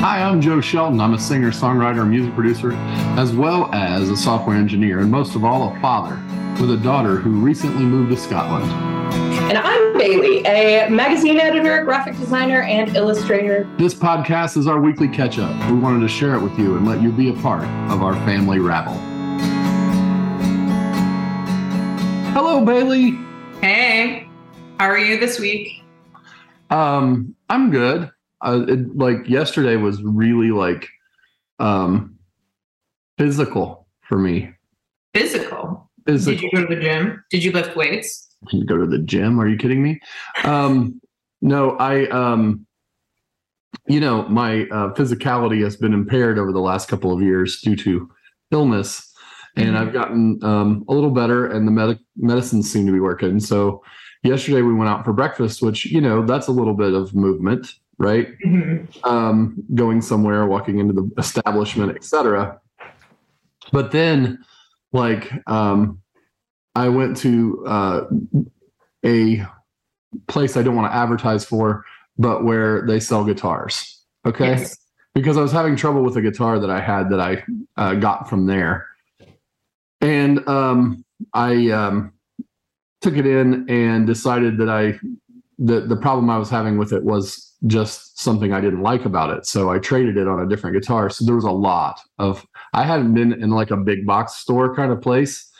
Hi, 0.00 0.22
I'm 0.22 0.40
Joe 0.40 0.60
Shelton. 0.60 1.00
I'm 1.00 1.14
a 1.14 1.18
singer, 1.18 1.50
songwriter, 1.50 2.08
music 2.08 2.34
producer, 2.34 2.72
as 3.18 3.32
well 3.32 3.74
as 3.74 4.08
a 4.08 4.16
software 4.16 4.54
engineer, 4.54 5.00
and 5.00 5.10
most 5.10 5.34
of 5.34 5.44
all, 5.44 5.74
a 5.74 5.80
father 5.80 6.22
with 6.60 6.70
a 6.70 6.76
daughter 6.76 7.16
who 7.16 7.40
recently 7.40 7.82
moved 7.82 8.10
to 8.10 8.16
Scotland. 8.16 8.70
And 9.50 9.58
I'm 9.58 9.98
Bailey, 9.98 10.44
a 10.44 10.88
magazine 10.90 11.40
editor, 11.40 11.82
graphic 11.84 12.16
designer, 12.18 12.62
and 12.62 12.94
illustrator. 12.94 13.68
This 13.78 13.94
podcast 13.94 14.56
is 14.56 14.66
our 14.66 14.80
weekly 14.80 15.08
catch 15.08 15.38
up. 15.38 15.70
We 15.70 15.78
wanted 15.78 16.00
to 16.00 16.08
share 16.08 16.34
it 16.34 16.42
with 16.42 16.56
you 16.58 16.76
and 16.76 16.86
let 16.86 17.00
you 17.00 17.10
be 17.10 17.30
a 17.30 17.34
part 17.34 17.64
of 17.90 18.02
our 18.02 18.14
family 18.26 18.60
rabble. 18.60 18.94
Hello, 22.32 22.64
Bailey. 22.64 23.18
Hey, 23.60 24.28
how 24.78 24.86
are 24.86 24.98
you 24.98 25.18
this 25.18 25.40
week? 25.40 25.82
Um, 26.70 27.34
I'm 27.48 27.70
good. 27.70 28.10
Uh, 28.44 28.64
it, 28.68 28.96
like 28.96 29.28
yesterday 29.28 29.76
was 29.76 30.02
really 30.02 30.50
like 30.50 30.88
um 31.58 32.16
physical 33.18 33.86
for 34.02 34.18
me. 34.18 34.50
Physical. 35.14 35.90
Physical. 36.06 36.34
Did 36.34 36.42
you 36.42 36.50
go 36.52 36.66
to 36.68 36.74
the 36.74 36.80
gym? 36.80 37.24
Did 37.30 37.44
you 37.44 37.52
lift 37.52 37.76
weights? 37.76 38.28
You 38.52 38.64
go 38.64 38.76
to 38.76 38.86
the 38.86 38.98
gym? 38.98 39.40
Are 39.40 39.48
you 39.48 39.56
kidding 39.56 39.82
me? 39.82 40.00
Um, 40.44 41.00
no, 41.40 41.70
I, 41.78 42.06
um, 42.08 42.66
you 43.88 43.98
know, 44.00 44.28
my 44.28 44.62
uh, 44.64 44.92
physicality 44.94 45.62
has 45.64 45.76
been 45.76 45.94
impaired 45.94 46.38
over 46.38 46.52
the 46.52 46.60
last 46.60 46.88
couple 46.88 47.12
of 47.12 47.22
years 47.22 47.60
due 47.60 47.76
to 47.76 48.10
illness, 48.50 49.12
and 49.56 49.70
Mhm. 49.74 49.76
I've 49.78 49.92
gotten 49.92 50.38
um, 50.44 50.84
a 50.88 50.94
little 50.94 51.10
better, 51.10 51.46
and 51.46 51.66
the 51.66 51.72
medic 51.72 51.98
medicines 52.16 52.70
seem 52.70 52.86
to 52.86 52.92
be 52.92 53.00
working. 53.00 53.40
So, 53.40 53.82
yesterday 54.22 54.62
we 54.62 54.74
went 54.74 54.90
out 54.90 55.04
for 55.04 55.12
breakfast, 55.12 55.62
which 55.62 55.86
you 55.86 56.00
know 56.00 56.24
that's 56.24 56.46
a 56.46 56.52
little 56.52 56.74
bit 56.74 56.92
of 56.94 57.14
movement, 57.14 57.72
right? 57.98 58.28
um, 59.04 59.62
going 59.74 60.02
somewhere, 60.02 60.46
walking 60.46 60.78
into 60.78 60.92
the 60.92 61.10
establishment, 61.18 61.96
etc. 61.96 62.60
But 63.72 63.90
then, 63.92 64.44
like, 64.92 65.32
um, 65.46 66.00
I 66.74 66.88
went 66.88 67.16
to 67.18 67.64
uh, 67.66 68.04
a 69.04 69.44
place 70.28 70.56
I 70.56 70.62
don't 70.62 70.76
want 70.76 70.90
to 70.90 70.96
advertise 70.96 71.44
for, 71.44 71.84
but 72.18 72.44
where 72.44 72.86
they 72.86 73.00
sell 73.00 73.24
guitars. 73.24 74.02
Okay, 74.26 74.48
Yes. 74.48 74.76
because 75.14 75.36
I 75.36 75.40
was 75.40 75.52
having 75.52 75.76
trouble 75.76 76.02
with 76.02 76.16
a 76.16 76.22
guitar 76.22 76.58
that 76.58 76.70
I 76.70 76.80
had 76.80 77.10
that 77.10 77.20
I 77.20 77.44
uh, 77.76 77.94
got 77.94 78.28
from 78.28 78.46
there, 78.46 78.86
and 80.00 80.46
um, 80.48 81.04
I 81.32 81.70
um, 81.70 82.12
took 83.00 83.16
it 83.16 83.26
in 83.26 83.68
and 83.70 84.06
decided 84.06 84.58
that 84.58 84.68
I 84.68 84.98
the 85.58 85.80
the 85.80 85.96
problem 85.96 86.28
I 86.28 86.38
was 86.38 86.50
having 86.50 86.76
with 86.76 86.92
it 86.92 87.02
was 87.04 87.45
just 87.66 88.18
something 88.20 88.52
I 88.52 88.60
didn't 88.60 88.82
like 88.82 89.04
about 89.04 89.30
it. 89.36 89.46
So 89.46 89.70
I 89.70 89.78
traded 89.78 90.16
it 90.16 90.28
on 90.28 90.40
a 90.40 90.48
different 90.48 90.74
guitar. 90.80 91.10
So 91.10 91.24
there 91.24 91.34
was 91.34 91.44
a 91.44 91.50
lot 91.50 92.00
of 92.18 92.46
I 92.72 92.84
hadn't 92.84 93.14
been 93.14 93.32
in 93.32 93.50
like 93.50 93.70
a 93.70 93.76
big 93.76 94.06
box 94.06 94.34
store 94.36 94.74
kind 94.74 94.92
of 94.92 95.00
place 95.00 95.50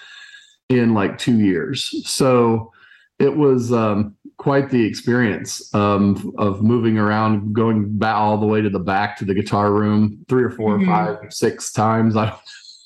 in 0.68 0.94
like 0.94 1.18
two 1.18 1.38
years. 1.38 1.94
So 2.08 2.72
it 3.18 3.34
was 3.36 3.72
um, 3.72 4.14
quite 4.36 4.68
the 4.70 4.84
experience 4.84 5.72
um, 5.74 6.34
of 6.38 6.62
moving 6.62 6.98
around, 6.98 7.54
going 7.54 7.96
back 7.98 8.14
all 8.16 8.36
the 8.38 8.46
way 8.46 8.60
to 8.60 8.68
the 8.68 8.78
back 8.78 9.16
to 9.18 9.24
the 9.24 9.32
guitar 9.34 9.72
room 9.72 10.24
three 10.28 10.42
or 10.44 10.50
4 10.50 10.78
Mhm. 10.78 10.82
or 10.82 10.86
five, 10.86 11.32
six 11.32 11.72
times. 11.72 12.14
I 12.16 12.34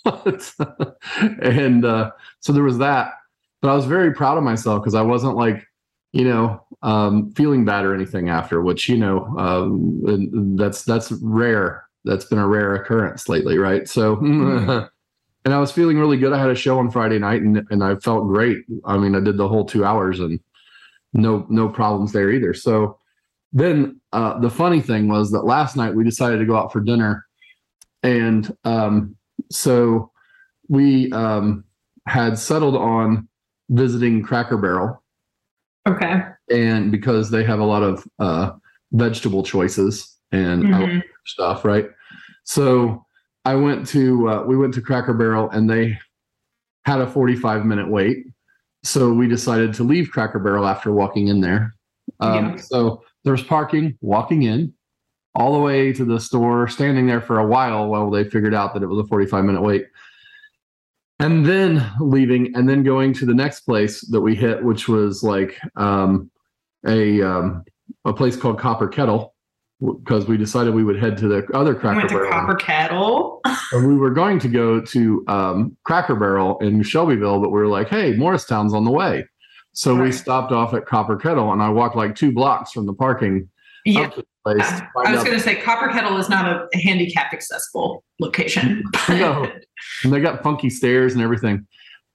don't 0.05 0.53
know. 0.61 0.95
and 1.43 1.85
uh, 1.85 2.11
so 2.41 2.53
there 2.53 2.63
was 2.63 2.79
that. 2.79 3.13
But 3.61 3.71
I 3.71 3.75
was 3.75 3.85
very 3.85 4.15
proud 4.15 4.39
of 4.39 4.45
myself 4.45 4.81
because 4.83 4.95
I 4.95 5.03
wasn't 5.03 5.37
like, 5.37 5.67
you 6.13 6.25
know, 6.25 6.65
um, 6.83 7.33
feeling 7.33 7.65
bad 7.65 7.85
or 7.85 7.95
anything 7.95 8.29
after, 8.29 8.63
which 8.63 8.89
you 8.89 8.97
know, 8.97 9.27
um, 9.39 10.57
that's 10.57 10.85
that's 10.85 11.13
rare. 11.23 11.87
That's 12.05 12.25
been 12.25 12.39
a 12.39 12.49
rare 12.49 12.75
occurrence 12.75 13.29
lately, 13.29 13.59
right? 13.59 13.87
So, 13.87 14.19
and 15.45 15.55
I 15.55 15.59
was 15.59 15.71
feeling 15.71 15.99
really 15.99 16.17
good. 16.17 16.33
I 16.33 16.41
had 16.41 16.51
a 16.51 16.55
show 16.55 16.79
on 16.79 16.91
Friday 16.91 17.19
night, 17.19 17.43
and 17.43 17.67
and 17.71 17.85
I 17.85 17.97
felt 17.97 18.27
great. 18.27 18.65
I 18.85 18.97
mean, 18.97 19.15
I 19.15 19.21
did 19.21 19.37
the 19.37 19.49
whole 19.49 19.65
two 19.65 19.85
hours, 19.85 20.21
and 20.21 20.41
no 21.13 21.47
no 21.51 21.69
problems 21.69 22.13
there 22.13 22.31
either. 22.31 22.55
So, 22.55 22.99
then 23.53 24.01
uh, 24.13 24.39
the 24.41 24.51
funny 24.51 24.81
thing 24.81 25.09
was 25.09 25.31
that 25.33 25.45
last 25.45 25.77
night 25.77 25.95
we 25.95 26.05
decided 26.05 26.39
to 26.39 26.47
go 26.47 26.57
out 26.57 26.73
for 26.73 26.81
dinner, 26.81 27.27
and 28.03 28.57
um, 28.65 29.17
so 29.51 30.11
we 30.69 31.13
um, 31.13 31.65
had 32.07 32.39
settled 32.39 32.77
on 32.77 33.29
visiting 33.69 34.23
Cracker 34.23 34.57
Barrel 34.57 35.00
Okay. 35.91 36.23
and 36.51 36.91
because 36.91 37.31
they 37.31 37.45
have 37.45 37.61
a 37.61 37.65
lot 37.65 37.83
of 37.83 38.07
uh, 38.19 38.51
vegetable 38.93 39.43
choices 39.43 40.17
and 40.33 40.65
Mhm. 40.65 41.03
stuff, 41.27 41.65
right? 41.65 41.89
So 42.45 43.05
I 43.45 43.55
went 43.55 43.87
to 43.89 44.29
uh, 44.29 44.43
we 44.45 44.57
went 44.57 44.75
to 44.75 44.81
Cracker 44.83 45.15
Barrel 45.15 45.49
and 45.51 45.69
they 45.69 45.99
had 46.85 47.01
a 47.01 47.07
45 47.07 47.65
minute 47.65 47.89
wait. 47.89 48.27
So 48.83 49.13
we 49.13 49.29
decided 49.29 49.75
to 49.75 49.85
leave 49.85 50.11
Cracker 50.11 50.39
Barrel 50.39 50.67
after 50.67 50.91
walking 50.93 51.29
in 51.29 51.41
there. 51.41 51.75
Um, 52.21 52.35
Yeah. 52.35 52.57
So 52.57 53.03
there's 53.25 53.43
parking, 53.43 53.97
walking 54.01 54.43
in, 54.45 54.73
all 55.35 55.53
the 55.53 55.59
way 55.61 55.93
to 55.93 56.05
the 56.05 56.19
store, 56.19 56.67
standing 56.69 57.07
there 57.07 57.21
for 57.21 57.39
a 57.39 57.47
while 57.47 57.89
while 57.89 58.11
they 58.11 58.25
figured 58.25 58.55
out 58.55 58.73
that 58.75 58.83
it 58.83 58.87
was 58.87 58.99
a 58.99 59.07
45 59.09 59.45
minute 59.45 59.63
wait. 59.63 59.87
And 61.21 61.45
then 61.47 61.89
leaving 62.01 62.55
and 62.57 62.69
then 62.69 62.83
going 62.83 63.13
to 63.15 63.27
the 63.27 63.35
next 63.35 63.61
place 63.61 64.01
that 64.09 64.21
we 64.21 64.35
hit, 64.35 64.63
which 64.65 64.89
was 64.89 65.23
like 65.23 65.59
um, 65.77 66.31
a 66.87 67.23
um, 67.23 67.65
a 68.05 68.13
place 68.13 68.37
called 68.37 68.59
Copper 68.59 68.89
Kettle, 68.89 69.35
because 69.81 70.27
we 70.27 70.37
decided 70.37 70.75
we 70.75 70.83
would 70.85 70.99
head 70.99 71.17
to 71.19 71.29
the 71.29 71.47
other 71.55 71.75
Cracker 71.75 71.99
went 71.99 72.09
to 72.09 72.15
Barrel. 72.17 72.31
Copper 72.31 72.55
Kettle. 72.55 73.41
And 73.73 73.87
we 73.87 73.97
were 73.97 74.11
going 74.11 74.41
to 74.41 74.49
go 74.49 74.81
to 74.81 75.25
um, 75.29 75.77
Cracker 75.85 76.17
Barrel 76.17 76.59
in 76.59 76.83
Shelbyville, 76.83 77.41
but 77.41 77.51
we 77.51 77.61
were 77.61 77.69
like, 77.69 77.89
hey, 77.89 78.15
Morristown's 78.15 78.75
on 78.75 78.85
the 78.85 78.91
way. 78.91 79.25
So 79.75 79.95
we 79.95 80.11
stopped 80.11 80.51
off 80.51 80.75
at 80.75 80.87
Copper 80.87 81.17
Kettle, 81.17 81.53
and 81.53 81.63
I 81.63 81.69
walked 81.69 81.95
like 81.95 82.17
two 82.17 82.33
blocks 82.33 82.73
from 82.73 82.87
the 82.87 82.93
parking 82.95 83.49
Yeah. 83.85 84.01
up 84.03 84.15
to 84.17 84.25
place. 84.43 84.81
I 84.97 85.15
was 85.15 85.25
going 85.25 85.37
to 85.37 85.43
say 85.43 85.57
Copper 85.57 85.89
Kettle 85.89 86.17
is 86.19 86.29
not 86.29 86.47
a 86.47 86.79
handicap 86.79 87.33
accessible 87.33 88.05
location. 88.19 88.83
No. 89.09 89.51
and 90.05 90.13
they 90.13 90.21
got 90.21 90.43
funky 90.43 90.71
stairs 90.71 91.15
and 91.15 91.23
everything. 91.23 91.67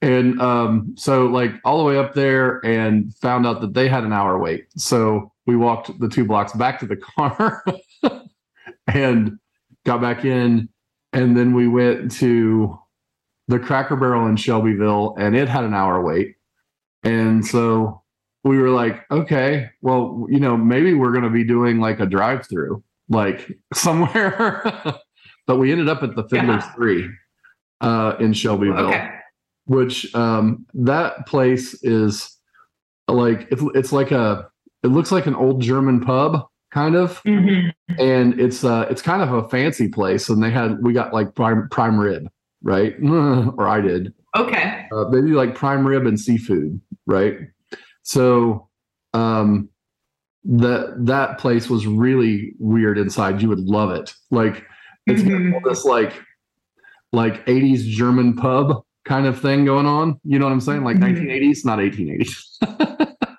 And 0.01 0.39
um, 0.41 0.93
so, 0.97 1.25
like, 1.25 1.51
all 1.65 1.77
the 1.77 1.83
way 1.83 1.97
up 1.97 2.13
there, 2.13 2.63
and 2.65 3.13
found 3.15 3.45
out 3.45 3.61
that 3.61 3.73
they 3.73 3.87
had 3.87 4.03
an 4.03 4.13
hour 4.13 4.37
wait. 4.37 4.67
So 4.77 5.31
we 5.45 5.55
walked 5.55 5.99
the 5.99 6.07
two 6.07 6.25
blocks 6.25 6.53
back 6.53 6.79
to 6.79 6.85
the 6.85 6.95
car 7.17 7.63
and 8.87 9.37
got 9.85 10.01
back 10.01 10.25
in. 10.25 10.69
And 11.13 11.35
then 11.35 11.53
we 11.53 11.67
went 11.67 12.11
to 12.13 12.77
the 13.47 13.59
Cracker 13.59 13.95
Barrel 13.95 14.27
in 14.27 14.35
Shelbyville, 14.35 15.15
and 15.17 15.35
it 15.35 15.47
had 15.47 15.63
an 15.63 15.73
hour 15.73 16.01
wait. 16.01 16.35
And 17.03 17.45
so 17.45 18.03
we 18.45 18.57
were 18.59 18.69
like, 18.69 19.01
okay, 19.11 19.69
well, 19.81 20.25
you 20.29 20.39
know, 20.39 20.55
maybe 20.55 20.93
we're 20.93 21.11
going 21.11 21.23
to 21.23 21.29
be 21.31 21.43
doing 21.43 21.79
like 21.79 21.99
a 21.99 22.05
drive 22.05 22.47
through, 22.47 22.83
like 23.09 23.51
somewhere. 23.73 24.61
but 25.47 25.57
we 25.57 25.71
ended 25.71 25.89
up 25.89 26.03
at 26.03 26.15
the 26.15 26.23
Fiddler's 26.29 26.63
Yeah. 26.63 26.73
Three 26.73 27.09
uh, 27.81 28.15
in 28.19 28.33
Shelbyville, 28.33 28.87
okay. 28.87 29.09
which 29.65 30.13
um, 30.15 30.65
that 30.75 31.25
place 31.27 31.73
is 31.83 32.31
like 33.07 33.47
it's, 33.51 33.61
it's 33.75 33.91
like 33.91 34.11
a 34.11 34.49
it 34.83 34.87
looks 34.87 35.11
like 35.11 35.25
an 35.25 35.35
old 35.35 35.61
German 35.61 35.99
pub 36.01 36.47
kind 36.71 36.95
of, 36.95 37.21
Mhm. 37.23 37.71
and 37.99 38.39
it's 38.39 38.63
uh 38.63 38.85
it's 38.89 39.01
kind 39.01 39.21
of 39.21 39.33
a 39.33 39.47
fancy 39.49 39.87
place. 39.87 40.29
And 40.29 40.41
they 40.41 40.51
had 40.51 40.77
we 40.83 40.93
got 40.93 41.13
like 41.13 41.33
prime 41.35 41.67
prime 41.69 41.99
rib, 41.99 42.27
right? 42.63 42.95
or 43.03 43.67
I 43.67 43.81
did. 43.81 44.13
Okay. 44.37 44.85
Uh, 44.91 45.05
they 45.09 45.21
do 45.21 45.33
like 45.33 45.55
prime 45.55 45.85
rib 45.87 46.05
and 46.05 46.19
seafood, 46.19 46.79
right? 47.07 47.37
So 48.05 48.69
um, 49.13 49.69
that 50.45 50.95
that 51.05 51.39
place 51.39 51.69
was 51.69 51.87
really 51.87 52.53
weird 52.59 52.97
inside. 52.97 53.41
You 53.41 53.49
would 53.49 53.59
love 53.59 53.89
it. 53.91 54.13
Like 54.31 54.63
it's 55.07 55.21
got 55.23 55.31
Mhm. 55.31 55.53
all 55.55 55.61
this 55.67 55.83
like 55.85 56.13
like 57.11 57.45
80s 57.47 57.83
German 57.83 58.35
pub 58.35 58.83
kind 59.05 59.25
of 59.25 59.39
thing 59.39 59.65
going 59.65 59.85
on. 59.85 60.19
You 60.23 60.37
know 60.39 60.45
what 60.45 60.51
I'm 60.51 60.61
saying? 60.61 60.83
Like 60.83 60.97
Mhm. 60.97 61.01
1980s, 61.01 61.65
not 61.65 61.79
1880s. 61.79 62.57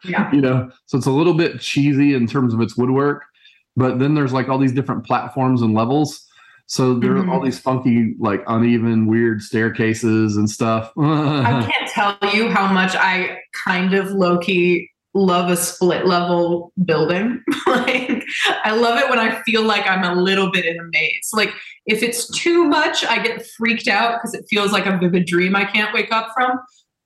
Yeah. 0.05 0.31
you 0.35 0.41
know, 0.41 0.71
so 0.87 0.99
it's 0.99 1.07
a 1.07 1.11
little 1.13 1.35
bit 1.35 1.61
cheesy 1.61 2.15
in 2.15 2.27
terms 2.27 2.55
of 2.55 2.61
its 2.61 2.77
woodwork, 2.77 3.25
but 3.77 3.99
then 3.99 4.15
there's 4.15 4.33
like 4.33 4.49
all 4.49 4.59
these 4.59 4.73
different 4.73 5.05
platforms 5.05 5.63
and 5.63 5.75
levels. 5.75 6.25
So 6.69 6.95
there 6.99 7.13
are 7.17 7.29
all 7.31 7.39
Mhm. 7.41 7.45
these 7.45 7.59
funky, 7.61 8.17
like 8.19 8.43
uneven, 8.49 9.07
weird 9.07 9.41
staircases 9.43 10.37
and 10.37 10.51
stuff. 10.51 10.91
I 10.99 11.69
can't 11.71 11.89
tell 11.91 12.17
you 12.35 12.49
how 12.51 12.73
much 12.73 12.97
I 12.97 13.39
kind 13.65 13.95
of 13.95 14.11
low 14.13 14.39
key 14.39 14.91
love 15.17 15.51
a 15.51 15.57
split 15.57 16.07
level 16.07 16.73
building. 16.85 17.43
like 17.67 18.25
I 18.65 18.73
love 18.73 18.99
it 18.99 19.09
when 19.09 19.19
I 19.19 19.43
feel 19.43 19.63
like 19.63 19.89
I'm 19.89 20.05
a 20.05 20.21
little 20.21 20.51
bit 20.51 20.65
in 20.65 20.79
a 20.79 20.85
maze. 20.93 21.31
Like 21.33 21.51
if 21.87 22.03
it's 22.03 22.29
too 22.39 22.65
much, 22.65 23.05
I 23.05 23.23
get 23.23 23.47
freaked 23.57 23.89
out 23.89 24.19
because 24.19 24.35
it 24.35 24.45
feels 24.49 24.73
like 24.73 24.87
a 24.87 24.97
vivid 24.99 25.27
dream 25.27 25.57
I 25.57 25.65
can't 25.65 25.93
wake 25.95 26.13
up 26.13 26.29
from. 26.35 26.59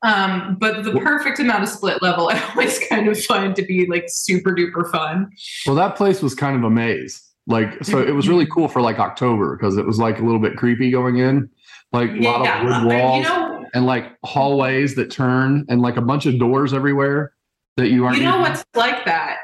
Um, 0.03 0.57
but 0.59 0.83
the 0.83 0.99
perfect 0.99 1.39
amount 1.41 1.63
of 1.63 1.69
split 1.69 2.03
level 2.03 2.29
I 2.33 2.43
always 2.51 2.79
kind 2.89 3.07
of 3.09 3.23
find 3.23 3.55
to 3.57 3.63
be 3.63 3.87
like 3.87 4.05
super 4.09 4.55
duper 4.55 4.91
fun. 4.91 5.31
Well, 5.67 5.77
that 5.77 5.97
place 5.97 6.23
was 6.23 6.35
kind 6.35 6.57
of 6.57 6.65
a 6.65 6.71
maze. 6.71 7.23
Like, 7.47 7.85
so 7.85 8.01
it 8.01 8.13
was 8.13 8.29
really 8.29 8.47
cool 8.47 8.69
for 8.69 8.81
like 8.81 8.99
October 8.99 9.57
because 9.57 9.77
it 9.77 9.85
was 9.85 9.99
like 9.99 10.19
a 10.19 10.23
little 10.23 10.39
bit 10.39 10.57
creepy 10.57 10.91
going 10.91 11.19
in, 11.19 11.51
like 11.93 12.11
a 12.11 12.21
lot 12.21 12.47
of 12.47 12.65
wood 12.65 12.95
walls 12.95 13.25
You 13.25 13.31
know, 13.31 13.50
and 13.75 13.87
like 13.87 14.17
hallways 14.25 14.95
that 14.97 15.11
turn 15.11 15.65
and 15.69 15.83
like 15.83 15.97
a 15.97 16.03
bunch 16.03 16.27
of 16.27 16.39
doors 16.39 16.73
everywhere 16.73 17.33
that 17.77 17.89
you 17.89 18.05
aren't. 18.05 18.19
you 18.19 18.25
know 18.25 18.39
using. 18.39 18.53
what's 18.53 18.65
like 18.75 19.05
that 19.05 19.39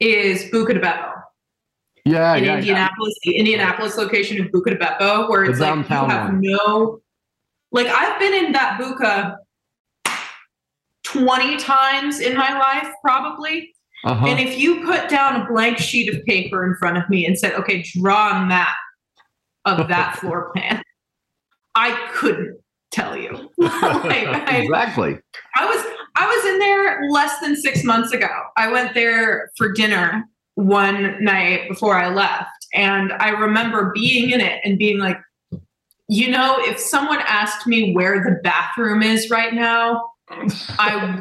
is 0.00 0.44
Buca 0.50 0.74
de 0.74 0.80
Beppo. 0.80 1.12
Yeah, 2.04 2.34
in 2.34 2.44
yeah, 2.44 2.50
yeah. 2.50 2.58
Indianapolis, 2.58 3.14
the 3.24 3.36
Indianapolis 3.36 3.96
location 3.96 4.40
of 4.44 4.50
Buca 4.50 4.70
de 4.70 4.76
Beppo, 4.76 5.28
where 5.28 5.44
it's 5.44 5.60
like 5.60 5.76
you 5.76 5.82
have 5.82 6.32
one. 6.32 6.40
no, 6.40 7.00
like 7.72 7.86
I've 7.86 8.18
been 8.18 8.44
in 8.46 8.52
that 8.52 8.80
Buca 8.80 9.36
twenty 11.02 11.56
times 11.56 12.20
in 12.20 12.36
my 12.36 12.58
life, 12.58 12.92
probably. 13.02 13.72
Uh-huh. 14.02 14.26
And 14.26 14.40
if 14.40 14.58
you 14.58 14.82
put 14.86 15.10
down 15.10 15.42
a 15.42 15.46
blank 15.46 15.76
sheet 15.76 16.12
of 16.12 16.24
paper 16.24 16.64
in 16.64 16.74
front 16.76 16.96
of 16.96 17.08
me 17.10 17.26
and 17.26 17.38
said, 17.38 17.52
"Okay, 17.54 17.82
draw 17.82 18.42
a 18.42 18.46
map 18.46 18.76
of 19.66 19.88
that 19.88 20.16
floor 20.20 20.50
plan," 20.54 20.82
I 21.74 21.92
couldn't 22.14 22.59
tell 22.90 23.16
you. 23.16 23.50
Like, 23.58 24.26
I- 24.26 24.56
exactly. 24.62 25.18
I 25.56 25.66
was 25.66 25.84
I 26.16 26.26
was 26.26 26.44
in 26.52 26.58
there 26.58 27.08
less 27.10 27.38
than 27.40 27.56
six 27.56 27.84
months 27.84 28.12
ago. 28.12 28.28
I 28.56 28.70
went 28.70 28.94
there 28.94 29.50
for 29.56 29.72
dinner 29.72 30.24
one 30.54 31.22
night 31.22 31.68
before 31.68 31.96
I 31.96 32.08
left, 32.08 32.50
and 32.74 33.12
I 33.14 33.30
remember 33.30 33.92
being 33.94 34.30
in 34.30 34.40
it 34.40 34.60
and 34.64 34.78
being 34.78 34.98
like, 34.98 35.18
you 36.08 36.28
know, 36.28 36.56
if 36.60 36.78
someone 36.78 37.20
asked 37.26 37.66
me 37.66 37.94
where 37.94 38.22
the 38.24 38.40
bathroom 38.42 39.02
is 39.02 39.30
right 39.30 39.54
now, 39.54 40.04
I 40.78 41.20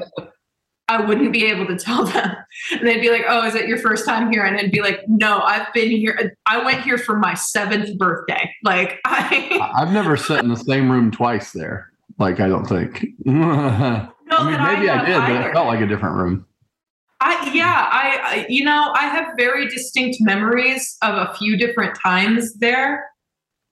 I 0.90 1.00
wouldn't 1.00 1.32
be 1.32 1.46
able 1.46 1.66
to 1.68 1.78
tell 1.78 2.04
them. 2.06 2.36
And 2.72 2.86
they'd 2.86 3.00
be 3.00 3.10
like, 3.12 3.24
"Oh, 3.28 3.46
is 3.46 3.56
it 3.56 3.68
your 3.68 3.78
first 3.78 4.06
time 4.06 4.32
here?" 4.32 4.44
And 4.44 4.58
I'd 4.58 4.72
be 4.72 4.82
like, 4.82 5.02
"No, 5.08 5.40
I've 5.42 5.72
been 5.74 5.90
here. 5.90 6.36
I 6.48 6.64
went 6.64 6.82
here 6.82 6.98
for 6.98 7.18
my 7.18 7.34
seventh 7.36 7.98
birthday. 7.98 8.52
Like 8.64 9.00
I." 9.06 9.72
I've 9.76 9.94
never 9.94 10.18
sat 10.18 10.44
in 10.44 10.50
the 10.50 10.58
same 10.58 10.92
room 10.92 11.12
twice 11.12 11.52
there. 11.54 11.92
Like, 12.18 12.40
I 12.42 12.50
don't 12.50 12.66
think. 12.66 13.06
I 13.28 13.32
mean, 13.32 14.56
I 14.60 14.76
maybe 14.76 14.90
I, 14.90 14.98
have 14.98 15.06
did, 15.06 15.18
but 15.36 15.46
it 15.48 15.54
felt 15.54 15.68
like 15.68 15.80
a 15.82 15.88
different 15.88 16.16
room. 16.18 16.46
I 17.22 17.52
yeah, 17.54 17.88
I 17.92 18.20
I- 18.24 18.46
you 18.50 18.64
know, 18.64 18.92
I 18.96 19.04
have 19.08 19.34
very 19.38 19.68
distinct 19.68 20.18
memories 20.22 20.98
of 21.02 21.16
a 21.16 21.34
few 21.36 21.56
different 21.58 21.98
times 22.04 22.56
there 22.56 23.06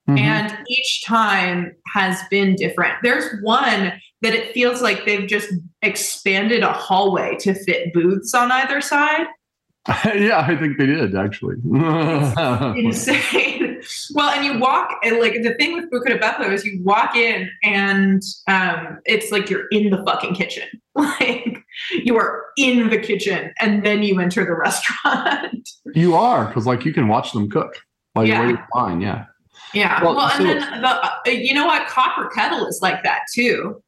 Mhm. 0.08 0.18
and 0.20 0.58
each 0.68 1.04
time 1.04 1.72
has 1.94 2.18
been 2.30 2.54
different. 2.56 2.94
There's 3.02 3.26
one 3.42 3.92
that 4.22 4.32
it 4.34 4.52
feels 4.54 4.80
like 4.80 5.04
they've 5.04 5.28
just 5.28 5.52
expanded 5.82 6.62
a 6.62 6.72
hallway 6.72 7.36
to 7.40 7.54
fit 7.54 7.92
booths 7.92 8.34
on 8.34 8.50
either 8.50 8.80
side. 8.80 9.26
yeah, 10.14 10.40
I 10.46 10.54
think 10.56 10.76
they 10.76 10.86
did 10.86 11.16
actually. 11.16 11.56
Insane. 12.76 13.80
well, 14.14 14.28
and 14.30 14.44
you 14.44 14.58
walk 14.58 14.90
and 15.02 15.18
like 15.18 15.34
the 15.42 15.54
thing 15.58 15.72
with 15.74 15.90
Buca 15.90 16.08
de 16.08 16.18
Beppo 16.18 16.52
is 16.52 16.64
you 16.64 16.80
walk 16.82 17.16
in 17.16 17.48
and 17.62 18.22
um 18.48 18.98
it's 19.06 19.30
like 19.32 19.48
you're 19.48 19.66
in 19.70 19.90
the 19.90 20.02
fucking 20.06 20.34
kitchen. 20.34 20.68
Like 20.98 21.58
you 21.92 22.16
are 22.18 22.46
in 22.56 22.90
the 22.90 22.98
kitchen 22.98 23.52
and 23.60 23.86
then 23.86 24.02
you 24.02 24.18
enter 24.18 24.44
the 24.44 24.52
restaurant. 24.54 25.68
you 25.94 26.16
are 26.16 26.46
because 26.46 26.66
like 26.66 26.84
you 26.84 26.92
can 26.92 27.06
watch 27.06 27.30
them 27.32 27.48
cook 27.48 27.76
while 28.14 28.26
Yeah. 28.26 28.38
you're 28.38 28.46
waiting 28.48 28.62
in 28.74 28.80
line. 28.82 29.00
Yeah. 29.00 29.24
Yeah. 29.74 30.02
Well, 30.02 30.16
Well, 30.16 30.28
so- 30.30 30.38
and 30.44 30.60
then 30.60 30.80
the 30.82 30.88
uh, 30.88 31.10
you 31.26 31.54
know 31.54 31.66
what 31.66 31.86
copper 31.86 32.28
kettle 32.30 32.66
is 32.66 32.80
like 32.82 33.04
that 33.04 33.20
too. 33.32 33.80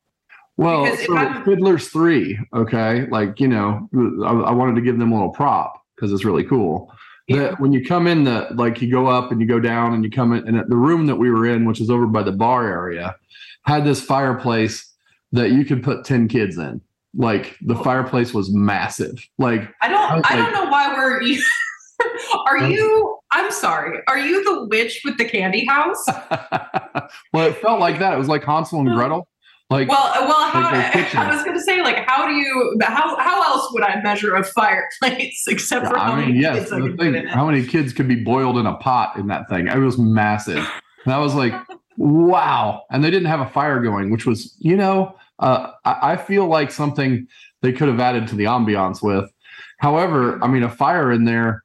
Well, 0.61 0.95
so 0.95 1.43
Fiddler's 1.45 1.89
Three, 1.89 2.39
okay, 2.55 3.07
like 3.07 3.41
you 3.41 3.49
know, 3.49 3.89
I, 4.23 4.51
I 4.51 4.53
wanted 4.53 4.75
to 4.75 4.83
give 4.83 4.99
them 4.99 5.11
a 5.11 5.15
little 5.15 5.31
prop 5.31 5.83
because 5.97 6.13
it's 6.13 6.23
really 6.23 6.45
cool. 6.45 6.93
Yeah. 7.29 7.37
That 7.39 7.61
when 7.61 7.73
you 7.73 7.83
come 7.83 8.07
in, 8.07 8.25
the 8.25 8.49
like 8.55 8.83
you 8.83 8.91
go 8.91 9.07
up 9.07 9.33
and 9.33 9.41
you 9.41 9.47
go 9.47 9.59
down 9.59 9.95
and 9.95 10.05
you 10.05 10.11
come 10.11 10.35
in, 10.35 10.47
and 10.47 10.71
the 10.71 10.77
room 10.77 11.07
that 11.07 11.17
we 11.17 11.31
were 11.31 11.47
in, 11.47 11.65
which 11.65 11.81
is 11.81 11.89
over 11.89 12.07
by 12.07 12.23
the 12.23 12.33
bar 12.33 12.67
area, 12.67 13.17
had 13.65 13.87
this 13.87 14.03
fireplace 14.03 14.87
that 15.33 15.51
you 15.51 15.65
could 15.65 15.83
put 15.83 16.05
ten 16.05 16.29
kids 16.29 16.59
in. 16.59 16.83
Like 17.15 17.57
the 17.63 17.75
oh. 17.75 17.83
fireplace 17.83 18.35
was 18.35 18.53
massive. 18.53 19.27
Like 19.39 19.63
I 19.81 19.87
I 19.87 19.89
don't 19.89 20.17
was 20.17 20.25
I 20.29 20.37
don't 20.37 20.53
know 20.53 20.69
why 20.69 20.93
we're 20.93 21.23
Are 22.47 22.69
you 22.69 23.19
I'm 23.31 23.51
sorry. 23.51 24.01
Are 24.09 24.19
you 24.19 24.45
the 24.45 24.67
witch 24.67 25.01
with 25.07 25.17
the 25.17 25.25
candy 25.25 25.65
house? 25.65 26.05
well, 27.33 27.49
it 27.49 27.57
felt 27.63 27.81
like 27.81 27.99
that. 28.01 28.13
It 28.13 28.19
was 28.19 28.29
like 28.29 28.45
Hansel 28.45 28.81
and 28.81 28.91
Gretel. 28.95 29.27
Like 29.71 29.89
Well, 29.89 29.99
uh, 30.03 30.27
well, 30.27 30.51
how, 30.51 30.73
Like. 30.73 31.15
I 31.15 31.33
was 31.33 31.45
going 31.45 31.57
to 31.57 31.63
say, 31.63 31.81
like, 31.81 32.05
how 32.07 32.27
do 32.27 32.35
you, 32.35 32.77
how, 32.83 33.17
how 33.19 33.43
else 33.43 33.73
would 33.73 33.85
I 33.85 34.03
measure 34.03 34.35
a 34.35 34.43
fireplace 34.43 35.45
except 35.49 35.87
for 35.87 35.97
how 35.97 36.13
I 36.13 36.17
many 36.17 36.33
mean, 36.33 36.43
yes. 36.43 36.59
kids 36.59 36.73
I 36.73 36.81
The 36.81 36.97
thing, 36.97 37.27
how 37.29 37.47
many 37.47 37.65
kids 37.65 37.93
could 37.93 38.09
be 38.09 38.17
boiled 38.17 38.59
in 38.59 38.67
a 38.67 38.75
pot 38.75 39.17
in 39.17 39.29
that 39.29 39.49
thing? 39.49 39.69
It 39.69 39.79
was 39.79 39.97
massive. 39.97 40.69
And 41.05 41.15
I 41.15 41.19
was 41.19 41.35
like, 41.35 41.55
wow. 41.97 42.83
And 42.91 43.05
they 43.05 43.11
didn't 43.11 43.29
have 43.29 43.41
a 43.41 43.49
fire 43.49 43.81
going, 43.81 44.11
which 44.11 44.27
was, 44.27 44.57
you 44.59 44.77
know, 44.77 45.15
uh, 45.39 45.71
I, 45.85 46.13
I 46.13 46.17
feel 46.17 46.47
like 46.47 46.73
something 46.73 47.29
they 47.63 47.73
could 47.73 47.89
have 47.89 48.01
added 48.01 48.27
to 48.29 48.37
the 48.37 48.45
ambiance 48.45 49.03
with. 49.03 49.31
However, 49.79 50.43
I 50.43 50.49
mean, 50.49 50.65
a 50.65 50.69
fire 50.69 51.13
in 51.13 51.25
there 51.25 51.63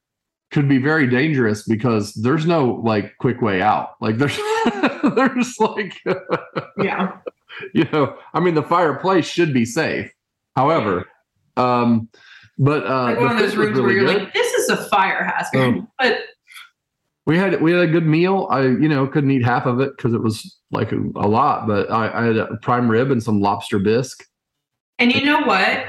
could 0.52 0.70
be 0.70 0.78
very 0.78 1.08
dangerous 1.08 1.64
because 1.64 2.14
there's 2.14 2.46
no 2.46 2.82
like 2.84 3.18
quick 3.18 3.42
way 3.42 3.64
out. 3.64 3.96
Like 4.00 4.18
there's, 4.18 4.38
there's 5.16 5.60
like, 5.60 6.00
Yeah. 6.78 7.18
you 7.74 7.86
know, 7.92 8.18
I 8.34 8.40
mean, 8.40 8.56
the 8.56 8.64
fireplace 8.64 9.26
should 9.28 9.54
be 9.54 9.66
safe. 9.66 10.12
However, 10.56 11.06
um, 11.58 12.10
but 12.58 12.86
uh, 12.86 13.04
Like 13.04 13.20
one 13.20 13.32
of 13.32 13.40
those 13.40 13.56
rooms 13.56 13.80
where 13.80 13.92
you're 13.92 14.06
good. 14.06 14.24
like, 14.24 14.34
this 14.34 14.54
is 14.54 14.70
a 14.70 14.78
fire 14.90 15.24
hazard. 15.24 15.60
Um, 15.60 15.88
but 16.00 16.20
we 17.26 17.38
had 17.38 17.62
we 17.62 17.72
had 17.72 17.82
a 17.82 17.88
good 17.88 18.06
meal. 18.06 18.48
I 18.52 18.62
you 18.62 18.88
know 18.88 19.08
couldn't 19.08 19.32
eat 19.32 19.44
half 19.44 19.66
of 19.66 19.80
it 19.80 19.96
because 19.98 20.14
it 20.14 20.22
was 20.22 20.58
like 20.72 20.92
a, 20.92 21.00
a 21.16 21.28
lot, 21.28 21.68
but 21.68 21.92
I, 21.92 22.22
I 22.22 22.26
had 22.26 22.38
a 22.38 22.58
prime 22.62 22.90
rib 22.90 23.12
and 23.12 23.22
some 23.22 23.42
lobster 23.42 23.80
bisque. 23.80 24.26
And 25.00 25.14
you 25.14 25.26
know 25.26 25.42
what? 25.42 25.86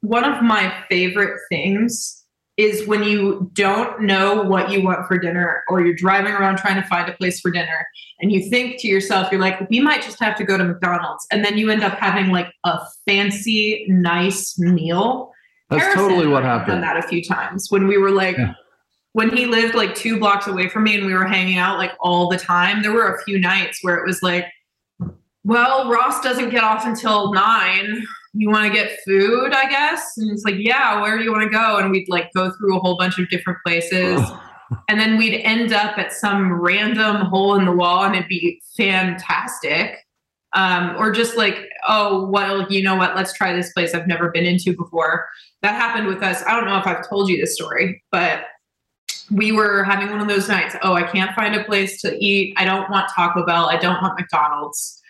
One 0.00 0.24
of 0.24 0.42
my 0.42 0.72
favorite 0.88 1.38
things 1.48 2.17
is 2.58 2.86
when 2.88 3.04
you 3.04 3.48
don't 3.54 4.02
know 4.02 4.42
what 4.42 4.68
you 4.70 4.82
want 4.82 5.06
for 5.06 5.16
dinner 5.16 5.62
or 5.68 5.80
you're 5.80 5.94
driving 5.94 6.32
around 6.32 6.58
trying 6.58 6.74
to 6.80 6.86
find 6.88 7.08
a 7.08 7.12
place 7.12 7.38
for 7.40 7.52
dinner 7.52 7.86
and 8.20 8.32
you 8.32 8.50
think 8.50 8.80
to 8.80 8.88
yourself, 8.88 9.30
you're 9.30 9.40
like, 9.40 9.70
we 9.70 9.78
might 9.78 10.02
just 10.02 10.18
have 10.18 10.36
to 10.36 10.44
go 10.44 10.58
to 10.58 10.64
McDonald's. 10.64 11.24
And 11.30 11.44
then 11.44 11.56
you 11.56 11.70
end 11.70 11.84
up 11.84 11.96
having 11.98 12.32
like 12.32 12.52
a 12.64 12.80
fancy, 13.06 13.86
nice 13.88 14.58
meal. 14.58 15.30
That's 15.70 15.84
Harrison 15.84 16.08
totally 16.08 16.26
what 16.26 16.42
happened. 16.42 16.72
Done 16.72 16.80
that 16.80 16.96
a 16.96 17.06
few 17.06 17.22
times 17.22 17.68
when 17.70 17.86
we 17.86 17.96
were 17.96 18.10
like, 18.10 18.36
Yeah. 18.36 18.54
when 19.12 19.30
he 19.34 19.46
lived 19.46 19.76
like 19.76 19.94
two 19.94 20.18
blocks 20.18 20.48
away 20.48 20.68
from 20.68 20.82
me 20.82 20.96
and 20.96 21.06
we 21.06 21.14
were 21.14 21.26
hanging 21.26 21.58
out 21.58 21.78
like 21.78 21.92
all 22.00 22.28
the 22.28 22.38
time. 22.38 22.82
There 22.82 22.92
were 22.92 23.14
a 23.14 23.22
few 23.22 23.38
nights 23.38 23.78
where 23.82 23.96
it 23.96 24.04
was 24.04 24.20
like, 24.20 24.46
well, 25.44 25.88
Ross 25.88 26.20
doesn't 26.22 26.50
get 26.50 26.64
off 26.64 26.84
until 26.84 27.32
nine. 27.32 28.04
You 28.38 28.50
want 28.50 28.66
to 28.66 28.72
get 28.72 28.98
food, 29.04 29.52
I 29.52 29.68
guess? 29.68 30.16
And 30.16 30.30
it's 30.30 30.44
like, 30.44 30.54
yeah, 30.58 31.00
where 31.00 31.18
do 31.18 31.24
you 31.24 31.32
want 31.32 31.42
to 31.42 31.50
go? 31.50 31.78
And 31.78 31.90
we'd 31.90 32.08
like 32.08 32.32
go 32.34 32.52
through 32.52 32.76
a 32.76 32.80
whole 32.80 32.96
bunch 32.96 33.18
of 33.18 33.28
different 33.30 33.58
places. 33.66 34.20
And 34.88 35.00
then 35.00 35.18
we'd 35.18 35.40
end 35.42 35.72
up 35.72 35.98
at 35.98 36.12
some 36.12 36.52
random 36.52 37.16
hole 37.26 37.56
in 37.56 37.64
the 37.64 37.72
wall 37.72 38.04
and 38.04 38.14
it'd 38.14 38.28
be 38.28 38.62
fantastic. 38.76 40.04
Um, 40.54 40.94
or 40.98 41.10
just 41.10 41.36
like, 41.36 41.68
oh, 41.86 42.26
well, 42.26 42.70
you 42.70 42.82
know 42.82 42.94
what? 42.94 43.16
Let's 43.16 43.32
try 43.32 43.52
this 43.52 43.72
place 43.72 43.92
I've 43.92 44.06
never 44.06 44.30
been 44.30 44.46
into 44.46 44.76
before. 44.76 45.26
That 45.62 45.74
happened 45.74 46.06
with 46.06 46.22
us. 46.22 46.42
I 46.46 46.54
don't 46.54 46.66
know 46.66 46.78
if 46.78 46.86
I've 46.86 47.08
told 47.08 47.28
you 47.28 47.38
this 47.38 47.54
story, 47.54 48.02
but 48.12 48.44
we 49.30 49.52
were 49.52 49.82
having 49.84 50.10
one 50.10 50.20
of 50.20 50.28
those 50.28 50.48
nights. 50.48 50.76
Oh, 50.82 50.94
I 50.94 51.02
can't 51.02 51.34
find 51.34 51.54
a 51.54 51.64
place 51.64 52.00
to 52.02 52.16
eat. 52.24 52.54
I 52.56 52.64
don't 52.64 52.88
want 52.88 53.10
Taco 53.14 53.44
Bell. 53.44 53.68
I 53.68 53.76
don't 53.76 54.00
want 54.00 54.18
McDonald's. 54.18 55.02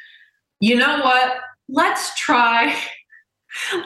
You 0.61 0.77
know 0.77 1.01
what? 1.03 1.37
Let's 1.69 2.19
try. 2.19 2.75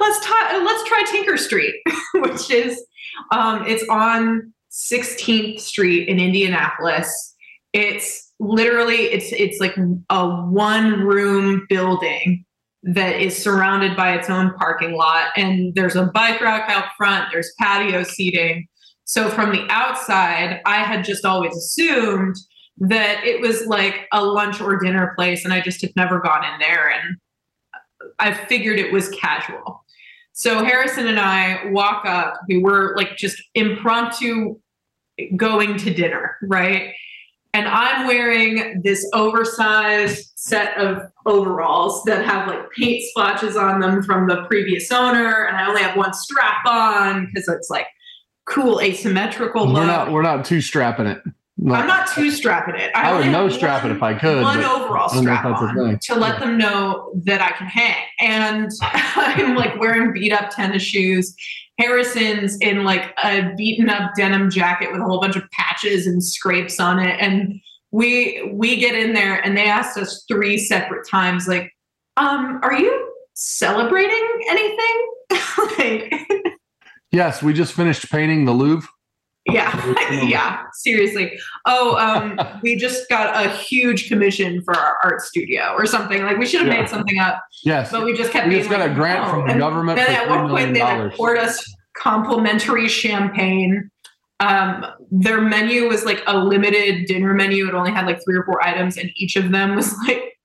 Let's 0.01 0.27
try. 0.27 0.63
Let's 0.65 0.89
try 0.89 1.05
Tinker 1.11 1.37
Street, 1.37 1.75
which 2.15 2.51
is 2.51 2.83
um, 3.31 3.65
it's 3.67 3.85
on 3.89 4.53
16th 4.71 5.61
Street 5.61 6.09
in 6.09 6.19
Indianapolis. 6.19 7.35
It's 7.73 8.33
literally 8.43 8.97
it's 8.97 9.33
it's 9.33 9.61
like 9.61 9.77
a 10.11 10.29
one 10.29 11.01
room 11.01 11.65
building 11.69 12.45
that 12.83 13.21
is 13.21 13.41
surrounded 13.41 13.97
by 13.97 14.15
its 14.15 14.29
own 14.29 14.53
parking 14.55 14.97
lot 14.97 15.27
and 15.37 15.73
there's 15.77 15.95
a 15.95 16.07
bike 16.07 16.41
rack 16.41 16.69
out 16.69 16.87
front 16.97 17.29
there's 17.31 17.53
patio 17.61 18.03
seating 18.03 18.67
so 19.05 19.29
from 19.29 19.53
the 19.53 19.65
outside 19.71 20.61
i 20.67 20.83
had 20.83 21.05
just 21.05 21.25
always 21.25 21.57
assumed 21.57 22.35
that 22.79 23.23
it 23.25 23.41
was 23.41 23.65
like 23.67 24.09
a 24.13 24.25
lunch 24.25 24.61
or 24.61 24.77
dinner 24.77 25.13
place 25.17 25.45
and 25.45 25.55
i 25.55 25.61
just 25.61 25.81
had 25.81 25.93
never 25.95 26.19
gone 26.19 26.43
in 26.45 26.59
there 26.59 26.91
and 26.91 27.17
i 28.19 28.33
figured 28.33 28.79
it 28.79 28.93
was 28.93 29.09
casual 29.11 29.85
so 30.33 30.65
harrison 30.65 31.07
and 31.07 31.21
i 31.21 31.67
walk 31.71 32.05
up 32.07 32.35
we 32.49 32.59
were 32.59 32.95
like 32.97 33.17
just 33.17 33.43
impromptu 33.55 34.59
going 35.37 35.77
to 35.77 35.93
dinner 35.93 36.37
right 36.43 36.93
and 37.55 37.69
I'm 37.69 38.07
wearing 38.07 38.81
this 38.83 39.09
oversized 39.13 40.33
set 40.37 40.77
of 40.79 41.03
overalls 41.27 42.03
that 42.05 42.25
have 42.25 42.49
like 42.49 42.71
paint 42.71 43.03
splotches 43.11 43.57
on 43.57 43.81
them 43.81 44.03
from 44.03 44.27
the 44.27 44.45
previous 44.45 44.91
owner, 44.91 45.45
and 45.45 45.57
I 45.57 45.69
only 45.69 45.83
have 45.83 45.97
one 45.97 46.15
strap 46.15 46.65
on 46.67 47.27
because 47.27 47.49
it's 47.49 47.69
like 47.69 47.87
cool 48.47 48.81
asymmetrical 48.81 49.67
we're 49.67 49.73
look. 49.75 49.87
not 49.87 50.11
we're 50.11 50.23
not 50.23 50.45
two 50.45 50.61
strapping 50.61 51.07
it. 51.07 51.23
I'm 51.71 51.87
not 51.87 52.09
too 52.09 52.31
strapping 52.31 52.75
it. 52.77 52.91
I, 52.95 53.17
would 53.17 53.27
no 53.31 53.49
strap 53.49 53.85
it 53.85 53.91
if 53.91 54.03
I 54.03 54.15
could. 54.15 54.43
One 54.43 54.65
overall 54.65 55.11
I 55.11 55.15
don't 55.15 55.25
know 55.25 55.31
if 55.33 55.43
strap 55.43 55.45
on 55.45 55.99
to 56.01 56.15
let 56.15 56.35
Yeah. 56.35 56.39
them 56.41 56.59
know 56.59 57.13
that 57.25 57.41
I 57.41 57.51
can 57.57 57.67
hang. 57.67 58.05
And 58.21 58.71
I'm 58.83 59.55
like 59.55 59.79
wearing 59.79 60.13
beat 60.13 60.33
up 60.33 60.51
tennis 60.51 60.83
shoes. 60.83 61.35
Harrison's 61.79 62.57
in 62.61 62.85
like 62.85 63.15
a 63.25 63.53
beaten 63.57 63.89
up 63.91 64.13
denim 64.17 64.51
jacket 64.51 64.93
with 64.93 65.01
a 65.01 65.05
whole 65.05 65.21
bunch 65.21 65.37
of 65.37 65.49
patches 65.53 66.07
and 66.07 66.23
scrapes 66.23 66.79
on 66.81 66.99
it. 66.99 67.17
And 67.21 67.61
we 67.91 68.51
we 68.55 68.77
get 68.77 68.95
in 68.95 69.13
there 69.15 69.41
and 69.45 69.57
they 69.57 69.67
asked 69.67 69.97
us 69.99 70.25
three 70.29 70.59
separate 70.59 71.07
times, 71.09 71.47
like, 71.49 71.71
um, 72.17 72.61
are 72.63 72.75
you 72.75 73.13
celebrating 73.35 74.29
anything? 74.49 75.09
like, 75.79 76.29
Yes, 77.13 77.43
we 77.43 77.53
just 77.53 77.75
finished 77.75 78.11
painting 78.11 78.47
the 78.47 78.53
Louvre. 78.53 78.89
Yeah, 79.53 79.95
yeah, 80.25 80.63
seriously. 80.75 81.39
Oh, 81.67 81.97
um, 81.97 82.39
we 82.63 82.77
just 82.77 83.09
got 83.09 83.45
a 83.45 83.49
huge 83.51 84.09
commission 84.09 84.63
for 84.63 84.75
our 84.77 84.97
art 85.05 85.21
studio 85.21 85.75
or 85.77 85.87
something. 85.87 86.23
Like 86.23 86.39
we 86.39 86.47
should 86.47 86.61
have 86.63 86.73
Yeah. 86.73 86.81
made 86.81 86.89
something 86.89 87.19
up, 87.19 87.43
Yes. 87.65 87.91
but 87.93 88.05
we 88.05 88.17
just 88.17 88.31
kept. 88.33 88.49
We 88.49 88.57
just 88.57 88.71
got 88.71 88.81
like, 88.81 88.91
a 88.91 88.95
grant 88.95 89.25
"No." 89.27 89.31
from 89.31 89.45
the 89.47 89.51
And 89.53 89.61
government 89.61 89.97
Then 89.97 90.07
for 90.07 90.13
at 90.13 90.29
one 90.29 90.49
point 90.51 90.75
they 90.75 91.11
poured 91.17 91.39
us 91.39 91.65
complimentary 91.97 92.89
champagne. 92.89 93.91
Um, 94.41 94.85
their 95.11 95.41
menu 95.41 95.87
was 95.89 96.05
like 96.05 96.23
a 96.27 96.37
limited 96.37 97.07
dinner 97.07 97.33
menu. 97.35 97.69
It 97.69 97.75
only 97.75 97.93
had 97.93 98.07
like 98.07 98.21
three 98.25 98.37
or 98.37 98.45
four 98.45 98.65
items, 98.67 98.97
and 98.97 99.11
each 99.15 99.37
of 99.37 99.51
them 99.53 99.77
was 99.77 99.95
like 100.09 100.37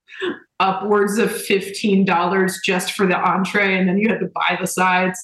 upwards 0.60 1.18
of 1.18 1.30
fifteen 1.32 2.04
dollars 2.04 2.60
just 2.64 2.92
for 2.92 3.06
the 3.06 3.16
entree, 3.16 3.76
and 3.78 3.88
then 3.88 3.98
you 3.98 4.08
had 4.08 4.20
to 4.20 4.28
buy 4.34 4.56
the 4.60 4.66
sides. 4.66 5.18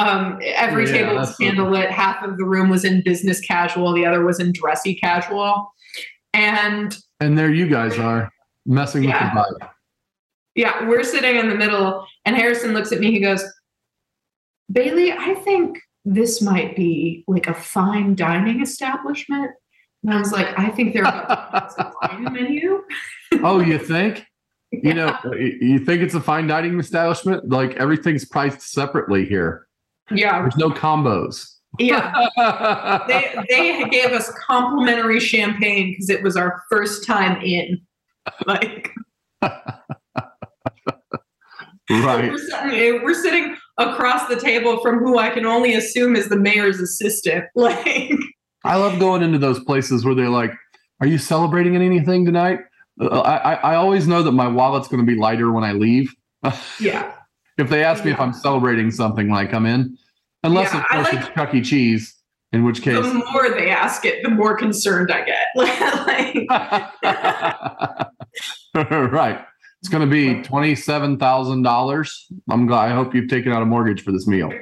Um, 0.00 0.38
every 0.42 0.86
Yeah, 0.86 0.92
table 0.92 1.14
was 1.16 1.36
candlelit. 1.36 1.90
Half 1.90 2.22
of 2.22 2.38
the 2.38 2.44
room 2.44 2.68
was 2.70 2.84
in 2.84 3.02
business 3.02 3.40
casual. 3.40 3.92
The 3.92 4.06
other 4.06 4.24
was 4.24 4.40
in 4.40 4.52
dressy 4.52 4.94
casual. 4.94 5.72
And 6.32 6.96
And 7.20 7.36
there 7.36 7.52
you 7.52 7.68
guys 7.68 7.98
are 7.98 8.30
messing 8.66 9.04
Yeah. 9.04 9.34
with 9.34 9.44
the 9.58 9.64
vibe. 9.64 9.70
yeah, 10.54 10.88
we're 10.88 11.02
sitting 11.04 11.36
in 11.36 11.48
the 11.48 11.54
middle, 11.54 12.06
and 12.24 12.34
Harrison 12.36 12.72
looks 12.72 12.92
at 12.92 13.00
me. 13.00 13.10
He 13.10 13.20
goes, 13.20 13.44
Bailey, 14.72 15.12
I 15.12 15.34
think 15.34 15.78
this 16.04 16.40
might 16.40 16.76
be 16.76 17.24
like 17.28 17.46
a 17.48 17.54
fine 17.54 18.14
dining 18.14 18.62
establishment. 18.62 19.50
And 20.02 20.14
I 20.14 20.18
was 20.18 20.32
like, 20.32 20.58
I 20.58 20.68
think 20.70 20.94
they're 20.94 21.02
about 21.02 21.76
to 21.76 21.92
wine 22.02 22.32
menu. 22.32 22.82
Oh, 23.42 23.60
you 23.60 23.78
think? 23.78 24.24
You 24.72 24.94
know, 24.94 25.16
you 25.38 25.78
think 25.80 26.02
it's 26.02 26.14
a 26.14 26.20
fine 26.20 26.46
dining 26.46 26.78
establishment? 26.80 27.48
Like 27.48 27.74
everything's 27.76 28.24
priced 28.24 28.60
separately 28.62 29.24
here. 29.26 29.66
Yeah, 30.10 30.42
There's 30.42 30.56
no 30.56 30.70
combos. 30.70 31.46
yeah. 31.78 32.12
They 33.08 33.34
they 33.48 33.84
gave 33.88 34.12
us 34.12 34.30
complimentary 34.46 35.20
champagne 35.20 35.92
because 35.92 36.10
it 36.10 36.22
was 36.22 36.36
our 36.36 36.62
first 36.68 37.06
time 37.06 37.40
in. 37.42 37.80
Like 38.46 38.92
right. 41.90 42.30
we're 42.30 42.38
sitting, 42.38 43.02
we're 43.02 43.14
sitting 43.14 43.56
across 43.78 44.28
the 44.28 44.38
table 44.38 44.80
from 44.80 44.98
who 44.98 45.18
I 45.18 45.30
can 45.30 45.46
only 45.46 45.74
assume 45.74 46.16
is 46.16 46.28
the 46.28 46.36
mayor's 46.36 46.80
assistant. 46.80 47.44
Like 47.54 48.12
I 48.64 48.76
love 48.76 48.98
going 48.98 49.22
into 49.22 49.38
those 49.38 49.62
places 49.64 50.04
where 50.04 50.14
they're 50.14 50.28
like, 50.28 50.52
"Are 51.00 51.06
you 51.06 51.18
celebrating 51.18 51.74
anything 51.76 52.24
tonight?" 52.26 52.60
Uh, 53.00 53.20
I 53.20 53.36
I, 53.36 53.54
I 53.54 53.74
always 53.76 54.06
know 54.06 54.22
that 54.22 54.32
my 54.32 54.48
wallet's 54.48 54.88
going 54.88 55.04
to 55.04 55.10
be 55.10 55.18
lighter 55.18 55.50
when 55.50 55.64
I 55.64 55.72
leave. 55.72 56.14
yeah. 56.80 57.12
If 57.60 57.68
they 57.68 57.84
ask 57.84 58.04
me 58.04 58.10
if 58.10 58.20
I'm 58.20 58.32
celebrating 58.32 58.90
something, 58.90 59.28
like 59.28 59.52
I'm 59.54 59.66
in, 59.66 59.96
unless 60.42 60.72
Yeah, 60.72 60.80
of 60.80 60.88
course 60.88 61.12
like- 61.12 61.24
it's 61.26 61.34
Chuck 61.34 61.54
E. 61.54 61.60
Cheese, 61.62 62.16
in 62.52 62.64
which 62.64 62.82
case. 62.82 63.04
The 63.04 63.14
more 63.32 63.50
they 63.50 63.70
ask 63.70 64.04
it, 64.04 64.22
the 64.22 64.30
more 64.30 64.56
concerned 64.56 65.10
I 65.12 65.24
get. 65.24 65.46
like, 68.74 68.74
right. 69.12 69.44
It's 69.80 69.88
going 69.88 70.06
to 70.06 70.10
be 70.10 70.42
twenty-seven 70.42 71.18
thousand 71.18 71.62
dollars. 71.62 72.26
I'm 72.50 72.66
glad. 72.66 72.90
I 72.90 72.94
hope 72.94 73.14
you've 73.14 73.30
taken 73.30 73.52
out 73.52 73.62
a 73.62 73.66
mortgage 73.66 74.02
for 74.02 74.12
this 74.12 74.26
meal. 74.26 74.52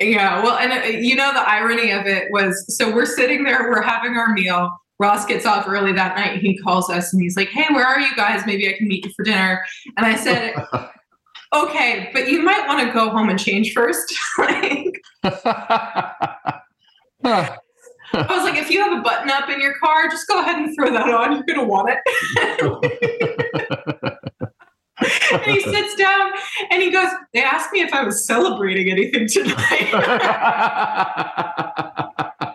yeah, 0.00 0.40
well, 0.42 0.56
and 0.58 0.72
uh, 0.72 0.86
you 0.86 1.16
know 1.16 1.32
the 1.32 1.40
irony 1.40 1.90
of 1.90 2.06
it 2.06 2.28
was 2.30 2.76
so 2.76 2.94
we're 2.94 3.04
sitting 3.06 3.42
there, 3.42 3.68
we're 3.70 3.82
having 3.82 4.16
our 4.16 4.32
meal. 4.32 4.76
Ross 5.00 5.26
gets 5.26 5.46
off 5.46 5.66
early 5.68 5.92
that 5.94 6.16
night. 6.16 6.38
He 6.40 6.56
calls 6.58 6.88
us 6.90 7.12
and 7.12 7.20
he's 7.20 7.36
like, 7.36 7.48
"Hey, 7.48 7.66
where 7.74 7.84
are 7.84 7.98
you 7.98 8.14
guys? 8.14 8.42
Maybe 8.46 8.72
I 8.72 8.78
can 8.78 8.86
meet 8.86 9.04
you 9.04 9.10
for 9.16 9.24
dinner." 9.24 9.64
And 9.96 10.06
I 10.06 10.14
said, 10.14 10.54
"Okay, 11.52 12.10
but 12.12 12.28
you 12.28 12.42
might 12.42 12.66
want 12.66 12.86
to 12.86 12.92
go 12.92 13.10
home 13.10 13.28
and 13.28 13.38
change 13.38 13.72
first. 13.72 14.12
like, 14.38 15.00
I 15.24 16.20
was 18.12 18.44
like, 18.44 18.56
if 18.56 18.70
you 18.70 18.82
have 18.82 18.98
a 18.98 19.02
button 19.02 19.30
up 19.30 19.48
in 19.48 19.60
your 19.60 19.78
car, 19.78 20.08
just 20.08 20.26
go 20.28 20.40
ahead 20.40 20.56
and 20.56 20.74
throw 20.74 20.92
that 20.92 21.08
on. 21.08 21.32
You're 21.32 21.44
gonna 21.44 21.64
want 21.64 21.90
it." 21.90 21.98
and 25.32 25.42
he 25.42 25.60
sits 25.60 25.94
down 25.94 26.32
and 26.70 26.82
he 26.82 26.90
goes, 26.90 27.08
They 27.32 27.42
asked 27.42 27.72
me 27.72 27.80
if 27.80 27.92
I 27.92 28.04
was 28.04 28.26
celebrating 28.26 28.90
anything 28.90 29.28
tonight. 29.28 29.88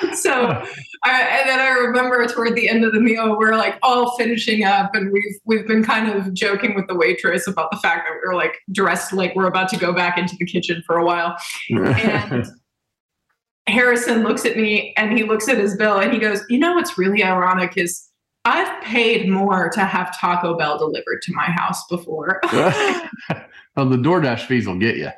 so, 0.14 0.64
I, 1.04 1.22
and 1.22 1.48
then 1.48 1.60
I 1.60 1.68
remember 1.70 2.26
toward 2.26 2.54
the 2.54 2.68
end 2.68 2.84
of 2.84 2.92
the 2.92 3.00
meal, 3.00 3.36
we're 3.38 3.56
like 3.56 3.78
all 3.82 4.16
finishing 4.16 4.64
up, 4.64 4.94
and 4.94 5.12
we've 5.12 5.38
we've 5.44 5.66
been 5.66 5.84
kind 5.84 6.08
of 6.08 6.32
joking 6.34 6.74
with 6.74 6.86
the 6.86 6.94
waitress 6.94 7.46
about 7.46 7.70
the 7.70 7.78
fact 7.78 8.08
that 8.08 8.16
we're 8.24 8.34
like 8.34 8.58
dressed 8.72 9.12
like 9.12 9.34
we're 9.34 9.46
about 9.46 9.68
to 9.70 9.76
go 9.76 9.92
back 9.92 10.18
into 10.18 10.36
the 10.38 10.46
kitchen 10.46 10.82
for 10.86 10.96
a 10.96 11.04
while. 11.04 11.36
And 11.70 12.46
Harrison 13.66 14.22
looks 14.22 14.44
at 14.44 14.56
me 14.56 14.94
and 14.96 15.16
he 15.16 15.24
looks 15.24 15.48
at 15.48 15.58
his 15.58 15.76
bill 15.76 15.98
and 15.98 16.12
he 16.12 16.18
goes, 16.18 16.42
You 16.48 16.58
know 16.58 16.74
what's 16.74 16.98
really 16.98 17.22
ironic 17.22 17.76
is 17.76 18.08
I've 18.44 18.82
paid 18.82 19.28
more 19.28 19.68
to 19.70 19.84
have 19.84 20.18
Taco 20.18 20.56
Bell 20.56 20.78
delivered 20.78 21.20
to 21.22 21.32
my 21.34 21.44
house 21.44 21.86
before. 21.88 22.40
well, 22.52 23.86
the 23.86 23.96
DoorDash 23.96 24.46
fees 24.46 24.66
will 24.66 24.78
get 24.78 24.96
you. 24.96 25.04
yeah. 25.04 25.12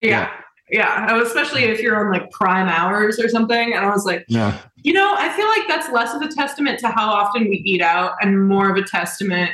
Yeah. 0.00 0.30
And 0.72 1.10
oh, 1.10 1.22
Especially 1.22 1.64
if 1.64 1.80
you're 1.80 1.96
on 2.04 2.10
like 2.12 2.30
prime 2.30 2.68
hours 2.68 3.18
or 3.20 3.28
something. 3.28 3.74
And 3.74 3.84
I 3.84 3.90
was 3.90 4.04
like, 4.04 4.24
Yeah. 4.28 4.58
you 4.76 4.92
know, 4.92 5.14
I 5.16 5.28
feel 5.36 5.46
like 5.48 5.68
that's 5.68 5.92
less 5.92 6.14
of 6.14 6.22
a 6.22 6.28
testament 6.34 6.78
to 6.80 6.88
how 6.88 7.10
often 7.12 7.48
we 7.48 7.56
eat 7.64 7.82
out 7.82 8.12
and 8.20 8.48
more 8.48 8.70
of 8.70 8.76
a 8.76 8.82
testament 8.82 9.50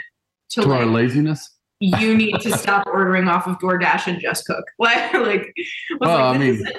to, 0.51 0.63
To 0.63 0.73
our 0.73 0.87
laziness. 0.87 1.49
you 1.81 2.17
need 2.17 2.39
to 2.41 2.57
stop 2.57 2.87
ordering 2.87 3.29
off 3.29 3.47
of 3.47 3.59
DoorDash 3.59 4.07
and 4.07 4.21
just 4.21 4.47
cook. 4.47 4.65
Like, 4.79 5.13
like, 5.15 5.53
Well, 6.01 6.17
I 6.17 6.31
like, 6.31 6.41
this 6.41 6.63
mean, 6.63 6.73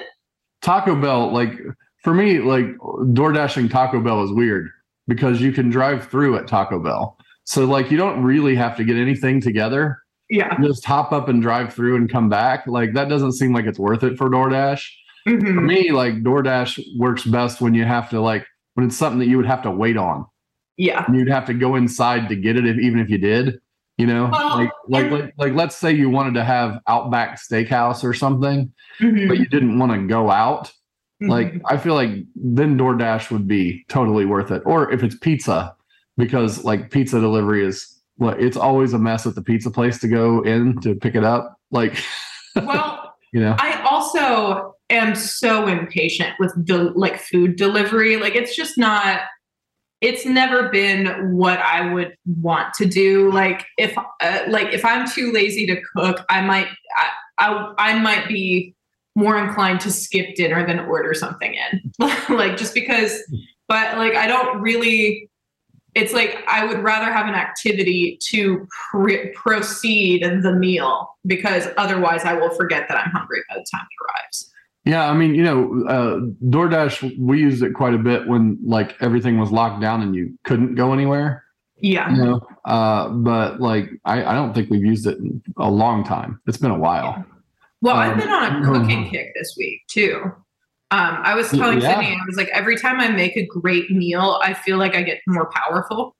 Taco 0.62 0.96
Bell, 1.00 1.32
like 1.32 1.52
for 2.02 2.14
me, 2.14 2.38
like 2.40 2.66
DoorDashing 2.78 3.70
Taco 3.70 4.00
Bell 4.00 4.22
is 4.24 4.32
weird 4.32 4.70
because 5.06 5.40
you 5.40 5.52
can 5.52 5.70
drive 5.70 6.08
through 6.08 6.36
at 6.36 6.46
Taco 6.46 6.78
Bell. 6.82 7.16
So 7.44 7.64
like 7.64 7.90
you 7.90 7.96
don't 7.98 8.22
really 8.22 8.54
have 8.54 8.76
to 8.76 8.84
get 8.84 8.96
anything 8.96 9.40
together. 9.40 9.99
Yeah. 10.30 10.56
Just 10.62 10.84
hop 10.84 11.12
up 11.12 11.28
and 11.28 11.42
drive 11.42 11.74
through 11.74 11.96
and 11.96 12.10
come 12.10 12.28
back. 12.28 12.66
Like 12.66 12.94
that 12.94 13.08
doesn't 13.08 13.32
seem 13.32 13.52
like 13.52 13.66
it's 13.66 13.78
worth 13.78 14.02
it 14.04 14.16
for 14.16 14.30
DoorDash. 14.30 14.88
For 15.24 15.32
Mhm. 15.32 15.64
me, 15.66 15.90
like 15.92 16.22
DoorDash 16.22 16.82
works 16.96 17.24
best 17.24 17.60
when 17.60 17.74
you 17.74 17.84
have 17.84 18.08
to 18.10 18.20
like 18.20 18.46
when 18.74 18.86
it's 18.86 18.96
something 18.96 19.18
that 19.18 19.26
you 19.26 19.36
would 19.36 19.46
have 19.46 19.62
to 19.62 19.70
wait 19.70 19.96
on. 19.98 20.24
Yeah. 20.78 21.04
And 21.06 21.14
you'd 21.16 21.28
have 21.28 21.44
to 21.46 21.54
go 21.54 21.74
inside 21.74 22.28
to 22.30 22.36
get 22.36 22.56
it 22.56 22.64
if, 22.66 22.78
even 22.78 23.00
if 23.00 23.10
you 23.10 23.18
did. 23.18 23.58
You 23.98 24.06
know, 24.06 24.30
Well, 24.32 24.56
like 24.56 24.70
like, 24.88 25.04
and- 25.04 25.12
like 25.12 25.34
like 25.36 25.52
let's 25.54 25.76
say 25.76 25.92
you 25.92 26.08
wanted 26.08 26.32
to 26.34 26.44
have 26.44 26.78
Outback 26.86 27.38
Steakhouse 27.38 28.02
or 28.02 28.14
something, 28.14 28.72
Mhm. 28.98 29.28
but 29.28 29.36
you 29.38 29.44
didn't 29.46 29.78
want 29.78 29.92
to 29.92 30.06
go 30.06 30.30
out. 30.30 30.72
Like 31.20 31.52
Mhm. 31.52 31.60
I 31.66 31.76
feel 31.76 31.92
like 31.94 32.12
then 32.34 32.78
DoorDash 32.78 33.30
would 33.30 33.46
be 33.46 33.84
totally 33.90 34.24
worth 34.24 34.50
it. 34.50 34.62
Or 34.64 34.90
if 34.90 35.02
it's 35.02 35.16
pizza, 35.18 35.74
because 36.16 36.64
like 36.64 36.90
pizza 36.90 37.20
delivery 37.20 37.62
is 37.62 37.99
well, 38.20 38.36
it's 38.38 38.56
always 38.56 38.92
a 38.92 38.98
mess 38.98 39.26
at 39.26 39.34
the 39.34 39.42
pizza 39.42 39.70
place 39.70 39.98
to 39.98 40.08
go 40.08 40.42
in 40.42 40.78
to 40.82 40.94
pick 40.94 41.14
it 41.14 41.24
up. 41.24 41.56
Like 41.70 41.98
well, 42.56 43.14
you 43.32 43.40
know, 43.40 43.56
I 43.58 43.82
also 43.82 44.76
am 44.90 45.14
so 45.14 45.66
impatient 45.66 46.34
with 46.38 46.54
del- 46.64 46.92
like 46.94 47.18
food 47.18 47.56
delivery. 47.56 48.16
Like 48.16 48.36
it's 48.36 48.54
just 48.54 48.78
not. 48.78 49.22
It's 50.00 50.24
never 50.24 50.70
been 50.70 51.34
what 51.36 51.58
I 51.58 51.92
would 51.92 52.16
want 52.24 52.72
to 52.74 52.86
do. 52.86 53.30
Like 53.32 53.66
if 53.76 53.96
uh, 53.98 54.40
like 54.48 54.72
if 54.72 54.84
I'm 54.84 55.08
too 55.08 55.32
lazy 55.32 55.66
to 55.66 55.80
cook, 55.94 56.24
I 56.30 56.42
might 56.42 56.68
I, 56.96 57.08
I 57.38 57.74
I 57.78 57.98
might 57.98 58.28
be 58.28 58.74
more 59.14 59.38
inclined 59.38 59.80
to 59.80 59.90
skip 59.90 60.34
dinner 60.36 60.66
than 60.66 60.78
order 60.80 61.14
something 61.14 61.54
in. 61.54 61.92
like 62.28 62.56
just 62.56 62.74
because, 62.74 63.18
but 63.66 63.96
like 63.96 64.14
I 64.14 64.26
don't 64.26 64.60
really. 64.60 65.29
It's 65.94 66.12
like 66.12 66.42
I 66.46 66.64
would 66.64 66.82
rather 66.82 67.12
have 67.12 67.26
an 67.26 67.34
activity 67.34 68.18
to 68.30 68.66
pr- 68.92 69.28
proceed 69.34 70.22
the 70.42 70.52
meal 70.52 71.08
because 71.26 71.68
otherwise 71.76 72.24
I 72.24 72.34
will 72.34 72.50
forget 72.50 72.86
that 72.88 72.96
I'm 72.96 73.10
hungry 73.10 73.40
by 73.48 73.56
the 73.56 73.66
time 73.72 73.82
it 73.90 74.04
arrives. 74.04 74.52
yeah. 74.84 75.10
I 75.10 75.14
mean, 75.14 75.34
you 75.34 75.42
know, 75.42 75.84
uh, 75.88 76.20
DoorDash 76.48 77.18
we 77.18 77.40
used 77.40 77.62
it 77.62 77.74
quite 77.74 77.94
a 77.94 77.98
bit 77.98 78.26
when 78.28 78.58
like 78.64 78.96
everything 79.00 79.38
was 79.38 79.50
locked 79.50 79.80
down 79.82 80.00
and 80.02 80.14
you 80.14 80.38
couldn't 80.44 80.74
go 80.76 80.92
anywhere. 80.92 81.44
Yeah. 81.82 82.10
You 82.14 82.24
know, 82.24 82.40
uh, 82.66 83.08
but 83.08 83.60
like 83.60 83.90
I, 84.04 84.24
I 84.24 84.34
don't 84.34 84.54
think 84.54 84.70
we've 84.70 84.84
used 84.84 85.06
it 85.06 85.18
in 85.18 85.42
a 85.56 85.70
long 85.70 86.04
time. 86.04 86.40
It's 86.46 86.58
been 86.58 86.70
a 86.70 86.78
while. 86.78 87.24
Well, 87.82 87.96
I've 87.96 88.12
Um, 88.12 88.18
been 88.18 88.28
on 88.28 88.62
a 88.62 88.64
cooking 88.80 89.08
kick 89.10 89.32
this 89.34 89.54
week 89.58 89.80
too. 89.88 90.30
Um, 90.92 91.18
I 91.22 91.34
was 91.34 91.50
telling 91.50 91.80
Yeah. 91.80 91.94
Sydney, 91.94 92.18
I 92.20 92.24
was 92.26 92.36
like, 92.36 92.48
every 92.48 92.76
time 92.76 92.98
I 92.98 93.08
make 93.08 93.36
a 93.36 93.46
great 93.46 93.90
meal, 93.90 94.40
I 94.42 94.54
feel 94.54 94.76
like 94.76 94.96
I 94.96 95.02
get 95.02 95.20
more 95.26 95.48
powerful. 95.50 96.16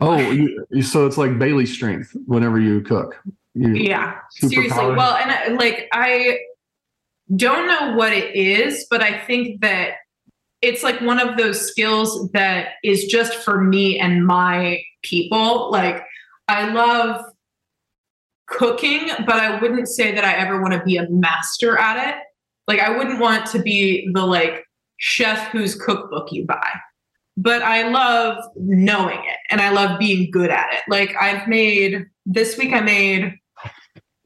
Oh, 0.00 0.18
you, 0.30 0.64
so 0.82 1.06
it's 1.06 1.18
like 1.18 1.38
Bailey 1.38 1.66
strength 1.66 2.16
whenever 2.26 2.60
you 2.60 2.80
cook. 2.80 3.20
You, 3.54 3.74
Yeah, 3.74 4.16
seriously. 4.30 4.86
Well, 4.94 5.16
and 5.16 5.32
I, 5.32 5.48
like 5.48 5.88
I 5.92 6.38
don't 7.34 7.66
know 7.66 7.96
what 7.96 8.12
it 8.12 8.34
is, 8.36 8.86
but 8.88 9.02
I 9.02 9.18
think 9.18 9.60
that 9.62 9.94
it's 10.62 10.84
like 10.84 11.00
one 11.00 11.18
of 11.18 11.36
those 11.36 11.60
skills 11.60 12.30
that 12.32 12.74
is 12.84 13.06
just 13.06 13.34
for 13.34 13.62
me 13.62 13.98
and 13.98 14.24
my 14.24 14.80
people. 15.02 15.70
Like 15.72 16.04
I 16.46 16.72
love 16.72 17.24
cooking, 18.46 19.10
but 19.26 19.36
I 19.36 19.60
wouldn't 19.60 19.88
say 19.88 20.14
that 20.14 20.24
I 20.24 20.34
ever 20.34 20.60
want 20.60 20.74
to 20.74 20.82
be 20.84 20.96
a 20.96 21.08
master 21.10 21.76
at 21.76 22.10
it. 22.10 22.22
Like 22.68 22.80
I 22.80 22.96
wouldn't 22.96 23.18
want 23.18 23.46
to 23.46 23.58
be 23.60 24.08
the 24.12 24.24
like 24.24 24.64
chef 24.98 25.48
whose 25.48 25.74
cookbook 25.74 26.30
you 26.30 26.44
buy. 26.44 26.70
But 27.36 27.62
I 27.62 27.88
love 27.88 28.36
knowing 28.56 29.18
it 29.18 29.38
and 29.50 29.60
I 29.60 29.70
love 29.70 29.98
being 29.98 30.30
good 30.30 30.50
at 30.50 30.72
it. 30.72 30.82
Like 30.88 31.14
I've 31.20 31.48
made 31.48 32.06
this 32.26 32.58
week 32.58 32.72
I 32.72 32.80
made 32.80 33.34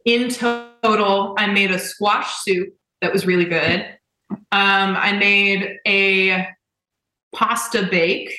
in 0.04 0.28
total, 0.28 1.34
I 1.38 1.46
made 1.46 1.70
a 1.70 1.78
squash 1.78 2.34
soup 2.42 2.68
that 3.00 3.12
was 3.12 3.26
really 3.26 3.44
good. 3.44 3.86
Um, 4.30 4.96
I 4.96 5.12
made 5.12 5.76
a 5.86 6.48
pasta 7.34 7.86
bake, 7.90 8.36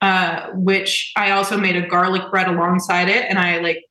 uh, 0.00 0.48
which 0.54 1.12
I 1.16 1.32
also 1.32 1.58
made 1.58 1.76
a 1.76 1.86
garlic 1.86 2.30
bread 2.30 2.48
alongside 2.48 3.08
it, 3.08 3.26
and 3.28 3.38
I 3.38 3.58
like 3.58 3.84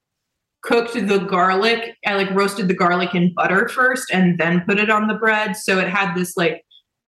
cooked 0.63 0.93
the 0.93 1.19
garlic. 1.19 1.95
I 2.05 2.15
like 2.15 2.29
roasted 2.31 2.67
the 2.67 2.73
garlic 2.73 3.15
in 3.15 3.33
butter 3.33 3.67
first, 3.69 4.11
and 4.11 4.37
then 4.39 4.61
put 4.67 4.79
it 4.79 4.89
on 4.89 5.07
the 5.07 5.15
bread, 5.15 5.55
so 5.55 5.79
it 5.79 5.87
had 5.89 6.13
this 6.15 6.37
like 6.37 6.63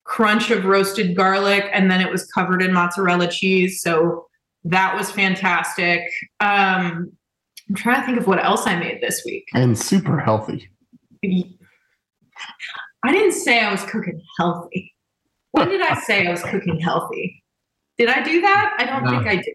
crunch 0.04 0.50
of 0.50 0.64
roasted 0.64 1.14
garlic, 1.16 1.68
and 1.72 1.90
then 1.90 2.00
it 2.00 2.10
was 2.10 2.24
covered 2.26 2.62
in 2.62 2.72
mozzarella 2.72 3.28
cheese. 3.28 3.80
So 3.82 4.26
that 4.64 4.96
was 4.96 5.10
fantastic. 5.10 6.00
Um, 6.40 7.12
I'm 7.68 7.74
trying 7.76 8.00
to 8.00 8.06
think 8.06 8.18
of 8.18 8.26
what 8.26 8.44
else 8.44 8.66
I 8.66 8.76
made 8.78 9.00
this 9.00 9.22
week. 9.24 9.44
and 9.54 9.78
super 9.78 10.18
healthy. 10.18 10.68
I 13.04 13.12
didn't 13.12 13.32
say 13.32 13.60
I 13.60 13.70
was 13.70 13.82
cooking 13.84 14.20
healthy. 14.38 14.92
When 15.52 15.68
did 15.68 15.80
I 15.82 15.98
say 16.00 16.26
I 16.26 16.30
was 16.30 16.42
cooking 16.42 16.80
healthy? 16.80 17.42
Did 17.98 18.08
I 18.08 18.22
do 18.22 18.40
that? 18.40 18.74
I 18.78 18.84
don't 18.86 19.04
No. 19.04 19.10
think 19.10 19.26
I 19.26 19.36
did. 19.36 19.54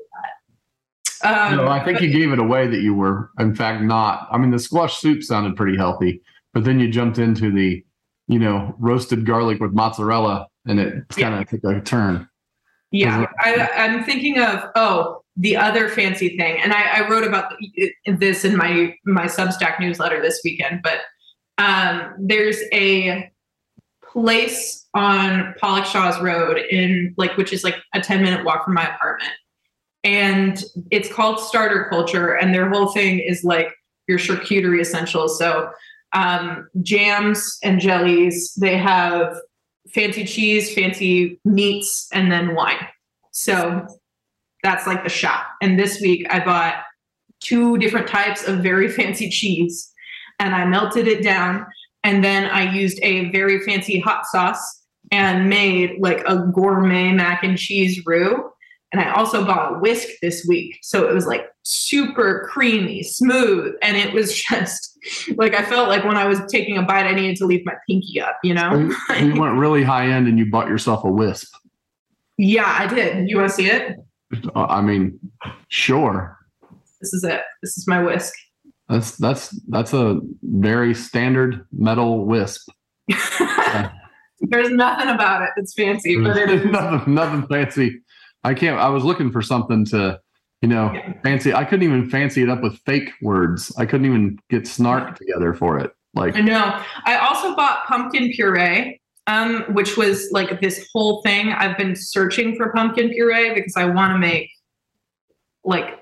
Um, 1.23 1.57
no, 1.57 1.67
I 1.67 1.83
think 1.83 2.01
you 2.01 2.09
gave 2.09 2.31
it 2.31 2.39
away 2.39 2.67
that 2.67 2.81
you 2.81 2.93
were, 2.93 3.31
in 3.39 3.55
fact, 3.55 3.81
not. 3.81 4.27
I 4.31 4.37
mean, 4.37 4.51
the 4.51 4.59
squash 4.59 4.97
soup 4.97 5.23
sounded 5.23 5.55
pretty 5.55 5.77
healthy, 5.77 6.21
but 6.53 6.63
then 6.63 6.79
you 6.79 6.89
jumped 6.89 7.17
into 7.17 7.51
the, 7.51 7.83
you 8.27 8.39
know, 8.39 8.75
roasted 8.77 9.25
garlic 9.25 9.59
with 9.59 9.73
mozzarella, 9.73 10.47
and 10.65 10.79
it 10.79 11.07
kind 11.09 11.35
of 11.35 11.49
took 11.49 11.63
a 11.63 11.81
turn. 11.81 12.27
Yeah, 12.91 13.25
I, 13.39 13.69
I'm 13.75 14.03
thinking 14.03 14.39
of 14.39 14.63
oh 14.75 15.21
the 15.35 15.57
other 15.57 15.89
fancy 15.89 16.37
thing, 16.37 16.59
and 16.61 16.73
I, 16.73 16.99
I 16.99 17.09
wrote 17.09 17.25
about 17.25 17.53
this 18.05 18.45
in 18.45 18.55
my 18.55 18.95
my 19.05 19.25
Substack 19.25 19.79
newsletter 19.79 20.21
this 20.21 20.41
weekend. 20.43 20.81
But 20.83 20.99
um, 21.57 22.13
there's 22.19 22.59
a 22.73 23.31
place 24.03 24.87
on 24.93 25.53
Pollokshaws 25.61 26.21
Road 26.21 26.57
in 26.57 27.13
like 27.17 27.35
which 27.37 27.53
is 27.53 27.63
like 27.63 27.75
a 27.93 28.01
10 28.01 28.23
minute 28.23 28.45
walk 28.45 28.65
from 28.65 28.73
my 28.73 28.87
apartment, 28.87 29.31
and 30.07 30.63
it's 30.89 31.11
called 31.11 31.37
Starter 31.37 31.87
Culture, 31.89 32.33
and 32.33 32.55
their 32.55 32.69
whole 32.69 32.87
thing 32.87 33.19
is 33.19 33.43
like 33.43 33.75
your 34.07 34.17
charcuterie 34.17 34.79
essentials. 34.79 35.37
So 35.37 35.69
um, 36.13 36.69
jams 36.81 37.59
and 37.61 37.81
jellies. 37.81 38.53
They 38.53 38.77
have 38.77 39.35
fancy 39.93 40.23
cheese, 40.23 40.73
fancy 40.73 41.41
meats, 41.43 42.07
and 42.13 42.31
then 42.31 42.55
wine. 42.55 42.87
So 43.31 43.85
that's 44.63 44.87
like 44.87 45.03
the 45.03 45.09
shop. 45.09 45.45
And 45.61 45.77
this 45.77 45.99
week 45.99 46.25
I 46.29 46.43
bought 46.43 46.75
two 47.41 47.77
different 47.77 48.07
types 48.07 48.47
of 48.47 48.59
very 48.59 48.87
fancy 48.97 49.29
cheese 49.29 49.91
and 50.39 50.55
I 50.55 50.63
melted 50.63 51.09
it 51.09 51.21
down. 51.21 51.65
And 52.05 52.23
then 52.23 52.45
I 52.45 52.71
used 52.71 52.97
a 53.03 53.29
very 53.31 53.59
fancy 53.59 53.99
hot 53.99 54.25
sauce 54.25 54.85
and 55.11 55.49
made 55.49 55.99
like 55.99 56.23
a 56.25 56.37
gourmet 56.37 57.11
mac 57.11 57.43
and 57.43 57.57
cheese 57.57 58.01
roux. 58.05 58.49
And 58.93 59.01
I 59.01 59.13
also 59.13 59.45
bought 59.45 59.75
a 59.75 59.79
whisk 59.79 60.07
this 60.21 60.45
week. 60.47 60.79
So 60.81 61.09
it 61.09 61.13
was 61.13 61.25
like 61.25 61.47
super 61.63 62.47
creamy, 62.49 63.03
smooth. 63.03 63.73
And 63.81 63.97
it 63.97 64.13
was 64.13 64.33
just 64.49 64.97
like 65.35 65.53
I 65.53 65.63
felt 65.63 65.89
like 65.89 66.05
when 66.05 66.17
I 66.17 66.25
was 66.25 66.39
taking 66.49 66.77
a 66.77 66.83
bite, 66.83 67.05
I 67.05 67.13
needed 67.13 67.35
to 67.37 67.45
leave 67.45 67.65
my 67.65 67.75
pinky 67.87 68.21
up, 68.21 68.37
you 68.43 68.53
know? 68.53 68.73
You, 68.73 68.95
you 69.33 69.39
went 69.39 69.57
really 69.57 69.83
high 69.83 70.07
end 70.07 70.27
and 70.27 70.39
you 70.39 70.49
bought 70.49 70.67
yourself 70.67 71.03
a 71.03 71.11
wisp. 71.11 71.53
Yeah, 72.37 72.75
I 72.79 72.87
did. 72.87 73.29
You 73.29 73.37
want 73.37 73.49
to 73.49 73.55
see 73.55 73.69
it? 73.69 73.97
Uh, 74.55 74.65
I 74.65 74.81
mean, 74.81 75.19
sure. 75.69 76.37
This 77.01 77.13
is 77.13 77.23
it. 77.23 77.41
This 77.61 77.77
is 77.77 77.87
my 77.87 78.01
whisk. 78.01 78.33
That's 78.89 79.17
that's 79.17 79.49
that's 79.67 79.93
a 79.93 80.19
very 80.43 80.93
standard 80.93 81.65
metal 81.71 82.25
wisp. 82.25 82.69
There's 83.09 84.69
nothing 84.69 85.09
about 85.09 85.41
it 85.41 85.49
that's 85.55 85.73
fancy, 85.73 86.21
but 86.21 86.37
it 86.37 86.49
is. 86.49 86.65
nothing, 86.65 87.13
nothing 87.13 87.47
fancy. 87.47 88.01
I 88.47 88.53
can't. 88.53 88.79
I 88.79 88.87
was 88.87 89.03
looking 89.03 89.29
for 89.29 89.41
something 89.41 89.83
to, 89.87 90.21
you 90.61 90.69
know, 90.69 90.97
fancy. 91.21 91.53
I 91.53 91.65
couldn't 91.65 91.83
even 91.83 92.09
fancy 92.09 92.43
it 92.43 92.49
up 92.49 92.63
with 92.63 92.79
fake 92.85 93.11
words. 93.21 93.73
I 93.77 93.85
couldn't 93.85 94.05
even 94.05 94.39
get 94.49 94.65
snark 94.65 95.17
together 95.17 95.53
for 95.53 95.77
it. 95.77 95.91
Like, 96.13 96.37
I 96.37 96.39
know. 96.39 96.81
I 97.03 97.17
also 97.17 97.53
bought 97.57 97.85
pumpkin 97.87 98.31
puree, 98.31 99.01
um, 99.27 99.63
which 99.73 99.97
was 99.97 100.29
like 100.31 100.61
this 100.61 100.87
whole 100.93 101.21
thing. 101.23 101.49
I've 101.49 101.77
been 101.77 101.93
searching 101.93 102.55
for 102.55 102.71
pumpkin 102.71 103.09
puree 103.09 103.53
because 103.53 103.73
I 103.75 103.83
want 103.83 104.13
to 104.13 104.17
make 104.17 104.49
like 105.65 105.99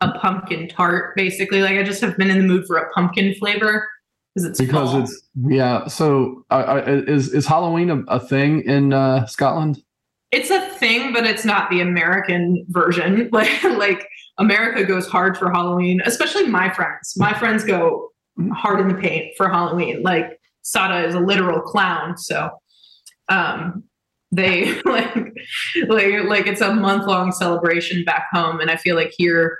a 0.00 0.10
pumpkin 0.18 0.66
tart, 0.66 1.14
basically. 1.14 1.62
Like 1.62 1.78
I 1.78 1.84
just 1.84 2.00
have 2.00 2.16
been 2.16 2.30
in 2.30 2.38
the 2.38 2.44
mood 2.44 2.66
for 2.66 2.78
a 2.78 2.90
pumpkin 2.90 3.32
flavor 3.36 3.88
because 4.34 4.50
it's 4.50 4.58
because 4.58 4.90
fall. 4.90 5.02
it's 5.04 5.22
yeah. 5.46 5.86
So, 5.86 6.44
uh, 6.50 6.82
uh, 6.84 7.02
is 7.06 7.32
is 7.32 7.46
Halloween 7.46 7.90
a, 7.90 8.00
a 8.08 8.18
thing 8.18 8.62
in 8.62 8.92
uh, 8.92 9.26
Scotland? 9.26 9.80
It's 10.32 10.50
a 10.50 10.60
thing, 10.60 11.12
but 11.12 11.26
it's 11.26 11.44
not 11.44 11.70
the 11.70 11.80
American 11.80 12.64
version. 12.68 13.28
Like 13.32 13.62
like 13.64 14.08
America 14.38 14.84
goes 14.84 15.06
hard 15.06 15.36
for 15.36 15.50
Halloween, 15.50 16.00
especially 16.04 16.46
my 16.46 16.72
friends. 16.72 17.14
My 17.16 17.32
friends 17.32 17.64
go 17.64 18.08
hard 18.52 18.80
in 18.80 18.88
the 18.88 18.94
paint 18.94 19.34
for 19.36 19.48
Halloween. 19.48 20.02
Like 20.02 20.38
Sada 20.62 21.06
is 21.06 21.14
a 21.14 21.20
literal 21.20 21.60
clown, 21.60 22.16
so 22.16 22.50
um 23.28 23.84
they 24.32 24.80
like 24.84 25.14
like 25.88 26.24
like 26.24 26.46
it's 26.46 26.60
a 26.60 26.74
month 26.74 27.06
long 27.06 27.32
celebration 27.32 28.04
back 28.04 28.26
home 28.32 28.60
and 28.60 28.70
I 28.70 28.76
feel 28.76 28.96
like 28.96 29.12
here 29.16 29.58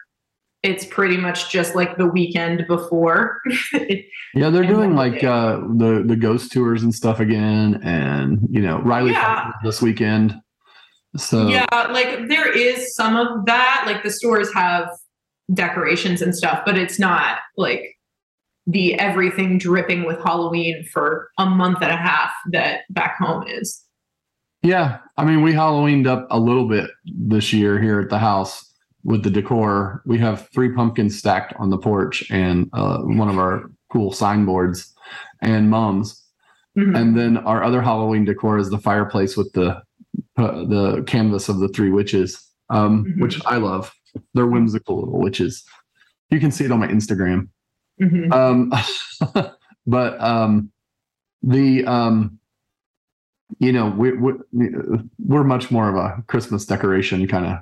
it's 0.62 0.85
pretty 0.85 1.16
much 1.16 1.50
just 1.50 1.74
like 1.74 1.96
the 1.96 2.06
weekend 2.06 2.66
before. 2.66 3.40
Yeah, 4.33 4.50
they're 4.50 4.62
doing 4.62 4.94
like 4.94 5.24
uh, 5.24 5.56
the 5.56 6.04
the 6.06 6.14
ghost 6.14 6.52
tours 6.52 6.85
and 6.85 6.94
stuff 6.94 7.18
again, 7.18 7.80
and 7.83 8.38
you 8.48 8.61
know 8.61 8.78
Riley 8.78 9.11
Yeah. 9.11 9.50
This 9.64 9.83
weekend. 9.83 10.40
So 11.16 11.49
Yeah, 11.49 11.66
like 11.90 12.29
there 12.29 12.51
is 12.51 12.94
some 12.94 13.16
of 13.16 13.46
that. 13.46 13.85
Like 13.87 14.03
the 14.03 14.11
stores 14.11 14.53
have 14.55 14.88
decorations 15.53 16.23
and 16.23 16.35
stuff, 16.35 16.62
but 16.64 16.79
it's 16.79 16.99
not 16.99 17.38
like 17.57 17.96
the 18.66 18.94
everything 18.94 19.59
dripping 19.59 20.05
with 20.05 20.23
Halloween 20.23 20.85
for 20.92 21.31
a 21.38 21.46
month 21.46 21.79
and 21.83 21.90
a 21.90 21.96
half 21.96 22.33
that 22.53 22.83
back 22.90 23.18
home 23.18 23.44
is. 23.49 23.83
Yeah, 24.62 24.99
I 25.16 25.25
mean, 25.25 25.42
we 25.42 25.53
Halloweened 25.53 26.07
up 26.07 26.27
a 26.31 26.38
little 26.38 26.68
bit 26.68 26.90
this 27.07 27.53
year 27.53 27.81
here 27.81 28.01
at 28.01 28.11
the 28.11 28.18
house 28.18 28.73
with 29.05 29.23
the 29.23 29.31
decor. 29.31 30.03
We 30.05 30.18
have 30.18 30.49
three 30.53 30.73
pumpkins 30.75 31.18
stacked 31.18 31.55
on 31.59 31.70
the 31.70 31.79
porch 31.79 32.31
and 32.31 32.68
uh, 32.75 32.99
one 32.99 33.31
of 33.31 33.38
our 33.38 33.70
cool 33.90 34.12
signboards 34.12 34.94
and 35.40 35.70
mums. 35.70 36.23
Mhm. 36.77 36.96
And 36.96 37.18
then 37.18 37.38
our 37.38 37.64
other 37.64 37.81
Halloween 37.83 38.25
decor 38.25 38.59
is 38.59 38.70
the 38.70 38.79
fireplace 38.79 39.37
with 39.37 39.51
the 39.55 39.83
uh, 40.37 40.64
the 40.64 41.03
canvas 41.07 41.49
of 41.49 41.59
the 41.59 41.69
three 41.69 41.90
witches, 41.90 42.47
um, 42.71 43.05
Mhm. 43.05 43.21
which 43.21 43.45
I 43.47 43.57
love. 43.57 43.93
They're 44.35 44.47
whimsical 44.47 45.01
little 45.01 45.21
witches. 45.21 45.64
You 46.31 46.40
can 46.40 46.51
see 46.51 46.64
it 46.64 46.73
on 46.73 46.81
my 46.81 46.88
Instagram. 46.88 47.49
Mhm. 48.01 48.33
Um, 48.33 48.73
but 49.87 50.21
um, 50.21 50.73
the 51.43 51.85
um, 51.85 52.38
you 53.59 53.73
know 53.73 53.90
we, 53.90 54.12
we 54.12 54.33
we're 55.19 55.45
much 55.45 55.71
more 55.71 55.88
of 55.88 55.97
a 55.97 56.23
Christmas 56.27 56.64
decoration 56.64 57.27
kind 57.27 57.47
of 57.47 57.59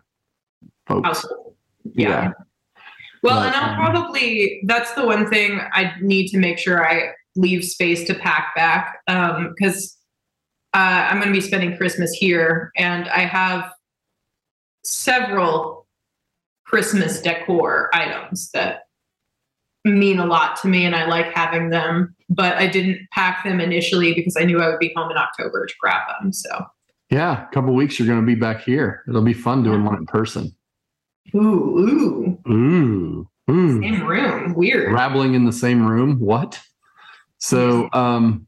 folks. 0.86 1.06
Household. 1.06 1.54
Yeah. 1.94 2.32
Well, 3.22 3.42
and 3.42 3.54
I'll 3.54 3.70
um, 3.70 3.76
probably 3.92 4.62
that's 4.66 4.92
the 4.94 5.04
one 5.06 5.28
thing 5.28 5.60
I 5.72 5.92
need 6.00 6.28
to 6.28 6.38
make 6.38 6.58
sure 6.58 6.86
I 6.88 7.12
leave 7.36 7.64
space 7.64 8.04
to 8.06 8.14
pack 8.14 8.54
back 8.54 8.98
because 9.06 9.96
uh, 10.74 11.08
I'm 11.10 11.16
going 11.20 11.28
to 11.28 11.32
be 11.32 11.40
spending 11.40 11.76
Christmas 11.76 12.12
here, 12.12 12.70
and 12.76 13.08
I 13.08 13.20
have 13.20 13.70
several 14.84 15.86
Christmas 16.64 17.20
decor 17.20 17.90
items 17.94 18.50
that 18.52 18.82
mean 19.84 20.18
a 20.18 20.26
lot 20.26 20.56
to 20.62 20.68
me, 20.68 20.84
and 20.84 20.94
I 20.94 21.06
like 21.06 21.32
having 21.34 21.70
them. 21.70 22.14
but 22.28 22.54
I 22.56 22.66
didn't 22.66 23.08
pack 23.12 23.42
them 23.44 23.58
initially 23.60 24.12
because 24.12 24.36
I 24.38 24.44
knew 24.44 24.60
I 24.60 24.68
would 24.68 24.78
be 24.78 24.92
home 24.94 25.10
in 25.10 25.16
October 25.16 25.64
to 25.64 25.74
grab 25.80 26.02
them. 26.20 26.30
So 26.32 26.66
Yeah, 27.10 27.46
a 27.46 27.50
couple 27.52 27.72
weeks 27.74 27.98
you're 27.98 28.08
going 28.08 28.20
to 28.20 28.26
be 28.26 28.34
back 28.34 28.60
here. 28.62 29.02
It'll 29.08 29.22
be 29.22 29.32
fun 29.32 29.62
doing 29.62 29.84
one 29.84 29.96
in 29.96 30.04
person. 30.06 30.54
ooh, 31.34 32.38
ooh, 32.48 32.52
Ooh, 32.52 33.28
ooh. 33.50 33.80
same 33.82 34.04
room, 34.06 34.52
weird. 34.54 34.92
Rabbling 34.92 35.32
in 35.34 35.44
the 35.46 35.52
same 35.52 35.86
room. 35.86 36.18
What? 36.20 36.60
So, 37.38 37.88
um, 37.92 38.47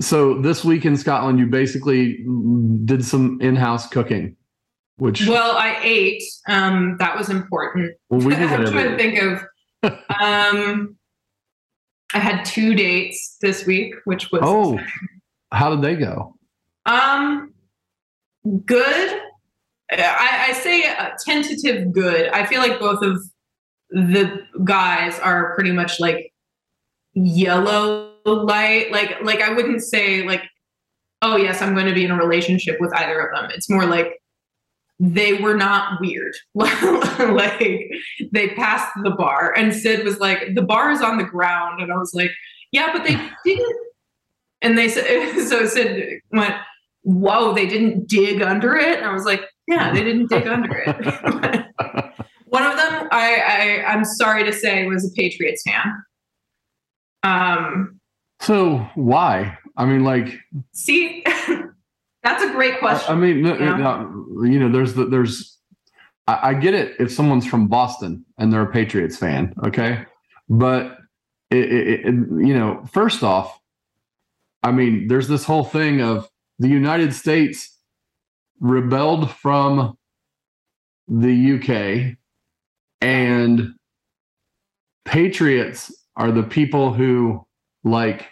so 0.00 0.40
this 0.40 0.64
week 0.64 0.84
in 0.84 0.96
Scotland, 0.96 1.38
you 1.38 1.46
basically 1.46 2.24
did 2.84 3.04
some 3.04 3.38
in-house 3.40 3.88
cooking, 3.88 4.36
which 4.96 5.26
Well, 5.26 5.56
I 5.56 5.78
ate. 5.82 6.22
Um, 6.48 6.96
that 6.98 7.16
was 7.16 7.28
important. 7.30 7.92
well, 8.10 8.20
we 8.20 8.34
did 8.36 8.50
I'm 8.50 8.66
trying 8.66 8.90
to 8.90 8.96
think 8.96 9.18
of. 9.22 9.42
Um, 10.20 10.96
I 12.14 12.18
had 12.18 12.44
two 12.44 12.74
dates 12.74 13.36
this 13.40 13.66
week, 13.66 13.94
which 14.04 14.30
was 14.32 14.40
Oh, 14.44 14.78
how 15.52 15.70
did 15.70 15.82
they 15.82 15.96
go? 15.96 16.34
um 16.86 17.52
good. 18.64 19.20
I, 19.90 20.46
I 20.48 20.52
say 20.52 20.84
a 20.84 21.14
tentative 21.24 21.92
good. 21.92 22.28
I 22.30 22.44
feel 22.46 22.60
like 22.60 22.78
both 22.80 23.02
of 23.02 23.20
the 23.90 24.40
guys 24.64 25.18
are 25.20 25.54
pretty 25.54 25.72
much 25.72 25.98
like 26.00 26.32
yellow 27.14 28.12
light. 28.34 28.92
Like 28.92 29.22
like 29.22 29.40
I 29.40 29.52
wouldn't 29.52 29.82
say 29.82 30.26
like, 30.26 30.42
oh 31.22 31.36
yes, 31.36 31.62
I'm 31.62 31.74
going 31.74 31.86
to 31.86 31.94
be 31.94 32.04
in 32.04 32.10
a 32.10 32.16
relationship 32.16 32.80
with 32.80 32.94
either 32.94 33.18
of 33.20 33.34
them. 33.34 33.50
It's 33.54 33.70
more 33.70 33.86
like 33.86 34.20
they 34.98 35.34
were 35.34 35.54
not 35.54 36.00
weird. 36.00 36.34
like 36.54 37.90
they 38.32 38.48
passed 38.56 38.90
the 39.02 39.10
bar 39.10 39.52
and 39.56 39.74
Sid 39.74 40.04
was 40.04 40.18
like, 40.18 40.54
the 40.54 40.62
bar 40.62 40.90
is 40.90 41.02
on 41.02 41.18
the 41.18 41.24
ground. 41.24 41.82
And 41.82 41.92
I 41.92 41.96
was 41.96 42.14
like, 42.14 42.30
yeah, 42.72 42.92
but 42.92 43.04
they 43.04 43.16
didn't. 43.44 43.76
And 44.62 44.78
they 44.78 44.88
said, 44.88 45.38
so 45.46 45.66
Sid 45.66 46.20
went, 46.32 46.54
whoa, 47.02 47.54
they 47.54 47.66
didn't 47.66 48.08
dig 48.08 48.42
under 48.42 48.74
it. 48.74 48.98
And 48.98 49.06
I 49.06 49.12
was 49.12 49.24
like, 49.24 49.42
yeah, 49.68 49.92
they 49.92 50.02
didn't 50.02 50.28
dig 50.28 50.46
under 50.46 50.76
it. 50.86 51.66
One 52.46 52.62
of 52.62 52.76
them, 52.76 53.08
I, 53.10 53.82
I, 53.86 53.92
I'm 53.92 54.04
sorry 54.04 54.44
to 54.44 54.52
say, 54.52 54.86
was 54.86 55.04
a 55.04 55.12
Patriots 55.14 55.62
fan. 55.62 56.02
Um, 57.22 57.95
So 58.40 58.78
why? 58.94 59.58
I 59.76 59.84
mean, 59.86 60.04
like, 60.04 60.38
see, 60.72 61.24
that's 62.22 62.42
a 62.42 62.50
great 62.52 62.78
question. 62.78 63.12
I 63.12 63.18
mean, 63.18 63.42
no- 63.42 63.56
Yeah. 63.58 64.00
you 64.50 64.58
know, 64.58 64.70
there's 64.70 64.94
the, 64.94 65.06
there's, 65.06 65.58
I, 66.26 66.50
I 66.50 66.54
get 66.54 66.74
it 66.74 66.96
if 66.98 67.12
someone's 67.12 67.46
from 67.46 67.68
Boston 67.68 68.24
and 68.38 68.52
they're 68.52 68.62
a 68.62 68.72
Patriots 68.72 69.16
fan, 69.16 69.54
okay, 69.66 70.04
but 70.48 70.98
it, 71.50 71.72
it, 71.72 72.00
it, 72.00 72.04
you 72.06 72.54
know, 72.54 72.84
first 72.92 73.22
off, 73.22 73.58
I 74.62 74.72
mean, 74.72 75.06
there's 75.08 75.28
this 75.28 75.44
whole 75.44 75.64
thing 75.64 76.00
of 76.02 76.28
the 76.58 76.68
United 76.68 77.14
States 77.14 77.78
rebelled 78.60 79.30
from 79.30 79.96
the 81.08 81.52
UK, 82.10 82.16
and 83.00 83.74
patriots 85.04 85.94
are 86.16 86.32
the 86.32 86.42
people 86.42 86.92
who 86.92 87.45
like 87.86 88.26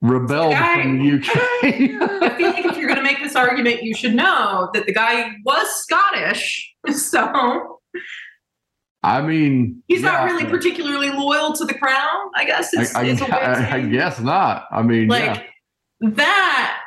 rebelled 0.00 0.52
Guy- 0.52 0.82
from 0.82 0.98
the 0.98 1.12
I 1.12 1.16
UK. 1.16 1.60
feel 1.60 2.00
like 2.20 2.64
if 2.64 2.76
you're 2.76 2.86
going 2.86 2.98
to 2.98 3.02
make 3.02 3.18
this 3.18 3.34
argument, 3.36 3.82
you 3.82 3.94
should 3.94 4.14
know 4.14 4.70
that 4.74 4.86
the 4.86 4.92
guy 4.92 5.32
was 5.44 5.68
Scottish. 5.82 6.70
So 6.92 7.80
I 9.02 9.20
mean, 9.22 9.82
he's 9.88 10.00
not 10.02 10.20
yeah, 10.20 10.24
really 10.24 10.44
particularly 10.46 11.10
loyal 11.10 11.52
to 11.54 11.64
the 11.64 11.74
crown, 11.74 12.30
I 12.34 12.44
guess. 12.46 12.72
Is, 12.72 12.94
I, 12.94 13.00
I, 13.00 13.12
way 13.12 13.20
I, 13.30 13.76
I 13.76 13.80
guess 13.82 14.18
not. 14.20 14.66
I 14.70 14.82
mean, 14.82 15.08
like 15.08 15.24
yeah. 16.00 16.10
that. 16.10 16.80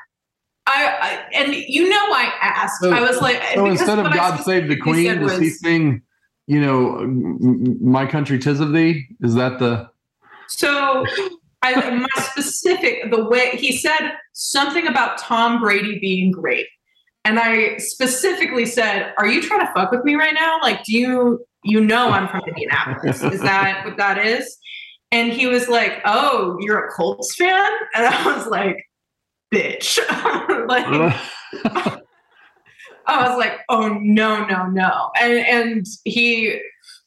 I, 0.66 0.86
I 1.02 1.26
and 1.34 1.54
you 1.56 1.90
know 1.90 1.96
I 1.96 2.32
asked. 2.42 2.82
So- 2.82 2.92
I 2.92 3.02
was 3.02 3.22
like, 3.22 3.42
So 3.54 3.66
instead 3.68 4.00
of 4.00 4.12
God 4.14 4.44
Save 4.44 4.68
the 4.68 4.78
Queen, 4.78 5.20
does 5.20 5.38
he 5.40 5.46
was- 5.46 5.60
sing, 5.60 6.02
you 6.48 6.60
know, 6.60 7.06
My 7.82 8.06
Country 8.08 8.38
Tis 8.40 8.60
of 8.60 8.74
Thee? 8.74 9.08
Is 9.22 9.36
that 9.36 9.60
the. 9.60 9.90
So 10.48 11.06
I 11.76 11.90
my 11.92 12.08
specific 12.18 13.12
the 13.12 13.26
way 13.26 13.52
he 13.52 13.76
said 13.76 14.14
something 14.34 14.88
about 14.88 15.18
Tom 15.18 15.60
Brady 15.62 16.00
being 16.00 16.32
great. 16.32 16.68
And 17.26 17.40
I 17.40 17.78
specifically 17.78 18.66
said, 18.66 19.14
Are 19.18 19.28
you 19.28 19.42
trying 19.42 19.66
to 19.66 19.74
fuck 19.74 19.92
with 19.92 20.04
me 20.04 20.16
right 20.16 20.34
now? 20.34 20.60
Like, 20.62 20.84
do 20.84 20.94
you 20.94 21.46
you 21.64 21.82
know 21.82 22.10
I'm 22.10 22.28
from 22.30 22.42
Indianapolis? 22.48 23.22
Is 23.24 23.42
that 23.42 23.84
what 23.86 23.98
that 23.98 24.26
is? 24.26 24.58
And 25.12 25.32
he 25.32 25.48
was 25.48 25.68
like, 25.68 26.02
Oh, 26.06 26.58
you're 26.62 26.88
a 26.88 26.92
Colts 26.92 27.36
fan? 27.36 27.70
And 27.96 28.06
I 28.06 28.36
was 28.36 28.48
like, 28.48 28.78
bitch. 29.54 29.98
like 30.68 31.98
I 33.08 33.30
was 33.30 33.38
like, 33.38 33.60
oh 33.70 33.98
no, 34.02 34.46
no, 34.46 34.66
no. 34.66 35.12
And 35.20 35.34
and 35.34 35.86
he 36.04 36.60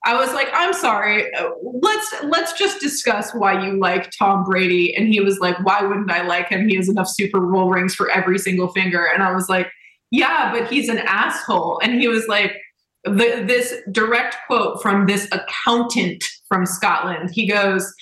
I 0.04 0.14
was 0.14 0.32
like, 0.32 0.48
I'm 0.54 0.72
sorry. 0.72 1.32
uh, 1.34 1.50
Let's 1.62 2.14
let's 2.24 2.52
just 2.58 2.80
discuss 2.80 3.32
why 3.34 3.66
you 3.66 3.78
like 3.78 4.10
Tom 4.18 4.44
Brady. 4.44 4.94
And 4.96 5.08
he 5.08 5.20
was 5.20 5.38
like, 5.40 5.58
why 5.64 5.82
wouldn't 5.82 6.10
I 6.10 6.22
like 6.26 6.48
him? 6.48 6.68
He 6.68 6.76
has 6.76 6.88
enough 6.88 7.08
Super 7.08 7.40
Bowl 7.40 7.68
rings 7.68 7.94
for 7.94 8.10
every 8.10 8.38
single 8.38 8.68
finger. 8.68 9.04
And 9.12 9.22
I 9.22 9.32
was 9.34 9.48
like, 9.48 9.70
yeah, 10.10 10.50
but 10.52 10.70
he's 10.72 10.88
an 10.88 10.98
asshole. 10.98 11.80
And 11.82 12.00
he 12.00 12.08
was 12.08 12.26
like, 12.28 12.56
the, 13.04 13.44
this 13.46 13.74
direct 13.92 14.36
quote 14.46 14.82
from 14.82 15.06
this 15.06 15.28
accountant 15.32 16.24
from 16.48 16.64
Scotland. 16.66 17.30
He 17.32 17.46
goes, 17.46 17.92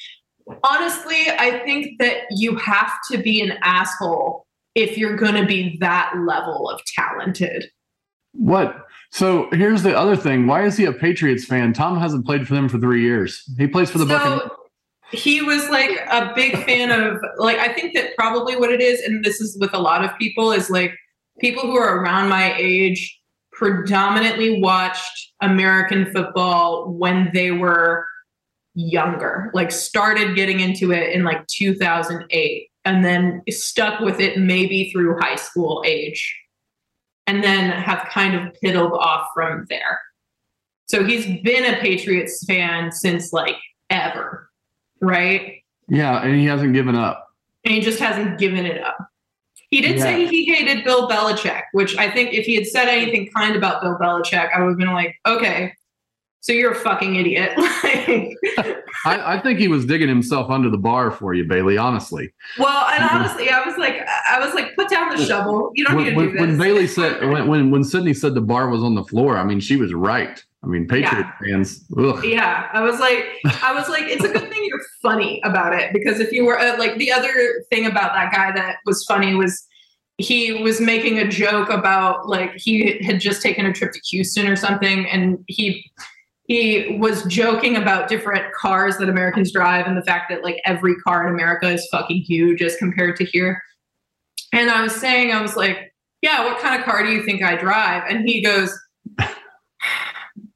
honestly, 0.64 1.26
I 1.38 1.60
think 1.64 1.98
that 2.00 2.22
you 2.30 2.56
have 2.56 2.92
to 3.10 3.18
be 3.18 3.40
an 3.42 3.58
asshole 3.62 4.46
if 4.74 4.96
you're 4.96 5.16
going 5.16 5.34
to 5.34 5.46
be 5.46 5.76
that 5.80 6.12
level 6.26 6.70
of 6.70 6.80
talented. 6.96 7.66
what? 8.32 8.86
So 9.10 9.48
here's 9.52 9.82
the 9.82 9.96
other 9.96 10.16
thing. 10.16 10.46
Why 10.46 10.64
is 10.64 10.76
he 10.76 10.84
a 10.84 10.92
Patriots 10.92 11.44
fan? 11.44 11.72
Tom 11.72 11.98
hasn't 11.98 12.26
played 12.26 12.46
for 12.46 12.54
them 12.54 12.68
for 12.68 12.78
three 12.78 13.02
years. 13.02 13.42
He 13.58 13.66
plays 13.66 13.90
for 13.90 13.98
the 13.98 14.06
Buccaneers. 14.06 14.42
so 14.42 14.56
he 15.10 15.40
was 15.40 15.68
like 15.70 15.90
a 16.10 16.32
big 16.34 16.64
fan 16.64 16.90
of 16.90 17.18
like 17.38 17.58
I 17.58 17.72
think 17.72 17.94
that 17.94 18.16
probably 18.16 18.56
what 18.56 18.70
it 18.70 18.80
is, 18.80 19.00
and 19.00 19.24
this 19.24 19.40
is 19.40 19.56
with 19.58 19.72
a 19.74 19.78
lot 19.78 20.04
of 20.04 20.16
people, 20.18 20.52
is 20.52 20.70
like 20.70 20.94
people 21.40 21.62
who 21.62 21.76
are 21.76 22.00
around 22.00 22.28
my 22.28 22.54
age 22.56 23.18
predominantly 23.52 24.60
watched 24.60 25.32
American 25.40 26.12
football 26.12 26.92
when 26.92 27.30
they 27.32 27.50
were 27.50 28.06
younger, 28.74 29.50
like 29.54 29.72
started 29.72 30.36
getting 30.36 30.60
into 30.60 30.92
it 30.92 31.12
in 31.12 31.24
like 31.24 31.44
2008 31.48 32.68
and 32.84 33.04
then 33.04 33.42
stuck 33.50 34.00
with 34.00 34.20
it 34.20 34.38
maybe 34.38 34.90
through 34.90 35.18
high 35.18 35.34
school 35.34 35.82
age 35.84 36.36
and 37.28 37.44
then 37.44 37.70
have 37.70 38.08
kind 38.10 38.34
of 38.34 38.54
piddled 38.64 38.92
off 38.98 39.28
from 39.34 39.66
there. 39.68 40.00
So 40.86 41.04
he's 41.04 41.26
been 41.42 41.74
a 41.74 41.78
Patriots 41.78 42.42
fan 42.46 42.90
since 42.90 43.34
like 43.34 43.56
ever, 43.90 44.48
right? 45.02 45.62
Yeah, 45.88 46.22
and 46.22 46.34
he 46.34 46.46
hasn't 46.46 46.72
given 46.72 46.96
up. 46.96 47.28
And 47.66 47.74
he 47.74 47.80
just 47.82 47.98
hasn't 47.98 48.38
given 48.38 48.64
it 48.64 48.82
up. 48.82 48.96
He 49.68 49.82
did 49.82 49.96
Yeah. 49.98 50.02
say 50.04 50.26
he 50.26 50.46
hated 50.46 50.84
Bill 50.84 51.06
Belichick, 51.06 51.64
which 51.72 51.98
I 51.98 52.10
think 52.10 52.32
if 52.32 52.46
he 52.46 52.54
had 52.54 52.66
said 52.66 52.88
anything 52.88 53.28
kind 53.36 53.54
about 53.54 53.82
Bill 53.82 53.98
Belichick, 54.00 54.48
I 54.54 54.60
would 54.62 54.70
have 54.70 54.78
been 54.78 54.94
like, 54.94 55.14
okay, 55.26 55.74
so 56.48 56.54
you're 56.54 56.72
a 56.72 56.74
fucking 56.74 57.16
idiot. 57.16 57.52
I, 59.04 59.34
I 59.36 59.40
think 59.42 59.58
he 59.58 59.68
was 59.68 59.84
digging 59.84 60.08
himself 60.08 60.50
under 60.50 60.70
the 60.70 60.78
bar 60.78 61.10
for 61.10 61.34
you, 61.34 61.44
Bailey. 61.44 61.76
Honestly, 61.76 62.32
well, 62.58 62.88
and 62.88 63.04
Mhm. 63.04 63.14
honestly, 63.14 63.50
I 63.50 63.64
was 63.66 63.76
like, 63.76 64.00
I 64.30 64.40
was 64.40 64.54
like, 64.54 64.74
put 64.74 64.88
down 64.88 65.10
the 65.14 65.22
shovel. 65.22 65.70
You 65.74 65.84
don't 65.84 65.96
when, 65.96 66.04
need 66.04 66.10
to 66.12 66.16
when, 66.16 66.26
do 66.28 66.32
this. 66.32 66.40
when 66.40 66.58
Bailey 66.58 66.86
said 66.96 67.20
when, 67.28 67.46
when 67.48 67.70
when 67.70 67.84
Sydney 67.84 68.14
said 68.14 68.34
the 68.34 68.40
bar 68.40 68.70
was 68.70 68.82
on 68.82 68.94
the 68.94 69.04
floor, 69.04 69.36
I 69.36 69.44
mean 69.44 69.60
she 69.60 69.76
was 69.76 69.92
right. 69.92 70.42
I 70.64 70.66
mean 70.66 70.88
Patriot 70.88 71.26
fans. 71.44 71.84
Ugh. 71.98 72.24
Yeah, 72.24 72.68
I 72.72 72.80
was 72.80 72.98
like, 72.98 73.26
I 73.62 73.74
was 73.74 73.90
like, 73.90 74.04
it's 74.04 74.24
a 74.24 74.28
good 74.32 74.50
thing 74.50 74.64
you're 74.64 74.80
funny 75.02 75.42
about 75.44 75.74
it 75.78 75.92
because 75.92 76.18
if 76.18 76.32
you 76.32 76.46
were 76.46 76.58
uh, 76.58 76.78
like 76.78 76.96
the 76.96 77.12
other 77.12 77.30
thing 77.70 77.84
about 77.86 78.14
that 78.14 78.32
guy 78.32 78.52
that 78.52 78.76
was 78.86 79.04
funny 79.04 79.34
was 79.34 79.66
he 80.16 80.54
was 80.62 80.80
making 80.80 81.18
a 81.18 81.28
joke 81.28 81.68
about 81.68 82.26
like 82.28 82.52
he 82.56 82.98
had 83.04 83.20
just 83.20 83.42
taken 83.42 83.66
a 83.66 83.72
trip 83.72 83.92
to 83.92 84.00
Houston 84.10 84.48
or 84.48 84.56
something, 84.56 85.06
and 85.08 85.38
he 85.46 85.84
he 86.48 86.96
was 86.98 87.22
joking 87.24 87.76
about 87.76 88.08
different 88.08 88.52
cars 88.54 88.96
that 88.96 89.10
Americans 89.10 89.52
drive 89.52 89.86
and 89.86 89.96
the 89.96 90.02
fact 90.02 90.30
that 90.30 90.42
like 90.42 90.60
every 90.64 90.96
car 90.96 91.28
in 91.28 91.34
America 91.34 91.70
is 91.70 91.86
fucking 91.92 92.22
huge 92.22 92.62
as 92.62 92.74
compared 92.76 93.16
to 93.16 93.24
here. 93.24 93.62
And 94.54 94.70
I 94.70 94.80
was 94.80 94.96
saying, 94.96 95.30
I 95.30 95.42
was 95.42 95.56
like, 95.56 95.94
yeah, 96.22 96.46
what 96.46 96.58
kind 96.58 96.80
of 96.80 96.86
car 96.86 97.04
do 97.04 97.12
you 97.12 97.22
think 97.22 97.42
I 97.42 97.56
drive? 97.56 98.02
And 98.08 98.26
he 98.26 98.42
goes, 98.42 98.76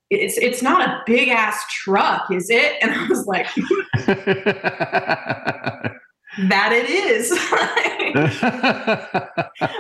it's 0.09 0.39
it's 0.39 0.63
not 0.63 0.81
a 0.81 1.03
big 1.07 1.29
ass 1.29 1.63
truck, 1.71 2.31
is 2.31 2.49
it? 2.49 2.77
And 2.83 2.91
I 2.91 3.07
was 3.09 3.27
like, 3.27 3.47
that 6.39 6.73
it 6.73 6.89
is. 6.89 7.31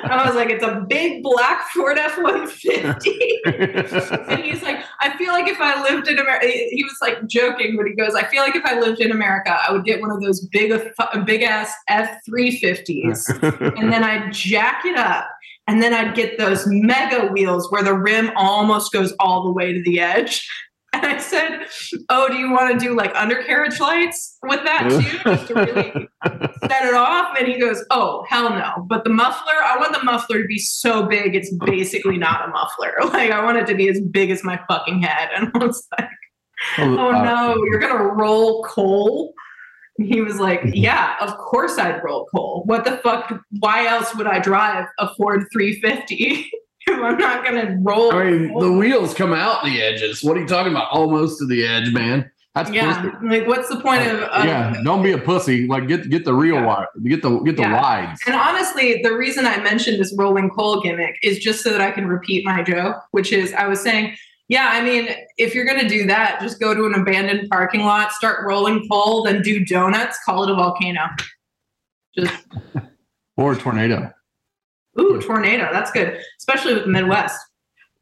I 0.04 0.26
was 0.26 0.34
like, 0.34 0.50
it's 0.50 0.64
a 0.64 0.84
big 0.88 1.22
black 1.22 1.68
Ford 1.68 1.98
F 1.98 2.18
150. 2.18 3.40
and 4.30 4.40
he's 4.42 4.62
like, 4.62 4.84
I 5.00 5.16
feel 5.16 5.32
like 5.32 5.48
if 5.48 5.60
I 5.60 5.82
lived 5.82 6.08
in 6.08 6.18
America, 6.18 6.46
he 6.46 6.84
was 6.84 6.96
like 7.00 7.26
joking, 7.26 7.76
but 7.76 7.86
he 7.86 7.94
goes, 7.94 8.14
I 8.14 8.24
feel 8.24 8.42
like 8.42 8.54
if 8.54 8.64
I 8.66 8.78
lived 8.78 9.00
in 9.00 9.12
America, 9.12 9.58
I 9.66 9.72
would 9.72 9.84
get 9.84 10.00
one 10.00 10.10
of 10.10 10.20
those 10.20 10.44
big, 10.46 10.72
uh, 10.72 10.80
uh, 10.98 11.20
big 11.24 11.42
ass 11.42 11.72
F 11.88 12.18
350s 12.28 13.74
and 13.78 13.92
then 13.92 14.04
I'd 14.04 14.32
jack 14.32 14.84
it 14.84 14.96
up. 14.96 15.26
And 15.68 15.80
then 15.80 15.94
I'd 15.94 16.16
get 16.16 16.38
those 16.38 16.66
mega 16.66 17.28
wheels 17.28 17.70
where 17.70 17.84
the 17.84 17.94
rim 17.94 18.32
almost 18.36 18.92
goes 18.92 19.12
all 19.20 19.44
the 19.44 19.52
way 19.52 19.72
to 19.72 19.82
the 19.84 20.00
edge. 20.00 20.46
And 20.92 21.06
I 21.06 21.18
said, 21.18 21.66
Oh, 22.10 22.28
do 22.28 22.36
you 22.36 22.50
want 22.52 22.78
to 22.78 22.84
do 22.84 22.94
like 22.94 23.14
undercarriage 23.14 23.80
lights 23.80 24.36
with 24.42 24.62
that 24.64 24.88
too? 24.90 25.00
Just 25.24 25.46
to 25.48 25.54
really 25.54 26.08
set 26.68 26.84
it 26.86 26.94
off? 26.94 27.34
And 27.38 27.48
he 27.48 27.58
goes, 27.58 27.82
Oh, 27.90 28.24
hell 28.28 28.50
no. 28.50 28.84
But 28.88 29.04
the 29.04 29.10
muffler, 29.10 29.54
I 29.64 29.78
want 29.78 29.92
the 29.92 30.02
muffler 30.02 30.42
to 30.42 30.46
be 30.46 30.58
so 30.58 31.06
big, 31.06 31.34
it's 31.34 31.52
basically 31.64 32.18
not 32.18 32.48
a 32.48 32.52
muffler. 32.52 32.92
Like, 33.12 33.30
I 33.30 33.44
want 33.44 33.58
it 33.58 33.66
to 33.66 33.74
be 33.74 33.88
as 33.88 34.00
big 34.00 34.30
as 34.30 34.42
my 34.42 34.58
fucking 34.68 35.02
head. 35.02 35.28
And 35.34 35.50
I 35.54 35.58
was 35.58 35.86
like, 35.98 36.08
Oh, 36.78 36.98
oh 36.98 37.12
uh, 37.12 37.24
no, 37.24 37.64
you're 37.66 37.80
going 37.80 37.96
to 37.96 38.04
roll 38.04 38.62
coal? 38.64 39.34
And 39.98 40.06
he 40.06 40.20
was 40.20 40.38
like, 40.38 40.60
Yeah, 40.72 41.16
of 41.20 41.36
course 41.38 41.78
I'd 41.78 42.02
roll 42.02 42.26
coal. 42.26 42.62
What 42.66 42.84
the 42.84 42.98
fuck? 42.98 43.32
Why 43.60 43.86
else 43.86 44.14
would 44.14 44.26
I 44.26 44.38
drive 44.38 44.86
a 44.98 45.14
Ford 45.14 45.46
350? 45.52 46.50
I'm 47.02 47.18
not 47.18 47.44
gonna 47.44 47.78
roll. 47.80 48.14
I 48.14 48.30
mean, 48.30 48.58
the 48.58 48.72
wheels 48.72 49.14
come 49.14 49.32
out 49.32 49.64
the 49.64 49.80
edges. 49.80 50.22
What 50.22 50.36
are 50.36 50.40
you 50.40 50.46
talking 50.46 50.72
about? 50.72 50.90
Almost 50.90 51.38
to 51.38 51.46
the 51.46 51.66
edge, 51.66 51.92
man. 51.92 52.30
That's 52.54 52.70
yeah. 52.70 53.00
Pussy. 53.00 53.26
Like, 53.26 53.46
what's 53.46 53.68
the 53.70 53.80
point 53.80 54.06
of? 54.06 54.20
Uh, 54.24 54.42
yeah, 54.44 54.74
um, 54.76 54.84
don't 54.84 55.02
be 55.02 55.12
a 55.12 55.18
pussy. 55.18 55.66
Like, 55.66 55.88
get 55.88 56.10
get 56.10 56.24
the 56.24 56.34
real 56.34 56.56
yeah. 56.56 56.66
wide. 56.66 56.86
Get 57.04 57.22
the 57.22 57.38
get 57.40 57.56
the 57.56 57.62
yeah. 57.62 57.80
wides. 57.80 58.20
And 58.26 58.36
honestly, 58.36 59.00
the 59.02 59.14
reason 59.14 59.46
I 59.46 59.58
mentioned 59.62 59.98
this 59.98 60.14
rolling 60.18 60.50
coal 60.50 60.80
gimmick 60.82 61.16
is 61.22 61.38
just 61.38 61.62
so 61.62 61.70
that 61.70 61.80
I 61.80 61.90
can 61.90 62.06
repeat 62.06 62.44
my 62.44 62.62
joke, 62.62 62.96
which 63.12 63.32
is 63.32 63.54
I 63.54 63.66
was 63.66 63.80
saying, 63.80 64.16
yeah, 64.48 64.68
I 64.72 64.82
mean, 64.82 65.08
if 65.38 65.54
you're 65.54 65.64
gonna 65.64 65.88
do 65.88 66.06
that, 66.08 66.40
just 66.42 66.60
go 66.60 66.74
to 66.74 66.84
an 66.84 66.94
abandoned 66.94 67.48
parking 67.48 67.84
lot, 67.84 68.12
start 68.12 68.46
rolling 68.46 68.86
coal, 68.86 69.22
then 69.22 69.40
do 69.40 69.64
donuts, 69.64 70.18
call 70.24 70.44
it 70.44 70.50
a 70.50 70.54
volcano. 70.54 71.06
Just 72.14 72.34
or 73.38 73.52
a 73.54 73.56
tornado. 73.56 74.12
Ooh, 75.00 75.20
tornado. 75.20 75.68
That's 75.72 75.90
good, 75.90 76.20
especially 76.38 76.74
with 76.74 76.84
the 76.84 76.90
Midwest. 76.90 77.38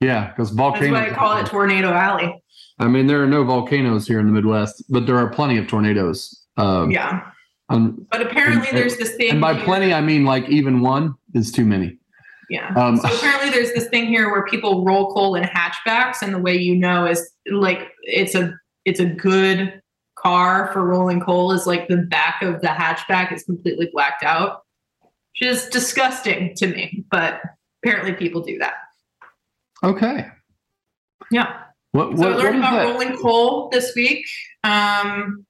Yeah, 0.00 0.28
because 0.28 0.50
volcanoes. 0.50 0.92
That's 0.92 1.10
why 1.10 1.14
I 1.14 1.16
call 1.16 1.36
it 1.36 1.46
Tornado 1.46 1.92
Alley. 1.92 2.42
I 2.78 2.88
mean, 2.88 3.06
there 3.06 3.22
are 3.22 3.26
no 3.26 3.44
volcanoes 3.44 4.06
here 4.06 4.18
in 4.18 4.26
the 4.26 4.32
Midwest, 4.32 4.82
but 4.88 5.06
there 5.06 5.16
are 5.16 5.28
plenty 5.28 5.58
of 5.58 5.66
tornadoes. 5.66 6.42
Um, 6.56 6.90
yeah. 6.90 7.30
Um, 7.68 8.06
but 8.10 8.22
apparently, 8.22 8.68
and, 8.68 8.78
there's 8.78 8.96
this 8.96 9.14
thing. 9.14 9.30
And 9.30 9.40
by 9.40 9.54
here. 9.54 9.64
plenty, 9.64 9.92
I 9.92 10.00
mean 10.00 10.24
like 10.24 10.48
even 10.48 10.80
one 10.80 11.14
is 11.34 11.52
too 11.52 11.64
many. 11.64 11.98
Yeah. 12.48 12.74
Um, 12.74 12.96
so 12.96 13.14
apparently, 13.14 13.50
there's 13.50 13.72
this 13.74 13.88
thing 13.88 14.06
here 14.06 14.30
where 14.30 14.44
people 14.46 14.84
roll 14.84 15.12
coal 15.12 15.36
in 15.36 15.44
hatchbacks, 15.44 16.22
and 16.22 16.34
the 16.34 16.38
way 16.38 16.56
you 16.56 16.74
know 16.74 17.06
is 17.06 17.30
like 17.50 17.92
it's 18.02 18.34
a 18.34 18.52
it's 18.84 18.98
a 18.98 19.06
good 19.06 19.80
car 20.16 20.70
for 20.72 20.84
rolling 20.84 21.20
coal 21.20 21.52
is 21.52 21.66
like 21.66 21.88
the 21.88 21.98
back 21.98 22.42
of 22.42 22.60
the 22.60 22.66
hatchback 22.66 23.32
is 23.32 23.44
completely 23.44 23.88
blacked 23.92 24.24
out 24.24 24.62
which 25.32 25.48
is 25.48 25.66
disgusting 25.66 26.54
to 26.56 26.66
me, 26.66 27.04
but 27.10 27.40
apparently 27.82 28.12
people 28.12 28.42
do 28.42 28.58
that. 28.58 28.74
Okay. 29.82 30.26
Yeah. 31.30 31.62
What, 31.92 32.10
what, 32.12 32.18
so 32.18 32.32
I 32.32 32.34
learned 32.36 32.58
about 32.58 32.72
that? 32.72 32.84
rolling 32.84 33.16
coal 33.16 33.68
this 33.70 33.92
week. 33.94 34.24
Um, 34.64 35.46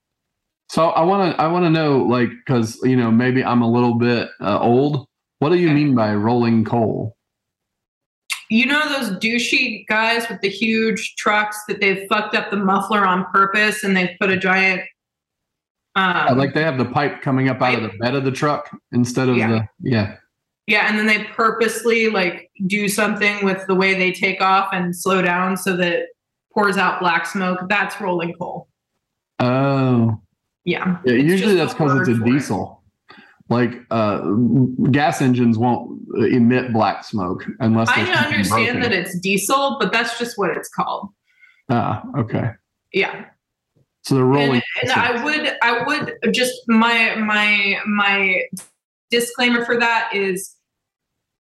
so 0.71 0.91
I 0.91 1.03
want 1.03 1.35
to 1.35 1.43
I 1.43 1.49
want 1.49 1.65
to 1.65 1.71
know 1.71 1.99
like 1.99 2.29
because 2.31 2.79
you 2.85 2.97
know 2.97 3.11
maybe 3.11 3.45
I'm 3.45 3.61
a 3.61 3.71
little 3.71 3.95
bit 3.95 4.29
uh, 4.41 4.59
old. 4.61 5.07
What 5.41 5.51
do 5.51 5.57
you 5.57 5.67
okay. 5.67 5.75
mean 5.75 5.95
by 5.95 6.15
rolling 6.15 6.65
coal? 6.65 7.17
You 8.51 8.67
know 8.67 8.89
those 8.89 9.19
douchey 9.19 9.87
guys 9.87 10.29
with 10.29 10.41
the 10.41 10.49
huge 10.49 11.15
trucks 11.17 11.59
that 11.69 11.81
they've 11.81 12.07
fucked 12.09 12.35
up 12.35 12.51
the 12.51 12.57
muffler 12.57 13.07
on 13.07 13.25
purpose 13.33 13.85
and 13.85 13.97
they've 13.97 14.17
put 14.21 14.31
a 14.31 14.37
giant 14.37 14.83
um, 15.97 16.39
like 16.39 16.55
they 16.55 16.63
have 16.63 16.79
the 16.79 16.85
pipe 16.85 17.21
coming 17.23 17.49
up 17.49 17.61
out 17.61 17.83
of 17.83 17.83
the 17.91 17.99
bed 17.99 18.15
of 18.15 18.25
the 18.25 18.31
truck 18.31 18.71
instead 18.93 19.29
of 19.29 19.37
yeah. 19.37 19.49
the 19.49 19.91
yeah. 19.91 20.17
Yeah, 20.67 20.89
and 20.89 20.97
then 20.97 21.07
they 21.07 21.25
purposely 21.25 22.11
like 22.11 22.49
do 22.67 22.89
something 22.89 23.45
with 23.45 23.67
the 23.67 23.75
way 23.75 23.95
they 23.95 24.13
take 24.13 24.41
off 24.41 24.69
and 24.73 24.95
slow 24.95 25.21
down 25.21 25.57
so 25.57 25.77
that 25.77 26.07
pours 26.55 26.77
out 26.77 27.01
black 27.01 27.27
smoke. 27.27 27.61
That's 27.69 28.01
rolling 28.01 28.35
coal. 28.35 28.69
Oh. 29.41 30.21
Yeah. 30.65 30.99
Yeah. 31.05 31.15
Usually 31.15 31.55
that's 31.55 31.73
because 31.73 32.09
it's 32.09 32.21
a 32.21 32.23
diesel. 32.23 32.83
It. 33.11 33.17
Like 33.49 33.73
uh, 33.91 34.21
gas 34.93 35.21
engines 35.21 35.59
won't 35.59 36.03
emit 36.15 36.73
black 36.73 37.03
smoke 37.03 37.45
unless 37.59 37.89
I 37.89 38.03
understand 38.03 38.81
that 38.85 38.93
it's 38.93 39.19
diesel, 39.19 39.77
but 39.81 39.93
that's 39.93 40.21
just 40.21 40.39
what 40.39 40.57
it's 40.57 40.69
called. 40.69 41.09
Ah, 41.69 42.05
okay. 42.17 42.51
Yeah. 42.93 43.25
So 44.03 44.15
they're 44.15 44.25
rolling. 44.25 44.63
And, 44.83 44.91
and 44.91 44.93
I 44.93 45.25
would, 45.25 45.57
I 45.63 45.83
would 45.85 46.33
just 46.33 46.55
my 46.69 47.15
my 47.17 47.79
my 47.87 48.43
disclaimer 49.11 49.65
for 49.65 49.79
that 49.79 50.11
is 50.15 50.57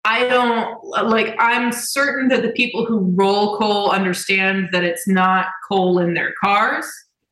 I 0.05 0.27
don't 0.27 0.83
like 0.85 1.37
I'm 1.38 1.71
certain 1.73 2.29
that 2.29 2.42
the 2.42 2.53
people 2.53 2.87
who 2.87 3.12
roll 3.14 3.59
coal 3.59 3.90
understand 3.90 4.68
that 4.73 4.85
it's 4.85 5.07
not 5.07 5.47
coal 5.68 5.99
in 5.99 6.14
their 6.14 6.33
cars 6.42 6.87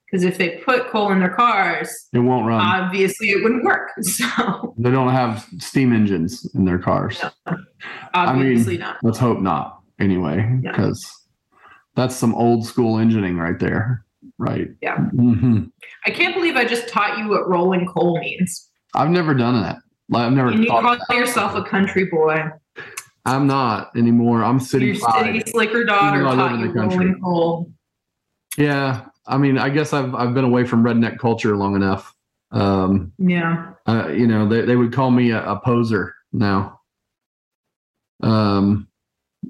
because 0.04 0.24
if 0.24 0.36
they 0.38 0.58
put 0.58 0.88
coal 0.88 1.10
in 1.10 1.20
their 1.20 1.34
cars 1.34 1.90
it 2.12 2.18
won't 2.18 2.46
run. 2.46 2.60
obviously 2.60 3.28
it 3.30 3.42
wouldn't 3.42 3.64
work 3.64 3.90
so. 4.02 4.74
They 4.78 4.90
don't 4.90 5.12
have 5.12 5.46
steam 5.58 5.92
engines 5.92 6.46
in 6.54 6.64
their 6.64 6.78
cars. 6.78 7.22
No, 7.22 7.56
obviously 8.14 8.74
I 8.74 8.78
mean, 8.78 8.80
not. 8.80 8.98
let's 9.02 9.18
hope 9.18 9.40
not 9.40 9.80
anyway 9.98 10.46
because 10.62 11.02
yeah. 11.02 11.58
that's 11.94 12.14
some 12.14 12.34
old 12.34 12.66
school 12.66 12.98
engineering 12.98 13.38
right 13.38 13.58
there 13.58 14.05
Right. 14.38 14.68
Yeah. 14.82 14.96
Mm-hmm. 15.14 15.64
I 16.04 16.10
can't 16.10 16.34
believe 16.34 16.56
I 16.56 16.64
just 16.64 16.88
taught 16.88 17.18
you 17.18 17.28
what 17.28 17.48
rolling 17.48 17.86
coal 17.86 18.18
means. 18.18 18.68
I've 18.94 19.10
never 19.10 19.34
done 19.34 19.60
that. 19.62 19.78
I've 20.14 20.32
never. 20.32 20.50
And 20.50 20.62
you 20.62 20.70
call 20.70 20.98
yourself 21.10 21.54
a 21.54 21.62
country 21.62 22.04
boy. 22.04 22.44
I'm 23.24 23.46
not 23.46 23.90
anymore. 23.96 24.44
I'm 24.44 24.60
city. 24.60 24.86
Your 24.86 24.94
city 24.94 25.42
slicker 25.50 25.84
daughter 25.84 26.22
taught 26.22 26.60
you 26.60 26.70
rolling 26.70 27.20
coal. 27.20 27.72
Yeah, 28.56 29.06
I 29.26 29.36
mean, 29.36 29.58
I 29.58 29.68
guess 29.68 29.92
I've 29.92 30.14
I've 30.14 30.32
been 30.32 30.44
away 30.44 30.64
from 30.64 30.84
redneck 30.84 31.18
culture 31.18 31.56
long 31.56 31.74
enough. 31.74 32.14
Um, 32.52 33.12
yeah. 33.18 33.72
Uh, 33.86 34.08
you 34.08 34.26
know, 34.26 34.48
they 34.48 34.62
they 34.62 34.76
would 34.76 34.92
call 34.92 35.10
me 35.10 35.30
a, 35.30 35.44
a 35.44 35.60
poser 35.60 36.14
now. 36.32 36.80
Um, 38.22 38.88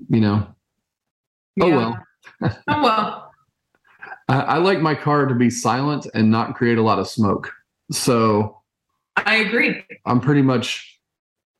you 0.08 0.20
know. 0.20 0.46
Oh 1.60 1.70
well. 1.70 2.06
oh 2.42 2.82
well. 2.82 3.25
I, 4.28 4.40
I 4.40 4.56
like 4.58 4.80
my 4.80 4.94
car 4.94 5.26
to 5.26 5.34
be 5.34 5.50
silent 5.50 6.06
and 6.14 6.30
not 6.30 6.54
create 6.54 6.78
a 6.78 6.82
lot 6.82 6.98
of 6.98 7.08
smoke. 7.08 7.52
So 7.90 8.60
I 9.16 9.36
agree. 9.36 9.82
I'm 10.04 10.20
pretty 10.20 10.42
much 10.42 10.98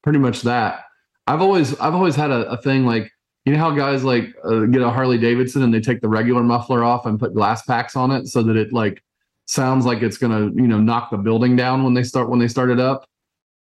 pretty 0.03 0.19
much 0.19 0.43
that. 0.43 0.85
I've 1.27 1.43
always 1.43 1.79
I've 1.79 1.95
always 1.95 2.17
had 2.17 2.31
a, 2.31 2.49
a 2.51 2.57
thing 2.57 2.87
like 2.87 3.11
you 3.45 3.53
know 3.53 3.59
how 3.59 3.71
guys 3.71 4.05
like 4.05 4.35
uh, 4.45 4.61
get 4.67 4.83
a 4.83 4.91
Harley 4.91 5.19
Davidson 5.19 5.63
and 5.63 5.73
they 5.73 5.81
take 5.81 6.01
the 6.01 6.09
regular 6.09 6.43
muffler 6.43 6.85
off 6.85 7.07
and 7.07 7.19
put 7.19 7.35
glass 7.35 7.63
packs 7.63 7.97
on 7.97 8.11
it 8.11 8.27
so 8.27 8.43
that 8.43 8.57
it 8.57 8.73
like 8.73 9.03
sounds 9.47 9.87
like 9.87 10.03
it's 10.03 10.19
gonna 10.19 10.47
you 10.55 10.67
know 10.67 10.81
knock 10.81 11.11
the 11.11 11.17
building 11.17 11.57
down 11.57 11.85
when 11.85 11.95
they 11.95 12.03
start 12.03 12.29
when 12.29 12.39
they 12.39 12.49
start 12.49 12.71
it 12.71 12.81
up. 12.81 13.09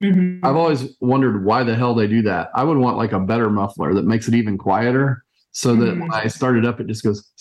Mm-hmm. 0.04 0.46
I've 0.46 0.56
always 0.56 0.98
wondered 1.00 1.46
why 1.46 1.64
the 1.64 1.76
hell 1.76 1.96
they 1.96 2.08
do 2.08 2.22
that. 2.24 2.50
I 2.54 2.64
would 2.64 2.78
want 2.78 2.98
like 2.98 3.14
a 3.14 3.20
better 3.20 3.50
muffler 3.50 3.94
that 3.94 4.06
makes 4.06 4.28
it 4.28 4.34
even 4.34 4.58
quieter 4.58 5.24
so 5.52 5.76
that 5.76 5.86
mm-hmm. 5.86 6.02
when 6.02 6.14
I 6.14 6.28
start 6.28 6.58
it 6.58 6.66
up, 6.66 6.80
it 6.80 6.88
just 6.88 7.04
goes. 7.04 7.32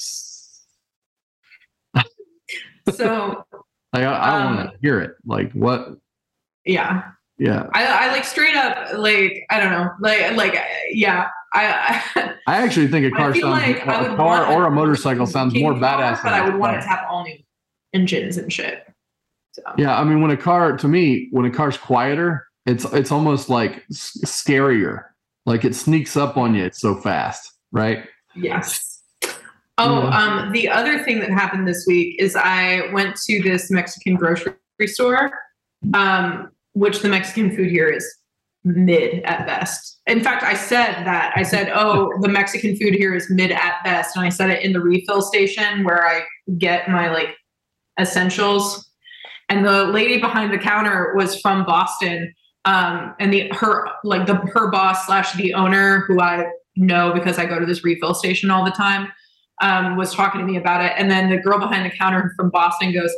So 2.92 3.44
like, 3.92 4.02
I, 4.02 4.12
I 4.12 4.40
um, 4.42 4.56
want 4.56 4.72
to 4.72 4.78
hear 4.80 5.00
it. 5.00 5.12
Like 5.24 5.52
what? 5.52 5.96
Yeah. 6.64 7.10
Yeah. 7.38 7.68
I, 7.72 7.86
I 7.86 8.12
like 8.12 8.24
straight 8.24 8.54
up 8.54 8.92
like 8.94 9.44
I 9.50 9.58
don't 9.58 9.70
know 9.70 9.90
like 10.00 10.36
like 10.36 10.58
yeah 10.90 11.28
I 11.52 12.02
I, 12.14 12.34
I 12.46 12.56
actually 12.58 12.88
think 12.88 13.06
a 13.06 13.16
car 13.16 13.34
sounds 13.34 13.44
like 13.44 13.82
a 13.82 14.16
car 14.16 14.52
or 14.52 14.66
a 14.66 14.70
motorcycle 14.70 15.26
sounds 15.26 15.54
more 15.54 15.74
badass. 15.74 16.22
But 16.22 16.32
I 16.32 16.44
would 16.44 16.56
want 16.56 16.76
it 16.76 16.82
to 16.82 16.88
have 16.88 17.06
all 17.08 17.24
new 17.24 17.38
engines 17.92 18.36
and 18.36 18.52
shit. 18.52 18.84
So. 19.52 19.62
Yeah, 19.78 19.98
I 19.98 20.04
mean, 20.04 20.20
when 20.20 20.32
a 20.32 20.36
car 20.36 20.76
to 20.76 20.88
me, 20.88 21.28
when 21.30 21.44
a 21.44 21.50
car's 21.50 21.76
quieter, 21.76 22.48
it's 22.66 22.84
it's 22.92 23.12
almost 23.12 23.48
like 23.48 23.84
scarier. 23.92 25.04
Like 25.46 25.64
it 25.64 25.74
sneaks 25.74 26.16
up 26.16 26.36
on 26.36 26.54
you. 26.54 26.64
It's 26.64 26.80
so 26.80 26.96
fast, 26.96 27.52
right? 27.70 28.04
Yes. 28.34 28.93
Oh, 29.78 30.04
yeah. 30.04 30.18
um, 30.18 30.52
the 30.52 30.68
other 30.68 31.02
thing 31.02 31.18
that 31.20 31.30
happened 31.30 31.66
this 31.66 31.84
week 31.86 32.16
is 32.18 32.36
I 32.36 32.92
went 32.92 33.16
to 33.26 33.42
this 33.42 33.70
Mexican 33.70 34.14
grocery 34.14 34.54
store, 34.84 35.32
um, 35.94 36.50
which 36.74 37.00
the 37.00 37.08
Mexican 37.08 37.54
food 37.56 37.70
here 37.70 37.88
is 37.88 38.06
mid 38.62 39.22
at 39.24 39.46
best. 39.46 40.00
In 40.06 40.22
fact, 40.22 40.44
I 40.44 40.54
said 40.54 41.04
that. 41.04 41.32
I 41.34 41.42
said, 41.42 41.72
oh, 41.74 42.12
the 42.20 42.28
Mexican 42.28 42.76
food 42.76 42.94
here 42.94 43.14
is 43.14 43.28
mid 43.30 43.50
at 43.50 43.82
best. 43.84 44.16
And 44.16 44.24
I 44.24 44.28
said 44.28 44.50
it 44.50 44.62
in 44.62 44.72
the 44.72 44.80
refill 44.80 45.22
station 45.22 45.82
where 45.84 46.06
I 46.06 46.22
get 46.56 46.88
my 46.88 47.10
like 47.10 47.36
essentials. 48.00 48.88
and 49.48 49.64
the 49.64 49.84
lady 49.84 50.20
behind 50.20 50.52
the 50.52 50.58
counter 50.58 51.14
was 51.16 51.40
from 51.40 51.64
Boston. 51.64 52.32
Um, 52.64 53.14
and 53.20 53.32
the 53.32 53.50
her 53.52 53.86
like 54.04 54.26
the 54.26 54.36
her 54.36 54.70
boss 54.70 55.04
slash 55.04 55.34
the 55.34 55.52
owner 55.52 56.00
who 56.06 56.20
I 56.20 56.46
know 56.76 57.12
because 57.12 57.38
I 57.38 57.44
go 57.44 57.60
to 57.60 57.66
this 57.66 57.84
refill 57.84 58.14
station 58.14 58.50
all 58.50 58.64
the 58.64 58.70
time 58.70 59.12
um, 59.60 59.96
was 59.96 60.12
talking 60.14 60.40
to 60.40 60.46
me 60.46 60.56
about 60.56 60.84
it. 60.84 60.92
And 60.96 61.10
then 61.10 61.30
the 61.30 61.38
girl 61.38 61.58
behind 61.58 61.84
the 61.84 61.96
counter 61.96 62.32
from 62.36 62.50
Boston 62.50 62.92
goes, 62.92 63.12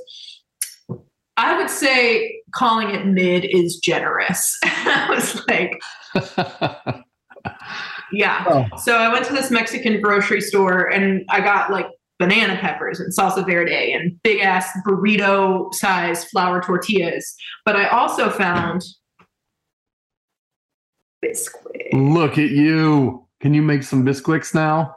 I 1.37 1.57
would 1.57 1.70
say 1.70 2.40
calling 2.55 2.90
it 2.90 3.07
mid 3.07 3.44
is 3.44 3.77
generous. 3.77 4.59
I 4.64 5.07
was 5.11 5.42
like, 5.49 5.81
yeah. 8.12 8.44
Oh. 8.49 8.77
So 8.79 8.96
I 8.96 9.12
went 9.12 9.27
to 9.27 9.33
this 9.33 9.51
Mexican 9.51 10.01
grocery 10.01 10.40
store 10.40 10.90
and 10.90 11.25
I 11.29 11.40
got 11.40 11.70
like 11.70 11.87
banana 12.18 12.57
peppers 12.57 12.99
and 12.99 13.12
salsa 13.14 13.44
verde 13.44 13.92
and 13.92 14.20
big 14.22 14.40
ass 14.40 14.66
burrito 14.87 15.72
size 15.75 16.25
flour 16.27 16.62
tortillas. 16.62 17.37
But 17.64 17.77
I 17.77 17.88
also 17.88 18.31
found 18.31 18.83
biscuit. 21.20 21.92
Look 21.92 22.38
at 22.38 22.51
you. 22.51 23.27
Can 23.40 23.53
you 23.53 23.61
make 23.61 23.83
some 23.83 24.05
biscuits 24.05 24.55
now? 24.55 24.96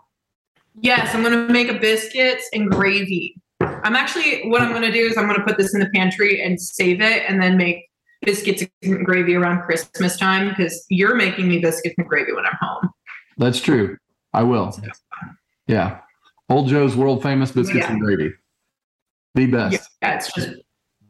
Yes, 0.81 1.13
I'm 1.13 1.23
gonna 1.23 1.47
make 1.51 1.69
a 1.69 1.73
biscuits 1.79 2.47
and 2.53 2.69
gravy. 2.69 3.35
I'm 3.61 3.95
actually 3.95 4.47
what 4.49 4.61
I'm 4.61 4.71
gonna 4.71 4.91
do 4.91 5.05
is 5.05 5.17
I'm 5.17 5.27
gonna 5.27 5.43
put 5.43 5.57
this 5.57 5.73
in 5.73 5.79
the 5.79 5.89
pantry 5.93 6.41
and 6.41 6.59
save 6.59 7.01
it 7.01 7.23
and 7.27 7.41
then 7.41 7.57
make 7.57 7.85
biscuits 8.21 8.63
and 8.83 9.05
gravy 9.05 9.35
around 9.35 9.61
Christmas 9.63 10.17
time 10.17 10.49
because 10.49 10.85
you're 10.89 11.15
making 11.15 11.47
me 11.47 11.59
biscuits 11.59 11.95
and 11.97 12.07
gravy 12.07 12.33
when 12.33 12.45
I'm 12.45 12.57
home. 12.61 12.89
That's 13.37 13.59
true. 13.61 13.97
I 14.33 14.43
will. 14.43 14.77
Yeah. 15.67 15.99
Old 16.49 16.67
Joe's 16.67 16.95
world 16.95 17.21
famous 17.23 17.51
biscuits 17.51 17.85
Yeah. 17.85 17.91
and 17.91 18.01
gravy. 18.01 18.31
The 19.35 19.45
best. 19.47 19.89
Yeah, 20.01 20.15
it's 20.15 20.33
just 20.33 20.49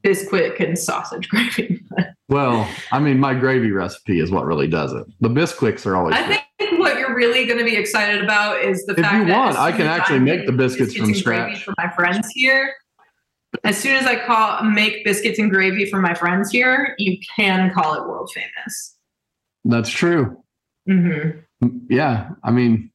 biscuit 0.03 0.59
and 0.59 0.77
sausage 0.77 1.27
gravy. 1.29 1.83
Well, 2.29 2.69
I 2.91 2.99
mean, 2.99 3.19
my 3.19 3.33
gravy 3.33 3.71
recipe 3.71 4.19
is 4.19 4.29
what 4.29 4.45
really 4.45 4.67
does 4.67 4.93
it. 4.93 5.03
The 5.19 5.29
biscuits 5.29 5.87
are 5.87 5.95
always. 5.95 6.13
I 6.13 6.27
good. 6.27 6.39
think 6.59 6.79
what 6.79 6.98
you're 7.09 7.17
really 7.17 7.45
going 7.45 7.59
to 7.59 7.65
be 7.65 7.75
excited 7.75 8.23
about 8.23 8.63
is 8.63 8.85
the 8.85 8.93
If 8.93 8.99
fact 8.99 9.15
you 9.15 9.25
that 9.25 9.37
want, 9.37 9.57
I 9.57 9.71
can 9.71 9.87
actually 9.87 10.17
I'm 10.17 10.23
make 10.25 10.45
the 10.45 10.51
making 10.51 10.57
biscuits 10.57 10.95
from 10.95 11.05
gravy 11.05 11.19
scratch. 11.19 11.63
for 11.63 11.73
my 11.77 11.89
friends 11.89 12.27
here. 12.33 12.73
As 13.63 13.77
soon 13.77 13.95
as 13.95 14.05
I 14.05 14.15
call 14.25 14.63
make 14.63 15.03
biscuits 15.03 15.39
and 15.39 15.49
gravy 15.49 15.89
for 15.89 15.99
my 15.99 16.13
friends 16.13 16.51
here, 16.51 16.95
you 16.99 17.17
can 17.35 17.71
call 17.73 17.95
it 17.95 18.07
world 18.07 18.31
famous. 18.33 18.95
That's 19.65 19.89
true. 19.89 20.41
hmm 20.87 21.29
Yeah. 21.89 22.29
I 22.43 22.51
mean, 22.51 22.91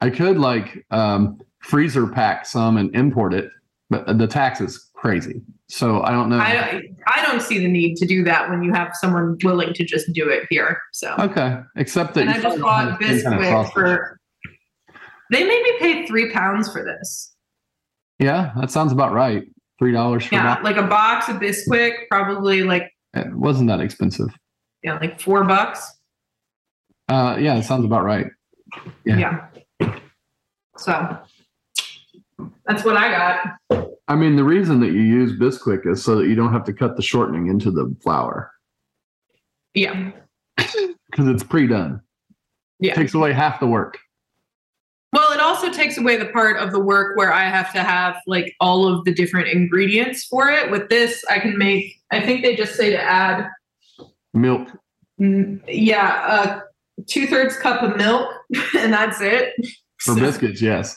I 0.00 0.10
could 0.10 0.38
like 0.38 0.84
um, 0.90 1.40
freezer 1.60 2.06
pack 2.06 2.46
some 2.46 2.76
and 2.76 2.94
import 2.94 3.34
it, 3.34 3.50
but 3.88 4.18
the 4.18 4.26
tax 4.26 4.60
is 4.60 4.89
crazy. 5.00 5.40
So 5.68 6.02
I 6.02 6.10
don't 6.10 6.28
know. 6.28 6.38
I 6.38 6.54
don't, 6.72 6.84
I 7.06 7.22
don't 7.26 7.40
see 7.40 7.58
the 7.58 7.68
need 7.68 7.96
to 7.96 8.06
do 8.06 8.22
that 8.24 8.50
when 8.50 8.62
you 8.62 8.72
have 8.72 8.90
someone 8.94 9.38
willing 9.42 9.72
to 9.74 9.84
just 9.84 10.12
do 10.12 10.28
it 10.28 10.46
here. 10.50 10.80
So, 10.92 11.14
okay. 11.18 11.60
Except 11.76 12.14
that 12.14 12.22
and 12.26 12.30
you 12.30 12.36
I 12.36 12.40
just 12.42 12.58
probably 12.58 12.84
don't 12.84 12.90
have 12.90 13.00
bought 13.00 13.08
same 13.08 13.38
kind 13.38 13.66
of 13.66 13.72
for. 13.72 14.20
They 15.30 15.44
made 15.44 15.62
me 15.62 15.72
pay 15.78 16.06
three 16.06 16.32
pounds 16.32 16.72
for 16.72 16.82
this. 16.84 17.34
Yeah, 18.18 18.52
that 18.60 18.70
sounds 18.70 18.92
about 18.92 19.12
right. 19.12 19.44
Three 19.78 19.92
dollars 19.92 20.26
for 20.26 20.34
Yeah, 20.34 20.42
that. 20.56 20.64
like 20.64 20.76
a 20.76 20.82
box 20.86 21.28
of 21.28 21.36
Bisquick, 21.36 22.08
probably 22.10 22.62
like 22.64 22.92
It 23.14 23.32
wasn't 23.32 23.68
that 23.68 23.80
expensive. 23.80 24.28
yeah, 24.82 24.98
like 24.98 25.20
four 25.20 25.44
bucks. 25.44 25.88
Uh, 27.08 27.36
yeah, 27.40 27.56
it 27.56 27.62
sounds 27.62 27.84
about 27.84 28.04
right. 28.04 28.26
Yeah. 29.04 29.46
Yeah. 29.80 29.98
So 30.76 31.18
that's 32.66 32.84
what 32.84 32.96
I 32.96 33.10
got. 33.70 33.86
I 34.10 34.16
mean, 34.16 34.34
the 34.34 34.42
reason 34.42 34.80
that 34.80 34.88
you 34.90 35.02
use 35.02 35.38
Bisquick 35.38 35.86
is 35.86 36.02
so 36.04 36.16
that 36.16 36.26
you 36.26 36.34
don't 36.34 36.52
have 36.52 36.64
to 36.64 36.72
cut 36.72 36.96
the 36.96 37.02
shortening 37.02 37.46
into 37.46 37.70
the 37.70 37.94
flour 38.02 38.50
Yeah. 39.72 40.10
because 40.56 41.28
it's 41.28 41.44
pre-done. 41.44 42.00
Yeah. 42.80 42.92
It 42.92 42.96
takes 42.96 43.14
away 43.14 43.32
half 43.32 43.60
the 43.60 43.68
work. 43.68 43.98
Well, 45.12 45.30
it 45.32 45.38
also 45.38 45.70
takes 45.70 45.96
away 45.96 46.16
the 46.16 46.26
part 46.26 46.56
of 46.56 46.72
the 46.72 46.80
work 46.80 47.16
where 47.16 47.32
I 47.32 47.44
have 47.44 47.72
to 47.72 47.84
have 47.84 48.16
like 48.26 48.52
all 48.58 48.84
of 48.92 49.04
the 49.04 49.14
different 49.14 49.46
ingredients 49.46 50.24
for 50.24 50.48
it. 50.50 50.72
With 50.72 50.88
this, 50.88 51.24
I 51.30 51.38
can 51.38 51.56
make, 51.56 51.94
I 52.10 52.20
think 52.20 52.42
they 52.42 52.56
just 52.56 52.74
say 52.74 52.90
to 52.90 53.00
add, 53.00 53.46
Milk. 54.34 54.70
mm, 55.20 55.60
yeah, 55.68 56.60
a 56.98 57.02
two 57.06 57.28
thirds 57.28 57.56
cup 57.56 57.82
of 57.84 57.96
milk, 57.96 58.28
and 58.76 58.92
that's 58.92 59.20
it. 59.20 59.52
For 59.98 60.14
So- 60.14 60.20
biscuits, 60.20 60.60
yes. 60.60 60.96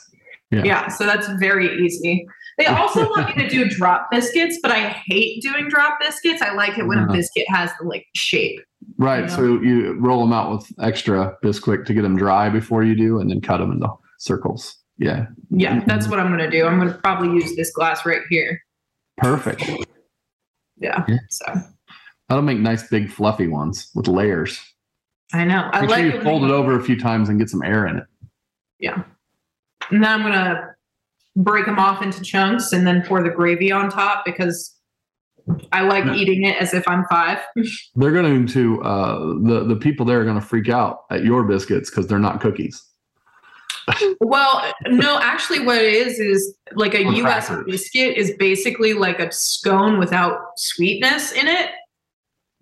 Yeah. 0.50 0.62
Yeah, 0.64 0.88
so 0.88 1.06
that's 1.06 1.28
very 1.40 1.84
easy. 1.84 2.26
They 2.58 2.66
also 2.66 3.08
want 3.10 3.34
you 3.36 3.42
to 3.42 3.48
do 3.48 3.68
drop 3.68 4.10
biscuits, 4.10 4.58
but 4.62 4.70
I 4.70 4.88
hate 5.06 5.42
doing 5.42 5.68
drop 5.68 5.98
biscuits. 6.00 6.40
I 6.42 6.52
like 6.54 6.78
it 6.78 6.86
when 6.86 6.98
a 6.98 7.02
Uh-huh. 7.04 7.12
biscuit 7.14 7.44
has 7.48 7.70
the 7.80 7.86
like 7.86 8.06
shape. 8.14 8.60
Right. 8.98 9.24
Yeah. 9.28 9.36
So 9.36 9.42
you 9.60 9.94
roll 9.98 10.20
them 10.20 10.32
out 10.32 10.50
with 10.52 10.66
extra 10.80 11.36
Bisquick 11.42 11.84
to 11.86 11.94
get 11.94 12.02
them 12.02 12.16
dry 12.16 12.48
before 12.50 12.84
you 12.84 12.94
do, 12.94 13.18
and 13.18 13.30
then 13.30 13.40
cut 13.40 13.58
them 13.58 13.72
into 13.72 13.88
circles. 14.18 14.76
Yeah. 14.98 15.26
Yeah, 15.50 15.82
that's 15.86 16.08
what 16.08 16.20
I'm 16.20 16.28
gonna 16.30 16.50
do. 16.50 16.66
I'm 16.66 16.78
gonna 16.78 16.92
probably 17.02 17.28
use 17.30 17.56
this 17.56 17.72
glass 17.72 18.06
right 18.06 18.20
here. 18.30 18.60
Perfect. 19.16 19.62
Yeah. 20.78 21.04
Yeah. 21.08 21.16
So 21.30 21.46
That'll 22.28 22.42
make 22.42 22.58
nice 22.58 22.88
big 22.88 23.10
fluffy 23.10 23.48
ones 23.48 23.90
with 23.94 24.06
layers. 24.08 24.60
I 25.32 25.44
know. 25.44 25.68
I 25.72 25.82
Make 25.82 25.90
like 25.90 26.04
sure 26.04 26.12
you 26.14 26.22
fold 26.22 26.44
it 26.44 26.50
over 26.50 26.78
a 26.78 26.82
few 26.82 26.98
times 26.98 27.28
and 27.28 27.38
get 27.38 27.50
some 27.50 27.62
air 27.62 27.86
in 27.86 27.96
it. 27.98 28.04
Yeah. 28.78 29.02
And 29.90 30.02
then 30.02 30.10
I'm 30.10 30.22
gonna 30.22 30.73
break 31.36 31.66
them 31.66 31.78
off 31.78 32.02
into 32.02 32.22
chunks 32.22 32.72
and 32.72 32.86
then 32.86 33.02
pour 33.02 33.22
the 33.22 33.30
gravy 33.30 33.72
on 33.72 33.90
top 33.90 34.24
because 34.24 34.74
I 35.72 35.82
like 35.82 36.06
eating 36.16 36.44
it 36.44 36.56
as 36.60 36.72
if 36.72 36.86
I'm 36.88 37.04
five. 37.10 37.38
They're 37.96 38.12
going 38.12 38.46
to 38.46 38.82
uh, 38.82 39.18
the 39.42 39.64
the 39.66 39.76
people 39.76 40.06
there 40.06 40.20
are 40.20 40.24
going 40.24 40.40
to 40.40 40.46
freak 40.46 40.68
out 40.68 41.00
at 41.10 41.24
your 41.24 41.44
biscuits 41.44 41.90
because 41.90 42.06
they're 42.06 42.18
not 42.18 42.40
cookies. 42.40 42.82
well, 44.20 44.72
no, 44.86 45.18
actually, 45.20 45.60
what 45.60 45.76
it 45.76 45.92
is 45.92 46.18
is 46.18 46.56
like 46.72 46.94
a 46.94 47.04
Or 47.04 47.12
U.S. 47.12 47.48
crackers. 47.48 47.66
biscuit 47.66 48.16
is 48.16 48.32
basically 48.38 48.94
like 48.94 49.20
a 49.20 49.30
scone 49.30 49.98
without 49.98 50.38
sweetness 50.56 51.32
in 51.32 51.46
it. 51.48 51.70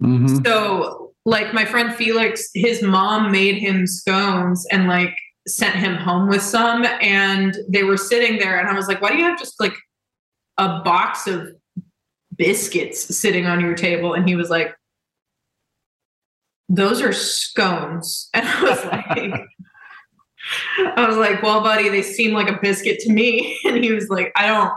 hmm 0.00 0.38
So, 0.44 1.12
like 1.24 1.54
my 1.54 1.64
friend 1.64 1.94
Felix, 1.94 2.48
his 2.54 2.82
mom 2.82 3.30
made 3.30 3.56
him 3.58 3.86
scones 3.86 4.66
and 4.72 4.88
like 4.88 5.14
sent 5.46 5.74
him 5.74 5.96
home 5.96 6.28
with 6.28 6.42
some, 6.42 6.84
and 7.00 7.56
they 7.68 7.82
were 7.82 7.96
sitting 7.96 8.38
there, 8.38 8.58
and 8.58 8.68
I 8.68 8.74
was 8.74 8.88
like, 8.88 9.00
"Why 9.00 9.10
do 9.10 9.18
you 9.18 9.24
have 9.24 9.38
just 9.38 9.60
like 9.60 9.74
a 10.58 10.80
box 10.80 11.26
of 11.26 11.48
biscuits 12.36 13.16
sitting 13.16 13.46
on 13.46 13.60
your 13.60 13.74
table?" 13.74 14.14
And 14.14 14.28
he 14.28 14.36
was 14.36 14.50
like, 14.50 14.74
"Those 16.68 17.00
are 17.02 17.12
scones," 17.12 18.28
and 18.34 18.46
I 18.46 18.62
was 18.62 18.84
like. 18.84 19.40
I 20.96 21.06
was 21.06 21.16
like, 21.16 21.40
well, 21.40 21.62
buddy, 21.62 21.88
they 21.88 22.02
seem 22.02 22.32
like 22.34 22.48
a 22.48 22.58
biscuit 22.60 22.98
to 23.00 23.12
me. 23.12 23.58
And 23.64 23.82
he 23.82 23.92
was 23.92 24.08
like, 24.08 24.32
I 24.34 24.48
don't, 24.48 24.72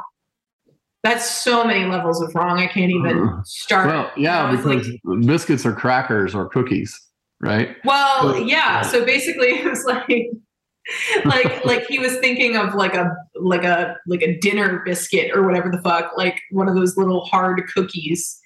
that's 1.04 1.30
so 1.30 1.64
many 1.64 1.86
levels 1.86 2.22
of 2.22 2.34
wrong. 2.36 2.60
I 2.60 2.68
can't 2.68 2.92
even 2.92 3.18
mm-hmm. 3.18 3.40
start. 3.46 3.88
Well, 3.88 4.12
yeah, 4.16 4.52
was 4.52 4.64
like- 4.64 4.84
because 4.84 5.26
biscuits 5.26 5.66
are 5.66 5.74
crackers 5.74 6.36
or 6.36 6.48
cookies, 6.50 7.00
right? 7.42 7.78
Well, 7.84 8.34
So- 8.34 8.38
yeah. 8.38 8.84
So 8.84 9.06
basically, 9.06 9.48
it 9.60 9.66
was 9.66 9.84
like, 9.86 10.30
like, 11.26 11.66
like 11.66 11.86
he 11.88 12.00
was 12.00 12.18
thinking 12.18 12.56
of 12.56 12.76
like 12.76 12.96
a, 12.96 13.16
like 13.36 13.64
a, 13.64 13.98
like 14.08 14.22
a 14.22 14.38
dinner 14.40 14.82
biscuit 14.86 15.32
or 15.36 15.44
whatever 15.44 15.70
the 15.70 15.82
fuck, 15.82 16.12
like 16.18 16.40
one 16.52 16.68
of 16.68 16.76
those 16.76 16.98
little 16.98 17.26
hard 17.26 17.62
cookies. 17.74 18.40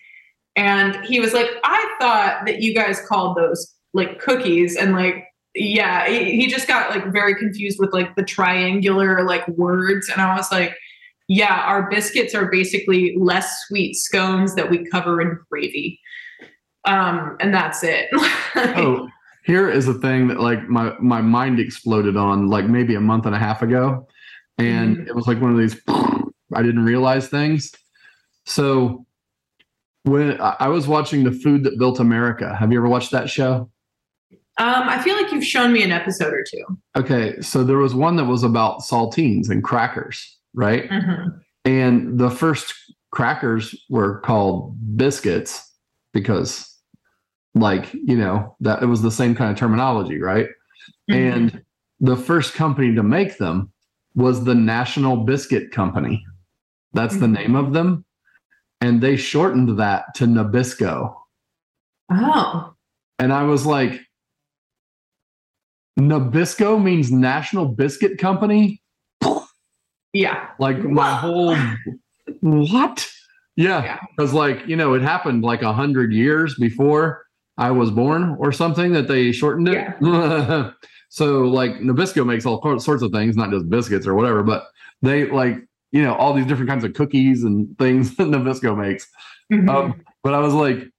And 0.56 1.04
he 1.06 1.19
was 1.19 1.34
like, 1.34 1.47
I 1.63 1.97
thought 1.99 2.45
that 2.45 2.62
you 2.62 2.73
guys 2.73 3.02
called 3.08 3.38
those 3.38 3.75
like 3.93 4.19
cookies, 4.19 4.75
and 4.75 4.93
like, 4.93 5.25
yeah, 5.56 6.08
he, 6.08 6.36
he 6.36 6.47
just 6.47 6.67
got 6.67 6.89
like 6.89 7.12
very 7.13 7.34
confused 7.36 7.78
with 7.80 7.93
like 7.93 8.15
the 8.15 8.23
triangular 8.23 9.23
like 9.25 9.47
words, 9.49 10.10
and 10.10 10.21
I 10.21 10.36
was 10.36 10.52
like. 10.52 10.75
Yeah, 11.32 11.62
our 11.67 11.88
biscuits 11.91 12.34
are 12.34 12.49
basically 12.49 13.15
less 13.15 13.56
sweet 13.67 13.93
scones 13.95 14.56
that 14.56 14.71
we 14.71 14.84
cover 14.89 15.21
in 15.21 15.38
gravy. 15.47 15.99
Um, 16.86 17.38
and 17.39 17.54
that's 17.54 17.84
it. 17.84 18.10
Oh, 18.56 19.08
here 19.45 19.69
is 19.69 19.88
a 19.88 19.93
thing 19.95 20.28
that 20.28 20.39
like 20.39 20.67
my 20.69 20.93
my 20.99 21.21
mind 21.21 21.60
exploded 21.60 22.15
on 22.17 22.47
like 22.47 22.65
maybe 22.65 22.95
a 22.95 23.02
month 23.02 23.25
and 23.25 23.36
a 23.36 23.39
half 23.39 23.62
ago, 23.62 24.08
and 24.58 24.97
Mhm. 24.97 25.08
it 25.08 25.15
was 25.15 25.28
like 25.28 25.41
one 25.41 25.52
of 25.52 25.58
these 25.58 25.80
I 25.88 26.63
didn't 26.63 26.84
realize 26.86 27.28
things. 27.30 27.71
So 28.45 29.06
when 30.04 30.39
I 30.41 30.67
was 30.67 30.88
watching 30.88 31.23
the 31.23 31.32
Food 31.32 31.63
That 31.63 31.78
Built 31.78 31.99
America, 31.99 32.56
have 32.56 32.71
you 32.71 32.79
ever 32.79 32.87
watched 32.90 33.12
that 33.12 33.29
show? 33.29 33.69
Um, 34.58 34.90
I 34.90 35.02
feel 35.02 35.15
like 35.15 35.31
you've 35.31 35.46
shown 35.46 35.71
me 35.71 35.83
an 35.83 35.92
episode 35.92 36.33
or 36.33 36.44
two. 36.44 36.63
Okay, 36.98 37.40
so 37.42 37.63
there 37.63 37.77
was 37.77 37.94
one 37.96 38.15
that 38.17 38.25
was 38.25 38.44
about 38.44 38.79
saltines 38.81 39.50
and 39.50 39.63
crackers, 39.63 40.37
right? 40.54 40.90
Mhm. 40.90 41.40
And 41.65 42.17
the 42.19 42.29
first 42.29 42.73
crackers 43.12 43.75
were 43.90 44.19
called 44.21 44.75
biscuits 44.98 45.65
because, 46.13 46.68
like, 47.56 47.93
you 47.93 48.15
know, 48.17 48.56
that 48.62 48.81
it 48.83 48.85
was 48.85 49.02
the 49.02 49.12
same 49.12 49.35
kind 49.35 49.52
of 49.52 49.58
terminology, 49.58 50.19
right? 50.21 50.47
Mm-hmm. 51.10 51.13
And 51.13 51.63
the 52.00 52.15
first 52.15 52.54
company 52.54 52.93
to 52.95 53.04
make 53.04 53.37
them 53.37 53.71
was 54.15 54.43
the 54.43 54.56
National 54.56 55.17
Biscuit 55.17 55.71
Company. 55.71 56.25
That's 56.93 57.17
the 57.17 57.27
Mhm. 57.27 57.33
name 57.33 57.56
of 57.56 57.73
them. 57.73 58.06
and 58.81 59.02
they 59.02 59.17
shortened 59.17 59.77
that 59.77 60.06
to 60.15 60.23
Nabisco. 60.25 61.13
Oh. 62.10 62.73
And 63.19 63.33
I 63.33 63.43
was 63.43 63.65
like, 63.65 64.00
Nabisco 66.00 66.81
means 66.81 67.12
National 67.12 67.65
Biscuit 67.65 68.17
Company? 68.17 68.81
Yeah. 70.13 70.47
Like 70.60 70.79
my 70.79 71.13
whole 71.15 71.58
what? 72.39 73.06
Yeah. 73.58 73.83
Yeah. 73.83 74.00
Because 74.15 74.33
like, 74.33 74.65
you 74.65 74.75
know, 74.77 74.93
it 74.93 75.02
happened 75.02 75.43
like 75.43 75.62
a 75.62 75.73
hundred 75.73 76.13
years 76.13 76.56
before 76.56 77.25
I 77.60 77.71
was 77.71 77.91
born 77.91 78.37
or 78.39 78.51
something 78.53 78.93
that 78.93 79.07
they 79.10 79.31
shortened 79.33 79.67
it. 79.67 79.85
so 81.10 81.41
like 81.41 81.71
Nabisco 81.75 82.25
makes 82.25 82.45
all 82.45 82.79
sorts 82.79 83.03
of 83.03 83.12
things, 83.12 83.35
not 83.35 83.51
just 83.51 83.69
biscuits 83.69 84.07
or 84.07 84.15
whatever, 84.15 84.43
but 84.43 84.67
they 85.01 85.25
like, 85.29 85.57
you 85.91 86.01
know, 86.01 86.15
all 86.15 86.33
these 86.33 86.45
different 86.45 86.69
kinds 86.69 86.83
of 86.85 86.93
cookies 86.93 87.43
and 87.43 87.77
things 87.77 88.15
that 88.17 88.27
Nabisco 88.27 88.77
makes. 88.77 89.07
Mhm. 89.51 89.69
Um, 89.69 90.01
but 90.23 90.33
I 90.33 90.39
was 90.39 90.53
like, 90.53 90.89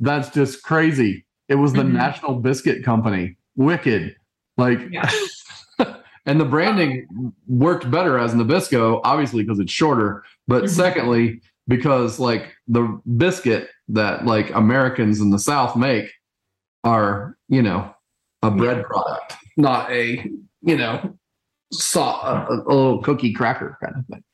that's 0.00 0.30
just 0.30 0.62
crazy. 0.64 1.24
It 1.48 1.54
was 1.54 1.72
the 1.72 1.82
Mhm. 1.82 1.92
National 1.92 2.34
Biscuit 2.34 2.82
Company. 2.84 3.36
Wicked. 3.56 4.16
Like, 4.56 4.80
Yeah. 4.90 5.08
and 6.26 6.40
the 6.40 6.44
branding 6.44 7.06
worked 7.46 7.88
better 7.90 8.18
as 8.18 8.34
Nabisco, 8.34 9.00
obviously 9.04 9.44
because 9.44 9.60
it's 9.60 9.72
shorter. 9.72 10.24
But 10.48 10.64
Mhm. 10.64 10.68
secondly, 10.70 11.40
because 11.68 12.18
like 12.18 12.52
the 12.66 13.00
biscuit 13.16 13.68
that 13.92 14.24
like 14.24 14.50
Americans 14.54 15.20
in 15.20 15.30
the 15.30 15.38
South 15.38 15.76
make 15.76 16.10
are, 16.84 17.36
you 17.48 17.62
know, 17.62 17.94
a 18.42 18.50
bread 18.50 18.84
product, 18.84 19.36
not 19.56 19.90
a, 19.90 20.28
you 20.62 20.76
know, 20.76 21.16
saw 21.72 22.46
a, 22.46 22.54
a 22.54 22.74
little 22.74 23.02
cookie 23.02 23.32
cracker 23.32 23.78
kind 23.82 23.96
of 23.96 24.06
thing. 24.06 24.24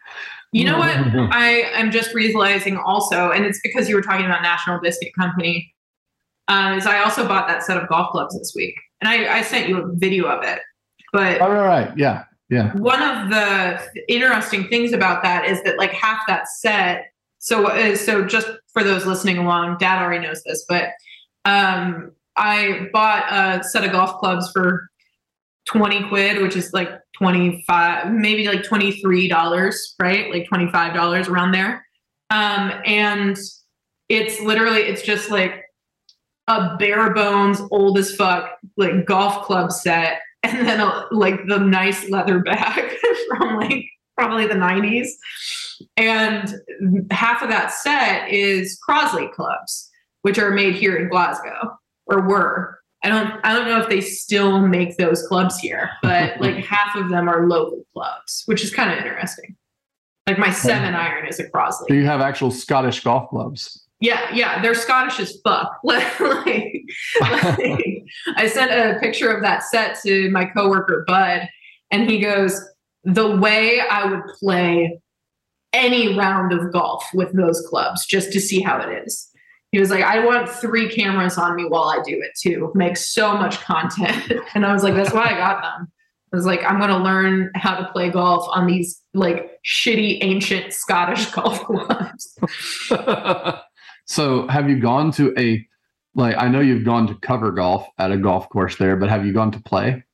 You 0.53 0.65
know 0.65 0.79
what? 0.79 0.91
I 1.33 1.71
am 1.75 1.91
just 1.91 2.15
realizing 2.15 2.77
also, 2.79 3.31
and 3.31 3.45
it's 3.45 3.61
because 3.63 3.89
you 3.89 3.95
were 3.95 4.03
talking 4.03 4.25
about 4.25 4.43
National 4.43 4.81
Biscuit 4.81 5.13
Company, 5.19 5.73
uh, 6.49 6.75
is 6.77 6.87
I 6.87 7.01
also 7.01 7.27
bought 7.29 7.47
that 7.49 7.63
set 7.63 7.77
of 7.77 7.89
golf 7.89 8.11
clubs 8.11 8.39
this 8.39 8.55
week, 8.57 8.75
and 9.01 9.09
I, 9.09 9.39
I 9.39 9.43
sent 9.43 9.69
you 9.69 9.79
a 9.79 9.95
video 9.95 10.27
of 10.27 10.43
it. 10.45 10.61
But 11.13 11.41
All 11.41 11.53
right, 11.53 11.93
yeah, 11.97 12.25
yeah. 12.49 12.73
one 12.77 13.03
of 13.03 13.29
the 13.29 13.83
interesting 14.09 14.69
things 14.69 14.93
about 14.93 15.23
that 15.23 15.45
is 15.45 15.63
that 15.65 15.77
like 15.77 15.93
half 15.93 16.21
that 16.29 16.49
set. 16.49 17.13
So 17.39 17.67
uh, 17.67 17.97
so 17.97 18.25
just 18.25 18.49
for 18.73 18.85
those 18.85 19.07
listening 19.07 19.39
along, 19.39 19.79
Dad 19.79 20.03
already 20.03 20.27
knows 20.27 20.43
this, 20.45 20.65
but 20.69 20.91
um, 21.45 22.13
I 22.37 22.89
bought 22.93 23.27
a 23.33 23.65
set 23.65 23.85
of 23.85 23.93
golf 23.93 24.19
clubs 24.21 24.51
for 24.53 24.89
twenty 25.67 26.07
quid, 26.09 26.43
which 26.43 26.57
is 26.57 26.73
like 26.73 26.91
twenty 27.17 27.65
five, 27.67 28.11
maybe 28.13 28.47
like 28.47 28.63
twenty 28.63 29.01
three 29.01 29.29
dollars, 29.29 29.95
right? 30.01 30.31
Like 30.31 30.47
twenty 30.49 30.71
five 30.71 30.95
dollars 30.95 31.29
around 31.29 31.53
there. 31.53 31.85
Um, 32.31 32.73
and 32.85 33.37
it's 34.09 34.41
literally 34.41 34.81
it's 34.81 35.03
just 35.03 35.31
like 35.31 35.65
a 36.47 36.77
bare 36.77 37.13
bones, 37.15 37.61
old 37.71 37.99
as 37.99 38.15
fuck, 38.15 38.51
like 38.77 39.05
golf 39.07 39.45
club 39.45 39.73
set 39.73 40.21
and 40.43 40.67
then 40.67 40.81
a, 40.81 41.07
like 41.11 41.47
the 41.47 41.59
nice 41.59 42.09
leather 42.09 42.41
bag 42.41 42.97
from 43.29 43.57
like 43.57 43.85
probably 44.19 44.47
the 44.47 44.55
90s 44.55 45.09
and 45.97 46.55
half 47.11 47.43
of 47.43 47.49
that 47.49 47.71
set 47.73 48.29
is 48.29 48.79
crosley 48.87 49.31
clubs 49.33 49.91
which 50.23 50.39
are 50.39 50.51
made 50.51 50.75
here 50.75 50.97
in 50.97 51.09
glasgow 51.09 51.79
or 52.07 52.27
were 52.29 52.79
i 53.05 53.09
don't 53.09 53.41
i 53.45 53.53
don't 53.55 53.69
know 53.69 53.81
if 53.81 53.89
they 53.89 54.01
still 54.01 54.61
make 54.61 54.97
those 54.97 55.27
clubs 55.29 55.59
here 55.59 55.91
but 56.03 56.33
like 56.41 56.57
half 56.57 56.97
of 56.97 57.09
them 57.11 57.29
are 57.29 57.47
local 57.47 57.83
clubs 57.95 58.43
which 58.47 58.65
is 58.65 58.75
kind 58.75 58.91
of 58.91 58.99
interesting 58.99 59.57
like 60.27 60.39
my 60.39 60.51
seven 60.51 60.95
iron 60.95 61.27
is 61.27 61.41
a 61.41 61.49
Crosley. 61.49 61.87
Do 61.89 61.95
you 61.95 62.05
have 62.05 62.21
actual 62.21 62.51
Scottish 62.51 63.01
golf 63.03 63.31
clubs? 63.31 63.89
yeah, 64.01 64.33
yeah, 64.33 64.63
they're 64.63 64.75
Scottish 64.75 65.19
as 65.19 65.41
fuck. 65.43 65.79
like, 65.85 66.21
like, 66.21 66.85
I 68.37 68.47
sent 68.47 68.71
a 68.71 68.99
picture 69.01 69.31
of 69.31 69.43
that 69.43 69.65
set 69.65 69.99
to 70.03 70.31
my 70.31 70.45
coworker 70.45 71.05
Bud, 71.07 71.49
and 71.91 72.09
he 72.09 72.21
goes, 72.21 72.61
"The 73.05 73.37
way 73.37 73.81
I 73.81 74.07
would 74.07 74.25
play 74.39 75.01
any 75.73 76.17
round 76.17 76.53
of 76.53 76.73
golf 76.73 77.05
with 77.15 77.33
those 77.37 77.61
clubs, 77.69 78.07
just 78.07 78.33
to 78.33 78.41
see 78.41 78.61
how 78.61 78.79
it 78.79 79.05
is." 79.05 79.31
He 79.73 79.79
was 79.79 79.91
like, 79.91 80.05
"I 80.05 80.25
want 80.25 80.49
three 80.49 80.89
cameras 80.89 81.37
on 81.37 81.57
me 81.57 81.65
while 81.65 81.85
I 81.85 82.01
do 82.05 82.21
it 82.23 82.33
too. 82.41 82.73
Make 82.75 82.97
so 82.97 83.35
much 83.37 83.61
content." 83.61 84.33
and 84.55 84.65
I 84.67 84.73
was 84.73 84.83
like, 84.83 84.95
"That's 84.95 85.13
why 85.13 85.27
I 85.27 85.37
got 85.37 85.63
them." 85.63 85.89
I 86.33 86.37
was 86.37 86.45
like, 86.45 86.63
I'm 86.63 86.79
gonna 86.79 87.03
learn 87.03 87.51
how 87.55 87.77
to 87.77 87.91
play 87.91 88.11
golf 88.11 88.47
on 88.51 88.67
these 88.67 89.03
like 89.15 89.51
shitty 89.65 90.19
ancient 90.21 90.73
Scottish 90.73 91.27
golf 91.31 91.61
clubs. 91.65 92.39
so 94.05 94.47
have 94.49 94.69
you 94.69 94.79
gone 94.79 95.11
to 95.13 95.35
a 95.39 95.67
like 96.15 96.37
I 96.37 96.49
know 96.49 96.61
you've 96.61 96.85
gone 96.85 97.07
to 97.07 97.15
cover 97.15 97.51
golf 97.51 97.87
at 97.99 98.13
a 98.13 98.19
golf 98.19 98.49
course 98.51 98.77
there, 98.77 98.97
but 98.97 99.09
have 99.09 99.25
you 99.25 99.33
gone 99.33 99.53
to 99.53 99.61
play? 99.61 100.05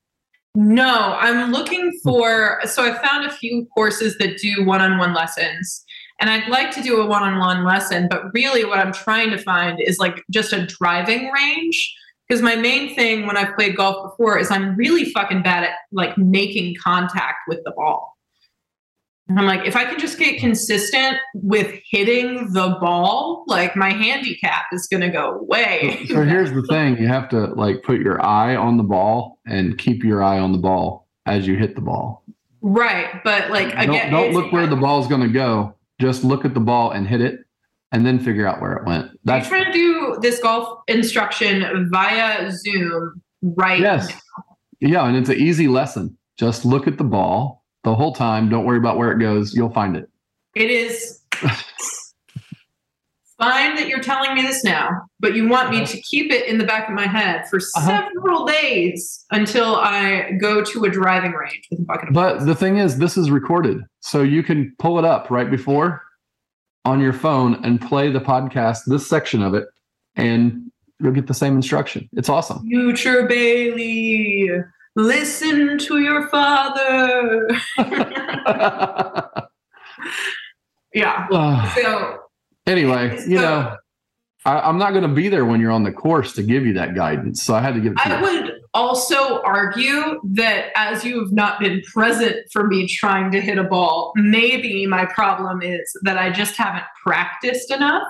No, 0.54 1.16
I'm 1.18 1.50
looking 1.50 1.98
for. 2.02 2.60
So 2.64 2.84
I 2.84 2.96
found 3.04 3.26
a 3.26 3.32
few 3.32 3.66
courses 3.74 4.16
that 4.18 4.38
do 4.38 4.64
one 4.64 4.80
on 4.80 4.98
one 4.98 5.12
lessons. 5.12 5.84
And 6.20 6.30
I'd 6.30 6.48
like 6.48 6.70
to 6.72 6.82
do 6.82 7.00
a 7.00 7.06
one 7.06 7.24
on 7.24 7.40
one 7.40 7.64
lesson, 7.64 8.06
but 8.08 8.32
really 8.32 8.64
what 8.64 8.78
I'm 8.78 8.92
trying 8.92 9.30
to 9.30 9.38
find 9.38 9.80
is 9.80 9.98
like 9.98 10.22
just 10.30 10.52
a 10.52 10.64
driving 10.64 11.30
range. 11.32 11.92
Because 12.28 12.40
my 12.40 12.54
main 12.54 12.94
thing 12.94 13.26
when 13.26 13.36
I've 13.36 13.54
played 13.54 13.76
golf 13.76 14.10
before 14.10 14.38
is 14.38 14.50
I'm 14.50 14.76
really 14.76 15.06
fucking 15.06 15.42
bad 15.42 15.64
at 15.64 15.72
like 15.92 16.16
making 16.16 16.76
contact 16.82 17.38
with 17.48 17.58
the 17.64 17.72
ball. 17.72 18.13
I'm 19.30 19.46
like, 19.46 19.66
if 19.66 19.74
I 19.74 19.86
can 19.86 19.98
just 19.98 20.18
get 20.18 20.38
consistent 20.38 21.16
with 21.34 21.80
hitting 21.88 22.52
the 22.52 22.76
ball, 22.80 23.44
like 23.46 23.74
my 23.74 23.90
handicap 23.90 24.64
is 24.70 24.86
going 24.86 25.00
to 25.00 25.08
go 25.08 25.38
away. 25.38 26.04
So 26.08 26.24
here's 26.24 26.52
the 26.52 26.62
thing: 26.62 26.98
you 26.98 27.08
have 27.08 27.30
to 27.30 27.46
like 27.54 27.82
put 27.82 28.00
your 28.00 28.22
eye 28.24 28.54
on 28.54 28.76
the 28.76 28.82
ball 28.82 29.38
and 29.46 29.78
keep 29.78 30.04
your 30.04 30.22
eye 30.22 30.38
on 30.38 30.52
the 30.52 30.58
ball 30.58 31.08
as 31.24 31.46
you 31.46 31.56
hit 31.56 31.74
the 31.74 31.80
ball. 31.80 32.22
right. 32.60 33.22
But 33.24 33.50
like, 33.50 33.70
Don't, 33.70 33.88
again, 33.88 34.12
don't 34.12 34.34
look 34.34 34.52
where 34.52 34.66
the 34.66 34.76
ball's 34.76 35.08
going 35.08 35.22
to 35.22 35.28
go. 35.32 35.74
Just 35.98 36.22
look 36.22 36.44
at 36.44 36.52
the 36.52 36.60
ball 36.60 36.90
and 36.90 37.06
hit 37.08 37.22
it, 37.22 37.40
and 37.92 38.04
then 38.04 38.18
figure 38.18 38.46
out 38.46 38.60
where 38.60 38.74
it 38.74 38.84
went. 38.84 39.10
That's 39.24 39.48
trying 39.48 39.64
to 39.64 39.72
do 39.72 40.18
this 40.20 40.38
golf 40.40 40.80
instruction 40.86 41.88
via 41.90 42.50
Zoom 42.52 43.22
right 43.42 43.80
yes, 43.80 44.12
yeah, 44.80 45.06
and 45.06 45.16
it's 45.16 45.30
an 45.30 45.38
easy 45.38 45.66
lesson. 45.66 46.18
Just 46.36 46.66
look 46.66 46.86
at 46.86 46.98
the 46.98 47.04
ball 47.04 47.63
the 47.84 47.94
whole 47.94 48.12
time. 48.12 48.48
Don't 48.48 48.64
worry 48.64 48.78
about 48.78 48.96
where 48.98 49.12
it 49.12 49.18
goes. 49.18 49.54
You'll 49.54 49.70
find 49.72 49.96
it. 49.96 50.08
It 50.54 50.70
is 50.70 51.20
fine 53.38 53.74
that 53.76 53.88
you're 53.88 54.00
telling 54.02 54.34
me 54.34 54.42
this 54.42 54.62
now, 54.64 54.88
but 55.20 55.34
you 55.34 55.48
want 55.48 55.70
me 55.70 55.84
to 55.84 56.00
keep 56.02 56.30
it 56.32 56.46
in 56.46 56.56
the 56.58 56.64
back 56.64 56.88
of 56.88 56.94
my 56.94 57.06
head 57.06 57.46
for 57.48 57.58
Uh-huh. 57.58 57.86
several 58.14 58.46
days 58.46 59.24
until 59.32 59.76
I 59.76 60.32
go 60.40 60.62
to 60.62 60.84
a 60.84 60.90
driving 60.90 61.32
range 61.32 61.66
with 61.70 61.80
a 61.80 61.82
bucket 61.82 62.08
of 62.08 62.14
But 62.14 62.46
the 62.46 62.54
thing 62.54 62.78
is, 62.78 62.98
this 62.98 63.16
is 63.16 63.30
recorded, 63.30 63.80
so 64.00 64.22
you 64.22 64.42
can 64.42 64.74
pull 64.78 64.98
it 64.98 65.04
up 65.04 65.30
right 65.30 65.50
before 65.50 66.02
on 66.84 67.00
your 67.00 67.12
phone 67.12 67.62
and 67.64 67.80
play 67.80 68.10
the 68.10 68.20
podcast, 68.20 68.80
this 68.86 69.06
section 69.08 69.42
of 69.42 69.54
it, 69.54 69.66
and 70.14 70.70
you'll 71.00 71.12
get 71.12 71.26
the 71.26 71.34
same 71.34 71.56
instruction. 71.56 72.08
It's 72.12 72.28
awesome. 72.28 72.62
Future 72.68 73.26
Bailey, 73.26 74.48
listen 74.96 75.78
to 75.78 75.98
your 75.98 76.28
father. 76.28 77.48
yeah. 80.94 81.26
Ah, 81.32 81.72
So 81.76 82.18
anyway, 82.66 83.18
you 83.26 83.36
know, 83.38 83.76
I, 84.44 84.60
I'm 84.60 84.78
not 84.78 84.90
going 84.90 85.02
to 85.02 85.08
be 85.14 85.28
there 85.28 85.44
when 85.44 85.60
you're 85.60 85.72
on 85.72 85.84
the 85.84 85.92
course 85.92 86.32
to 86.34 86.42
give 86.42 86.66
you 86.66 86.74
that 86.74 86.94
guidance, 86.94 87.42
so 87.42 87.54
I 87.54 87.60
had 87.60 87.74
to 87.74 87.80
give 87.80 87.92
it 87.92 87.98
to 87.98 88.08
I 88.08 88.16
you. 88.18 88.22
would 88.22 88.52
also 88.74 89.40
argue 89.42 90.20
that 90.24 90.70
as 90.76 91.04
you 91.04 91.20
have 91.20 91.32
not 91.32 91.60
been 91.60 91.80
present 91.92 92.36
for 92.52 92.66
me 92.66 92.86
trying 92.88 93.30
to 93.32 93.40
hit 93.40 93.58
a 93.58 93.64
ball, 93.64 94.12
maybe 94.16 94.86
my 94.86 95.06
problem 95.06 95.62
is 95.62 95.96
that 96.02 96.18
I 96.18 96.30
just 96.30 96.56
haven't 96.56 96.84
practiced 97.04 97.70
enough 97.70 98.02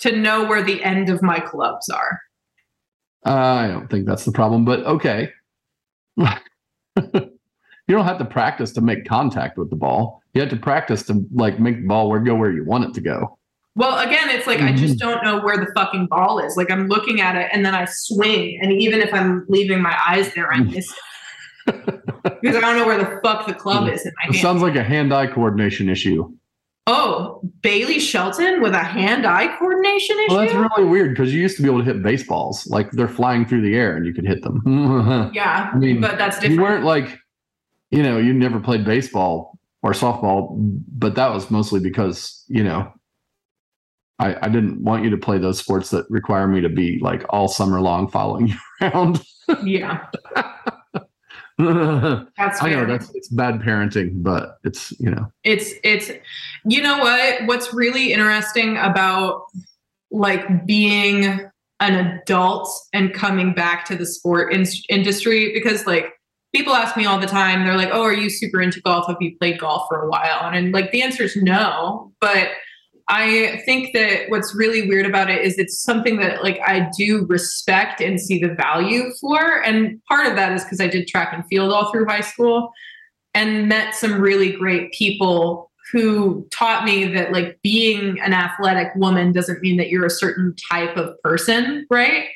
to 0.00 0.16
know 0.16 0.44
where 0.44 0.62
the 0.62 0.82
end 0.84 1.08
of 1.08 1.22
my 1.22 1.40
clubs 1.40 1.88
are. 1.88 2.20
I 3.24 3.66
don't 3.66 3.90
think 3.90 4.06
that's 4.06 4.24
the 4.24 4.32
problem, 4.32 4.64
but 4.64 4.80
okay. 4.86 5.32
you 6.96 7.30
don't 7.88 8.04
have 8.04 8.18
to 8.18 8.24
practice 8.24 8.72
to 8.72 8.80
make 8.80 9.06
contact 9.06 9.56
with 9.56 9.70
the 9.70 9.76
ball. 9.76 10.22
You 10.34 10.40
have 10.42 10.50
to 10.50 10.56
practice 10.56 11.02
to 11.04 11.24
like 11.32 11.58
make 11.58 11.76
the 11.80 11.86
ball 11.86 12.08
where 12.10 12.20
go 12.20 12.34
where 12.34 12.52
you 12.52 12.64
want 12.64 12.84
it 12.84 12.94
to 12.94 13.00
go. 13.00 13.38
Well, 13.74 13.98
again, 14.00 14.28
it's 14.30 14.46
like 14.46 14.60
I 14.60 14.72
just 14.72 14.98
mm-hmm. 14.98 15.08
don't 15.08 15.24
know 15.24 15.40
where 15.40 15.56
the 15.56 15.70
fucking 15.74 16.08
ball 16.08 16.40
is. 16.40 16.56
Like 16.56 16.70
I'm 16.70 16.88
looking 16.88 17.20
at 17.20 17.36
it 17.36 17.48
and 17.52 17.64
then 17.64 17.74
I 17.74 17.86
swing, 17.88 18.58
and 18.60 18.72
even 18.72 19.00
if 19.00 19.14
I'm 19.14 19.46
leaving 19.48 19.80
my 19.80 19.96
eyes 20.06 20.34
there, 20.34 20.52
I 20.52 20.60
miss 20.60 20.92
it 21.66 21.84
because 22.42 22.56
I 22.56 22.60
don't 22.60 22.76
know 22.76 22.86
where 22.86 22.98
the 22.98 23.20
fuck 23.22 23.46
the 23.46 23.54
club 23.54 23.88
is 23.88 24.04
in 24.04 24.12
my 24.16 24.30
It 24.30 24.34
hand. 24.34 24.42
sounds 24.42 24.62
like 24.62 24.74
a 24.74 24.82
hand-eye 24.82 25.28
coordination 25.28 25.88
issue. 25.88 26.28
Oh, 26.88 27.40
Bailey 27.62 28.00
Shelton 28.00 28.60
with 28.60 28.74
a 28.74 28.82
hand-eye 28.82 29.56
coordination 29.58 30.18
issue. 30.18 30.34
Well, 30.34 30.40
that's 30.40 30.54
really 30.54 30.88
weird 30.88 31.10
because 31.10 31.32
you 31.32 31.40
used 31.40 31.56
to 31.58 31.62
be 31.62 31.68
able 31.68 31.78
to 31.78 31.84
hit 31.84 32.02
baseballs 32.02 32.66
like 32.66 32.90
they're 32.92 33.08
flying 33.08 33.46
through 33.46 33.62
the 33.62 33.76
air 33.76 33.96
and 33.96 34.04
you 34.06 34.12
could 34.12 34.26
hit 34.26 34.42
them. 34.42 35.30
yeah, 35.34 35.70
I 35.72 35.76
mean, 35.76 36.00
but 36.00 36.18
that's 36.18 36.36
different. 36.36 36.54
you 36.56 36.62
weren't 36.62 36.84
like, 36.84 37.18
you 37.90 38.02
know, 38.02 38.18
you 38.18 38.32
never 38.32 38.58
played 38.58 38.84
baseball 38.84 39.58
or 39.82 39.92
softball, 39.92 40.48
but 40.88 41.14
that 41.14 41.32
was 41.32 41.50
mostly 41.50 41.78
because 41.78 42.44
you 42.48 42.64
know 42.64 42.92
I, 44.18 44.46
I 44.46 44.48
didn't 44.48 44.82
want 44.82 45.04
you 45.04 45.10
to 45.10 45.16
play 45.16 45.38
those 45.38 45.58
sports 45.58 45.90
that 45.90 46.06
require 46.10 46.48
me 46.48 46.60
to 46.60 46.68
be 46.68 46.98
like 47.00 47.24
all 47.30 47.48
summer 47.48 47.80
long 47.80 48.08
following 48.08 48.48
you 48.48 48.56
around. 48.82 49.22
Yeah. 49.62 50.06
that's 52.36 52.62
I 52.62 52.70
know 52.70 52.86
that's 52.86 53.12
it's 53.14 53.28
bad 53.28 53.60
parenting, 53.60 54.22
but 54.22 54.58
it's 54.62 54.92
you 55.00 55.10
know. 55.10 55.26
It's 55.42 55.72
it's 55.82 56.10
you 56.64 56.80
know 56.80 56.98
what? 56.98 57.46
What's 57.46 57.74
really 57.74 58.12
interesting 58.12 58.76
about 58.76 59.42
like 60.12 60.66
being 60.66 61.50
an 61.80 61.94
adult 61.94 62.70
and 62.92 63.12
coming 63.12 63.54
back 63.54 63.84
to 63.86 63.96
the 63.96 64.06
sport 64.06 64.52
in- 64.52 64.66
industry 64.88 65.52
because 65.52 65.84
like 65.84 66.12
people 66.54 66.74
ask 66.74 66.96
me 66.96 67.06
all 67.06 67.20
the 67.20 67.26
time 67.26 67.64
they're 67.64 67.76
like 67.76 67.90
oh 67.92 68.02
are 68.02 68.14
you 68.14 68.30
super 68.30 68.62
into 68.62 68.80
golf? 68.80 69.08
Have 69.08 69.16
you 69.20 69.36
played 69.38 69.58
golf 69.58 69.86
for 69.88 70.02
a 70.02 70.08
while? 70.08 70.40
And, 70.42 70.56
and 70.56 70.72
like 70.72 70.92
the 70.92 71.02
answer 71.02 71.24
is 71.24 71.34
no 71.36 72.12
but 72.20 72.50
I 73.10 73.62
think 73.64 73.94
that 73.94 74.28
what's 74.28 74.54
really 74.54 74.86
weird 74.86 75.06
about 75.06 75.30
it 75.30 75.42
is 75.42 75.58
it's 75.58 75.82
something 75.82 76.18
that 76.18 76.42
like 76.42 76.60
I 76.66 76.90
do 76.96 77.24
respect 77.26 78.02
and 78.02 78.20
see 78.20 78.38
the 78.38 78.54
value 78.54 79.12
for. 79.20 79.62
And 79.64 80.02
part 80.04 80.26
of 80.26 80.36
that 80.36 80.52
is 80.52 80.62
because 80.62 80.80
I 80.80 80.88
did 80.88 81.08
track 81.08 81.32
and 81.32 81.44
field 81.46 81.72
all 81.72 81.90
through 81.90 82.06
high 82.06 82.20
school 82.20 82.70
and 83.34 83.68
met 83.68 83.94
some 83.94 84.20
really 84.20 84.52
great 84.52 84.92
people 84.92 85.70
who 85.90 86.46
taught 86.52 86.84
me 86.84 87.06
that 87.06 87.32
like 87.32 87.58
being 87.62 88.20
an 88.20 88.34
athletic 88.34 88.88
woman 88.94 89.32
doesn't 89.32 89.62
mean 89.62 89.78
that 89.78 89.88
you're 89.88 90.04
a 90.04 90.10
certain 90.10 90.54
type 90.70 90.96
of 90.98 91.14
person, 91.22 91.86
right? 91.88 92.26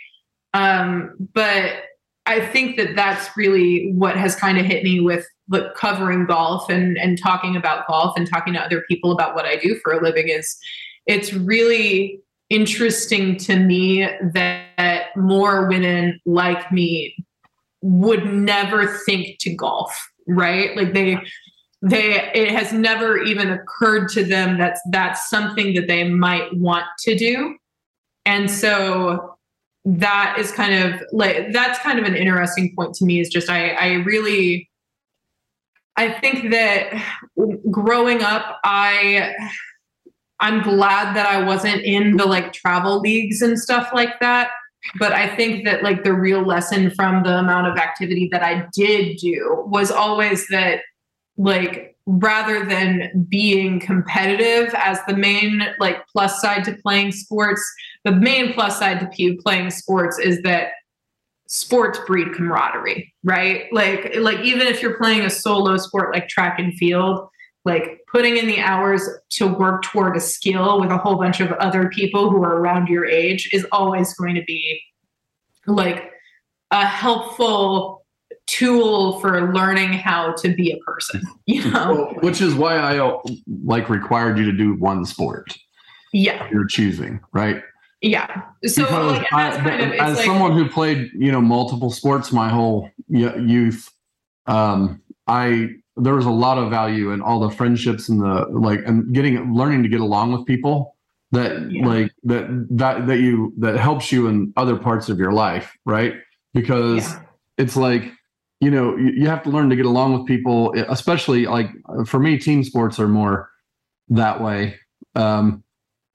Um, 0.55 1.15
but 1.35 1.83
I 2.27 2.41
think 2.41 2.77
that 2.77 2.95
that's 2.95 3.37
really 3.37 3.93
what 3.93 4.17
has 4.17 4.37
kind 4.37 4.59
of 4.59 4.65
hit 4.65 4.85
me 4.85 5.01
with 5.01 5.27
like 5.49 5.75
covering 5.75 6.25
golf 6.27 6.69
and 6.71 6.97
and 6.97 7.21
talking 7.21 7.57
about 7.57 7.87
golf 7.87 8.17
and 8.17 8.29
talking 8.29 8.55
to 8.55 8.61
other 8.61 8.85
people 8.89 9.13
about 9.13 9.35
what 9.35 9.45
I 9.45 9.57
do 9.57 9.79
for 9.83 9.93
a 9.93 10.03
living 10.03 10.29
is 10.29 10.57
it's 11.07 11.33
really 11.33 12.21
interesting 12.49 13.37
to 13.39 13.57
me 13.57 14.07
that 14.35 15.07
more 15.17 15.67
women 15.69 16.21
like 16.27 16.71
me 16.71 17.17
would 17.81 18.27
never 18.33 18.87
think 18.87 19.39
to 19.41 19.55
golf, 19.55 19.93
right? 20.29 20.77
Like 20.77 20.93
they 20.93 21.19
they 21.83 22.31
it 22.35 22.53
has 22.53 22.73
never 22.73 23.19
even 23.19 23.51
occurred 23.51 24.09
to 24.11 24.25
them 24.25 24.59
that 24.59 24.79
that's 24.91 25.29
something 25.29 25.75
that 25.75 25.89
they 25.89 26.09
might 26.09 26.55
want 26.57 26.85
to 27.01 27.17
do. 27.17 27.57
And 28.25 28.49
so 28.49 29.32
that 29.85 30.37
is 30.39 30.53
kind 30.53 30.75
of 30.75 31.03
like 31.13 31.53
that's 31.53 31.79
kind 31.81 31.99
of 31.99 32.05
an 32.05 32.15
interesting 32.15 32.73
point 32.77 32.95
to 32.95 33.05
me 33.05 33.21
is 33.21 33.29
just 33.29 33.51
I 33.51 33.71
I 33.71 33.93
really 34.05 34.71
I 35.97 36.11
think 36.11 36.51
that 36.53 37.05
growing 37.71 38.23
up 38.23 38.61
I 38.65 39.35
I'm 40.41 40.63
glad 40.63 41.15
that 41.15 41.27
I 41.27 41.43
wasn't 41.45 41.83
in 41.83 42.17
the 42.17 42.27
like 42.27 42.53
travel 42.53 43.01
leagues 43.01 43.43
and 43.43 43.59
stuff 43.59 43.91
like 43.95 44.19
that. 44.21 44.51
But 44.99 45.13
I 45.13 45.35
think 45.37 45.65
that 45.65 45.85
like 45.85 46.03
the 46.03 46.13
real 46.13 46.45
lesson 46.45 46.91
from 46.91 47.23
the 47.23 47.39
amount 47.39 47.69
of 47.69 47.79
activity 47.79 48.29
that 48.33 48.43
I 48.43 48.67
did 48.75 49.19
do 49.19 49.63
was 49.67 49.93
always 49.93 50.49
that 50.49 50.81
like 51.37 51.97
rather 52.07 52.65
than 52.65 53.27
being 53.29 53.79
competitive 53.79 54.75
as 54.75 54.99
the 55.07 55.17
main 55.17 55.63
like 55.79 56.05
plus 56.09 56.41
side 56.41 56.65
to 56.65 56.77
playing 56.83 57.13
sports 57.13 57.65
the 58.05 58.13
main 58.13 58.53
plus 58.53 58.79
side 58.79 59.01
to 59.01 59.37
playing 59.43 59.71
sports 59.71 60.19
is 60.19 60.43
that 60.43 60.73
sports 61.47 61.99
breed 62.07 62.33
camaraderie 62.35 63.13
right? 63.25 63.73
Like 63.73 64.15
like 64.17 64.41
even 64.41 64.67
if 64.67 64.83
you're 64.83 64.97
playing 64.97 65.23
a 65.23 65.31
solo 65.31 65.77
sport 65.77 66.13
like 66.13 66.29
track 66.29 66.59
and 66.59 66.75
field 66.75 67.29
like 67.65 68.01
putting 68.11 68.37
in 68.37 68.47
the 68.47 68.61
hours 68.61 69.09
to 69.31 69.47
work 69.47 69.83
toward 69.83 70.17
a 70.17 70.21
skill 70.21 70.81
with 70.81 70.91
a 70.91 70.99
whole 70.99 71.17
bunch 71.17 71.41
of 71.41 71.53
other 71.53 71.89
people 71.89 72.29
who 72.29 72.43
are 72.43 72.57
around 72.57 72.89
your 72.89 73.05
age 73.05 73.49
is 73.53 73.67
always 73.71 74.13
going 74.15 74.35
to 74.35 74.43
be 74.45 74.81
like 75.67 76.11
a 76.73 76.85
helpful 76.85 78.05
tool 78.47 79.21
for 79.21 79.53
learning 79.53 79.93
how 79.93 80.33
to 80.33 80.53
be 80.55 80.73
a 80.73 80.79
person 80.79 81.23
you 81.47 81.71
know? 81.71 81.95
Well, 81.95 82.15
which 82.23 82.41
is 82.41 82.55
why 82.55 82.77
i 82.77 82.99
uh, 82.99 83.19
like 83.65 83.89
required 83.89 84.39
you 84.39 84.45
to 84.47 84.53
do 84.53 84.75
one 84.75 85.05
sport. 85.05 85.57
Yeah. 86.13 86.49
You're 86.51 86.67
choosing 86.67 87.21
right 87.33 87.63
yeah 88.03 88.43
so 88.67 88.83
like, 88.83 89.27
I, 89.33 89.57
kind 89.57 89.83
of, 89.83 89.93
as 89.93 90.17
like, 90.17 90.27
someone 90.27 90.53
who 90.53 90.69
played 90.69 91.11
you 91.15 91.33
know 91.33 91.41
multiple 91.41 91.91
sports 91.91 92.33
my 92.33 92.49
whole 92.49 92.91
youth 93.09 93.89
um 94.47 95.01
i 95.27 95.69
there 95.97 96.15
was 96.15 96.27
a 96.27 96.31
lot 96.31 96.59
of 96.59 96.71
value 96.71 97.11
in 97.13 97.21
all 97.21 97.41
the 97.41 97.51
friendships 97.51 98.09
and 98.09 98.21
the 98.21 98.47
like 98.51 98.81
and 98.87 99.15
getting 99.15 99.55
learning 99.55 99.83
to 99.83 99.89
get 99.89 100.01
along 100.01 100.33
with 100.33 100.45
people 100.47 100.97
that 101.33 101.71
yeah. 101.71 101.87
like 101.87 102.13
that 102.25 102.67
that 102.71 103.07
that 103.07 103.19
you 103.19 103.53
that 103.59 103.77
helps 103.77 104.13
you 104.13 104.27
in 104.27 104.53
other 104.57 104.77
parts 104.77 105.09
of 105.09 105.19
your 105.19 105.33
life 105.33 105.73
right 105.85 106.15
because 106.55 107.11
yeah. 107.11 107.23
it's 107.59 107.77
like 107.77 108.13
you 108.61 108.71
know 108.71 108.97
you, 108.97 109.27
have 109.27 109.43
to 109.43 109.51
learn 109.51 109.69
to 109.71 109.77
get 109.77 109.87
along 109.87 110.13
with 110.13 110.27
people 110.27 110.75
especially 110.89 111.47
like 111.47 111.71
for 112.07 112.21
me 112.21 112.39
team 112.39 112.63
sports 112.63 113.01
are 113.01 113.09
more 113.09 113.51
that 114.09 114.41
way 114.41 114.77
um, 115.15 115.65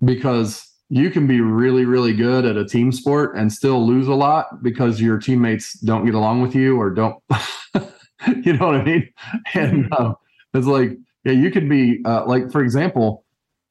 because 0.04 0.68
you 0.90 1.10
can 1.10 1.28
be 1.28 1.42
really 1.42 1.86
really 1.86 2.14
good 2.14 2.46
at 2.46 2.58
a 2.58 2.66
team 2.66 2.92
sport 2.92 3.36
and 3.36 3.52
still 3.52 3.86
lose 3.86 4.08
a 4.08 4.14
lot 4.14 4.64
because 4.64 5.02
your 5.02 5.18
teammates 5.18 5.74
don't 5.80 6.06
get 6.06 6.16
along 6.16 6.42
with 6.42 6.56
you 6.56 6.80
or 6.80 6.90
don't 6.90 7.22
you 8.44 8.54
know 8.54 8.68
what 8.68 8.76
i 8.76 8.84
mean? 8.84 9.10
And 9.54 9.92
uh, 9.94 10.14
it's 10.54 10.68
like 10.68 10.98
yeah 11.24 11.34
you 11.34 11.52
could 11.52 11.70
be 11.70 12.02
uh, 12.06 12.26
like 12.26 12.52
for 12.52 12.62
example 12.62 13.26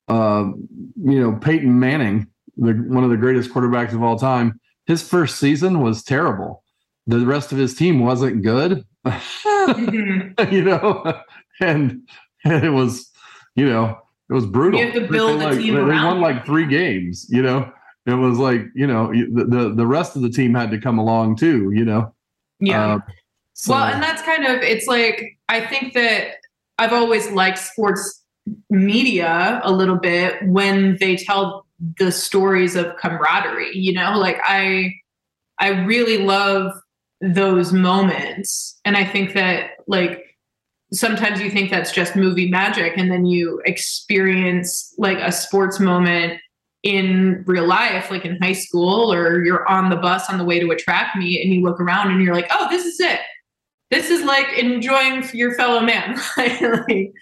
uh, 0.09 0.45
you 0.97 1.21
know 1.21 1.39
peyton 1.41 1.79
manning 1.79 2.27
the, 2.57 2.73
one 2.73 3.05
of 3.05 3.11
the 3.11 3.17
greatest 3.17 3.51
quarterbacks 3.51 3.93
of 3.93 4.03
all 4.03 4.19
time 4.19 4.61
his 4.87 5.03
first 5.07 5.39
season 5.39 5.81
was 5.81 6.03
terrible. 6.03 6.63
The 7.07 7.27
rest 7.27 7.53
of 7.53 7.59
his 7.59 7.75
team 7.75 8.01
wasn't 8.01 8.43
good, 8.43 8.85
mm-hmm. 9.07 10.55
you 10.55 10.63
know, 10.63 11.21
and, 11.61 12.09
and, 12.45 12.65
it 12.65 12.71
was, 12.71 13.11
you 13.55 13.69
know, 13.69 13.99
it 14.29 14.33
was 14.33 14.47
brutal. 14.47 14.81
You 14.81 14.87
have 14.87 14.95
to 14.95 15.09
build 15.09 15.41
they, 15.41 15.47
a 15.47 15.55
team 15.55 15.75
they, 15.75 15.81
around. 15.81 16.03
They 16.17 16.21
won 16.21 16.21
like 16.21 16.47
three 16.47 16.67
games, 16.67 17.27
you 17.29 17.43
know. 17.43 17.73
It 18.07 18.15
was 18.15 18.39
like, 18.39 18.63
you 18.75 18.87
know, 18.87 19.13
the, 19.13 19.45
the, 19.45 19.75
the 19.75 19.87
rest 19.87 20.15
of 20.15 20.23
the 20.23 20.31
team 20.31 20.55
had 20.55 20.71
to 20.71 20.79
come 20.79 20.99
along 20.99 21.37
too, 21.37 21.73
you 21.73 21.85
know. 21.85 22.15
Yeah. 22.61 22.95
Uh, 22.95 22.99
so. 23.53 23.73
Well, 23.73 23.85
and 23.85 24.03
that's 24.03 24.23
kind 24.23 24.45
of 24.45 24.63
it's 24.63 24.87
like 24.87 25.39
I 25.49 25.67
think 25.67 25.95
that 25.95 26.37
I've 26.79 26.93
always 26.93 27.31
liked 27.31 27.59
sports 27.59 28.23
media 28.71 29.61
a 29.65 29.73
little 29.73 29.97
bit 29.97 30.37
when 30.47 30.97
they 31.01 31.17
tell 31.17 31.67
the 31.99 32.13
stories 32.13 32.77
of 32.77 32.97
camaraderie, 32.97 33.77
you 33.77 33.93
know, 33.93 34.19
like 34.19 34.39
I 34.43 34.95
I 35.59 35.69
really 35.85 36.19
love 36.19 36.73
those 37.21 37.73
moments. 37.73 38.79
And 38.85 38.97
I 38.97 39.05
think 39.05 39.35
that 39.35 39.71
like 39.87 40.26
sometimes 40.97 41.41
you 41.41 41.51
think 41.51 41.71
that's 41.71 41.93
just 41.93 42.17
movie 42.17 42.49
magic 42.49 42.95
and 42.97 43.11
then 43.11 43.27
you 43.27 43.61
experience 43.65 44.95
like 44.99 45.19
a 45.19 45.31
sports 45.31 45.79
moment 45.79 46.41
in 46.83 47.43
real 47.47 47.67
life 47.67 48.11
like 48.11 48.25
in 48.25 48.39
high 48.41 48.53
school 48.53 49.13
or 49.13 49.45
you're 49.45 49.69
on 49.69 49.91
the 49.91 49.97
bus 49.97 50.31
on 50.31 50.39
the 50.39 50.45
way 50.45 50.61
to 50.61 50.71
a 50.71 50.77
track 50.77 51.15
meet 51.17 51.45
and 51.45 51.53
you 51.53 51.63
look 51.63 51.81
around 51.81 52.11
and 52.11 52.23
you're 52.23 52.35
like 52.35 52.49
oh 52.51 52.69
this 52.71 52.85
is 52.85 53.01
it. 53.01 53.21
This 53.91 54.11
is 54.11 54.25
like 54.25 54.59
enjoying 54.59 55.25
your 55.33 55.55
fellow 55.55 55.81
man. 55.81 56.19
Like, 56.37 57.13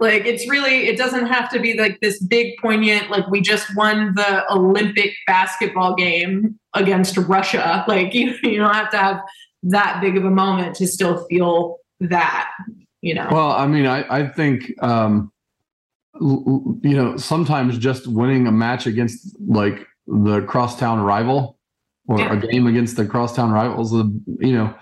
like 0.00 0.26
it's 0.26 0.48
really 0.48 0.88
it 0.88 0.96
doesn't 0.96 1.26
have 1.26 1.48
to 1.50 1.60
be 1.60 1.78
like 1.78 1.98
this 2.00 2.22
big 2.22 2.56
poignant 2.60 3.10
like 3.10 3.26
we 3.28 3.40
just 3.40 3.74
won 3.76 4.14
the 4.14 4.52
olympic 4.52 5.12
basketball 5.26 5.94
game 5.94 6.58
against 6.74 7.16
russia. 7.16 7.84
Like 7.88 8.14
you, 8.14 8.34
you 8.42 8.58
don't 8.58 8.74
have 8.74 8.90
to 8.90 8.98
have 8.98 9.20
that 9.64 10.00
big 10.00 10.16
of 10.16 10.24
a 10.24 10.30
moment 10.30 10.76
to 10.76 10.86
still 10.86 11.24
feel 11.26 11.78
that 12.00 12.50
you 13.00 13.14
know 13.14 13.28
well 13.30 13.52
i 13.52 13.66
mean 13.66 13.86
i 13.86 14.04
i 14.10 14.26
think 14.26 14.72
um 14.82 15.32
you 16.20 16.96
know 16.96 17.16
sometimes 17.16 17.78
just 17.78 18.06
winning 18.06 18.46
a 18.46 18.52
match 18.52 18.86
against 18.86 19.36
like 19.40 19.86
the 20.06 20.40
crosstown 20.42 21.00
rival 21.00 21.58
or 22.08 22.18
yeah. 22.18 22.32
a 22.32 22.36
game 22.36 22.66
against 22.66 22.96
the 22.96 23.06
crosstown 23.06 23.50
rivals 23.50 23.92
you 23.92 24.52
know 24.52 24.74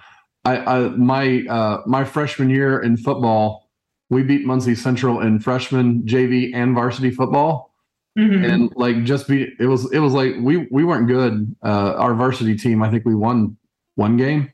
I, 0.46 0.76
I 0.76 0.88
my 0.90 1.44
uh, 1.50 1.82
my 1.86 2.04
freshman 2.04 2.50
year 2.50 2.80
in 2.80 2.96
football, 2.96 3.68
we 4.10 4.22
beat 4.22 4.46
Muncie 4.46 4.76
Central 4.76 5.20
in 5.20 5.40
freshman 5.40 6.02
JV 6.02 6.52
and 6.54 6.74
varsity 6.74 7.10
football. 7.10 7.74
Mm-hmm. 8.16 8.44
And 8.44 8.72
like 8.76 9.02
just 9.02 9.28
be 9.28 9.52
it 9.58 9.66
was 9.66 9.92
it 9.92 9.98
was 9.98 10.12
like 10.14 10.34
we 10.40 10.68
we 10.70 10.84
weren't 10.84 11.08
good. 11.08 11.54
Uh, 11.64 11.94
our 11.96 12.14
varsity 12.14 12.56
team, 12.56 12.82
I 12.82 12.90
think 12.90 13.04
we 13.04 13.14
won 13.14 13.56
one 13.96 14.16
game, 14.16 14.52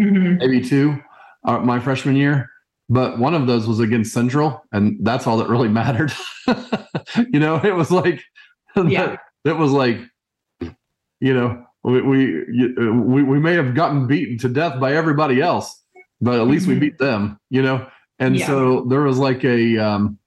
mm-hmm. 0.00 0.38
maybe 0.38 0.62
two, 0.62 0.98
uh, 1.44 1.58
my 1.58 1.78
freshman 1.78 2.16
year. 2.16 2.50
But 2.88 3.18
one 3.18 3.34
of 3.34 3.46
those 3.46 3.66
was 3.66 3.80
against 3.80 4.12
Central, 4.12 4.62
and 4.72 4.98
that's 5.00 5.26
all 5.26 5.38
that 5.38 5.48
really 5.48 5.68
mattered. 5.80 6.12
you 7.32 7.40
know, 7.40 7.56
it 7.56 7.74
was 7.74 7.90
like, 7.90 8.22
yeah. 8.76 9.16
it 9.44 9.56
was 9.56 9.72
like, 9.72 9.98
you 11.20 11.34
know, 11.34 11.64
we 11.82 12.02
we, 12.02 12.44
we 12.74 13.22
we 13.22 13.38
may 13.40 13.54
have 13.54 13.74
gotten 13.74 14.06
beaten 14.06 14.38
to 14.38 14.48
death 14.48 14.80
by 14.80 14.94
everybody 14.94 15.40
else, 15.40 15.82
but 16.20 16.40
at 16.40 16.46
least 16.46 16.66
mm-hmm. 16.66 16.80
we 16.80 16.90
beat 16.90 16.98
them, 16.98 17.38
you 17.50 17.62
know. 17.62 17.86
And 18.18 18.36
yeah. 18.36 18.46
so 18.46 18.84
there 18.88 19.02
was 19.02 19.18
like 19.18 19.44
a 19.44 19.78
um, 19.78 20.18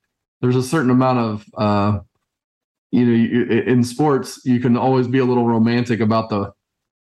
there's 0.42 0.56
a 0.56 0.64
certain 0.64 0.90
amount 0.90 1.20
of 1.20 1.46
uh, 1.58 2.00
you 2.92 3.06
know, 3.06 3.12
you, 3.12 3.44
in 3.62 3.84
sports, 3.84 4.42
you 4.46 4.60
can 4.60 4.78
always 4.78 5.08
be 5.08 5.20
a 5.20 5.26
little 5.26 5.48
romantic 5.48 6.00
about 6.00 6.30
the 6.30 6.52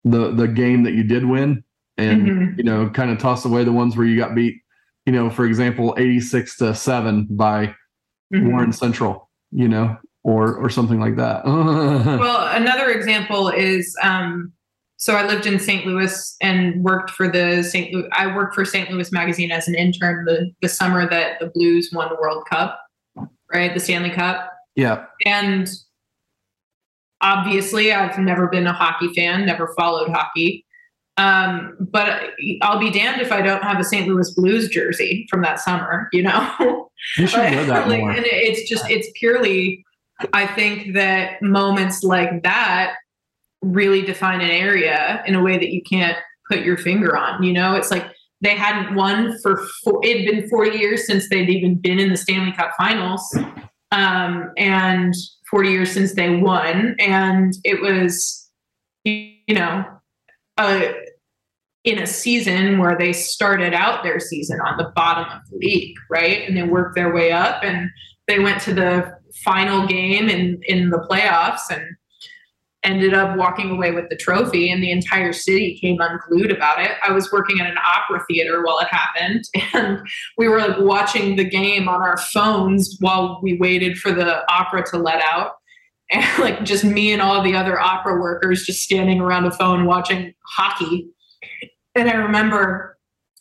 the 0.03 0.31
the 0.31 0.47
game 0.47 0.83
that 0.83 0.93
you 0.93 1.03
did 1.03 1.25
win, 1.25 1.63
and 1.97 2.27
Mhm. 2.27 2.57
you 2.57 2.63
know, 2.63 2.89
kind 2.89 3.11
of 3.11 3.19
toss 3.19 3.45
away 3.45 3.63
the 3.63 3.71
ones 3.71 3.95
where 3.95 4.05
you 4.05 4.17
got 4.17 4.35
beat. 4.35 4.61
You 5.05 5.13
know, 5.13 5.29
for 5.29 5.45
example, 5.45 5.95
eighty 5.97 6.19
six 6.19 6.57
to 6.57 6.73
seven 6.75 7.27
by 7.29 7.75
Mhm. 8.33 8.51
Warren 8.51 8.71
Central. 8.71 9.29
You 9.51 9.67
know, 9.67 9.97
or 10.23 10.55
or 10.55 10.69
something 10.69 10.99
like 10.99 11.15
that. 11.17 11.43
Well, 11.45 12.47
another 12.55 12.89
example 12.89 13.49
is 13.49 13.95
um, 14.03 14.53
so 14.97 15.15
I 15.15 15.25
lived 15.25 15.45
in 15.47 15.57
St. 15.59 15.85
Louis 15.85 16.35
and 16.41 16.83
worked 16.83 17.09
for 17.09 17.27
the 17.27 17.63
St. 17.63 17.91
Louis. 17.93 18.07
I 18.13 18.33
worked 18.33 18.53
for 18.53 18.63
St. 18.63 18.89
Louis 18.91 19.11
Magazine 19.11 19.51
as 19.51 19.67
an 19.67 19.75
intern 19.75 20.23
the 20.25 20.51
the 20.61 20.69
summer 20.69 21.09
that 21.09 21.39
the 21.39 21.47
Blues 21.47 21.89
won 21.91 22.07
the 22.09 22.15
World 22.21 22.45
Cup, 22.49 22.79
right? 23.51 23.73
The 23.73 23.79
Stanley 23.79 24.11
Cup, 24.11 24.49
yeah, 24.75 25.05
and 25.25 25.67
obviously 27.21 27.91
I've 27.93 28.17
never 28.17 28.47
been 28.47 28.67
a 28.67 28.73
hockey 28.73 29.09
fan, 29.13 29.45
never 29.45 29.73
followed 29.77 30.09
hockey. 30.09 30.65
Um, 31.21 31.77
but 31.79 32.31
I'll 32.63 32.79
be 32.79 32.89
damned 32.89 33.21
if 33.21 33.31
I 33.31 33.43
don't 33.43 33.61
have 33.61 33.79
a 33.79 33.83
St. 33.83 34.07
Louis 34.07 34.31
Blues 34.31 34.69
jersey 34.69 35.27
from 35.29 35.43
that 35.43 35.59
summer, 35.59 36.09
you 36.11 36.23
know? 36.23 36.89
you 37.17 37.27
should 37.27 37.39
wear 37.39 37.63
that 37.65 37.87
like, 37.87 37.99
more. 37.99 38.11
And 38.11 38.25
it's 38.25 38.67
just, 38.67 38.89
it's 38.89 39.07
purely, 39.13 39.85
I 40.33 40.47
think 40.47 40.95
that 40.95 41.39
moments 41.43 42.01
like 42.01 42.41
that 42.41 42.95
really 43.61 44.01
define 44.01 44.41
an 44.41 44.49
area 44.49 45.21
in 45.27 45.35
a 45.35 45.43
way 45.43 45.59
that 45.59 45.71
you 45.71 45.83
can't 45.83 46.17
put 46.49 46.61
your 46.61 46.75
finger 46.75 47.15
on. 47.15 47.43
You 47.43 47.53
know, 47.53 47.75
it's 47.75 47.91
like 47.91 48.11
they 48.41 48.55
hadn't 48.55 48.95
won 48.95 49.37
for, 49.43 49.63
four, 49.83 50.03
it'd 50.03 50.25
been 50.25 50.49
40 50.49 50.75
years 50.75 51.05
since 51.05 51.29
they'd 51.29 51.49
even 51.49 51.75
been 51.75 51.99
in 51.99 52.09
the 52.09 52.17
Stanley 52.17 52.53
Cup 52.53 52.71
finals. 52.77 53.37
Um, 53.91 54.53
and 54.57 55.13
40 55.51 55.69
years 55.69 55.91
since 55.91 56.15
they 56.15 56.37
won. 56.37 56.95
And 56.97 57.53
it 57.63 57.79
was, 57.79 58.49
you 59.03 59.35
know, 59.49 59.85
uh, 60.57 60.81
in 61.83 61.97
a 61.97 62.07
season 62.07 62.77
where 62.77 62.97
they 62.97 63.11
started 63.11 63.73
out 63.73 64.03
their 64.03 64.19
season 64.19 64.59
on 64.61 64.77
the 64.77 64.91
bottom 64.95 65.25
of 65.25 65.41
the 65.49 65.57
league, 65.57 65.95
right? 66.09 66.47
And 66.47 66.55
they 66.55 66.63
worked 66.63 66.95
their 66.95 67.13
way 67.13 67.31
up 67.31 67.63
and 67.63 67.89
they 68.27 68.39
went 68.39 68.61
to 68.61 68.73
the 68.73 69.17
final 69.43 69.87
game 69.87 70.29
in, 70.29 70.61
in 70.67 70.89
the 70.91 70.99
playoffs 71.09 71.71
and 71.71 71.83
ended 72.83 73.13
up 73.13 73.37
walking 73.37 73.69
away 73.69 73.91
with 73.91 74.09
the 74.09 74.15
trophy 74.15 74.71
and 74.71 74.81
the 74.81 74.91
entire 74.91 75.33
city 75.33 75.77
came 75.79 75.97
unglued 75.99 76.51
about 76.51 76.81
it. 76.81 76.91
I 77.03 77.11
was 77.11 77.31
working 77.31 77.59
at 77.59 77.67
an 77.67 77.77
opera 77.77 78.23
theater 78.27 78.63
while 78.63 78.79
it 78.79 78.87
happened 78.89 79.43
and 79.73 79.99
we 80.37 80.47
were 80.47 80.59
like 80.59 80.79
watching 80.79 81.35
the 81.35 81.43
game 81.43 81.87
on 81.87 82.01
our 82.01 82.17
phones 82.17 82.97
while 82.99 83.39
we 83.43 83.57
waited 83.57 83.97
for 83.97 84.11
the 84.11 84.43
opera 84.51 84.83
to 84.87 84.97
let 84.97 85.21
out. 85.23 85.53
And 86.13 86.25
like 86.39 86.63
just 86.65 86.83
me 86.83 87.13
and 87.13 87.21
all 87.21 87.41
the 87.41 87.55
other 87.55 87.79
opera 87.79 88.19
workers 88.19 88.65
just 88.65 88.81
standing 88.81 89.21
around 89.21 89.45
a 89.45 89.51
phone 89.51 89.85
watching 89.85 90.33
hockey. 90.45 91.07
And 91.95 92.09
I 92.09 92.13
remember 92.13 92.97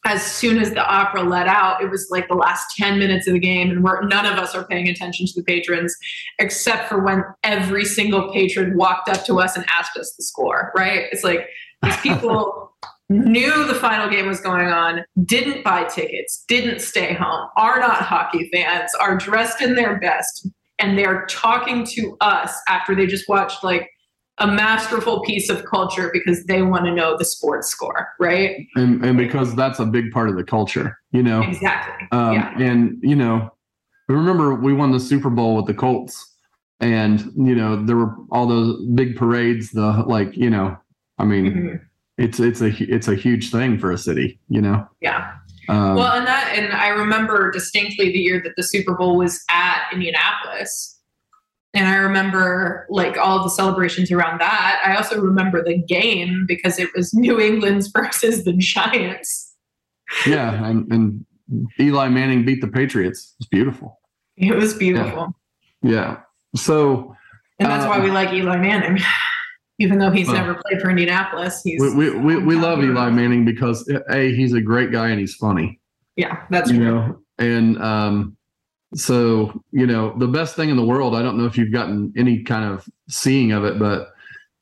as 0.06 0.24
soon 0.24 0.58
as 0.58 0.70
the 0.70 0.84
opera 0.84 1.22
let 1.22 1.46
out, 1.46 1.82
it 1.82 1.90
was 1.90 2.08
like 2.10 2.26
the 2.28 2.34
last 2.34 2.74
10 2.76 2.98
minutes 2.98 3.26
of 3.26 3.34
the 3.34 3.38
game, 3.38 3.70
and 3.70 3.84
we're, 3.84 4.02
none 4.06 4.24
of 4.24 4.38
us 4.38 4.54
are 4.54 4.64
paying 4.64 4.88
attention 4.88 5.26
to 5.26 5.32
the 5.36 5.42
patrons, 5.42 5.94
except 6.38 6.88
for 6.88 7.00
when 7.00 7.22
every 7.42 7.84
single 7.84 8.32
patron 8.32 8.76
walked 8.76 9.10
up 9.10 9.24
to 9.26 9.40
us 9.40 9.56
and 9.56 9.66
asked 9.68 9.96
us 9.98 10.14
the 10.16 10.22
score, 10.22 10.72
right? 10.74 11.06
It's 11.12 11.22
like 11.22 11.48
these 11.82 11.96
people 12.02 12.72
knew 13.10 13.64
the 13.66 13.74
final 13.74 14.08
game 14.08 14.26
was 14.26 14.40
going 14.40 14.68
on, 14.68 15.04
didn't 15.24 15.64
buy 15.64 15.84
tickets, 15.84 16.44
didn't 16.48 16.80
stay 16.80 17.12
home, 17.12 17.48
are 17.56 17.78
not 17.78 18.00
hockey 18.00 18.48
fans, 18.52 18.94
are 19.00 19.18
dressed 19.18 19.60
in 19.60 19.74
their 19.74 19.98
best, 19.98 20.48
and 20.78 20.96
they're 20.96 21.26
talking 21.26 21.84
to 21.84 22.16
us 22.22 22.54
after 22.68 22.94
they 22.94 23.06
just 23.06 23.28
watched 23.28 23.62
like 23.62 23.90
a 24.40 24.46
masterful 24.46 25.20
piece 25.20 25.48
of 25.50 25.64
culture 25.64 26.10
because 26.12 26.44
they 26.46 26.62
want 26.62 26.84
to 26.86 26.92
know 26.94 27.16
the 27.16 27.24
sports 27.24 27.68
score, 27.68 28.08
right? 28.18 28.66
and 28.76 29.04
and 29.04 29.16
because 29.16 29.54
that's 29.54 29.78
a 29.78 29.86
big 29.86 30.10
part 30.10 30.28
of 30.28 30.36
the 30.36 30.44
culture, 30.44 30.98
you 31.12 31.22
know. 31.22 31.42
Exactly. 31.42 32.08
Um, 32.12 32.32
yeah. 32.34 32.58
And 32.58 32.98
you 33.02 33.14
know, 33.16 33.50
remember 34.08 34.54
we 34.54 34.72
won 34.72 34.90
the 34.92 35.00
Super 35.00 35.30
Bowl 35.30 35.56
with 35.56 35.66
the 35.66 35.74
Colts, 35.74 36.36
and 36.80 37.20
you 37.36 37.54
know 37.54 37.84
there 37.84 37.96
were 37.96 38.14
all 38.32 38.46
those 38.46 38.84
big 38.94 39.16
parades. 39.16 39.70
The 39.70 40.04
like, 40.06 40.36
you 40.36 40.50
know, 40.50 40.76
I 41.18 41.24
mean, 41.24 41.44
Mhm. 41.46 41.80
it's 42.18 42.40
it's 42.40 42.60
a 42.60 42.68
it's 42.92 43.08
a 43.08 43.14
huge 43.14 43.50
thing 43.50 43.78
for 43.78 43.92
a 43.92 43.98
city, 43.98 44.40
you 44.48 44.60
know. 44.62 44.86
Yeah. 45.00 45.32
Um, 45.68 45.94
Well, 45.94 46.12
and 46.18 46.26
that, 46.26 46.52
and 46.56 46.72
I 46.72 46.88
remember 46.88 47.50
distinctly 47.52 48.10
the 48.10 48.18
year 48.18 48.40
that 48.42 48.56
the 48.56 48.62
Super 48.62 48.94
Bowl 48.94 49.16
was 49.18 49.44
at 49.50 49.82
Indianapolis. 49.92 50.99
And 51.72 51.86
I 51.88 51.96
remember 51.96 52.86
like 52.90 53.16
all 53.16 53.42
the 53.44 53.50
celebrations 53.50 54.10
around 54.10 54.40
that. 54.40 54.82
I 54.84 54.96
also 54.96 55.20
remember 55.20 55.62
the 55.62 55.78
game 55.78 56.44
because 56.48 56.78
it 56.78 56.88
was 56.96 57.14
New 57.14 57.40
England's 57.40 57.86
versus 57.96 58.44
the 58.44 58.52
Giants. 58.54 59.54
yeah, 60.26 60.64
and, 60.66 60.90
and 60.92 61.24
Eli 61.78 62.08
Manning 62.08 62.44
beat 62.44 62.60
the 62.60 62.68
Patriots. 62.68 63.34
It's 63.38 63.48
beautiful. 63.48 64.00
It 64.36 64.54
was 64.56 64.74
beautiful. 64.74 65.32
Yeah. 65.82 66.20
So 66.56 67.14
And 67.60 67.70
that's 67.70 67.86
why 67.86 67.98
Um, 67.98 68.04
we 68.04 68.10
like 68.10 68.32
Eli 68.32 68.56
Manning. 68.56 69.02
Even 69.78 69.98
though 69.98 70.10
he's 70.10 70.26
Well, 70.26 70.36
never 70.36 70.54
played 70.66 70.80
for 70.82 70.90
Indianapolis, 70.90 71.62
he's 71.62 71.80
we 71.80 71.94
we, 71.94 72.10
we, 72.18 72.36
we 72.42 72.54
love 72.56 72.82
Eli 72.82 73.08
Manning 73.10 73.44
because 73.46 73.88
a 74.10 74.34
he's 74.34 74.52
a 74.52 74.60
great 74.60 74.90
guy 74.92 75.08
and 75.08 75.18
he's 75.20 75.34
funny. 75.36 75.80
Yeah, 76.16 76.42
that's 76.50 76.70
you 76.70 76.78
true. 76.78 76.84
know 76.86 77.18
and 77.38 77.80
um 77.82 78.36
so 78.94 79.52
you 79.70 79.86
know 79.86 80.16
the 80.18 80.26
best 80.26 80.56
thing 80.56 80.68
in 80.68 80.76
the 80.76 80.84
world 80.84 81.14
i 81.14 81.22
don't 81.22 81.38
know 81.38 81.46
if 81.46 81.56
you've 81.56 81.72
gotten 81.72 82.12
any 82.16 82.42
kind 82.42 82.64
of 82.64 82.84
seeing 83.08 83.52
of 83.52 83.64
it 83.64 83.78
but 83.78 84.08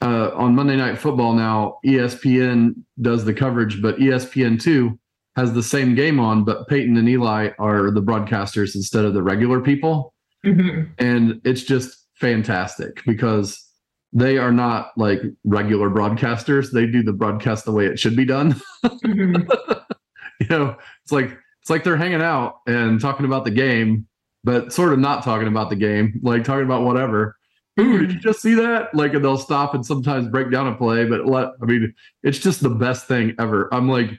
uh 0.03 0.31
on 0.35 0.55
monday 0.55 0.76
night 0.76 0.99
football 0.99 1.33
now 1.33 1.79
espn 1.87 2.74
does 3.01 3.24
the 3.24 3.33
coverage 3.33 3.81
but 3.81 3.99
E 3.99 4.05
espn2 4.09 4.99
has 5.37 5.53
the 5.55 5.62
same 5.62 5.95
game 5.95 6.20
on 6.20 6.45
but 6.45 6.68
peyton 6.68 6.97
and 6.97 7.09
eli 7.09 7.51
are 7.59 7.91
the 7.91 8.03
broadcasters 8.03 8.74
instead 8.74 9.05
of 9.05 9.14
the 9.14 9.22
regular 9.22 9.61
people 9.61 10.12
Mhm. 10.45 10.91
and 10.99 11.41
it's 11.45 11.62
just 11.62 12.07
fantastic 12.14 13.03
because 13.07 13.64
they 14.12 14.39
are 14.39 14.53
not 14.53 14.91
like 14.97 15.20
regular 15.45 15.91
broadcasters 15.91 16.70
they 16.70 16.87
do 16.87 17.03
the 17.03 17.12
broadcast 17.12 17.64
the 17.64 17.72
way 17.72 17.87
it 17.87 17.99
should 17.99 18.14
be 18.16 18.24
done 18.24 18.55
Mhm. 18.85 19.49
you 20.41 20.47
know, 20.51 20.76
it's 21.03 21.11
like 21.12 21.37
it's 21.61 21.70
like 21.70 21.83
they're 21.83 21.97
hanging 21.97 22.22
out 22.22 22.61
and 22.68 23.01
talking 23.01 23.26
about 23.26 23.45
the 23.45 23.51
game, 23.51 24.07
but 24.45 24.72
sort 24.72 24.93
of 24.93 24.99
not 24.99 25.22
talking 25.24 25.49
about 25.49 25.70
the 25.70 25.76
game, 25.76 26.20
like 26.22 26.45
talking 26.45 26.64
about 26.64 26.82
whatever. 26.82 27.36
Ooh, 27.80 27.99
did 27.99 28.12
you 28.12 28.18
just 28.18 28.41
see 28.43 28.55
that? 28.55 28.93
Like, 28.95 29.14
and 29.14 29.24
they'll 29.24 29.39
stop 29.39 29.72
and 29.74 29.86
sometimes 29.86 30.26
break 30.28 30.51
down 30.51 30.66
a 30.66 30.74
play, 30.74 31.05
but 31.05 31.26
let 31.26 31.51
I 31.62 31.66
mean, 31.66 31.95
it's 32.22 32.39
just 32.39 32.61
the 32.62 32.70
best 32.70 33.07
thing 33.07 33.34
ever. 33.39 33.72
I'm 33.72 33.89
like, 33.89 34.11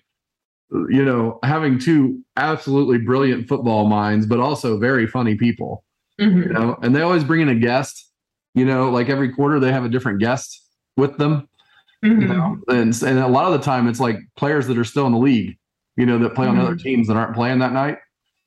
you 0.72 1.04
know, 1.04 1.40
having 1.44 1.80
two 1.80 2.24
absolutely 2.38 3.00
brilliant 3.00 3.48
football 3.48 3.88
minds, 3.88 4.26
but 4.26 4.40
also 4.40 4.78
very 4.80 5.08
funny 5.08 5.36
people. 5.36 5.84
Mhm. 6.22 6.46
You 6.48 6.54
know, 6.54 6.78
and 6.82 6.96
they 6.96 7.02
always 7.02 7.24
bring 7.24 7.42
in 7.42 7.50
a 7.50 7.56
guest. 7.56 8.06
You 8.56 8.66
know, 8.66 8.90
like 8.90 9.10
every 9.10 9.32
quarter 9.32 9.60
they 9.60 9.72
have 9.72 9.86
a 9.86 9.90
different 9.90 10.20
guest 10.20 10.66
with 10.98 11.18
them 11.18 11.48
you 12.02 12.12
Mhm. 12.12 12.28
know? 12.30 12.58
and 12.70 13.04
and 13.04 13.20
a 13.20 13.28
lot 13.28 13.46
of 13.46 13.52
the 13.52 13.60
time 13.66 13.86
it's 13.88 14.00
like 14.00 14.18
players 14.38 14.68
that 14.68 14.78
are 14.78 14.86
still 14.86 15.06
in 15.06 15.12
the 15.12 15.18
league 15.20 15.58
you 15.98 16.06
know 16.06 16.18
that 16.18 16.34
play 16.34 16.48
on 16.48 16.56
Mhm. 16.56 16.62
other 16.62 16.76
teams 16.76 17.08
that 17.10 17.18
aren't 17.18 17.36
playing 17.36 17.60
that 17.60 17.74
night 17.74 17.98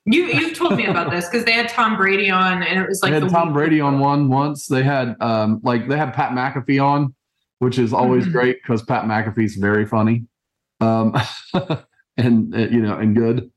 You 0.05 0.24
you've 0.26 0.57
told 0.59 0.76
me 0.76 0.86
about 0.86 1.11
this 1.12 1.28
because 1.28 1.44
they 1.44 1.53
had 1.53 1.68
Tom 1.68 1.96
Brady 1.96 2.28
on, 2.30 2.62
and 2.62 2.80
it 2.80 2.88
was 2.88 3.03
like 3.03 3.11
they 3.11 3.20
had 3.20 3.22
the 3.28 3.28
tom 3.32 3.53
brady 3.53 3.80
on 3.80 4.00
one 4.00 4.28
once. 4.28 4.66
They 4.66 4.82
had 4.82 5.14
um 5.20 5.61
like 5.62 5.88
they 5.88 5.96
had 5.96 6.12
pat 6.12 6.32
mcafee 6.32 6.82
on 6.84 7.14
which 7.61 7.78
is 7.78 7.92
always 7.92 8.26
Mhm. 8.26 8.32
great 8.32 8.62
because 8.62 8.82
pat 8.82 9.05
mcafee's 9.05 9.55
very 9.55 9.86
funny 9.86 10.24
um 10.80 11.14
and 12.16 12.53
uh, 12.53 12.59
you 12.68 12.82
know 12.82 12.98
and 12.98 13.14
good. 13.14 13.48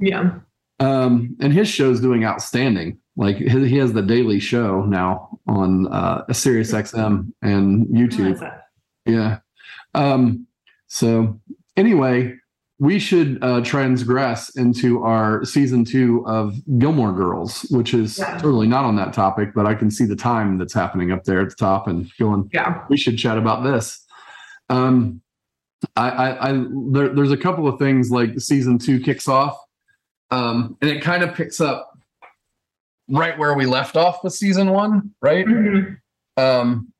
Yeah. 0.00 0.38
um 0.80 1.36
and 1.40 1.52
his 1.52 1.68
show's 1.68 2.00
doing 2.00 2.24
outstanding. 2.24 2.98
Like 3.16 3.36
he, 3.36 3.68
he 3.68 3.76
has 3.76 3.92
the 3.92 4.00
daily 4.02 4.40
show 4.40 4.86
now 4.86 5.38
on 5.46 5.86
uh 5.88 6.24
sirius 6.32 6.72
xm 6.72 7.30
and 7.42 7.86
youtube. 7.88 8.40
Yeah. 9.04 9.40
Um, 9.94 10.46
so 10.86 11.38
anyway, 11.76 12.34
we 12.84 12.98
should 12.98 13.38
uh, 13.42 13.62
transgress 13.62 14.54
into 14.56 15.02
our 15.02 15.42
season 15.44 15.86
two 15.86 16.22
of 16.26 16.54
Gilmore 16.78 17.12
Girls, 17.14 17.62
which 17.70 17.94
is 17.94 18.18
Yeah. 18.18 18.36
totally 18.36 18.66
not 18.66 18.84
on 18.84 18.94
that 18.96 19.14
topic, 19.14 19.54
but 19.54 19.64
I 19.64 19.74
can 19.74 19.90
see 19.90 20.04
the 20.04 20.14
time 20.16 20.58
that's 20.58 20.74
happening 20.74 21.10
up 21.10 21.24
there 21.24 21.40
at 21.40 21.48
the 21.48 21.54
top 21.56 21.88
and 21.88 22.10
going, 22.18 22.50
Yeah. 22.52 22.82
we 22.90 22.98
should 22.98 23.16
chat 23.16 23.38
about 23.38 23.64
this. 23.64 24.04
Um, 24.68 25.22
I, 25.96 26.10
I, 26.10 26.50
I 26.50 26.64
there, 26.92 27.08
there's 27.08 27.32
a 27.32 27.38
couple 27.38 27.66
of 27.66 27.78
things 27.78 28.10
like 28.10 28.38
season 28.38 28.76
two 28.78 29.00
kicks 29.00 29.28
off, 29.28 29.56
um, 30.30 30.76
and 30.82 30.90
it 30.90 31.00
kind 31.02 31.22
of 31.22 31.34
picks 31.34 31.62
up 31.62 31.98
right 33.08 33.38
where 33.38 33.54
we 33.54 33.64
left 33.64 33.96
off 33.96 34.22
with 34.22 34.34
season 34.34 34.68
one, 34.70 35.10
right? 35.22 35.46
Mhm. 35.46 35.96
um 36.36 36.92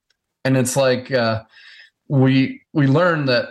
and 0.46 0.56
it's 0.56 0.76
like 0.76 1.10
uh 1.10 1.42
we 2.08 2.62
we 2.74 2.86
learned 2.86 3.28
that 3.28 3.48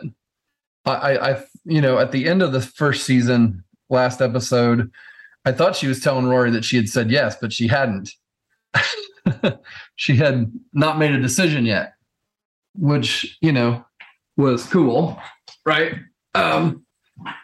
I, 0.86 0.92
I 0.94 1.32
i 1.32 1.44
you 1.66 1.82
know 1.82 1.98
at 1.98 2.12
the 2.12 2.28
end 2.28 2.42
of 2.42 2.52
the 2.52 2.62
first 2.62 3.06
season 3.06 3.64
last 3.90 4.22
episode 4.22 4.92
i 5.46 5.52
thought 5.52 5.76
she 5.76 5.88
was 5.88 6.00
telling 6.00 6.26
rory 6.26 6.52
that 6.52 6.66
she 6.66 6.76
had 6.76 6.90
said 6.90 7.12
yes 7.12 7.36
but 7.40 7.54
she 7.54 7.68
hadn't 7.68 8.10
she 9.96 10.16
had 10.16 10.52
not 10.74 10.98
made 10.98 11.12
a 11.12 11.22
decision 11.22 11.66
yet, 11.66 11.94
which, 12.76 13.38
you 13.42 13.52
know, 13.52 13.84
was 14.38 14.66
cool, 14.66 15.20
right? 15.66 15.96
Um, 16.36 16.86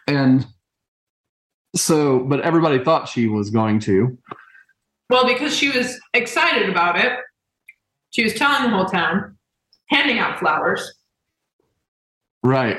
and 0.06 0.46
so, 1.76 2.20
but 2.20 2.40
everybody 2.40 2.82
thought 2.82 3.08
she 3.08 3.26
was 3.26 3.50
going 3.50 3.80
to. 3.80 4.16
Well, 5.08 5.26
because 5.26 5.56
she 5.56 5.70
was 5.70 5.98
excited 6.14 6.68
about 6.68 6.96
it, 6.96 7.18
she 8.10 8.24
was 8.24 8.34
telling 8.34 8.64
the 8.64 8.76
whole 8.76 8.86
town, 8.86 9.36
handing 9.88 10.18
out 10.18 10.38
flowers. 10.38 10.92
Right. 12.42 12.78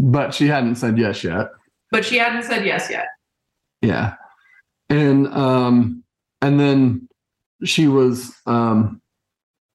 But 0.00 0.32
she 0.34 0.46
hadn't 0.46 0.76
said 0.76 0.98
yes 0.98 1.22
yet. 1.22 1.48
But 1.90 2.04
she 2.06 2.16
hadn't 2.16 2.44
said 2.44 2.64
yes 2.64 2.88
yet. 2.90 3.06
Yeah. 3.82 4.14
And 4.88 5.26
um 5.28 6.02
and 6.40 6.58
then 6.58 7.08
she 7.64 7.86
was 7.86 8.34
um 8.46 9.02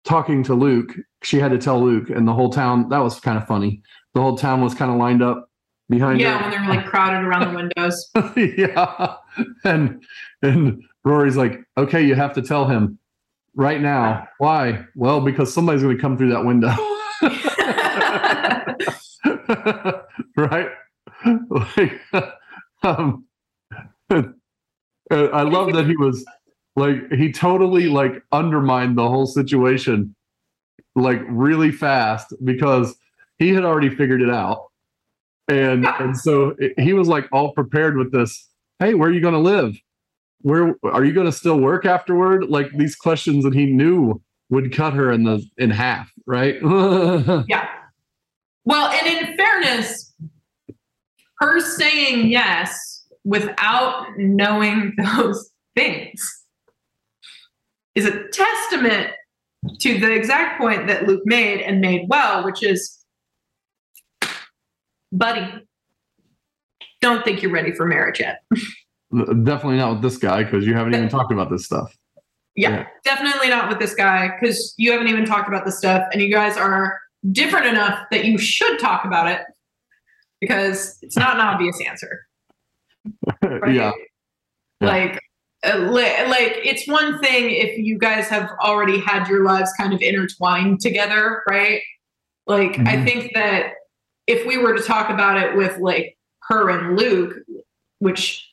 talking 0.03 0.43
to 0.43 0.55
Luke. 0.55 0.95
She 1.21 1.38
had 1.38 1.51
to 1.51 1.59
tell 1.59 1.80
Luke 1.84 2.09
and 2.09 2.28
the 2.28 2.34
whole 2.34 2.49
town 2.49 2.89
that 2.89 2.99
was 2.99 3.19
kind 3.19 3.38
of 3.38 3.45
funny. 3.47 3.82
The 4.15 4.21
whole 4.21 4.38
town 4.38 4.61
was 4.61 4.73
kind 4.73 4.89
of 4.89 4.97
lined 4.97 5.21
up 5.21 5.47
behind 5.89 6.19
yeah, 6.19 6.39
her. 6.39 6.49
when 6.49 6.51
they 6.51 6.67
were 6.67 6.73
like 6.73 6.86
crowded 6.88 7.23
around 7.23 7.51
the 7.51 7.55
windows. 7.55 8.09
yeah. 8.57 9.15
And 9.63 10.03
and 10.41 10.84
Rory's 11.03 11.38
like, 11.38 11.59
okay, 11.78 12.03
you 12.03 12.15
have 12.15 12.34
to 12.34 12.41
tell 12.41 12.65
him 12.67 12.97
right 13.53 13.80
now. 13.80 14.28
Why? 14.39 14.86
Well, 14.95 15.21
because 15.21 15.53
somebody's 15.53 15.84
gonna 15.84 15.99
come 15.99 16.17
through 16.17 16.32
that 16.32 16.45
window. 16.45 16.73
right? 20.38 20.70
Like, 21.49 22.01
um, 22.84 23.26
I 24.10 25.41
love 25.41 25.74
that 25.74 25.86
he 25.88 25.95
was 25.97 26.26
like 26.76 27.12
he 27.12 27.32
totally 27.32 27.88
like 27.88 28.22
undermined 28.32 28.97
the 28.97 29.08
whole 29.08 29.26
situation 29.26 30.16
like 30.95 31.22
really 31.28 31.72
fast 31.72 32.34
because 32.43 32.95
he 33.38 33.53
had 33.53 33.66
already 33.66 33.89
figured 33.89 34.22
it 34.22 34.30
out. 34.30 34.68
And 35.47 35.86
and 35.86 36.18
so 36.18 36.56
he 36.78 36.93
was 36.93 37.08
like 37.08 37.28
all 37.32 37.51
prepared 37.51 37.97
with 37.97 38.12
this, 38.12 38.49
hey, 38.80 38.93
where 38.95 39.10
are 39.10 39.14
you 39.14 39.22
gonna 39.22 39.39
live? 39.39 39.80
Where 40.41 40.76
are 40.84 41.03
you 41.03 41.14
gonna 41.14 41.32
still 41.32 41.60
work 41.60 41.86
afterward? 41.86 42.45
Like 42.49 42.72
these 42.72 42.95
questions 42.95 43.43
that 43.43 43.53
he 43.53 43.66
knew 43.66 44.22
would 44.49 44.74
cut 44.74 44.93
her 44.93 45.12
in 45.12 45.24
the 45.24 45.45
in 45.58 45.70
half, 45.70 46.12
right? 46.26 46.56
yeah. 47.47 47.68
Well, 48.64 48.88
and 48.88 49.08
in 49.08 49.35
fairness, 49.66 50.13
her 51.39 51.59
saying 51.59 52.28
yes 52.30 53.05
without 53.24 54.05
knowing 54.18 54.93
those 55.18 55.51
things 55.76 56.43
is 57.95 58.05
a 58.05 58.28
testament 58.30 59.11
to 59.80 59.97
the 59.99 60.11
exact 60.11 60.59
point 60.59 60.88
that 60.88 61.07
Luke 61.07 61.24
made 61.26 61.61
and 61.61 61.82
made 61.82 62.05
well, 62.07 62.43
which 62.45 62.61
is, 62.61 63.03
buddy, 65.11 65.47
don't 67.01 67.26
think 67.26 67.41
you're 67.41 67.51
ready 67.51 67.74
for 67.74 67.86
marriage 67.86 68.20
yet. 68.20 68.43
Definitely 69.43 69.78
not 69.78 69.93
with 69.93 70.01
this 70.01 70.18
guy 70.18 70.43
because 70.43 70.68
you 70.68 70.74
haven't 70.76 70.93
even 70.93 71.09
talked 71.09 71.32
about 71.32 71.49
this 71.49 71.66
stuff. 71.66 71.95
Yeah, 72.55 72.70
Yeah. 72.70 72.88
definitely 73.03 73.49
not 73.49 73.70
with 73.70 73.80
this 73.80 73.95
guy 73.95 74.30
because 74.30 74.74
you 74.78 74.91
haven't 74.91 75.07
even 75.07 75.26
talked 75.26 75.47
about 75.47 75.66
this 75.66 75.78
stuff, 75.78 76.03
and 76.11 76.22
you 76.22 76.32
guys 76.32 76.57
are 76.57 76.99
different 77.32 77.66
enough 77.66 77.99
that 78.11 78.26
you 78.26 78.38
should 78.38 78.78
talk 78.80 79.05
about 79.05 79.28
it 79.28 79.41
because 80.46 80.98
it's 81.02 81.18
not 81.18 81.36
an 81.36 81.41
obvious 81.41 81.80
answer. 81.88 82.28
right? 83.43 83.74
Yeah. 83.74 83.91
Yeah. 84.82 84.88
Like, 84.88 85.20
uh, 85.66 85.80
like 85.80 86.58
it's 86.64 86.88
one 86.88 87.20
thing 87.22 87.50
if 87.50 87.78
you 87.78 87.98
guys 87.98 88.28
have 88.28 88.50
already 88.62 89.00
had 89.00 89.28
your 89.28 89.43
lives 89.43 89.72
kind 89.80 89.93
of 89.93 90.02
intertwined 90.02 90.80
together, 90.82 91.43
right? 91.50 91.82
Like, 92.46 92.78
I 92.80 92.98
Mhm. 92.98 93.06
think 93.06 93.32
that 93.34 93.74
if 94.28 94.46
we 94.46 94.58
were 94.58 94.76
to 94.76 94.84
talk 94.84 95.10
about 95.10 95.38
it 95.38 95.56
with 95.56 95.78
like 95.80 96.18
her 96.43 96.70
and 96.70 96.98
Luke, 96.98 97.34
which 98.00 98.48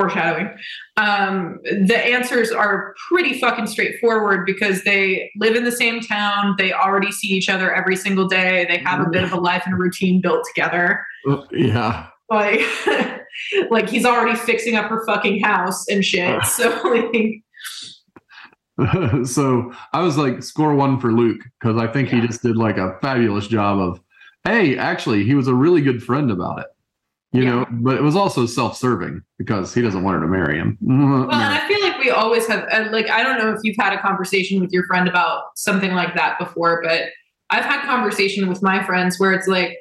foreshadowing, 0.00 0.48
um, 0.96 1.58
the 1.62 1.96
answers 1.98 2.50
are 2.50 2.94
pretty 3.08 3.38
fucking 3.40 3.66
straightforward 3.66 4.46
because 4.46 4.84
they 4.84 5.30
live 5.36 5.56
in 5.56 5.64
the 5.64 5.72
same 5.72 6.00
town, 6.00 6.54
they 6.58 6.72
already 6.72 7.10
see 7.12 7.28
each 7.28 7.48
other 7.48 7.74
every 7.74 7.96
single 7.96 8.28
day, 8.28 8.64
they 8.68 8.78
have 8.78 9.00
a 9.06 9.10
bit 9.10 9.24
of 9.24 9.32
a 9.32 9.36
life 9.40 9.62
and 9.66 9.74
a 9.74 9.76
routine 9.76 10.20
built 10.20 10.44
together. 10.54 11.04
Uh, 11.28 11.42
Yeah. 11.50 12.06
like 12.30 12.60
like 13.70 13.88
he's 13.88 14.04
already 14.04 14.36
fixing 14.38 14.76
up 14.76 14.86
her 14.90 15.04
fucking 15.06 15.40
house 15.42 15.88
and 15.88 16.04
shit. 16.04 16.40
So 16.44 16.68
like 16.84 17.42
so 19.24 19.72
I 19.92 20.02
was 20.02 20.16
like, 20.16 20.42
score 20.42 20.74
one 20.74 21.00
for 21.00 21.12
Luke 21.12 21.40
because 21.60 21.76
I 21.76 21.88
think 21.88 22.10
he 22.10 22.20
just 22.20 22.42
did 22.42 22.56
like 22.56 22.76
a 22.78 22.96
fabulous 23.02 23.48
job 23.48 23.80
of, 23.80 24.00
hey, 24.44 24.76
actually, 24.78 25.24
he 25.24 25.34
was 25.34 25.48
a 25.48 25.54
really 25.54 25.80
good 25.80 26.00
friend 26.02 26.30
about 26.30 26.60
it. 26.60 26.66
You 27.32 27.42
Yeah. 27.42 27.50
know, 27.50 27.66
but 27.70 27.96
it 27.96 28.02
was 28.02 28.16
also 28.16 28.46
self-serving 28.46 29.20
because 29.36 29.74
he 29.74 29.82
doesn't 29.82 30.02
want 30.02 30.14
her 30.16 30.20
to 30.22 30.26
marry 30.28 30.56
him. 30.58 30.78
well 30.80 31.30
and 31.30 31.32
i 31.54 31.66
feel 31.68 31.80
like 31.82 31.98
we 31.98 32.10
always 32.10 32.46
have 32.46 32.66
uh, 32.72 32.88
like 32.90 33.10
i 33.10 33.22
don't 33.22 33.38
know 33.38 33.50
if 33.52 33.58
you've 33.64 33.76
had 33.78 33.92
a 33.92 34.00
conversation 34.00 34.60
with 34.60 34.72
your 34.72 34.84
friend 34.86 35.06
about 35.08 35.42
something 35.56 35.92
like 35.92 36.14
that 36.14 36.38
before 36.38 36.80
but 36.82 37.02
i've 37.50 37.64
had 37.64 37.82
conversation 37.84 38.48
with 38.48 38.62
my 38.62 38.82
friends 38.82 39.18
where 39.20 39.32
it's 39.32 39.46
like 39.46 39.76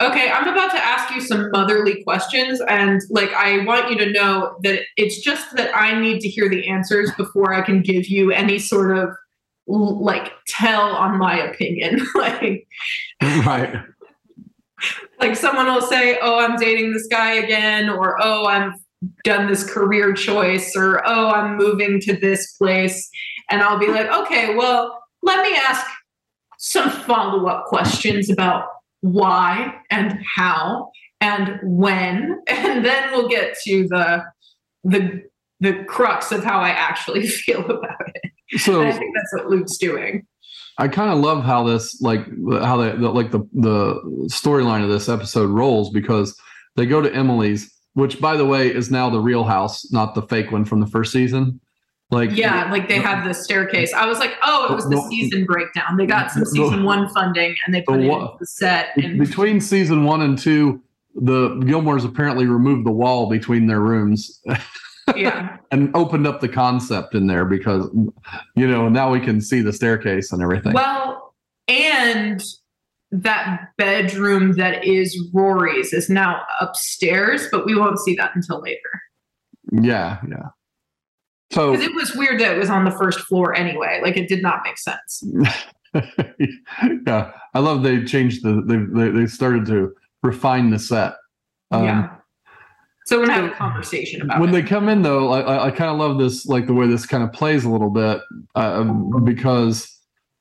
okay 0.00 0.30
i'm 0.30 0.48
about 0.48 0.70
to 0.70 0.78
ask 0.82 1.14
you 1.14 1.20
some 1.20 1.50
motherly 1.50 2.02
questions 2.04 2.60
and 2.68 3.02
like 3.10 3.32
i 3.34 3.62
want 3.66 3.90
you 3.90 3.98
to 3.98 4.10
know 4.12 4.56
that 4.62 4.80
it's 4.96 5.20
just 5.20 5.54
that 5.56 5.70
i 5.76 6.00
need 6.00 6.20
to 6.20 6.28
hear 6.28 6.48
the 6.48 6.66
answers 6.68 7.10
before 7.18 7.52
i 7.52 7.60
can 7.60 7.82
give 7.82 8.06
you 8.06 8.30
any 8.30 8.58
sort 8.58 8.96
of 8.96 9.10
like 9.66 10.32
tell 10.46 10.82
on 10.92 11.18
my 11.18 11.38
opinion 11.38 12.00
like 12.14 12.66
right. 13.22 13.74
Like 15.20 15.36
someone 15.36 15.66
will 15.66 15.82
say, 15.82 16.18
"Oh, 16.20 16.38
I'm 16.38 16.56
dating 16.56 16.92
this 16.92 17.06
guy 17.06 17.34
again," 17.34 17.88
or 17.88 18.16
"Oh, 18.20 18.46
I'm 18.46 18.74
done 19.24 19.48
this 19.48 19.68
career 19.68 20.12
choice," 20.12 20.76
or 20.76 21.02
"Oh, 21.06 21.28
I'm 21.28 21.56
moving 21.56 22.00
to 22.02 22.16
this 22.16 22.52
place," 22.52 23.08
and 23.50 23.62
I'll 23.62 23.78
be 23.78 23.88
like, 23.88 24.06
"Okay, 24.06 24.54
well, 24.54 25.02
let 25.22 25.42
me 25.42 25.56
ask 25.56 25.84
some 26.58 26.90
follow-up 26.90 27.66
questions 27.66 28.30
about 28.30 28.66
why 29.00 29.74
and 29.90 30.18
how 30.36 30.90
and 31.20 31.58
when, 31.62 32.40
and 32.46 32.84
then 32.84 33.10
we'll 33.12 33.28
get 33.28 33.56
to 33.64 33.88
the 33.88 34.24
the 34.84 35.22
the 35.60 35.84
crux 35.84 36.30
of 36.30 36.44
how 36.44 36.60
I 36.60 36.70
actually 36.70 37.26
feel 37.26 37.64
about 37.64 38.10
it." 38.14 38.60
So 38.60 38.80
And 38.80 38.88
I 38.88 38.92
think 38.92 39.14
that's 39.14 39.34
what 39.34 39.50
Luke's 39.50 39.76
doing. 39.76 40.26
I 40.78 40.88
kind 40.88 41.10
of 41.10 41.18
love 41.18 41.44
how 41.44 41.64
this, 41.64 42.00
like, 42.00 42.20
how 42.62 42.76
they, 42.76 42.90
the, 42.92 43.10
like 43.10 43.30
the 43.32 43.40
the 43.52 44.00
storyline 44.30 44.82
of 44.82 44.88
this 44.88 45.08
episode 45.08 45.50
rolls 45.50 45.90
because 45.90 46.38
they 46.76 46.86
go 46.86 47.00
to 47.00 47.12
Emily's, 47.12 47.72
which, 47.94 48.20
by 48.20 48.36
the 48.36 48.46
way, 48.46 48.72
is 48.72 48.90
now 48.90 49.10
the 49.10 49.18
real 49.20 49.44
house, 49.44 49.90
not 49.92 50.14
the 50.14 50.22
fake 50.22 50.52
one 50.52 50.64
from 50.64 50.80
the 50.80 50.86
first 50.86 51.12
season. 51.12 51.60
Like, 52.10 52.30
Yeah, 52.30 52.70
like 52.70 52.88
they 52.88 53.00
have 53.00 53.26
the 53.26 53.34
staircase. 53.34 53.92
I 53.92 54.06
was 54.06 54.18
like, 54.18 54.32
oh, 54.42 54.72
it 54.72 54.74
was 54.74 54.88
the 54.88 55.04
season 55.10 55.44
breakdown. 55.44 55.98
They 55.98 56.06
got 56.06 56.30
some 56.30 56.44
season 56.46 56.84
one 56.84 57.08
funding 57.10 57.54
and 57.66 57.74
they 57.74 57.82
put 57.82 58.00
it 58.00 58.08
wa- 58.08 58.20
into 58.20 58.36
the 58.40 58.46
set. 58.46 58.96
And 58.96 59.18
between 59.18 59.60
season 59.60 60.04
one 60.04 60.22
and 60.22 60.38
two, 60.38 60.82
the 61.14 61.50
Gilmores 61.66 62.06
apparently 62.06 62.46
removed 62.46 62.86
the 62.86 62.92
wall 62.92 63.28
between 63.28 63.66
their 63.66 63.80
rooms 63.80 64.40
yeah, 65.16 65.56
and 65.70 65.94
opened 65.94 66.26
up 66.26 66.40
the 66.40 66.48
concept 66.48 67.14
in 67.14 67.26
there 67.26 67.44
because, 67.44 67.88
you 68.54 68.66
know, 68.66 68.88
now 68.88 69.10
we 69.10 69.20
can 69.20 69.40
see 69.40 69.60
the 69.60 69.72
staircase 69.72 70.32
and 70.32 70.42
everything. 70.42 70.72
well, 70.72 71.34
and 71.68 72.42
that 73.10 73.68
bedroom 73.78 74.52
that 74.52 74.84
is 74.84 75.18
Rory's 75.32 75.92
is 75.92 76.10
now 76.10 76.42
upstairs, 76.60 77.46
but 77.50 77.64
we 77.64 77.74
won't 77.74 77.98
see 77.98 78.14
that 78.16 78.32
until 78.34 78.60
later. 78.60 79.02
yeah, 79.72 80.18
yeah. 80.28 80.48
So 81.50 81.72
it 81.72 81.94
was 81.94 82.14
weird 82.14 82.40
that 82.40 82.54
it 82.54 82.58
was 82.58 82.68
on 82.68 82.84
the 82.84 82.90
first 82.90 83.20
floor 83.20 83.54
anyway. 83.54 84.00
Like 84.02 84.16
it 84.16 84.28
did 84.28 84.42
not 84.42 84.60
make 84.64 84.76
sense. 84.76 85.24
yeah, 87.06 87.32
I 87.54 87.58
love 87.58 87.82
they 87.82 88.04
changed 88.04 88.44
the 88.44 88.62
they 88.66 89.10
they, 89.10 89.26
started 89.26 89.64
to 89.66 89.94
refine 90.22 90.70
the 90.70 90.78
set. 90.78 91.14
Um, 91.70 91.84
yeah. 91.84 92.16
So 93.08 93.18
we're 93.18 93.26
gonna 93.28 93.40
have 93.42 93.52
a 93.52 93.54
conversation 93.54 94.20
about 94.20 94.38
when 94.38 94.50
it. 94.50 94.52
they 94.52 94.62
come 94.62 94.90
in 94.90 95.00
though 95.00 95.32
i 95.32 95.68
i, 95.68 95.70
kind 95.70 95.90
of 95.90 95.96
love 95.96 96.18
this 96.18 96.44
like 96.44 96.66
the 96.66 96.74
way 96.74 96.86
this 96.86 97.06
kind 97.06 97.24
of 97.24 97.32
plays 97.32 97.64
a 97.64 97.70
little 97.70 97.88
bit 97.88 98.20
uh, 98.54 98.84
because 99.24 99.98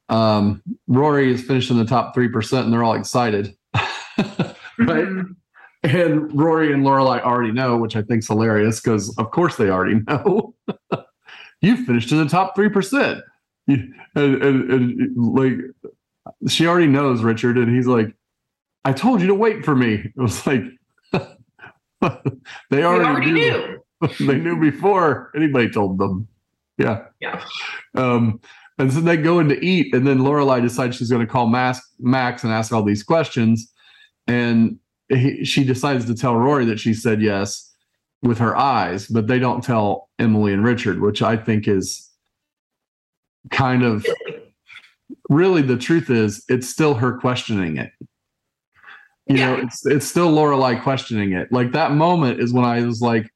um 0.10 0.62
rory 0.88 1.32
is 1.32 1.42
finished 1.42 1.72
in 1.72 1.78
the 1.78 1.86
top 1.86 2.14
3% 2.14 2.64
and 2.66 2.74
they're 2.74 2.84
all 2.84 2.96
excited. 2.96 3.56
Right? 4.80 5.08
Mhm. 5.08 5.36
and 5.84 6.38
rory 6.38 6.74
and 6.74 6.84
lorelai 6.84 7.22
already 7.22 7.52
know 7.54 7.78
which 7.78 7.96
i 7.96 8.02
think's 8.02 8.28
hilarious 8.28 8.82
because 8.82 9.16
of 9.18 9.32
course 9.32 9.56
they 9.56 9.70
already 9.70 10.02
know. 10.08 10.54
You 11.62 11.86
finished 11.86 12.12
in 12.12 12.18
the 12.20 12.28
top 12.30 12.56
3% 12.56 13.22
and, 13.68 13.94
and, 14.16 14.44
and 14.72 15.16
like 15.16 15.54
she 16.50 16.68
already 16.68 16.88
knows 16.88 17.22
richard 17.22 17.58
and 17.58 17.74
he's 17.74 17.88
like 17.88 18.14
i 18.84 18.92
told 18.92 19.22
you 19.22 19.28
to 19.28 19.34
wait 19.36 19.64
for 19.64 19.76
me. 19.76 19.94
It 20.16 20.18
was 20.18 20.46
like 20.46 20.64
they 22.70 22.84
already, 22.84 23.06
already 23.06 23.32
knew 23.32 23.80
knew. 24.02 24.18
they 24.28 24.38
knew 24.38 24.60
before 24.60 25.32
anybody 25.36 25.70
told 25.70 25.98
them. 25.98 26.28
Yeah. 26.78 27.06
Yeah. 27.20 27.44
Um, 27.96 28.40
and 28.78 28.94
so 28.94 29.00
they 29.00 29.18
go 29.18 29.40
in 29.40 29.50
to 29.50 29.66
eat, 29.66 29.94
and 29.96 30.06
then 30.06 30.20
Lorelai 30.20 30.62
decides 30.62 30.96
she's 30.96 31.10
going 31.10 31.26
to 31.26 31.32
call 31.32 31.48
Max, 31.48 31.82
Max 32.00 32.44
and 32.44 32.54
ask 32.54 32.72
all 32.72 32.84
these 32.84 33.02
questions, 33.02 33.72
and 34.28 34.78
he, 35.10 35.44
she 35.44 35.64
decides 35.64 36.06
to 36.06 36.14
tell 36.14 36.36
Rory 36.36 36.66
that 36.66 36.80
she 36.80 36.94
said 36.94 37.22
yes 37.22 37.74
with 38.22 38.38
her 38.38 38.56
eyes, 38.56 39.08
but 39.08 39.26
they 39.26 39.40
don't 39.40 39.64
tell 39.64 40.10
Emily 40.20 40.54
and 40.54 40.64
Richard, 40.64 41.02
which 41.02 41.24
I 41.24 41.38
think 41.38 41.68
is 41.68 42.08
kind 43.50 43.84
of 43.84 44.06
really 45.30 45.62
the 45.62 45.78
truth 45.78 46.10
is 46.10 46.44
it's 46.50 46.70
still 46.70 46.94
her 46.96 47.18
questioning 47.18 47.78
it. 47.78 47.92
You 49.30 49.38
know, 49.38 49.56
it's 49.56 49.86
it's 49.86 50.08
still 50.08 50.32
Lorelai 50.32 50.82
questioning 50.82 51.34
it. 51.34 51.52
Like 51.52 51.72
that 51.74 51.92
moment 51.92 52.40
is 52.40 52.54
when 52.54 52.66
I 52.66 52.82
was 52.82 53.02
like, 53.02 53.30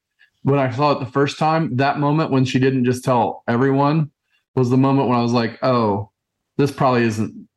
when 0.43 0.59
I 0.59 0.71
saw 0.71 0.91
it 0.91 0.99
the 0.99 1.11
first 1.11 1.37
time, 1.37 1.75
that 1.77 1.99
moment 1.99 2.31
when 2.31 2.45
she 2.45 2.59
didn't 2.59 2.85
just 2.85 3.03
tell 3.03 3.43
everyone 3.47 4.11
was 4.55 4.69
the 4.69 4.77
moment 4.77 5.09
when 5.09 5.17
I 5.17 5.21
was 5.21 5.33
like, 5.33 5.59
oh, 5.63 6.11
this 6.57 6.71
probably 6.71 7.03
isn't 7.03 7.47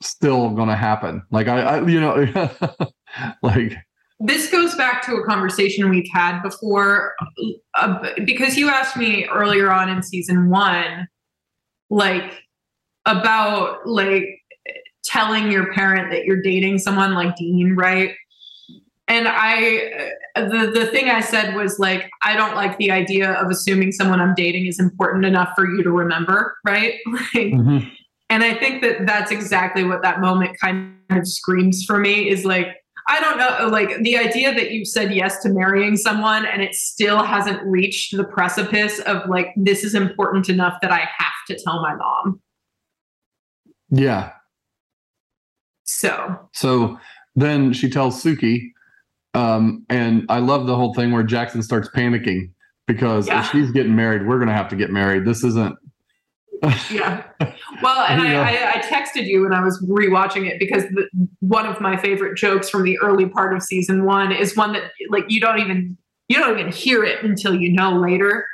still 0.00 0.50
going 0.50 0.68
to 0.68 0.76
happen. 0.76 1.22
Like 1.30 1.48
I, 1.48 1.60
I 1.60 1.86
you 1.86 2.00
know, 2.00 2.50
like 3.42 3.76
this 4.20 4.50
goes 4.50 4.74
back 4.76 5.04
to 5.06 5.16
a 5.16 5.24
conversation 5.24 5.90
we've 5.90 6.08
had 6.12 6.40
before 6.42 7.14
uh, 7.78 8.10
because 8.24 8.56
you 8.56 8.68
asked 8.68 8.96
me 8.96 9.26
earlier 9.26 9.72
on 9.72 9.88
in 9.88 10.02
season 10.02 10.48
one 10.48 11.08
like 11.90 12.42
about 13.06 13.86
like 13.86 14.24
telling 15.04 15.50
your 15.50 15.72
parent 15.72 16.10
that 16.10 16.24
you're 16.24 16.42
dating 16.42 16.78
someone 16.78 17.14
like 17.14 17.36
dean 17.36 17.74
right 17.76 18.14
and 19.08 19.28
i 19.28 20.10
the 20.34 20.70
the 20.74 20.86
thing 20.86 21.10
i 21.10 21.20
said 21.20 21.54
was 21.54 21.78
like 21.78 22.08
i 22.22 22.34
don't 22.34 22.54
like 22.54 22.76
the 22.78 22.90
idea 22.90 23.32
of 23.32 23.50
assuming 23.50 23.92
someone 23.92 24.20
i'm 24.20 24.34
dating 24.34 24.66
is 24.66 24.80
important 24.80 25.24
enough 25.24 25.50
for 25.54 25.66
you 25.68 25.82
to 25.82 25.90
remember 25.90 26.56
right 26.64 26.94
like 27.06 27.48
mm-hmm. 27.52 27.86
and 28.30 28.42
I 28.42 28.54
think 28.54 28.82
that 28.82 29.06
that's 29.06 29.30
exactly 29.30 29.84
what 29.84 30.02
that 30.02 30.20
moment 30.20 30.58
kind 30.60 30.96
of 31.10 31.26
screams 31.26 31.84
for 31.84 31.98
me 31.98 32.28
is 32.28 32.44
like, 32.44 32.68
I 33.06 33.20
don't 33.20 33.38
know, 33.38 33.68
like 33.68 34.02
the 34.02 34.16
idea 34.16 34.54
that 34.54 34.70
you 34.70 34.84
said 34.84 35.14
yes 35.14 35.42
to 35.42 35.50
marrying 35.50 35.96
someone 35.96 36.46
and 36.46 36.62
it 36.62 36.74
still 36.74 37.22
hasn't 37.22 37.62
reached 37.64 38.16
the 38.16 38.24
precipice 38.24 38.98
of 39.00 39.28
like, 39.28 39.48
this 39.56 39.84
is 39.84 39.94
important 39.94 40.48
enough 40.48 40.78
that 40.80 40.90
I 40.90 41.00
have 41.00 41.34
to 41.48 41.58
tell 41.62 41.82
my 41.82 41.94
mom. 41.94 42.40
yeah. 43.90 44.32
So, 45.84 46.48
So 46.52 46.98
then 47.36 47.72
she 47.72 47.90
tells 47.90 48.22
Sookie, 48.22 48.70
um, 49.34 49.84
and 49.88 50.24
I 50.28 50.38
love 50.38 50.66
the 50.66 50.76
whole 50.76 50.94
thing 50.94 51.12
where 51.12 51.22
Jackson 51.22 51.62
starts 51.62 51.88
panicking 51.88 52.50
because 52.86 53.26
Yeah. 53.26 53.40
if 53.40 53.50
she's 53.50 53.70
getting 53.70 53.94
married, 53.96 54.26
we're 54.26 54.38
gonna 54.38 54.54
have 54.54 54.68
to 54.68 54.76
get 54.76 54.90
married. 54.90 55.24
This 55.24 55.44
isn't. 55.44 55.76
yeah. 56.90 57.24
Well, 57.82 58.06
and 58.08 58.22
Yeah. 58.22 58.40
I, 58.40 58.76
I, 58.76 58.78
I 58.78 58.82
texted 58.82 59.26
you 59.26 59.42
when 59.42 59.52
I 59.52 59.62
was 59.62 59.82
rewatching 59.82 60.48
it 60.48 60.58
because 60.58 60.84
the, 60.84 61.08
one 61.40 61.66
of 61.66 61.80
my 61.80 61.96
favorite 61.96 62.36
jokes 62.38 62.70
from 62.70 62.84
the 62.84 62.98
early 63.00 63.26
part 63.26 63.52
of 63.54 63.62
season 63.62 64.04
one 64.04 64.30
is 64.32 64.56
one 64.56 64.72
that 64.74 64.92
like 65.10 65.24
you 65.28 65.40
don't 65.40 65.58
even 65.58 65.96
you 66.28 66.38
don't 66.38 66.58
even 66.58 66.70
hear 66.72 67.04
it 67.04 67.22
until 67.24 67.54
you 67.54 67.72
know 67.72 67.98
later. 67.98 68.46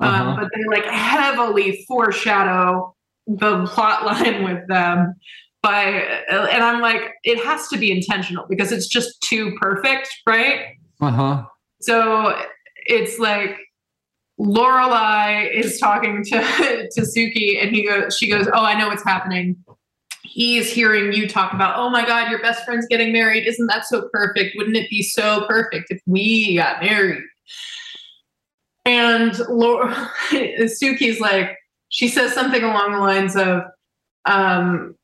Uh-huh. 0.00 0.30
Um, 0.30 0.36
but 0.36 0.50
they 0.56 0.64
like 0.74 0.86
heavily 0.86 1.84
foreshadow 1.86 2.96
the 3.26 3.64
plot 3.66 4.04
line 4.06 4.42
with 4.52 4.66
them 4.68 5.14
by 5.62 5.84
and 6.28 6.62
I'm 6.62 6.80
like 6.80 7.14
it 7.24 7.44
has 7.44 7.68
to 7.68 7.78
be 7.78 7.92
intentional 7.92 8.46
because 8.48 8.72
it's 8.72 8.86
just 8.86 9.20
too 9.22 9.56
perfect, 9.60 10.08
right? 10.26 10.76
Uh 11.00 11.10
huh. 11.10 11.44
So 11.80 12.36
it's 12.86 13.18
like 13.18 13.58
Lorelai 14.40 15.50
is 15.52 15.78
talking 15.78 16.24
to 16.24 16.88
to 16.90 17.00
Sookie, 17.02 17.62
and 17.62 17.74
he 17.74 17.86
goes, 17.86 18.16
she 18.16 18.28
goes, 18.28 18.48
"Oh, 18.52 18.64
I 18.64 18.78
know 18.78 18.88
what's 18.88 19.04
happening." 19.04 19.56
He's 20.24 20.70
hearing 20.70 21.12
you 21.12 21.28
talk 21.28 21.52
about, 21.52 21.76
"Oh 21.76 21.90
my 21.90 22.04
God, 22.06 22.30
your 22.30 22.40
best 22.40 22.64
friend's 22.64 22.86
getting 22.86 23.12
married. 23.12 23.46
Isn't 23.46 23.66
that 23.66 23.86
so 23.86 24.08
perfect? 24.12 24.56
Wouldn't 24.56 24.76
it 24.76 24.88
be 24.90 25.02
so 25.02 25.46
perfect 25.46 25.90
if 25.90 26.00
we 26.06 26.56
got 26.56 26.82
married?" 26.82 27.22
And 28.84 29.38
Laura, 29.48 30.10
Sookie's 30.30 31.20
like, 31.20 31.56
she 31.88 32.08
says 32.08 32.32
something 32.32 32.64
along 32.64 32.92
the 32.92 32.98
lines 32.98 33.36
of, 33.36 33.62
um, 34.24 34.96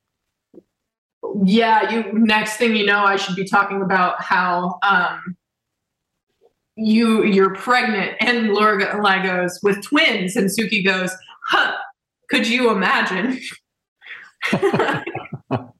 "Yeah, 1.44 1.90
you. 1.90 2.12
Next 2.12 2.56
thing 2.56 2.76
you 2.76 2.86
know, 2.86 3.04
I 3.04 3.16
should 3.16 3.36
be 3.36 3.44
talking 3.44 3.82
about 3.82 4.22
how." 4.22 4.78
Um, 4.82 5.36
you 6.80 7.24
you're 7.24 7.56
pregnant 7.56 8.12
and 8.20 8.50
Lorelai 8.50 9.20
goes 9.20 9.58
with 9.64 9.82
twins 9.82 10.36
and 10.36 10.48
Sookie 10.48 10.84
goes 10.84 11.10
huh 11.46 11.74
could 12.30 12.46
you 12.46 12.70
imagine 12.70 13.40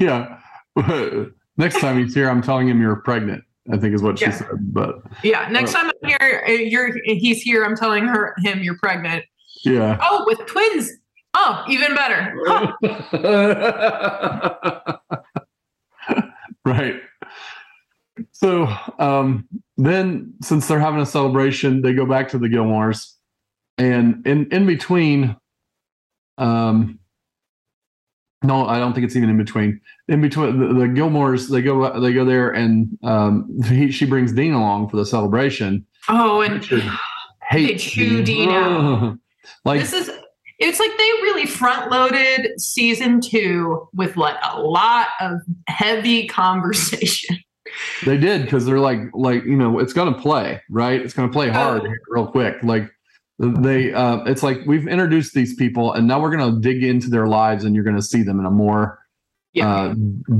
Yeah. 0.00 0.38
Next 1.56 1.80
time 1.80 1.98
he's 1.98 2.14
here, 2.14 2.30
I'm 2.30 2.42
telling 2.42 2.68
him 2.68 2.80
you're 2.80 2.96
pregnant. 2.96 3.44
I 3.70 3.76
think 3.76 3.94
is 3.94 4.02
what 4.02 4.18
she 4.18 4.30
said. 4.30 4.72
But 4.72 5.02
yeah 5.22 5.46
next 5.50 5.74
time 5.74 5.90
I'm 6.02 6.08
here 6.08 6.42
uh, 6.48 6.52
you're 6.52 6.98
he's 7.04 7.42
here 7.42 7.64
I'm 7.64 7.76
telling 7.76 8.06
her 8.06 8.34
him 8.38 8.62
you're 8.62 8.78
pregnant 8.78 9.26
yeah. 9.62 9.98
oh 10.00 10.24
with 10.26 10.38
twins 10.46 10.90
oh 11.38 11.64
even 11.68 11.94
better 11.94 12.34
Huh. 12.46 12.72
right. 16.64 16.96
So 18.32 18.68
um, 18.98 19.46
then, 19.76 20.34
since 20.42 20.66
they're 20.66 20.80
having 20.80 21.00
a 21.00 21.06
celebration, 21.06 21.82
they 21.82 21.92
go 21.92 22.06
back 22.06 22.28
to 22.30 22.38
the 22.38 22.48
Gilmores, 22.48 23.14
and 23.76 24.26
in 24.26 24.50
in 24.52 24.66
between, 24.66 25.36
um, 26.36 26.98
no, 28.42 28.66
I 28.66 28.78
don't 28.78 28.92
think 28.92 29.06
it's 29.06 29.16
even 29.16 29.30
in 29.30 29.36
between. 29.36 29.80
In 30.08 30.20
between 30.20 30.58
the, 30.58 30.74
the 30.74 30.86
Gilmores, 30.86 31.50
they 31.50 31.62
go 31.62 32.00
they 32.00 32.12
go 32.12 32.24
there, 32.24 32.50
and 32.50 32.98
um, 33.02 33.48
he, 33.64 33.90
she 33.90 34.06
brings 34.06 34.32
Dean 34.32 34.52
along 34.52 34.88
for 34.88 34.96
the 34.96 35.06
celebration. 35.06 35.86
oh 36.08 36.40
and 36.40 36.64
hates 37.48 37.84
chew 37.84 38.24
Dean 38.24 38.50
out. 38.50 39.18
like 39.64 39.80
this 39.80 39.92
is 39.92 40.10
it's 40.58 40.80
like 40.80 40.90
they 40.98 41.04
really 41.22 41.46
front 41.46 41.90
loaded 41.90 42.60
season 42.60 43.20
two 43.20 43.88
with 43.94 44.16
like 44.16 44.36
a 44.42 44.60
lot 44.60 45.08
of 45.20 45.40
heavy 45.68 46.26
conversation 46.26 47.36
They 48.04 48.16
did 48.16 48.42
because 48.42 48.64
they're 48.64 48.80
like, 48.80 48.98
like 49.12 49.44
you 49.44 49.56
know, 49.56 49.78
it's 49.78 49.92
gonna 49.92 50.18
play, 50.18 50.60
right? 50.70 51.00
It's 51.00 51.12
gonna 51.14 51.30
play 51.30 51.48
hard 51.50 51.82
Oh. 51.84 51.92
real 52.08 52.26
quick. 52.26 52.56
Like 52.62 52.90
they, 53.38 53.92
uh, 53.92 54.24
it's 54.24 54.42
like 54.42 54.60
we've 54.66 54.88
introduced 54.88 55.34
these 55.34 55.54
people, 55.54 55.92
and 55.92 56.06
now 56.06 56.20
we're 56.20 56.34
gonna 56.34 56.58
dig 56.60 56.82
into 56.82 57.08
their 57.08 57.26
lives, 57.26 57.64
and 57.64 57.74
you're 57.74 57.84
gonna 57.84 58.02
see 58.02 58.22
them 58.22 58.40
in 58.40 58.46
a 58.46 58.50
more 58.50 58.98
yeah 59.52 59.70
uh, 59.70 59.94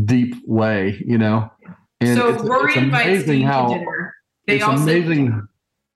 deep 0.04 0.34
way, 0.46 1.00
you 1.06 1.18
know. 1.18 1.50
And 2.00 2.18
so 2.18 2.34
it's, 2.34 2.42
Rory 2.42 2.72
it's 2.72 2.78
amazing 2.78 3.42
how 3.42 3.68
dinner. 3.68 4.14
They 4.46 4.56
it's 4.56 4.64
all 4.64 4.78
sit 4.78 4.96
amazing. 4.96 5.46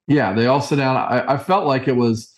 Yeah, 0.06 0.34
they 0.34 0.46
all 0.46 0.60
sit 0.60 0.76
down. 0.76 0.96
I, 0.96 1.34
I 1.34 1.38
felt 1.38 1.66
like 1.66 1.88
it 1.88 1.96
was, 1.96 2.32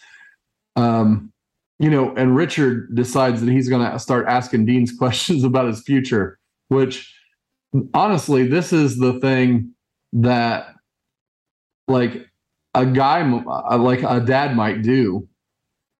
um, 0.77 1.33
you 1.79 1.91
know, 1.91 2.15
and 2.17 2.37
Richard 2.37 2.95
decides 2.95 3.41
that 3.41 3.51
he's 3.51 3.69
going 3.69 3.91
to 3.91 3.99
start 3.99 4.27
asking 4.29 4.67
Dean's 4.67 4.93
questions 4.99 5.45
about 5.45 5.67
his 5.67 5.83
future, 5.83 6.39
which 6.69 7.13
honestly, 7.93 8.47
this 8.47 8.73
is 8.73 8.99
the 8.99 9.19
thing 9.21 9.75
that, 10.13 10.75
like, 11.89 12.27
a 12.75 12.85
guy, 12.85 13.23
uh, 13.23 13.79
like 13.79 14.03
a 14.03 14.21
dad 14.21 14.57
might 14.57 14.83
do. 14.83 15.29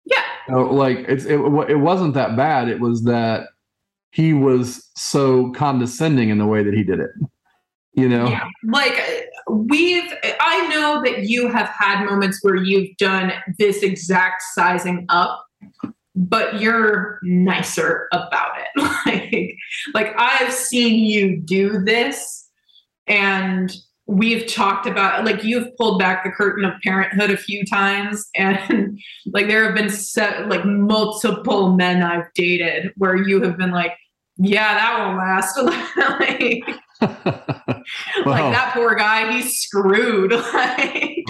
Yeah. 0.05 0.55
Like 0.55 0.99
it's 1.07 1.25
it, 1.25 1.39
it 1.39 1.79
wasn't 1.79 2.13
that 2.13 2.35
bad. 2.35 2.67
It 2.67 2.79
was 2.79 3.03
that 3.03 3.47
he 4.11 4.33
was 4.33 4.89
so 4.95 5.51
condescending 5.51 6.29
in 6.29 6.37
the 6.37 6.45
way 6.45 6.63
that 6.63 6.73
he 6.73 6.83
did 6.83 6.99
it. 6.99 7.11
You 7.93 8.09
know. 8.09 8.27
Yeah. 8.27 8.47
Like 8.65 9.01
we've, 9.49 10.11
I 10.39 10.67
know 10.67 11.01
that 11.03 11.23
you 11.23 11.47
have 11.47 11.69
had 11.69 12.05
moments 12.05 12.39
where 12.41 12.55
you've 12.55 12.95
done 12.97 13.31
this 13.57 13.83
exact 13.83 14.43
sizing 14.53 15.05
up, 15.09 15.44
but 16.15 16.61
you're 16.61 17.19
nicer 17.23 18.07
about 18.13 18.51
it. 18.57 18.81
like, 19.05 19.55
like 19.93 20.13
I've 20.17 20.53
seen 20.53 21.03
you 21.03 21.37
do 21.41 21.83
this 21.83 22.49
and 23.07 23.75
we've 24.07 24.47
talked 24.47 24.85
about 24.85 25.25
like 25.25 25.43
you've 25.43 25.75
pulled 25.77 25.99
back 25.99 26.23
the 26.23 26.29
curtain 26.29 26.63
of 26.63 26.73
parenthood 26.83 27.31
a 27.31 27.37
few 27.37 27.65
times 27.65 28.29
and 28.35 28.99
like 29.33 29.47
there 29.47 29.65
have 29.65 29.75
been 29.75 29.89
set, 29.89 30.47
like 30.47 30.65
multiple 30.65 31.73
men 31.73 32.01
I've 32.01 32.31
dated 32.33 32.93
where 32.97 33.15
you 33.15 33.41
have 33.41 33.57
been 33.57 33.71
like 33.71 33.93
yeah 34.37 34.73
that 34.75 34.99
won't 34.99 35.17
last. 35.17 35.57
Like, 37.01 37.11
like 38.25 38.53
that 38.53 38.71
poor 38.73 38.95
guy 38.95 39.29
he's 39.33 39.59
screwed. 39.59 40.31
Like 40.31 41.25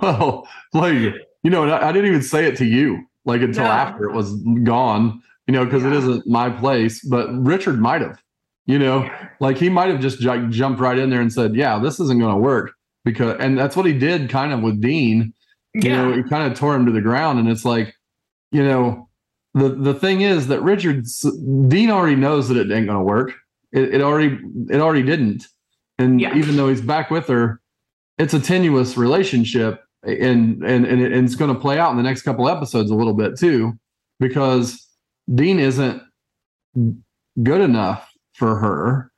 well, 0.00 0.48
like 0.72 1.14
you 1.42 1.50
know, 1.50 1.64
I 1.68 1.88
I 1.88 1.92
didn't 1.92 2.08
even 2.10 2.22
say 2.22 2.46
it 2.46 2.56
to 2.56 2.64
you 2.64 3.04
like 3.24 3.42
until 3.42 3.64
No. 3.64 3.70
after 3.70 4.04
it 4.04 4.12
was 4.14 4.34
gone. 4.64 5.22
You 5.46 5.52
know, 5.52 5.64
because 5.64 5.84
it 5.84 5.92
Yeah. 5.92 5.98
isn't 5.98 6.26
my 6.26 6.50
place. 6.50 7.02
But 7.02 7.28
Richard 7.42 7.80
might 7.80 8.02
have. 8.02 8.20
You 8.66 8.78
know, 8.78 9.08
like 9.40 9.56
he 9.56 9.70
might 9.70 9.88
have 9.88 10.00
just 10.00 10.20
ju- 10.20 10.48
jumped 10.50 10.78
right 10.78 10.98
in 10.98 11.08
there 11.08 11.22
and 11.22 11.32
said, 11.32 11.54
"Yeah, 11.56 11.78
this 11.78 11.98
isn't 12.00 12.18
going 12.20 12.34
to 12.34 12.40
work." 12.40 12.72
because 13.04 13.36
and 13.40 13.56
that's 13.56 13.74
what 13.74 13.86
he 13.86 13.94
did 13.94 14.28
kind 14.28 14.52
of 14.52 14.60
with 14.60 14.80
Dean. 14.82 15.32
You 15.72 15.80
yeah. 15.90 16.02
know, 16.02 16.12
he 16.14 16.22
kind 16.24 16.50
of 16.52 16.58
tore 16.58 16.74
him 16.74 16.84
to 16.84 16.92
the 16.92 17.00
ground, 17.00 17.38
and 17.38 17.48
it's 17.48 17.64
like, 17.64 17.94
you 18.52 18.62
know, 18.62 19.08
the 19.54 19.70
the 19.70 19.94
thing 19.94 20.20
is 20.20 20.48
that 20.48 20.60
Richard's 20.62 21.20
Dean 21.68 21.90
already 21.90 22.16
knows 22.16 22.48
that 22.48 22.58
it 22.58 22.70
ain't 22.70 22.86
gonna 22.86 23.02
work. 23.02 23.32
It, 23.72 23.94
it 23.94 24.00
already 24.02 24.38
it 24.68 24.80
already 24.80 25.02
didn't, 25.04 25.46
and 25.98 26.20
Yeah. 26.20 26.36
even 26.36 26.56
though 26.56 26.68
he's 26.68 26.82
back 26.82 27.10
with 27.10 27.26
her, 27.28 27.60
it's 28.18 28.34
a 28.34 28.40
tenuous 28.40 28.98
relationship, 28.98 29.82
and 30.02 30.62
and 30.62 30.86
and, 30.86 31.00
it, 31.00 31.12
and 31.12 31.24
it's 31.24 31.34
going 31.34 31.52
to 31.52 31.60
play 31.60 31.78
out 31.78 31.90
in 31.90 31.96
the 31.96 32.02
next 32.02 32.22
couple 32.22 32.48
episodes 32.48 32.90
a 32.90 32.94
little 32.94 33.14
bit 33.14 33.38
too, 33.38 33.78
because 34.20 34.86
Dean 35.34 35.58
isn't 35.58 36.02
good 37.42 37.60
enough 37.60 38.10
for 38.34 38.56
her 38.56 39.10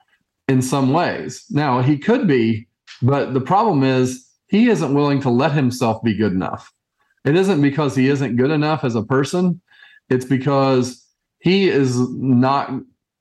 in 0.48 0.62
some 0.62 0.92
ways. 0.92 1.44
Now 1.50 1.80
he 1.82 1.98
could 1.98 2.26
be, 2.26 2.66
but 3.02 3.34
the 3.34 3.40
problem 3.40 3.82
is 3.82 4.26
he 4.48 4.68
isn't 4.68 4.94
willing 4.94 5.20
to 5.20 5.30
let 5.30 5.52
himself 5.52 6.02
be 6.02 6.14
good 6.14 6.32
enough. 6.32 6.72
It 7.24 7.36
isn't 7.36 7.60
because 7.60 7.94
he 7.94 8.08
isn't 8.08 8.36
good 8.36 8.50
enough 8.50 8.82
as 8.82 8.94
a 8.94 9.02
person. 9.02 9.60
It's 10.08 10.24
because 10.24 11.06
he 11.40 11.68
is 11.68 11.98
not 12.10 12.70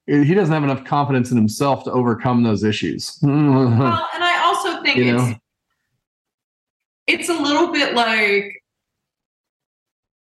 he 0.07 0.33
doesn't 0.33 0.53
have 0.53 0.63
enough 0.63 0.85
confidence 0.85 1.29
in 1.29 1.37
himself 1.37 1.83
to 1.83 1.91
overcome 1.91 2.43
those 2.43 2.63
issues. 2.63 3.17
Well, 3.23 4.07
and 4.13 4.23
I 4.23 4.43
also 4.43 4.81
think 4.81 4.97
You 4.97 5.13
know? 5.13 5.27
it's 5.27 5.39
it's 7.09 7.27
a 7.27 7.33
little 7.33 7.71
bit 7.71 7.95
like 7.95 8.63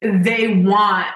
they 0.00 0.56
want 0.62 1.08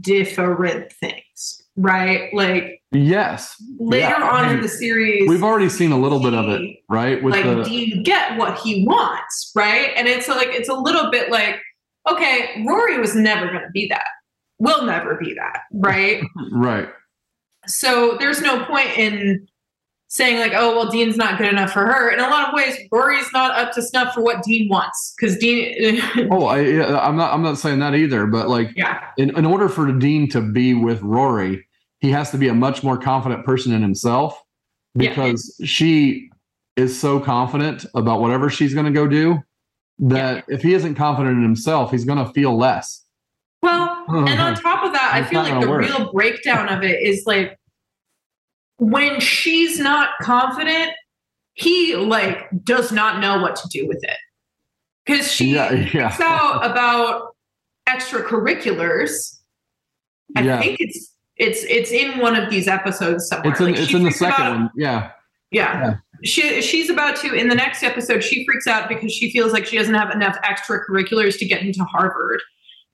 different 0.00 0.92
things, 0.92 1.62
right? 1.76 2.32
Like 2.32 2.82
yes. 2.92 3.56
later 3.80 4.14
Yeah, 4.18 4.30
on 4.30 4.44
I 4.44 4.52
in 4.54 4.60
the 4.60 4.68
series, 4.68 5.28
We've 5.28 5.42
already 5.42 5.68
seen 5.68 5.90
a 5.90 5.98
little 5.98 6.20
bit 6.20 6.34
of 6.34 6.48
it, 6.48 6.78
right? 6.88 7.22
With 7.22 7.34
like 7.34 7.44
the 7.44 7.64
Dean 7.64 8.02
get 8.04 8.38
what 8.38 8.58
he 8.60 8.86
wants, 8.86 9.50
right? 9.56 9.90
And 9.96 10.06
it's 10.06 10.28
like 10.28 10.48
it's 10.48 10.68
a 10.68 10.74
little 10.74 11.10
bit 11.10 11.30
like, 11.30 11.56
okay, 12.08 12.64
Rory 12.66 12.98
was 12.98 13.16
never 13.16 13.48
going 13.48 13.62
to 13.62 13.70
be 13.72 13.88
that. 13.88 14.06
Will 14.60 14.84
never 14.84 15.16
be 15.16 15.34
that, 15.34 15.62
right? 15.72 16.22
right. 16.52 16.88
so 17.66 18.16
there's 18.20 18.40
no 18.40 18.64
point 18.66 18.96
in 18.96 19.48
saying 20.08 20.40
like, 20.40 20.52
oh 20.54 20.74
well, 20.74 20.90
Dean's 20.90 21.16
not 21.16 21.38
good 21.38 21.48
enough 21.48 21.72
for 21.72 21.86
her. 21.86 22.10
In 22.10 22.18
a 22.18 22.28
lot 22.28 22.48
of 22.48 22.54
ways, 22.54 22.76
Rory's 22.90 23.30
not 23.32 23.52
up 23.58 23.72
to 23.72 23.82
snuff 23.82 24.14
for 24.14 24.22
what 24.22 24.42
Dean 24.42 24.68
wants 24.68 25.14
because 25.16 25.36
Dean, 25.38 26.00
Oh, 26.30 26.46
I, 26.46 26.60
yeah, 26.60 26.98
I'm 26.98 27.16
not. 27.16 27.32
I'm 27.32 27.42
not 27.42 27.58
saying 27.58 27.78
that 27.80 27.94
either. 27.94 28.26
But 28.26 28.48
like, 28.48 28.70
yeah, 28.76 29.00
in, 29.18 29.36
in 29.36 29.44
order 29.44 29.68
for 29.68 29.90
Dean 29.92 30.28
to 30.30 30.40
be 30.40 30.74
with 30.74 31.00
Rory, 31.02 31.66
he 32.00 32.10
has 32.10 32.30
to 32.32 32.38
be 32.38 32.48
a 32.48 32.54
much 32.54 32.82
more 32.82 32.96
confident 32.98 33.44
person 33.44 33.72
in 33.72 33.82
himself 33.82 34.42
Yeah. 34.94 35.10
because 35.10 35.60
she 35.64 36.30
is 36.76 36.98
so 36.98 37.18
confident 37.20 37.84
about 37.94 38.20
whatever 38.20 38.48
she's 38.48 38.72
going 38.72 38.86
to 38.86 38.92
go 38.92 39.06
do 39.08 39.42
that 39.98 40.44
if 40.46 40.62
he 40.62 40.74
isn't 40.74 40.94
confident 40.94 41.36
in 41.36 41.42
himself, 41.42 41.90
he's 41.90 42.04
going 42.04 42.24
to 42.24 42.32
feel 42.32 42.56
less. 42.56 43.04
Well, 43.62 44.04
and 44.08 44.40
on 44.40 44.54
top 44.54 44.84
of 44.84 44.92
that, 44.92 45.10
I 45.12 45.24
feel 45.24 45.42
like 45.42 45.60
the 45.60 45.68
work. 45.68 45.82
real 45.82 46.12
breakdown 46.12 46.68
of 46.68 46.84
it 46.84 47.02
is 47.02 47.24
like 47.26 47.58
when 48.78 49.20
she's 49.20 49.78
not 49.78 50.10
confident, 50.22 50.92
he 51.54 51.94
like 51.96 52.48
does 52.64 52.90
not 52.92 53.20
know 53.20 53.40
what 53.40 53.56
to 53.56 53.68
do 53.68 53.86
with 53.86 54.02
it. 54.02 54.16
Because 55.04 55.30
she 55.30 55.54
Yeah, 55.54 55.72
yeah. 55.92 56.16
out 56.22 56.64
about 56.64 57.34
extracurriculars. 57.88 59.38
I 60.36 60.42
Yeah. 60.42 60.60
think 60.60 60.76
it's 60.80 61.14
it's 61.36 61.62
it's 61.64 61.92
in 61.92 62.18
one 62.18 62.34
of 62.36 62.50
these 62.50 62.66
episodes 62.68 63.28
somewhere. 63.28 63.52
It's 63.52 63.60
in, 63.60 63.66
Like, 63.66 63.76
it's 63.78 63.94
in 63.94 64.02
the 64.04 64.10
second 64.10 64.44
one. 64.44 64.70
Yeah. 64.76 65.10
Yeah. 65.50 65.80
Yeah. 65.80 65.94
She 66.24 66.62
she's 66.62 66.90
about 66.90 67.16
to 67.16 67.32
in 67.32 67.48
the 67.48 67.54
next 67.54 67.82
episode 67.82 68.22
she 68.22 68.44
freaks 68.44 68.66
out 68.66 68.88
because 68.88 69.12
she 69.12 69.30
feels 69.30 69.52
like 69.52 69.66
she 69.66 69.78
doesn't 69.78 69.94
have 69.94 70.10
enough 70.10 70.36
extracurriculars 70.42 71.38
to 71.38 71.46
get 71.46 71.62
into 71.62 71.84
Harvard. 71.84 72.40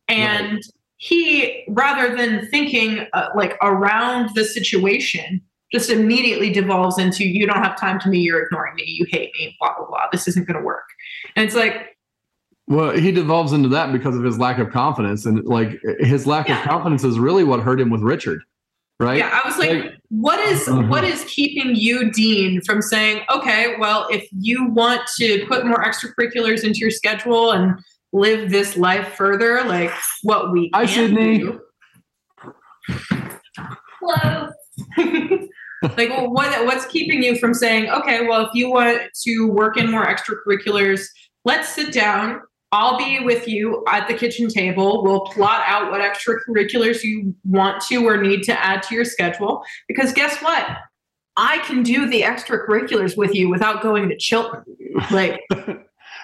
And 0.09 0.63
he 0.97 1.65
rather 1.69 2.15
than 2.17 2.47
thinking 2.51 3.07
uh, 3.13 3.31
like 3.35 3.57
around 3.63 4.31
the 4.35 4.45
situation 4.45 5.43
just 5.75 5.91
immediately 5.91 6.51
devolves 6.51 6.99
into 6.99 7.25
you 7.25 7.47
don't 7.47 7.63
have 7.63 7.79
time 7.79 7.99
to 8.01 8.09
me 8.09 8.19
you're 8.21 8.43
ignoring 8.45 8.75
me 8.77 8.85
you 8.87 9.05
hate 9.11 9.31
me 9.39 9.55
blah 9.61 9.77
blah 9.77 9.87
blah 9.87 10.07
this 10.13 10.27
isn't 10.29 10.47
going 10.47 10.59
to 10.59 10.65
work. 10.65 10.85
And 11.37 11.45
it's 11.45 11.57
like 11.57 11.97
Well, 12.69 12.93
he 12.93 13.11
devolves 13.13 13.53
into 13.53 13.69
that 13.71 13.93
because 13.93 14.17
of 14.17 14.23
his 14.25 14.39
lack 14.39 14.59
of 14.59 14.71
confidence, 14.71 15.27
and 15.27 15.45
like 15.45 15.79
his 15.99 16.27
lack 16.27 16.49
of 16.49 16.57
confidence 16.63 17.05
is 17.05 17.19
really 17.19 17.45
what 17.45 17.61
hurt 17.61 17.79
him 17.81 17.91
with 17.91 18.01
Richard, 18.03 18.41
right? 19.01 19.19
yeah 19.19 19.39
I 19.43 19.47
was 19.47 19.59
like 19.59 19.71
Like- 19.71 19.93
what 20.09 20.39
is- 20.51 20.67
Mhm. 20.69 20.89
what 20.89 21.03
is 21.05 21.25
keeping 21.25 21.75
you 21.75 22.11
Dean 22.13 22.61
from 22.63 22.81
saying 22.81 23.23
okay 23.37 23.75
well 23.79 24.07
if 24.11 24.27
you 24.33 24.67
want 24.81 25.03
to 25.19 25.45
put 25.49 25.67
more 25.67 25.83
extracurriculars 25.85 26.63
into 26.65 26.79
your 26.79 26.91
schedule 26.91 27.51
and 27.51 27.75
live 28.13 28.49
this 28.51 28.77
life 28.77 29.09
further 29.17 29.63
like 29.65 29.91
what 30.23 30.53
we 30.53 30.71
Hi, 30.73 30.87
can 30.87 30.95
Sydney. 31.09 31.39
do 31.39 31.61
Hello. 34.01 34.49
like 35.97 36.11
well, 36.11 36.31
what 36.31 36.65
what's 36.67 36.87
keeping 36.87 37.23
you 37.23 37.37
from 37.39 37.55
saying 37.55 37.89
okay 37.91 38.27
well 38.27 38.47
if 38.47 38.51
you 38.55 38.71
want 38.71 39.01
to 39.23 39.49
work 39.49 39.77
in 39.77 39.91
more 39.91 40.07
extracurriculars 40.07 41.07
let's 41.45 41.69
sit 41.69 41.93
down. 41.93 42.41
I'll 42.73 42.99
be 42.99 43.21
with 43.21 43.47
you 43.47 43.85
at 43.89 44.09
the 44.09 44.15
kitchen 44.15 44.49
table. 44.49 45.05
We'll 45.05 45.21
plot 45.27 45.63
out 45.67 45.93
what 45.93 46.01
extracurriculars 46.01 47.05
you 47.05 47.33
want 47.45 47.81
to 47.85 48.05
or 48.05 48.17
need 48.21 48.43
to 48.45 48.65
add 48.65 48.83
to 48.85 48.97
your 48.97 49.05
schedule. 49.05 49.63
Because 49.87 50.13
guess 50.13 50.43
what? 50.43 50.67
I 51.37 51.59
can 51.59 51.85
do 51.85 52.09
the 52.09 52.23
extracurriculars 52.23 53.17
with 53.17 53.33
you 53.33 53.49
without 53.49 53.81
going 53.81 54.09
to 54.09 54.17
chilton. 54.17 54.65
Like 55.13 55.41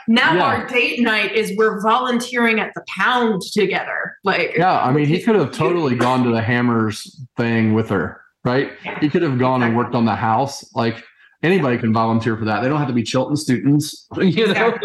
now 0.09 0.35
Yeah. 0.35 0.43
our 0.43 0.67
date 0.67 1.01
night 1.01 1.37
is 1.37 1.57
we're 1.57 1.81
volunteering 1.83 2.59
at 2.59 2.73
the 2.75 2.83
pound 2.89 3.43
together. 3.53 4.17
Like 4.25 4.57
Yeah, 4.57 4.81
I 4.81 4.93
mean, 4.93 5.07
he 5.07 5.21
could 5.23 5.37
have 5.37 5.53
totally 5.53 5.95
gone 5.95 6.25
to 6.25 6.31
the 6.31 6.43
Hammers 6.43 7.21
thing 7.37 7.75
with 7.75 7.89
her, 7.91 8.20
right? 8.45 8.73
He 9.01 9.09
could 9.09 9.23
have 9.23 9.39
gone 9.39 9.63
and 9.63 9.77
worked 9.77 9.95
on 9.95 10.05
the 10.05 10.15
house. 10.17 10.65
Like 10.75 11.03
anybody 11.43 11.79
can 11.79 11.93
volunteer 11.93 12.37
for 12.37 12.45
that. 12.45 12.61
They 12.61 12.69
don't 12.69 12.79
have 12.79 12.89
to 12.89 12.95
be 12.95 13.03
Chilton 13.03 13.37
students, 13.37 14.07
you 14.19 14.53
know. 14.53 14.79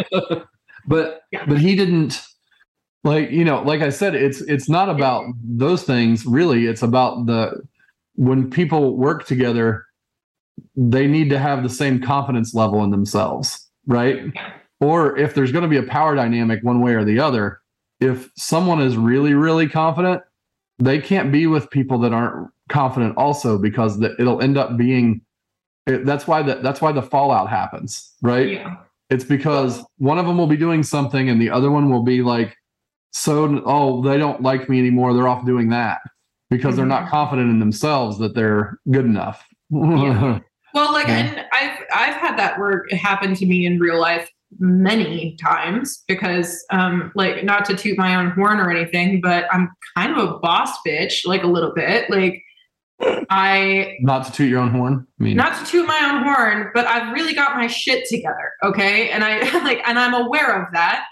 but 0.88 1.22
Yeah. 1.32 1.46
but 1.48 1.60
he 1.60 1.76
didn't. 1.76 2.22
Like 3.04 3.30
you 3.30 3.46
know, 3.46 3.62
like 3.62 3.82
I 3.82 3.90
said, 3.90 4.16
it's 4.16 4.42
it's 4.42 4.68
not 4.68 4.90
about 4.90 5.26
those 5.44 5.84
things 5.84 6.26
really. 6.26 6.66
It's 6.66 6.82
about 6.82 7.28
the 7.28 7.62
when 8.16 8.50
people 8.50 8.98
work 8.98 9.26
together, 9.28 9.86
they 10.76 11.06
need 11.06 11.30
to 11.30 11.38
have 11.38 11.62
the 11.62 11.70
same 11.70 12.02
confidence 12.02 12.56
level 12.56 12.84
in 12.84 12.90
themselves, 12.90 13.70
right? 13.86 14.34
Or 14.80 15.16
if 15.18 15.36
there's 15.36 15.52
going 15.52 15.62
to 15.64 15.70
be 15.70 15.78
a 15.78 15.84
power 15.84 16.16
dynamic 16.16 16.64
one 16.64 16.82
way 16.82 16.94
or 16.96 17.04
the 17.04 17.20
other, 17.20 17.60
if 18.00 18.32
someone 18.38 18.82
is 18.82 18.98
really 18.98 19.34
really 19.36 19.70
confident 19.70 20.22
they 20.80 21.00
can't 21.00 21.32
be 21.32 21.48
with 21.48 21.70
people 21.70 21.98
that 22.00 22.12
aren't 22.12 22.50
confident 22.70 23.16
also 23.18 23.58
because 23.58 24.00
the, 24.00 24.16
it'll 24.20 24.42
end 24.42 24.58
up 24.58 24.76
being 24.78 25.22
it, 25.88 26.06
that's 26.06 26.28
why 26.28 26.42
the, 26.42 26.56
that's 26.56 26.82
why 26.82 26.92
the 26.92 27.02
fallout 27.02 27.50
happens 27.50 28.14
right 28.22 28.50
yeah 28.52 28.76
it's 29.12 29.24
because 29.24 29.84
one 30.00 30.18
of 30.18 30.26
them 30.26 30.38
will 30.38 30.48
be 30.48 30.58
doing 30.58 30.82
something 30.82 31.30
and 31.30 31.40
the 31.40 31.50
other 31.50 31.70
one 31.70 31.92
will 31.92 32.02
be 32.04 32.22
like 32.24 32.56
so 33.14 33.62
oh 33.66 34.02
they 34.02 34.18
don't 34.18 34.42
like 34.42 34.68
me 34.68 34.80
anymore 34.80 35.14
they're 35.14 35.28
off 35.28 35.46
doing 35.46 35.70
that 35.70 36.00
because 36.50 36.76
they're 36.76 36.86
not 36.86 37.06
Mhm. 37.06 37.10
confident 37.12 37.50
in 37.52 37.60
themselves 37.60 38.18
that 38.20 38.34
they're 38.34 38.80
good 38.92 39.06
enough 39.06 39.46
Yeah. 39.70 40.40
Well, 40.74 40.92
like, 40.92 41.08
Yeah. 41.08 41.20
and 41.20 41.46
I've 41.54 41.80
I've 41.94 42.16
had 42.16 42.38
that 42.38 42.60
where 42.60 42.84
it 42.90 42.98
happened 42.98 43.38
to 43.38 43.46
me 43.46 43.66
in 43.66 43.80
real 43.80 43.98
life 43.98 44.30
many 44.60 45.38
times 45.42 46.04
because, 46.06 46.66
um, 46.70 47.14
like, 47.16 47.46
not 47.46 47.64
to 47.66 47.78
toot 47.78 47.98
my 47.98 48.16
own 48.16 48.32
horn 48.32 48.60
or 48.60 48.70
anything, 48.70 49.22
but 49.22 49.46
I'm 49.54 49.70
kind 49.96 50.12
of 50.12 50.18
a 50.30 50.38
boss 50.40 50.72
bitch, 50.86 51.26
like 51.26 51.44
a 51.44 51.48
little 51.48 51.74
bit. 51.74 52.10
Like, 52.10 52.44
I 53.02 53.98
not 54.00 54.26
to 54.26 54.32
toot 54.32 54.50
your 54.50 54.60
own 54.60 54.72
horn 54.72 55.06
i 55.20 55.24
mean 55.24 55.36
not 55.36 55.58
to 55.58 55.70
toot 55.70 55.86
my 55.86 56.00
own 56.12 56.24
horn, 56.24 56.72
but 56.74 56.86
I've 56.86 57.14
really 57.14 57.34
got 57.34 57.56
my 57.56 57.68
shit 57.68 58.08
together. 58.10 58.54
Okay, 58.64 59.10
and 59.10 59.24
I 59.24 59.40
like, 59.64 59.82
and 59.86 60.00
I'm 60.00 60.14
aware 60.14 60.64
of 60.64 60.72
that, 60.74 61.06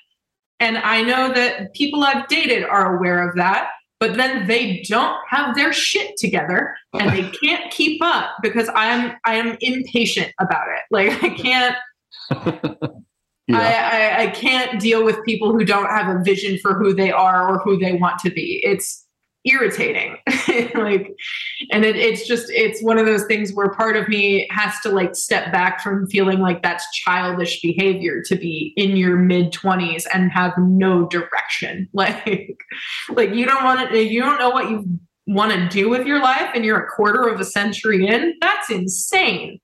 and 0.59 0.77
I 0.77 1.01
know 1.01 1.33
that 1.33 1.73
people 1.73 2.03
I've 2.03 2.27
dated 2.27 2.63
are 2.63 2.97
aware 2.97 3.27
of 3.27 3.35
that. 3.35 3.71
But 3.99 4.17
then 4.17 4.47
they 4.47 4.81
don't 4.89 5.17
have 5.29 5.55
their 5.55 5.71
shit 5.71 6.17
together 6.17 6.75
and 6.93 7.09
they 7.09 7.29
can't 7.41 7.71
keep 7.71 8.01
up 8.03 8.31
because 8.41 8.69
I'm 8.75 9.15
I 9.25 9.35
am 9.35 9.55
impatient 9.61 10.33
about 10.41 10.67
it. 10.67 10.81
Like 10.91 11.23
I 11.23 11.29
can't 11.29 11.75
yeah 13.47 14.19
I, 14.19 14.23
I 14.23 14.23
I 14.23 14.27
can't 14.27 14.81
deal 14.81 15.05
with 15.05 15.23
people 15.23 15.53
who 15.53 15.63
don't 15.63 15.85
have 15.85 16.13
a 16.13 16.21
vision 16.21 16.57
for 16.57 16.73
who 16.73 16.93
they 16.93 17.13
are 17.13 17.47
or 17.47 17.59
who 17.59 17.77
they 17.77 17.93
want 17.93 18.19
to 18.19 18.29
be. 18.29 18.61
It's 18.65 19.02
irritating. 19.45 20.17
like 20.75 21.15
and 21.71 21.85
it, 21.85 21.95
it's 21.95 22.27
just 22.27 22.49
it's 22.49 22.81
one 22.81 22.97
of 22.97 23.05
those 23.05 23.25
things 23.25 23.53
where 23.53 23.69
part 23.71 23.95
of 23.95 24.07
me 24.07 24.47
has 24.51 24.73
to 24.83 24.89
like 24.89 25.15
step 25.15 25.51
back 25.51 25.81
from 25.81 26.07
feeling 26.07 26.39
like 26.39 26.61
that's 26.61 26.85
childish 26.91 27.61
behavior 27.61 28.21
to 28.25 28.35
be 28.35 28.73
in 28.77 28.95
your 28.95 29.17
mid 29.17 29.51
20s 29.51 30.05
and 30.13 30.31
have 30.31 30.53
no 30.57 31.07
direction. 31.07 31.89
Like 32.03 32.57
like 33.09 33.33
you 33.33 33.45
don't 33.45 33.63
want 33.63 33.89
to 33.89 33.97
you 33.97 34.21
don't 34.21 34.39
know 34.39 34.49
what 34.49 34.69
you 34.69 34.99
want 35.27 35.51
to 35.53 35.69
do 35.69 35.89
with 35.89 36.05
your 36.05 36.21
life 36.21 36.49
and 36.53 36.65
you're 36.65 36.79
a 36.79 36.89
quarter 36.89 37.27
of 37.27 37.39
a 37.39 37.45
century 37.45 38.05
in. 38.07 38.33
That's 38.41 38.69
insane. 38.69 39.59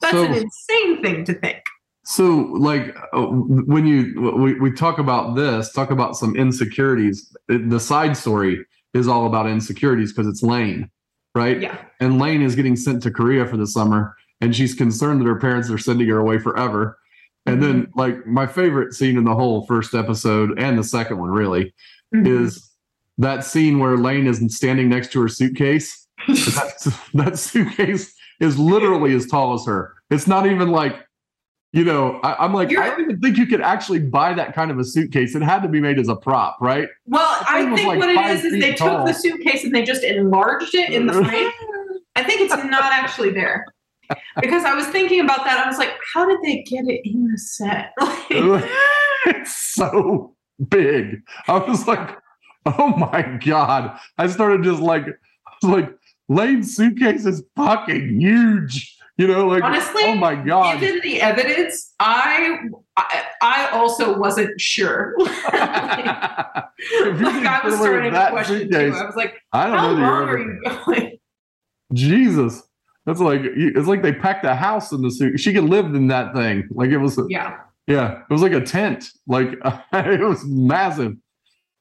That's 0.00 0.14
So- 0.14 0.24
an 0.24 0.34
insane 0.34 1.02
thing 1.02 1.24
to 1.26 1.34
think. 1.34 1.62
So, 2.04 2.48
like, 2.58 2.96
uh, 3.12 3.22
when 3.22 3.86
you 3.86 4.34
we, 4.36 4.58
we 4.58 4.72
talk 4.72 4.98
about 4.98 5.36
this, 5.36 5.72
talk 5.72 5.92
about 5.92 6.16
some 6.16 6.34
insecurities. 6.34 7.32
The 7.48 7.78
side 7.78 8.16
story 8.16 8.64
is 8.94 9.08
all 9.08 9.26
about 9.26 9.46
insecurities 9.46 10.12
because 10.12 10.26
it's 10.28 10.42
Lane, 10.42 10.90
right? 11.34 11.60
Yeah. 11.60 11.76
And 12.00 12.18
Lane 12.18 12.42
is 12.42 12.54
getting 12.56 12.76
sent 12.76 13.02
to 13.04 13.10
Korea 13.10 13.46
for 13.46 13.56
the 13.56 13.66
summer, 13.66 14.16
and 14.40 14.54
she's 14.54 14.74
concerned 14.74 15.20
that 15.20 15.26
her 15.26 15.38
parents 15.38 15.70
are 15.70 15.78
sending 15.78 16.08
her 16.08 16.18
away 16.18 16.38
forever. 16.38 16.98
And 17.46 17.60
then, 17.62 17.88
like, 17.96 18.24
my 18.26 18.46
favorite 18.46 18.92
scene 18.92 19.16
in 19.16 19.24
the 19.24 19.34
whole 19.34 19.66
first 19.66 19.94
episode 19.94 20.58
and 20.60 20.78
the 20.78 20.84
second 20.84 21.18
one, 21.18 21.30
really, 21.30 21.74
Mhm. 22.14 22.26
is 22.26 22.70
that 23.18 23.44
scene 23.44 23.78
where 23.80 23.96
Lane 23.96 24.26
is 24.26 24.40
standing 24.56 24.88
next 24.88 25.10
to 25.12 25.20
her 25.22 25.28
suitcase. 25.28 26.06
that, 26.28 26.96
that 27.14 27.38
suitcase 27.38 28.14
is 28.40 28.58
literally 28.58 29.12
as 29.14 29.26
tall 29.26 29.54
as 29.54 29.66
her. 29.66 29.94
It's 30.10 30.26
not 30.28 30.46
even 30.46 30.70
like, 30.70 30.96
you 31.72 31.84
know, 31.84 32.20
I, 32.22 32.44
am 32.44 32.52
like, 32.52 32.70
You're- 32.70 32.84
I 32.84 32.90
don't 32.90 33.00
even 33.02 33.20
think 33.20 33.38
you 33.38 33.46
could 33.46 33.62
actually 33.62 34.00
buy 34.00 34.34
that 34.34 34.54
kind 34.54 34.70
of 34.70 34.78
a 34.78 34.84
suitcase. 34.84 35.34
It 35.34 35.42
had 35.42 35.62
to 35.62 35.68
be 35.68 35.80
made 35.80 35.98
as 35.98 36.08
a 36.08 36.16
prop, 36.16 36.58
right? 36.60 36.88
well, 37.06 37.42
I 37.48 37.74
think 37.74 37.86
like 37.88 37.98
what 37.98 38.10
it 38.10 38.36
is 38.36 38.44
is 38.44 38.60
they 38.60 38.74
tall. 38.74 38.98
took 38.98 39.06
the 39.06 39.14
suitcase 39.14 39.64
and 39.64 39.74
they 39.74 39.82
just 39.82 40.02
enlarged 40.02 40.74
it 40.74 40.90
in 40.90 41.06
the 41.06 41.12
frame. 41.24 41.50
I 42.14 42.22
think 42.22 42.42
it's 42.42 42.54
not 42.54 42.92
actually 42.92 43.30
there. 43.30 43.64
Because 44.40 44.64
I 44.64 44.74
was 44.74 44.86
thinking 44.88 45.20
about 45.20 45.44
that. 45.44 45.64
I 45.64 45.68
was 45.68 45.78
like, 45.78 45.92
how 46.12 46.28
did 46.28 46.38
they 46.42 46.62
get 46.62 46.84
it 46.86 47.00
in 47.04 47.28
the 47.30 47.38
set? 47.38 47.92
Like, 48.30 48.64
it's 49.26 49.56
so 49.74 50.34
big. 50.68 51.22
I 51.46 51.58
was 51.58 51.86
like, 51.86 52.18
oh 52.66 52.88
my 52.96 53.38
God. 53.44 53.98
I 54.18 54.26
started 54.26 54.64
just 54.64 54.82
like, 54.82 55.04
I 55.06 55.66
was 55.66 55.80
like, 55.80 55.90
Lane's 56.28 56.74
suitcase 56.76 57.24
is 57.24 57.42
fucking 57.56 58.20
huge. 58.20 58.96
You 59.22 59.28
know, 59.28 59.46
like, 59.46 59.62
Honestly, 59.62 60.02
oh 60.04 60.16
my 60.16 60.34
God. 60.34 60.80
given 60.80 61.00
the 61.00 61.20
evidence, 61.20 61.94
I, 62.00 62.58
I 62.96 63.22
I 63.40 63.68
also 63.70 64.18
wasn't 64.18 64.60
sure. 64.60 65.14
like, 65.18 65.30
can 65.52 67.46
I 67.46 67.60
was 67.62 67.76
starting 67.76 68.12
to 68.12 68.28
question 68.30 68.68
too. 68.68 68.92
I 68.92 69.06
was 69.06 69.14
like, 69.14 69.34
I 69.52 69.66
don't 69.68 69.78
how 69.78 69.94
know. 69.94 70.02
long 70.02 70.28
are 70.28 70.38
you 70.40 70.60
going? 70.64 71.18
Jesus. 71.94 72.64
That's 73.06 73.20
like 73.20 73.42
it's 73.44 73.86
like 73.86 74.02
they 74.02 74.12
packed 74.12 74.44
a 74.44 74.56
house 74.56 74.90
in 74.90 75.02
the 75.02 75.10
suit. 75.12 75.38
She 75.38 75.52
could 75.54 75.64
live 75.70 75.86
in 75.94 76.08
that 76.08 76.34
thing. 76.34 76.66
Like 76.72 76.90
it 76.90 76.98
was 76.98 77.16
Yeah. 77.28 77.58
yeah, 77.86 78.22
it 78.28 78.32
was 78.32 78.42
like 78.42 78.50
a 78.50 78.60
tent. 78.60 79.04
Like 79.28 79.50
it 79.92 80.20
was 80.26 80.44
massive. 80.44 81.14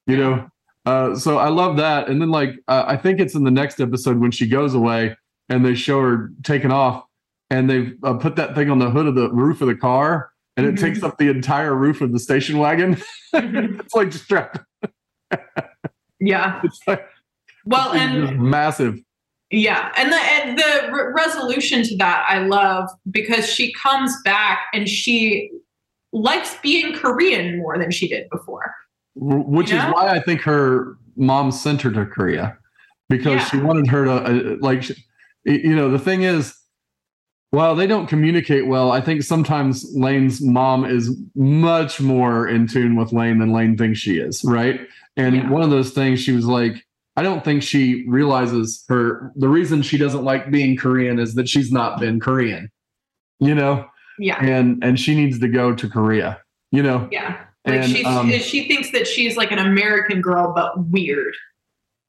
You 0.05 0.17
know. 0.17 0.47
Uh, 0.85 1.15
so 1.15 1.39
I 1.39 1.49
love 1.49 1.77
that. 1.77 2.07
And 2.07 2.21
then 2.21 2.29
like 2.29 2.51
uh, 2.67 2.83
I 2.85 2.97
think 2.97 3.19
it's 3.19 3.33
in 3.33 3.43
the 3.45 3.49
next 3.51 3.79
episode 3.81 4.19
when 4.19 4.29
she 4.29 4.47
goes 4.47 4.75
away 4.75 5.15
and 5.49 5.65
they 5.65 5.73
show 5.73 5.99
her 6.01 6.29
taking 6.43 6.71
off 6.71 7.03
and 7.51 7.69
they've 7.69 7.93
uh, 8.03 8.13
put 8.15 8.35
that 8.37 8.55
thing 8.55 8.71
on 8.71 8.79
the 8.79 8.89
hood 8.89 9.05
of 9.05 9.13
the 9.13 9.29
roof 9.31 9.61
of 9.61 9.67
the 9.67 9.75
car 9.75 10.31
and 10.57 10.65
it 10.65 10.75
Mhm. 10.75 10.79
takes 10.79 11.03
up 11.03 11.17
the 11.19 11.29
entire 11.29 11.75
roof 11.75 12.01
of 12.01 12.11
the 12.13 12.19
station 12.19 12.57
wagon. 12.57 12.95
Mhm. 13.35 13.79
it's 13.81 13.93
like 13.93 14.11
strapped. 14.13 14.59
Yeah. 16.19 16.61
It's 16.63 16.79
like 16.87 17.05
Well, 17.65 17.91
it's 17.93 18.01
and 18.01 18.41
massive. 18.41 18.99
Yeah, 19.53 19.91
and 19.97 20.11
the 20.11 20.15
and 20.15 20.57
the 20.57 20.91
re- 20.93 21.11
resolution 21.13 21.83
to 21.83 21.97
that 21.97 22.25
I 22.27 22.39
love 22.39 22.89
because 23.11 23.45
she 23.51 23.73
comes 23.73 24.15
back 24.23 24.59
and 24.73 24.87
she 24.87 25.51
likes 26.13 26.55
being 26.63 26.93
Korean 26.93 27.57
more 27.57 27.77
than 27.77 27.91
she 27.91 28.07
did 28.07 28.29
before. 28.31 28.73
Which 29.15 29.71
Yeah. 29.71 29.87
is 29.89 29.93
why 29.93 30.07
I 30.07 30.21
think 30.21 30.41
her 30.41 30.95
mom 31.17 31.51
sent 31.51 31.81
her 31.81 31.91
to 31.91 32.05
Korea 32.05 32.57
because 33.09 33.41
Yeah. 33.41 33.45
she 33.49 33.57
wanted 33.57 33.87
her 33.87 34.05
to 34.05 34.11
uh, 34.11 34.55
like 34.61 34.83
you 35.43 35.75
know 35.75 35.89
the 35.91 35.99
thing 35.99 36.21
is 36.23 36.55
while 37.51 37.75
they 37.75 37.85
don't 37.85 38.07
communicate 38.07 38.65
well. 38.65 38.91
I 38.91 39.01
think 39.01 39.23
sometimes 39.23 39.85
Lane's 39.95 40.41
mom 40.41 40.85
is 40.85 41.15
much 41.35 42.01
more 42.01 42.47
in 42.47 42.65
tune 42.67 42.95
with 42.95 43.13
Lane 43.13 43.39
than 43.39 43.51
Lane 43.53 43.77
thinks 43.77 43.99
she 43.99 44.17
is 44.17 44.43
right? 44.43 44.81
And 45.17 45.35
Yeah. 45.35 45.49
one 45.49 45.61
of 45.61 45.69
those 45.69 45.91
things 45.91 46.19
she 46.19 46.31
was 46.31 46.45
like 46.45 46.85
I 47.17 47.23
don't 47.23 47.43
think 47.43 47.61
she 47.61 48.05
realizes 48.07 48.83
her 48.87 49.31
the 49.35 49.49
reason 49.49 49.81
she 49.81 49.97
doesn't 49.97 50.23
like 50.23 50.49
being 50.49 50.77
Korean 50.77 51.19
is 51.19 51.35
that 51.35 51.47
she's 51.49 51.71
not 51.71 51.99
been 51.99 52.19
Korean 52.19 52.71
you 53.39 53.53
know? 53.55 53.85
Yeah, 54.19 54.39
and 54.43 54.83
and 54.83 54.99
she 54.99 55.15
needs 55.15 55.39
to 55.39 55.47
go 55.47 55.75
to 55.75 55.89
Korea 55.89 56.39
you 56.71 56.81
know? 56.81 57.07
Yeah. 57.11 57.37
Like 57.65 57.81
And, 57.81 57.91
she 57.91 58.05
um, 58.05 58.31
she 58.31 58.67
thinks 58.67 58.91
that 58.93 59.05
she's 59.07 59.35
like 59.35 59.51
an 59.51 59.59
American 59.59 60.21
girl 60.21 60.53
but 60.55 60.71
weird 60.87 61.35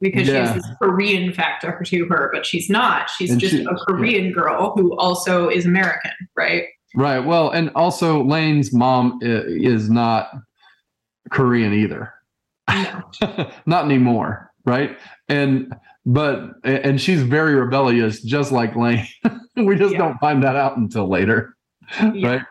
because 0.03 0.27
she 0.27 0.33
has 0.35 0.55
this 0.55 0.67
Korean 0.83 1.33
factor 1.33 1.81
to 1.87 2.05
her, 2.07 2.31
but 2.33 2.45
she's 2.45 2.69
not. 2.69 3.09
She's 3.09 3.31
And 3.31 3.41
just 3.41 3.55
she- 3.55 3.65
a 3.65 3.75
Korean 3.87 4.33
girl 4.33 4.75
who 4.77 4.95
also 4.99 5.49
is 5.49 5.65
American, 5.65 6.11
right? 6.37 6.65
Right. 6.95 7.21
Well, 7.21 7.49
and 7.51 7.71
also 7.75 8.23
Lane's 8.23 8.75
mom 8.75 9.19
is 9.23 9.89
not 9.89 10.31
Korean 11.31 11.73
either. 11.73 12.13
No. 12.71 13.03
not 13.67 13.85
anymore. 13.87 14.51
Right. 14.65 14.99
And, 15.29 15.73
but, 16.07 16.51
and 16.65 17.01
she's 17.01 17.23
very 17.23 17.55
rebellious, 17.55 18.23
just 18.23 18.53
like 18.53 18.77
Lane. 18.77 19.07
we 19.57 19.77
just 19.77 19.93
Yeah. 19.93 19.99
don't 19.99 20.19
find 20.19 20.43
that 20.45 20.55
out 20.57 20.77
until 20.77 21.09
later. 21.09 21.57
Yeah. 22.15 22.29
Right. 22.29 22.43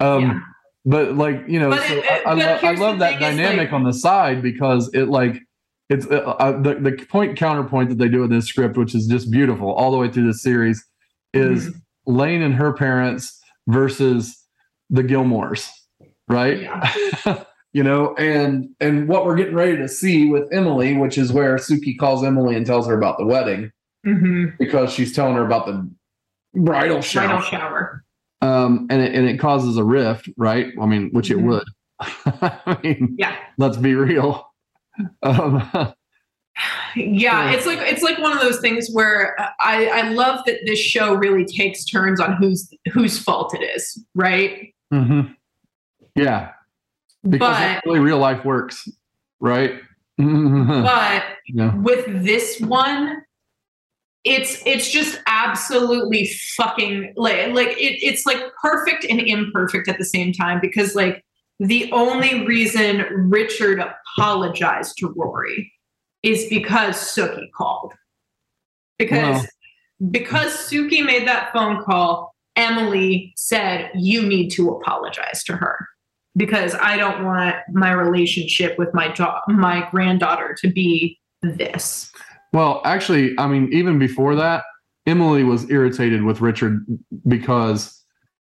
Um, 0.00 0.22
Yeah. 0.22 0.40
But 0.84 1.16
like, 1.16 1.44
you 1.46 1.60
know, 1.60 1.70
so 1.76 1.82
it- 1.94 2.04
it- 2.04 2.26
I, 2.26 2.30
I, 2.30 2.34
lo- 2.34 2.58
I 2.62 2.72
love 2.74 2.98
that 3.00 3.20
dynamic 3.20 3.58
like- 3.70 3.72
on 3.72 3.84
the 3.84 3.92
side 3.92 4.42
because 4.42 4.90
it 4.94 5.08
like, 5.08 5.40
it's 5.92 6.06
uh, 6.06 6.18
uh, 6.38 6.60
the, 6.60 6.74
the 6.74 6.92
point 7.06 7.36
counterpoint 7.36 7.88
that 7.90 7.98
they 7.98 8.08
do 8.08 8.24
in 8.24 8.30
this 8.30 8.46
script, 8.46 8.76
which 8.76 8.94
is 8.94 9.06
just 9.06 9.30
beautiful 9.30 9.72
all 9.72 9.90
the 9.90 9.96
way 9.98 10.10
through 10.10 10.26
the 10.26 10.34
series, 10.34 10.84
is 11.34 11.68
Mm-hmm. 11.68 11.78
Lane 12.06 12.42
and 12.42 12.54
her 12.54 12.72
parents 12.72 13.40
versus 13.68 14.36
the 14.90 15.02
Gilmores, 15.04 15.68
right? 16.28 16.62
Yeah. 16.62 17.44
you 17.72 17.82
know, 17.84 18.14
and 18.16 18.68
and 18.80 19.06
what 19.08 19.24
we're 19.24 19.36
getting 19.36 19.54
ready 19.54 19.76
to 19.76 19.88
see 19.88 20.26
with 20.26 20.48
Emily, 20.52 20.96
which 20.96 21.16
is 21.16 21.32
where 21.32 21.56
Sookie 21.56 21.96
calls 21.98 22.24
Emily 22.24 22.56
and 22.56 22.66
tells 22.66 22.86
her 22.88 22.96
about 22.98 23.18
the 23.18 23.26
wedding 23.26 23.70
hmm 24.04 24.46
because 24.58 24.92
she's 24.92 25.12
telling 25.14 25.34
her 25.36 25.44
about 25.46 25.64
the 25.66 25.88
bridal 26.54 27.00
shower, 27.00 27.28
Bridal 27.28 27.42
shower. 27.42 28.04
um, 28.40 28.88
and 28.90 29.00
it, 29.00 29.14
and 29.14 29.28
it 29.28 29.38
causes 29.38 29.76
a 29.76 29.84
rift, 29.84 30.28
right? 30.36 30.72
I 30.80 30.86
mean, 30.86 31.10
which 31.12 31.30
it 31.30 31.36
would. 31.40 31.64
I 32.00 32.78
mean, 32.82 33.14
Yeah. 33.16 33.36
let's 33.58 33.76
be 33.76 33.94
real. 33.94 34.51
Um, 35.22 35.70
yeah 35.72 35.94
Yeah. 36.94 37.50
it's 37.52 37.64
like 37.66 37.78
it's 37.80 38.02
like 38.02 38.18
one 38.18 38.32
of 38.32 38.40
those 38.40 38.60
things 38.60 38.90
where 38.92 39.34
i 39.60 39.86
i 39.86 40.08
love 40.10 40.40
that 40.44 40.58
this 40.66 40.78
show 40.78 41.14
really 41.14 41.46
takes 41.46 41.84
turns 41.86 42.20
on 42.20 42.34
whose 42.34 42.70
whose 42.92 43.18
fault 43.18 43.54
it 43.54 43.62
is 43.64 44.04
right 44.14 44.72
Mm-hmm. 44.92 45.32
Yeah, 46.14 46.50
because 47.26 47.78
but 47.82 47.90
way 47.90 47.98
real 47.98 48.18
life 48.18 48.44
works, 48.44 48.86
right? 49.40 49.80
yeah. 50.18 51.22
but 51.54 51.78
with 51.82 52.24
this 52.24 52.60
one 52.60 53.22
it's 54.24 54.62
it's 54.66 54.88
just 54.90 55.18
absolutely 55.26 56.30
fucking 56.56 57.12
like 57.16 57.48
like 57.54 57.68
it, 57.70 57.98
it's 58.04 58.24
like 58.26 58.40
perfect 58.60 59.04
and 59.08 59.20
imperfect 59.20 59.88
at 59.88 59.98
the 59.98 60.04
same 60.04 60.32
time 60.32 60.60
because 60.60 60.94
like 60.94 61.24
the 61.66 61.90
only 61.92 62.44
reason 62.46 63.04
richard 63.30 63.80
apologized 63.80 64.96
to 64.98 65.12
rory 65.16 65.72
is 66.22 66.46
because 66.48 66.96
sookie 66.96 67.50
called. 67.56 67.92
Because 68.98 69.46
because 70.10 70.52
sookie 70.52 71.04
made 71.04 71.26
that 71.26 71.52
phone 71.52 71.82
call 71.82 72.34
emily 72.56 73.32
said 73.36 73.90
you 73.94 74.22
need 74.22 74.50
to 74.50 74.70
apologize 74.70 75.42
to 75.44 75.56
her 75.56 75.78
because 76.36 76.74
i 76.76 76.96
don't 76.96 77.24
want 77.24 77.56
my 77.72 77.92
relationship 77.92 78.78
with 78.78 78.92
my 78.92 79.08
da- 79.08 79.40
my 79.48 79.88
granddaughter 79.90 80.54
to 80.60 80.68
be 80.68 81.18
this. 81.42 82.10
Well, 82.52 82.80
actually, 82.84 83.34
I 83.38 83.46
mean, 83.46 83.68
even 83.72 83.98
before 83.98 84.34
that, 84.36 84.64
Emily 85.06 85.42
was 85.42 85.68
irritated 85.70 86.22
with 86.22 86.40
Richard 86.40 86.86
because 87.26 88.02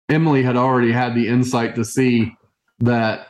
Emily 0.10 0.44
had 0.44 0.58
already 0.58 0.92
had 0.92 1.16
the 1.16 1.28
insight 1.28 1.76
to 1.76 1.86
see 1.86 2.36
that, 2.82 3.28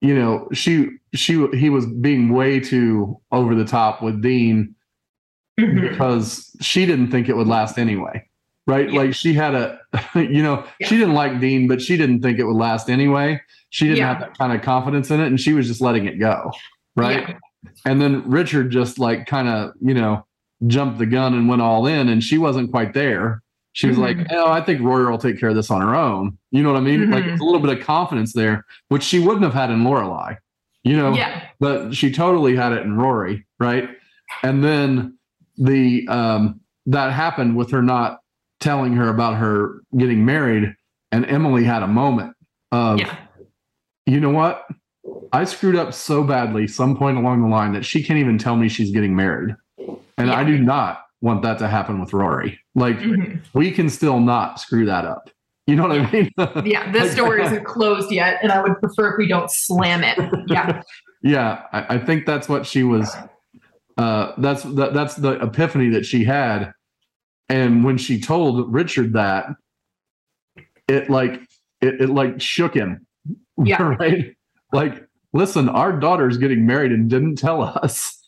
you 0.00 0.14
know, 0.14 0.48
she 0.52 0.90
she 1.14 1.46
he 1.54 1.70
was 1.70 1.86
being 1.86 2.28
way 2.30 2.60
too 2.60 3.20
over 3.32 3.54
the 3.54 3.64
top 3.64 4.02
with 4.02 4.22
Dean 4.22 4.74
because 5.56 6.54
she 6.60 6.86
didn't 6.86 7.10
think 7.10 7.28
it 7.28 7.36
would 7.36 7.46
last 7.48 7.78
anyway. 7.78 8.24
Right? 8.66 8.90
Yeah. 8.92 9.00
Like 9.00 9.14
she 9.14 9.32
had 9.34 9.54
a 9.54 9.80
you 10.14 10.42
know, 10.42 10.64
Yeah. 10.78 10.88
she 10.88 10.96
didn't 10.98 11.14
like 11.14 11.40
Dean, 11.40 11.66
but 11.68 11.80
she 11.80 11.96
didn't 11.96 12.20
think 12.22 12.38
it 12.38 12.44
would 12.44 12.56
last 12.56 12.90
anyway. 12.90 13.40
She 13.70 13.86
didn't 13.86 13.98
Yeah. 13.98 14.08
have 14.08 14.20
that 14.20 14.36
kind 14.38 14.52
of 14.52 14.62
confidence 14.62 15.10
in 15.10 15.20
it 15.20 15.26
and 15.26 15.40
she 15.40 15.54
was 15.54 15.66
just 15.66 15.80
letting 15.80 16.06
it 16.06 16.18
go. 16.18 16.52
Right? 16.96 17.36
And 17.86 18.00
then 18.00 18.28
Richard 18.28 18.70
just 18.70 18.98
like 18.98 19.26
kind 19.26 19.48
of, 19.48 19.72
you 19.80 19.94
know, 19.94 20.26
jumped 20.66 20.98
the 20.98 21.06
gun 21.06 21.34
and 21.34 21.48
went 21.48 21.62
all 21.62 21.86
in, 21.86 22.08
and 22.08 22.22
she 22.22 22.38
wasn't 22.38 22.70
quite 22.70 22.92
there. 22.94 23.42
She 23.72 23.86
was 23.86 23.96
Mhm. 23.96 24.00
like, 24.00 24.26
"Oh, 24.30 24.50
I 24.50 24.60
think 24.60 24.80
Rory 24.80 25.08
will 25.10 25.18
take 25.18 25.38
care 25.38 25.50
of 25.50 25.54
this 25.54 25.70
on 25.70 25.80
her 25.80 25.94
own." 25.94 26.36
You 26.50 26.62
know 26.62 26.72
what 26.72 26.78
I 26.78 26.82
mean? 26.82 27.10
Like 27.10 27.24
Mhm. 27.24 27.32
it's 27.32 27.40
a 27.40 27.44
little 27.44 27.60
bit 27.60 27.78
of 27.78 27.84
confidence 27.84 28.32
there, 28.32 28.64
which 28.88 29.02
she 29.02 29.18
wouldn't 29.18 29.44
have 29.44 29.54
had 29.54 29.70
in 29.70 29.84
Lorelai. 29.84 30.36
You 30.84 30.96
know, 30.96 31.12
Yeah. 31.14 31.42
but 31.60 31.94
she 31.94 32.10
totally 32.10 32.56
had 32.56 32.72
it 32.72 32.82
in 32.82 32.96
Rory, 32.96 33.46
right? 33.60 33.88
And 34.42 34.64
then 34.64 35.14
the 35.58 36.06
um 36.08 36.60
that 36.86 37.12
happened 37.12 37.56
with 37.56 37.70
her 37.72 37.82
not 37.82 38.20
telling 38.60 38.94
her 38.94 39.08
about 39.08 39.36
her 39.36 39.82
getting 39.96 40.24
married, 40.24 40.74
and 41.12 41.26
Emily 41.26 41.62
had 41.64 41.82
a 41.82 41.86
moment 41.88 42.34
of, 42.72 42.98
Yeah. 43.00 43.14
you 44.06 44.20
know 44.20 44.30
what? 44.30 44.66
I 45.32 45.44
screwed 45.44 45.76
up 45.76 45.92
so 45.94 46.24
badly 46.24 46.66
some 46.66 46.96
point 46.96 47.18
along 47.18 47.42
the 47.42 47.48
line 47.48 47.72
that 47.72 47.84
she 47.84 48.02
can't 48.02 48.18
even 48.18 48.38
tell 48.38 48.56
me 48.56 48.68
she's 48.68 48.90
getting 48.90 49.14
married. 49.14 49.54
And 50.16 50.30
I 50.30 50.42
do 50.44 50.58
not 50.58 51.02
want 51.20 51.42
that 51.42 51.58
to 51.58 51.68
happen 51.68 52.00
with 52.00 52.12
Rory. 52.12 52.60
Like, 52.74 52.98
Mhm. 52.98 53.40
we 53.54 53.70
can 53.70 53.88
still 53.88 54.20
not 54.20 54.60
screw 54.60 54.86
that 54.86 55.04
up. 55.04 55.30
You 55.66 55.76
know 55.76 55.82
what 55.86 55.92
I 56.00 56.10
mean? 56.10 56.30
Yeah, 56.64 56.90
this 56.92 57.14
door 57.14 57.36
isn't 57.38 57.64
closed 57.64 58.10
yet, 58.10 58.38
and 58.42 58.52
I 58.52 58.62
would 58.62 58.78
prefer 58.80 59.12
if 59.12 59.18
we 59.18 59.28
don't 59.28 59.50
slam 59.50 60.02
it. 60.02 60.18
Yeah. 60.46 60.82
yeah, 61.22 61.62
I, 61.72 61.96
I 61.96 61.98
think 61.98 62.24
that's 62.24 62.48
what 62.48 62.66
she 62.66 62.84
was. 62.84 63.14
Uh, 63.96 64.32
that's 64.38 64.62
that, 64.62 64.94
that's 64.94 65.16
the 65.16 65.32
epiphany 65.42 65.88
that 65.90 66.06
she 66.06 66.24
had, 66.24 66.72
and 67.48 67.84
when 67.84 67.98
she 67.98 68.20
told 68.20 68.72
Richard 68.72 69.12
that, 69.14 69.48
it 70.86 71.10
like 71.10 71.42
it, 71.80 72.00
it 72.02 72.08
like 72.08 72.40
shook 72.40 72.74
him. 72.74 73.06
Yeah. 73.62 73.82
right. 73.98 74.36
Like, 74.72 75.06
listen, 75.32 75.68
our 75.68 75.92
daughter's 75.92 76.38
getting 76.38 76.64
married 76.64 76.92
and 76.92 77.10
didn't 77.10 77.36
tell 77.36 77.62
us. 77.62 78.24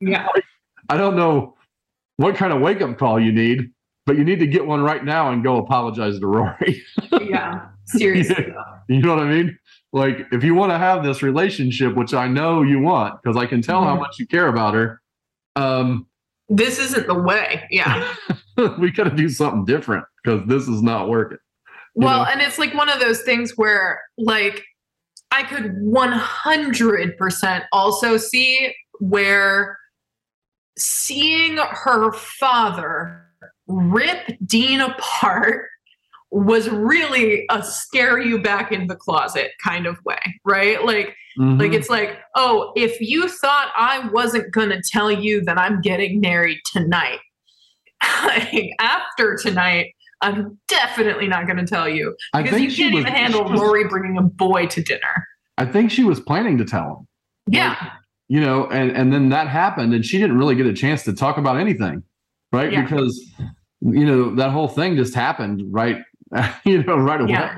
Yeah. 0.00 0.26
I 0.88 0.96
don't 0.96 1.16
know 1.16 1.54
what 2.18 2.34
kind 2.36 2.52
of 2.52 2.60
wake 2.60 2.82
up 2.82 2.98
call 2.98 3.18
you 3.18 3.32
need, 3.32 3.70
but 4.04 4.18
you 4.18 4.24
need 4.24 4.40
to 4.40 4.46
get 4.46 4.66
one 4.66 4.82
right 4.82 5.04
now 5.04 5.30
and 5.30 5.42
go 5.42 5.56
apologize 5.56 6.18
to 6.20 6.26
Rory. 6.26 6.82
Yeah. 7.22 7.66
Seriously. 7.86 8.52
You 8.90 9.02
know 9.02 9.14
what 9.16 9.22
I 9.24 9.28
mean? 9.28 9.58
Like, 9.92 10.26
if 10.32 10.42
you 10.42 10.54
want 10.54 10.72
to 10.72 10.78
have 10.78 11.04
this 11.04 11.22
relationship, 11.22 11.94
which 11.94 12.14
I 12.14 12.26
know 12.26 12.62
you 12.62 12.80
want, 12.80 13.20
because 13.22 13.36
I 13.36 13.44
can 13.44 13.60
tell 13.60 13.84
how 13.84 13.96
Mhm. 13.96 14.00
much 14.00 14.18
you 14.18 14.26
care 14.26 14.46
about 14.48 14.72
her, 14.74 15.00
um, 15.56 16.06
This 16.48 16.78
isn't 16.78 17.06
the 17.06 17.14
way. 17.14 17.66
Yeah. 17.70 18.14
we 18.78 18.90
got 18.90 19.04
to 19.04 19.10
do 19.10 19.28
something 19.28 19.66
different 19.66 20.06
because 20.24 20.40
this 20.48 20.66
is 20.68 20.82
not 20.82 21.10
working. 21.10 21.36
Well, 21.94 22.24
know? 22.24 22.30
and 22.30 22.40
it's 22.40 22.58
like 22.58 22.72
one 22.72 22.88
of 22.88 22.98
those 23.00 23.20
things 23.22 23.52
where, 23.56 24.00
like, 24.16 24.64
I 25.30 25.42
could 25.42 25.74
100% 25.82 27.64
also 27.70 28.16
see 28.16 28.74
where 29.00 29.78
seeing 30.78 31.56
her 31.58 32.12
father 32.12 33.24
rip 33.66 34.36
Dean 34.46 34.80
apart 34.80 35.66
was 36.30 36.68
really 36.68 37.46
a 37.50 37.62
scare 37.62 38.18
you 38.18 38.40
back 38.42 38.70
in 38.72 38.86
the 38.86 38.96
closet 38.96 39.50
kind 39.64 39.86
of 39.86 39.98
way, 40.04 40.18
right? 40.44 40.84
Like, 40.84 41.14
like 41.38 41.70
Mhm. 41.70 41.74
it's 41.74 41.88
like, 41.88 42.18
oh, 42.34 42.72
if 42.76 43.00
you 43.00 43.28
thought 43.28 43.72
I 43.76 44.08
wasn't 44.08 44.52
gonna 44.52 44.80
tell 44.82 45.10
you 45.10 45.40
that 45.44 45.58
I'm 45.58 45.80
getting 45.80 46.20
married 46.20 46.58
tonight, 46.66 47.20
like, 48.24 48.70
after 48.80 49.36
tonight, 49.36 49.94
I'm 50.20 50.58
definitely 50.68 51.28
not 51.28 51.46
gonna 51.46 51.66
tell 51.66 51.88
you 51.88 52.14
because 52.36 52.60
you 52.60 52.70
can't 52.74 52.94
was- 52.94 53.02
even 53.02 53.12
handle 53.12 53.44
was- 53.44 53.60
Rory 53.60 53.84
bringing 53.88 54.18
a 54.18 54.22
boy 54.22 54.66
to 54.66 54.82
dinner. 54.82 55.26
I 55.56 55.64
think 55.64 55.90
she 55.90 56.04
was 56.04 56.20
planning 56.20 56.58
to 56.58 56.64
tell 56.64 56.98
him. 57.00 57.08
Yeah, 57.54 57.90
you 58.28 58.40
know 58.40 58.66
and 58.70 58.90
and 58.92 59.12
then 59.12 59.28
that 59.30 59.48
happened 59.48 59.92
and 59.94 60.04
she 60.04 60.18
didn't 60.18 60.36
really 60.38 60.54
get 60.54 60.66
a 60.66 60.72
chance 60.72 61.02
to 61.04 61.12
talk 61.12 61.38
about 61.38 61.56
anything 61.56 62.02
right 62.52 62.72
Yeah. 62.72 62.82
because 62.82 63.20
you 63.80 64.04
know 64.06 64.34
that 64.36 64.50
whole 64.50 64.68
thing 64.68 64.96
just 64.96 65.14
happened 65.14 65.62
right 65.70 66.02
you 66.64 66.82
know 66.84 66.96
right 66.98 67.20
away 67.20 67.30
Yeah. 67.32 67.56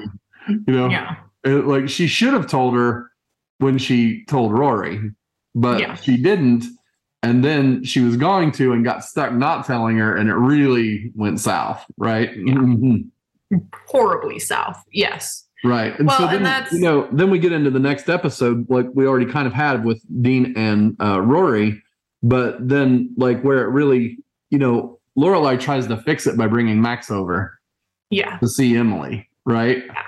you 0.48 0.62
know 0.74 0.88
yeah, 0.88 1.16
It- 1.44 1.66
like 1.66 1.88
she 1.88 2.06
should 2.06 2.32
have 2.34 2.46
told 2.46 2.74
her 2.74 3.10
when 3.58 3.78
she 3.78 4.24
told 4.26 4.52
rory 4.52 5.10
but 5.54 5.80
Yeah. 5.80 5.94
she 5.94 6.16
didn't 6.16 6.64
and 7.22 7.44
then 7.44 7.84
she 7.84 8.00
was 8.00 8.16
going 8.16 8.50
to 8.52 8.72
and 8.72 8.82
got 8.84 9.04
stuck 9.04 9.32
not 9.34 9.66
telling 9.66 9.98
her 9.98 10.16
and 10.16 10.30
it 10.30 10.34
really 10.34 11.10
went 11.14 11.40
south 11.40 11.84
right 11.98 12.30
Mhm. 12.36 13.08
horribly 13.88 14.38
south. 14.38 14.82
Yes. 14.92 15.44
Right. 15.64 15.98
And 15.98 16.08
Well, 16.08 16.18
so 16.18 16.24
and 16.24 16.34
then, 16.36 16.42
that's- 16.44 16.72
you 16.72 16.80
know, 16.80 17.08
then 17.12 17.30
we 17.30 17.38
get 17.38 17.52
into 17.52 17.70
the 17.70 17.78
next 17.80 18.08
episode, 18.08 18.68
like 18.70 18.86
we 18.94 19.06
already 19.06 19.26
kind 19.30 19.46
of 19.46 19.52
had 19.52 19.84
with 19.84 20.02
Dean 20.22 20.54
and 20.56 20.96
uh, 21.00 21.20
Rory, 21.20 21.82
but 22.22 22.66
then 22.66 23.12
like 23.16 23.42
where 23.42 23.62
it 23.64 23.68
really, 23.68 24.18
you 24.50 24.58
know, 24.58 24.98
Lorelai 25.18 25.58
tries 25.60 25.86
to 25.88 25.96
fix 25.98 26.26
it 26.26 26.36
by 26.38 26.46
bringing 26.46 26.80
Max 26.80 27.10
over 27.10 27.58
Yeah. 28.10 28.38
to 28.38 28.48
see 28.48 28.76
Emily, 28.76 29.28
right? 29.44 29.84
Yeah. 29.86 30.02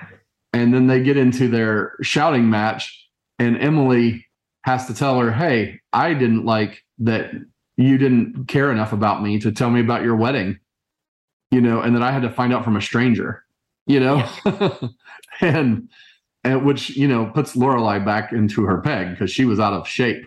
And 0.53 0.73
then 0.73 0.87
they 0.87 1.01
get 1.03 1.17
into 1.17 1.47
their 1.47 1.93
shouting 2.01 2.49
match, 2.49 3.07
and 3.39 3.57
Emily 3.57 4.25
has 4.65 4.85
to 4.87 4.93
tell 4.93 5.19
her, 5.19 5.31
"Hey, 5.31 5.81
I 5.91 6.13
didn't 6.13 6.45
like 6.45 6.83
that 6.99 7.31
you 7.75 7.97
didn't 7.97 8.47
care 8.47 8.71
enough 8.71 8.93
about 8.93 9.23
me 9.23 9.39
to 9.39 9.51
tell 9.51 9.71
me 9.71 9.79
about 9.81 10.03
your 10.03 10.15
wedding, 10.15 10.59
you 11.51 11.59
know, 11.59 11.81
and 11.81 11.95
that 11.95 12.03
I 12.03 12.11
had 12.11 12.21
to 12.21 12.29
find 12.29 12.53
out 12.53 12.63
from 12.63 12.75
a 12.77 12.81
stranger, 12.81 13.43
you 13.87 13.99
know, 13.99 14.23
and 15.41 15.89
and 16.43 16.65
which 16.65 16.91
you 16.91 17.07
know 17.07 17.27
puts 17.27 17.55
Lorelai 17.55 18.03
back 18.03 18.31
into 18.33 18.63
her 18.63 18.81
peg 18.81 19.11
because 19.11 19.31
she 19.31 19.45
was 19.45 19.59
out 19.59 19.73
of 19.73 19.87
shape 19.87 20.25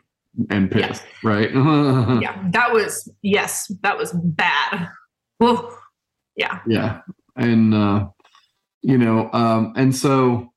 and 0.51 0.71
Yeah. 0.75 0.89
pissed, 0.89 1.03
right? 1.23 1.51
Yeah. 2.23 2.43
That 2.51 2.73
was 2.73 3.11
yes. 3.23 3.71
That 3.83 3.99
was 3.99 4.13
bad. 4.13 4.89
Whew. 5.39 5.71
Yeah. 6.37 6.61
yeah, 6.67 7.01
and 7.37 7.73
uh, 7.75 8.09
you 8.83 8.99
know, 8.99 9.31
um, 9.33 9.73
and 9.77 9.95
so. 9.95 10.53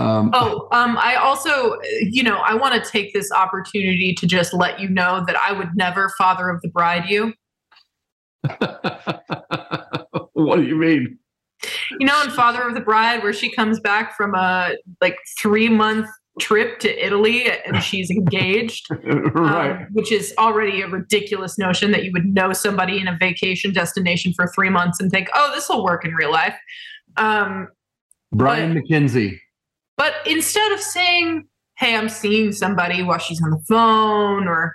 Um, 0.00 0.30
Oh, 0.34 0.66
um, 0.72 0.96
I 0.98 1.14
also, 1.14 1.76
you 2.02 2.24
know, 2.24 2.38
I 2.38 2.54
want 2.54 2.82
to 2.82 2.90
take 2.90 3.14
this 3.14 3.30
opportunity 3.30 4.12
to 4.14 4.26
just 4.26 4.52
let 4.52 4.80
you 4.80 4.88
know 4.88 5.22
that 5.24 5.36
I 5.36 5.52
would 5.52 5.76
never 5.76 6.08
father 6.18 6.50
of 6.50 6.60
the 6.62 6.68
bride 6.68 7.08
you. 7.08 7.32
what 10.32 10.56
do 10.56 10.62
you 10.64 10.74
mean? 10.76 11.18
You 11.98 12.06
know, 12.06 12.22
in 12.22 12.30
Father 12.30 12.62
of 12.62 12.74
the 12.74 12.80
Bride, 12.80 13.22
where 13.22 13.32
she 13.32 13.50
comes 13.50 13.80
back 13.80 14.16
from 14.16 14.34
a 14.34 14.74
like 15.00 15.16
three 15.40 15.68
month 15.68 16.08
trip 16.40 16.80
to 16.80 17.06
Italy 17.06 17.48
and 17.64 17.82
she's 17.82 18.10
engaged, 18.10 18.86
um, 19.36 19.86
which 19.92 20.10
is 20.10 20.34
already 20.38 20.82
a 20.82 20.88
ridiculous 20.88 21.58
notion 21.58 21.92
that 21.92 22.04
you 22.04 22.12
would 22.12 22.26
know 22.26 22.52
somebody 22.52 23.00
in 23.00 23.08
a 23.08 23.16
vacation 23.16 23.72
destination 23.72 24.32
for 24.34 24.48
three 24.48 24.70
months 24.70 25.00
and 25.00 25.10
think, 25.10 25.28
oh, 25.34 25.52
this 25.54 25.68
will 25.68 25.84
work 25.84 26.04
in 26.04 26.12
real 26.14 26.32
life. 26.32 26.56
Um, 27.16 27.68
Bryan 28.32 28.74
MacKenzie. 28.74 29.38
But 29.96 30.14
instead 30.26 30.72
of 30.72 30.80
saying, 30.80 31.46
hey, 31.78 31.94
I'm 31.94 32.08
seeing 32.08 32.52
somebody 32.52 33.02
while 33.02 33.18
she's 33.18 33.42
on 33.42 33.50
the 33.50 33.62
phone, 33.68 34.48
or 34.48 34.74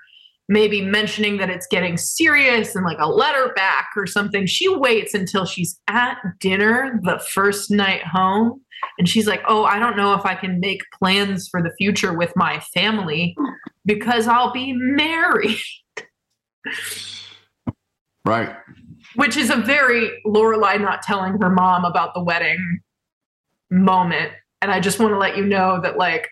maybe 0.49 0.81
mentioning 0.81 1.37
that 1.37 1.49
it's 1.49 1.67
getting 1.67 1.95
serious 1.95 2.75
and 2.75 2.83
like 2.83 2.97
a 2.99 3.07
letter 3.07 3.53
back 3.55 3.89
or 3.95 4.07
something, 4.07 4.47
she 4.47 4.67
waits 4.67 5.13
until 5.13 5.45
she's 5.45 5.79
at 5.87 6.17
dinner 6.39 6.99
the 7.03 7.19
first 7.19 7.69
night 7.69 8.03
home. 8.03 8.59
And 8.97 9.07
she's 9.07 9.27
like, 9.27 9.43
oh, 9.47 9.63
I 9.63 9.77
don't 9.77 9.95
know 9.95 10.15
if 10.15 10.25
I 10.25 10.33
can 10.33 10.59
make 10.59 10.81
plans 10.97 11.47
for 11.47 11.61
the 11.61 11.71
future 11.77 12.17
with 12.17 12.33
my 12.35 12.59
family 12.73 13.35
because 13.85 14.27
I'll 14.27 14.51
be 14.51 14.73
married, 14.73 15.57
Right. 18.25 18.55
which 19.15 19.37
is 19.37 19.49
a 19.49 19.57
very 19.57 20.09
Lorelai 20.25 20.81
not 20.81 21.03
telling 21.03 21.37
her 21.41 21.49
mom 21.49 21.85
about 21.85 22.13
the 22.15 22.23
wedding 22.23 22.79
moment. 23.69 24.31
And 24.61 24.71
I 24.71 24.79
just 24.79 24.99
want 24.99 25.13
to 25.13 25.17
let 25.17 25.37
you 25.37 25.45
know 25.45 25.79
that, 25.81 25.97
like, 25.97 26.27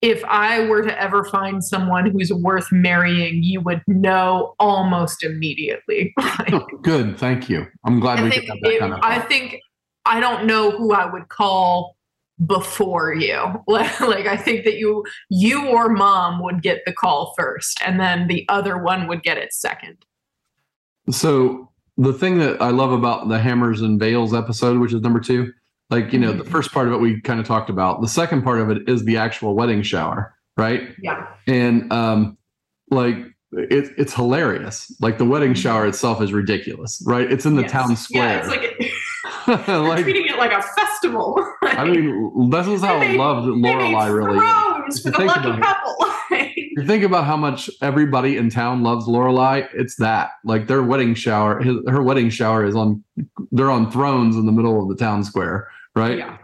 if 0.00 0.24
I 0.24 0.64
were 0.66 0.82
to 0.82 1.00
ever 1.02 1.24
find 1.24 1.62
someone 1.62 2.10
who's 2.10 2.32
worth 2.32 2.70
marrying, 2.70 3.42
you 3.42 3.60
would 3.62 3.82
know 3.88 4.54
almost 4.60 5.24
immediately. 5.24 6.14
Like, 6.38 6.52
oh, 6.52 6.66
Good. 6.82 7.18
Thank 7.18 7.48
you. 7.50 7.66
I'm 7.84 7.98
glad 7.98 8.20
I 8.20 8.22
we 8.24 8.30
think 8.30 8.42
could 8.42 8.50
have 8.50 8.58
that 8.62 8.72
if- 8.74 8.80
kind 8.80 8.94
of. 8.94 9.00
I 9.02 9.18
think 9.20 9.58
I 10.06 10.20
don't 10.20 10.46
know 10.46 10.70
who 10.70 10.92
I 10.92 11.04
would 11.10 11.28
call 11.28 11.96
before 12.46 13.12
you. 13.14 13.36
Like, 13.68 14.00
like 14.00 14.26
I 14.26 14.36
think 14.36 14.64
that 14.64 14.78
you 14.78 15.04
you 15.30 15.66
or 15.66 15.88
mom 15.88 16.40
would 16.42 16.62
get 16.62 16.82
the 16.86 16.92
call 16.92 17.34
first, 17.36 17.80
and 17.84 17.98
then 17.98 18.28
the 18.28 18.46
other 18.48 18.78
one 18.78 19.08
would 19.08 19.22
get 19.24 19.36
it 19.36 19.52
second. 19.52 19.96
So 21.10 21.70
the 21.96 22.12
thing 22.12 22.38
that 22.38 22.62
I 22.62 22.70
love 22.70 22.92
about 22.92 23.28
the 23.28 23.38
Hammers 23.40 23.80
and 23.80 23.98
Veils 23.98 24.32
episode, 24.34 24.78
which 24.78 24.92
is 24.92 25.00
number 25.00 25.20
two, 25.20 25.52
like 25.90 26.12
you 26.12 26.18
know, 26.18 26.32
the 26.32 26.44
Mhm. 26.44 26.48
first 26.48 26.72
part 26.72 26.86
of 26.86 26.92
it 26.92 27.00
we 27.00 27.20
kind 27.20 27.40
of 27.40 27.46
talked 27.46 27.70
about. 27.70 28.00
The 28.02 28.08
second 28.08 28.42
part 28.42 28.60
of 28.60 28.70
it 28.70 28.88
is 28.88 29.04
the 29.04 29.16
actual 29.16 29.54
wedding 29.54 29.82
shower, 29.82 30.34
right? 30.56 30.82
Yeah. 31.02 31.26
And 31.46 31.92
um, 31.92 32.36
like 32.90 33.16
it, 33.52 33.90
it's 33.96 34.12
hilarious. 34.12 34.94
Like 35.00 35.16
the 35.18 35.24
wedding 35.24 35.52
Mhm. 35.52 35.56
shower 35.62 35.86
itself 35.86 36.20
is 36.20 36.32
ridiculous, 36.32 37.02
right? 37.06 37.30
It's 37.30 37.46
in 37.46 37.56
the 37.56 37.62
Yes. 37.62 37.72
town 37.72 37.90
Yeah, 37.90 37.96
square. 37.96 38.38
it's 38.38 38.48
like 38.48 38.92
like 39.68 40.02
treating 40.02 40.26
it 40.26 40.36
like 40.36 40.52
a 40.52 40.60
festival. 40.62 41.42
I 41.62 41.84
mean, 41.84 42.50
this 42.50 42.66
is 42.66 42.82
how 42.82 42.98
They 42.98 43.16
loved 43.16 43.46
Lorelai 43.48 44.14
really 44.14 44.38
is. 44.88 45.00
for 45.02 45.08
You 45.08 45.12
the 45.12 45.18
think 45.18 45.36
lucky 45.36 45.60
couple. 45.62 46.06
you 46.76 46.84
think 46.86 47.02
about 47.02 47.24
how 47.24 47.36
much 47.36 47.70
everybody 47.82 48.36
in 48.36 48.50
town 48.50 48.82
loves 48.82 49.06
Lorelai, 49.06 49.66
it's 49.74 49.96
that. 49.96 50.30
Like 50.44 50.66
their 50.66 50.82
wedding 50.82 51.14
shower, 51.14 51.60
his, 51.60 51.76
her 51.88 52.02
wedding 52.02 52.28
shower 52.30 52.64
is 52.64 52.76
on. 52.76 53.02
They're 53.50 53.70
on 53.70 53.90
thrones 53.90 54.36
in 54.36 54.44
the 54.46 54.52
middle 54.52 54.82
of 54.82 54.88
the 54.88 54.96
town 55.02 55.24
square, 55.24 55.68
right? 55.98 56.18
yeah. 56.18 56.38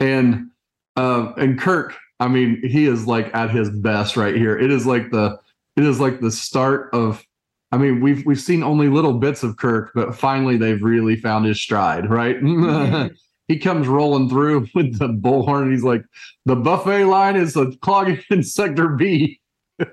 And 0.00 0.50
uh, 0.96 1.32
and 1.36 1.58
Kirk, 1.58 1.96
I 2.20 2.28
mean, 2.28 2.60
he 2.66 2.86
is 2.86 3.06
like 3.06 3.34
at 3.34 3.50
his 3.50 3.70
best 3.70 4.16
right 4.16 4.34
here. 4.34 4.58
It 4.58 4.70
is 4.70 4.86
like 4.86 5.10
the 5.10 5.38
it 5.76 5.84
is 5.84 6.00
like 6.00 6.20
the 6.20 6.30
start 6.30 6.90
of. 6.92 7.24
I 7.70 7.78
mean, 7.78 8.02
we've 8.02 8.24
we've 8.26 8.40
seen 8.40 8.62
only 8.62 8.88
little 8.88 9.14
bits 9.14 9.42
of 9.42 9.56
Kirk, 9.56 9.92
but 9.94 10.14
finally 10.14 10.58
they've 10.58 10.82
really 10.82 11.16
found 11.16 11.46
his 11.46 11.60
stride, 11.60 12.10
right? 12.10 12.38
Mhm. 12.38 13.16
he 13.48 13.58
comes 13.58 13.88
rolling 13.88 14.28
through 14.28 14.66
with 14.74 14.98
the 14.98 15.08
bullhorn. 15.08 15.62
And 15.62 15.72
he's 15.72 15.84
like, 15.84 16.04
"The 16.44 16.56
buffet 16.56 17.04
line 17.04 17.36
is 17.36 17.56
a 17.56 17.72
clogging 17.78 18.20
in 18.30 18.42
sector 18.42 18.88
B." 18.88 19.40
and, 19.78 19.88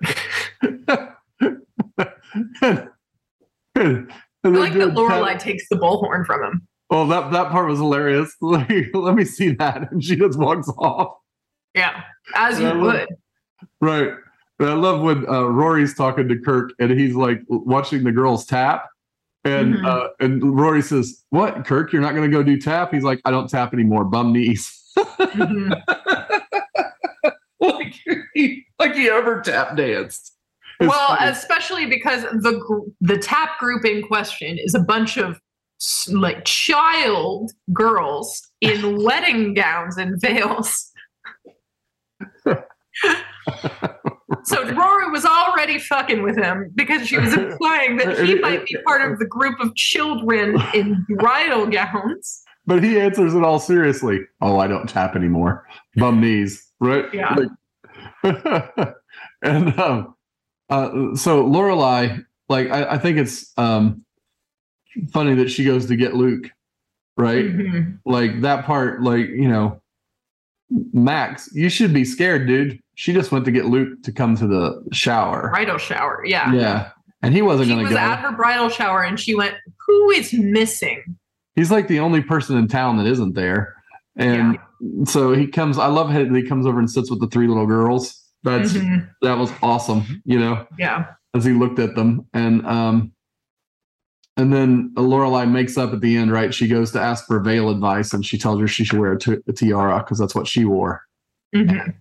and 3.76 4.10
I 4.44 4.50
like 4.50 4.74
that 4.74 4.94
Lorelai 4.94 5.40
takes 5.40 5.68
the 5.70 5.78
bullhorn 5.78 6.26
from 6.26 6.44
him. 6.44 6.68
Oh, 6.92 7.08
that 7.08 7.32
that 7.32 7.52
part 7.52 7.68
was 7.68 7.80
hilarious. 7.80 8.36
Let 8.42 8.68
me, 8.70 8.88
let 8.94 9.14
me 9.16 9.24
see 9.26 9.52
that, 9.56 9.92
and 9.92 10.04
she 10.04 10.16
just 10.16 10.40
walks 10.40 10.70
off. 10.78 11.18
Yeah, 11.76 12.04
as 12.36 12.60
you 12.60 12.74
would. 12.80 13.08
Right. 13.80 14.12
And 14.60 14.70
I 14.70 14.74
love 14.74 15.02
when 15.02 15.28
uh, 15.30 15.44
Rory's 15.44 15.94
talking 15.96 16.28
to 16.28 16.38
Kirk 16.40 16.72
and 16.80 16.92
he's 16.92 17.16
like 17.16 17.42
watching 17.48 18.04
the 18.04 18.12
girls 18.12 18.46
tap. 18.46 18.88
And 19.46 19.76
Mhm. 19.76 19.86
uh, 19.86 20.10
and 20.20 20.58
Rory 20.60 20.82
says, 20.82 21.24
What, 21.30 21.64
Kirk? 21.66 21.94
You're 21.94 22.02
not 22.02 22.14
going 22.14 22.30
to 22.30 22.36
go 22.36 22.44
do 22.44 22.60
tap? 22.60 22.92
He's 22.94 23.04
like, 23.04 23.22
I 23.24 23.32
don't 23.32 23.50
tap 23.50 23.72
anymore. 23.74 24.04
Bum 24.04 24.34
knees. 24.34 24.70
Mhm. 24.98 25.82
like, 27.60 27.94
he, 28.34 28.66
like 28.80 28.96
he 28.96 29.10
ever 29.10 29.42
tap 29.42 29.78
danced. 29.78 30.34
It's 30.80 30.90
Well, 30.90 31.16
funny. 31.18 31.32
especially 31.32 31.86
because 31.86 32.24
the 32.24 32.92
the 33.02 33.18
tap 33.18 33.60
group 33.60 33.86
in 33.86 34.02
question 34.02 34.58
is 34.58 34.74
a 34.76 34.80
bunch 34.80 35.18
of 35.18 35.40
like 36.12 36.46
child 36.46 37.52
girls 37.74 38.42
in 38.62 39.04
wedding 39.04 39.54
gowns 39.54 39.98
and 39.98 40.20
veils. 40.22 40.92
so 44.44 44.64
Rory 44.74 45.10
was 45.10 45.26
already 45.26 45.80
fucking 45.80 46.22
with 46.22 46.38
him 46.38 46.72
because 46.76 47.08
she 47.08 47.18
was 47.18 47.34
implying 47.34 47.98
that 47.98 48.20
he 48.20 48.36
might 48.40 48.66
be 48.66 48.78
part 48.86 49.10
of 49.10 49.20
the 49.20 49.26
group 49.26 49.60
of 49.60 49.76
children 49.76 50.62
in 50.74 51.06
bridal 51.18 51.68
gowns. 51.68 52.44
but 52.66 52.84
he 52.84 53.00
answers 53.00 53.34
it 53.34 53.44
all 53.44 53.60
seriously. 53.60 54.20
Oh, 54.42 54.60
I 54.60 54.68
don't 54.68 54.88
tap 54.88 55.16
anymore. 55.16 55.66
Bum 55.96 56.20
knees. 56.22 56.66
Right? 56.80 57.06
Yeah. 57.14 57.36
Like- 57.36 57.50
and 59.42 59.80
um, 59.80 60.16
uh, 60.70 61.16
so 61.16 61.44
Lorelai, 61.46 62.24
like, 62.50 62.70
I, 62.70 62.92
I 62.96 62.98
think 62.98 63.18
it's 63.18 63.54
um, 63.58 64.04
funny 65.12 65.36
that 65.36 65.50
she 65.50 65.64
goes 65.64 65.86
to 65.88 65.96
get 65.96 66.14
Luke, 66.16 66.50
right? 67.18 67.46
Mhm. 67.46 68.00
Like 68.06 68.42
that 68.42 68.66
part, 68.66 69.02
like, 69.02 69.28
you 69.28 69.48
know, 69.50 69.82
Max, 70.94 71.50
you 71.54 71.70
should 71.70 71.94
be 71.94 72.06
scared, 72.06 72.48
dude. 72.48 72.80
She 72.96 73.14
just 73.14 73.32
went 73.32 73.46
to 73.46 73.52
get 73.52 73.66
Luke 73.66 74.04
to 74.04 74.12
come 74.12 74.36
to 74.36 74.46
the 74.48 74.84
shower. 74.92 75.50
Bridal 75.50 75.78
shower, 75.78 76.24
yeah. 76.26 76.54
Yeah. 76.54 76.90
And 77.24 77.34
he 77.34 77.42
wasn't 77.42 77.68
She 77.68 77.74
going 77.74 77.84
was 77.84 77.90
to 77.92 77.96
go. 77.96 78.02
at 78.02 78.20
her 78.20 78.32
bridal 78.36 78.70
shower 78.70 79.02
and 79.04 79.20
she 79.20 79.36
went, 79.36 79.56
Who 79.88 80.10
is 80.12 80.32
missing? 80.34 81.02
He's 81.56 81.72
like 81.72 81.88
the 81.88 82.00
only 82.00 82.22
person 82.22 82.58
in 82.58 82.68
town 82.68 82.98
that 82.98 83.08
isn't 83.08 83.34
there. 83.34 83.76
And 84.16 84.58
so 85.06 85.34
he 85.34 85.48
comes, 85.48 85.78
I 85.78 85.88
love 85.88 86.10
how 86.10 86.24
he 86.24 86.44
comes 86.44 86.66
over 86.66 86.78
and 86.80 86.90
sits 86.90 87.10
with 87.10 87.20
the 87.20 87.28
three 87.28 87.48
little 87.48 87.66
girls. 87.66 88.16
That's 88.44 88.74
Mhm. 88.74 89.10
that 89.22 89.38
was 89.38 89.52
awesome, 89.62 90.22
you 90.24 90.40
know, 90.40 90.66
Yeah. 90.78 91.08
as 91.36 91.44
he 91.44 91.52
looked 91.52 91.80
at 91.80 91.96
them. 91.96 92.26
And 92.34 92.66
um 92.66 93.12
and 94.40 94.54
then 94.54 94.90
Lorelai 94.96 95.50
makes 95.52 95.78
up 95.78 95.92
at 95.92 96.00
the 96.00 96.16
end, 96.16 96.32
right? 96.32 96.54
She 96.54 96.68
goes 96.70 96.92
to 96.94 97.02
ask 97.02 97.26
for 97.28 97.42
veil 97.42 97.70
advice 97.70 98.14
and 98.14 98.26
she 98.26 98.38
tells 98.38 98.60
her 98.62 98.68
she 98.70 98.86
should 98.86 98.98
wear 98.98 99.12
a, 99.14 99.54
tiara 99.54 100.00
because 100.00 100.18
that's 100.18 100.34
what 100.34 100.48
she 100.48 100.64
wore. 100.64 101.02
Mhm. 101.54 101.94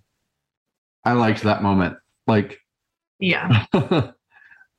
I 1.05 1.13
liked 1.13 1.43
that 1.43 1.63
moment. 1.65 1.97
Like 2.29 2.61
Yeah. 3.19 3.67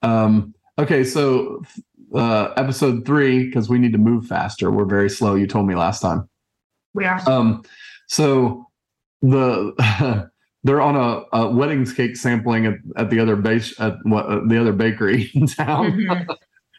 um 0.02 0.54
okay, 0.78 1.04
so 1.04 1.62
uh 2.16 2.54
episode 2.56 3.06
three, 3.06 3.46
because 3.46 3.68
we 3.68 3.78
need 3.78 3.92
to 3.92 3.98
move 3.98 4.26
faster. 4.26 4.72
We're 4.72 4.86
very 4.86 5.10
slow, 5.10 5.36
you 5.36 5.46
told 5.46 5.68
me 5.68 5.76
last 5.76 6.00
time. 6.02 6.30
We 6.94 7.04
are. 7.06 7.22
Um, 7.30 7.64
so 8.08 8.68
the 9.22 10.30
they're 10.64 10.82
on 10.82 10.96
a, 10.96 11.38
a 11.38 11.50
weddings 11.50 11.92
cake 11.92 12.16
sampling 12.16 12.66
at, 12.68 12.76
at 12.96 13.10
the 13.10 13.20
other 13.20 13.36
base 13.36 13.78
at 13.82 13.96
what 14.04 14.26
uh, 14.28 14.40
the 14.48 14.60
other 14.60 14.72
bakery 14.74 15.30
in 15.36 15.46
town. 15.46 15.92
Mhm. 15.92 16.26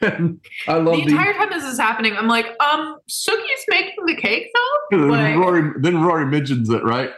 I 0.02 0.74
love 0.76 0.96
the 0.96 1.02
entire 1.08 1.34
time 1.34 1.50
this 1.50 1.64
is 1.64 1.78
happening, 1.78 2.16
I'm 2.16 2.28
like, 2.28 2.46
um, 2.62 2.98
Sookie's 3.08 3.64
making 3.68 4.06
the 4.06 4.16
cake 4.16 4.48
though? 4.90 4.98
the, 4.98 5.06
like- 5.06 5.36
Rory. 5.36 5.72
Then 5.80 6.02
Rory 6.02 6.26
mentions 6.26 6.70
it, 6.70 6.82
right? 6.84 7.10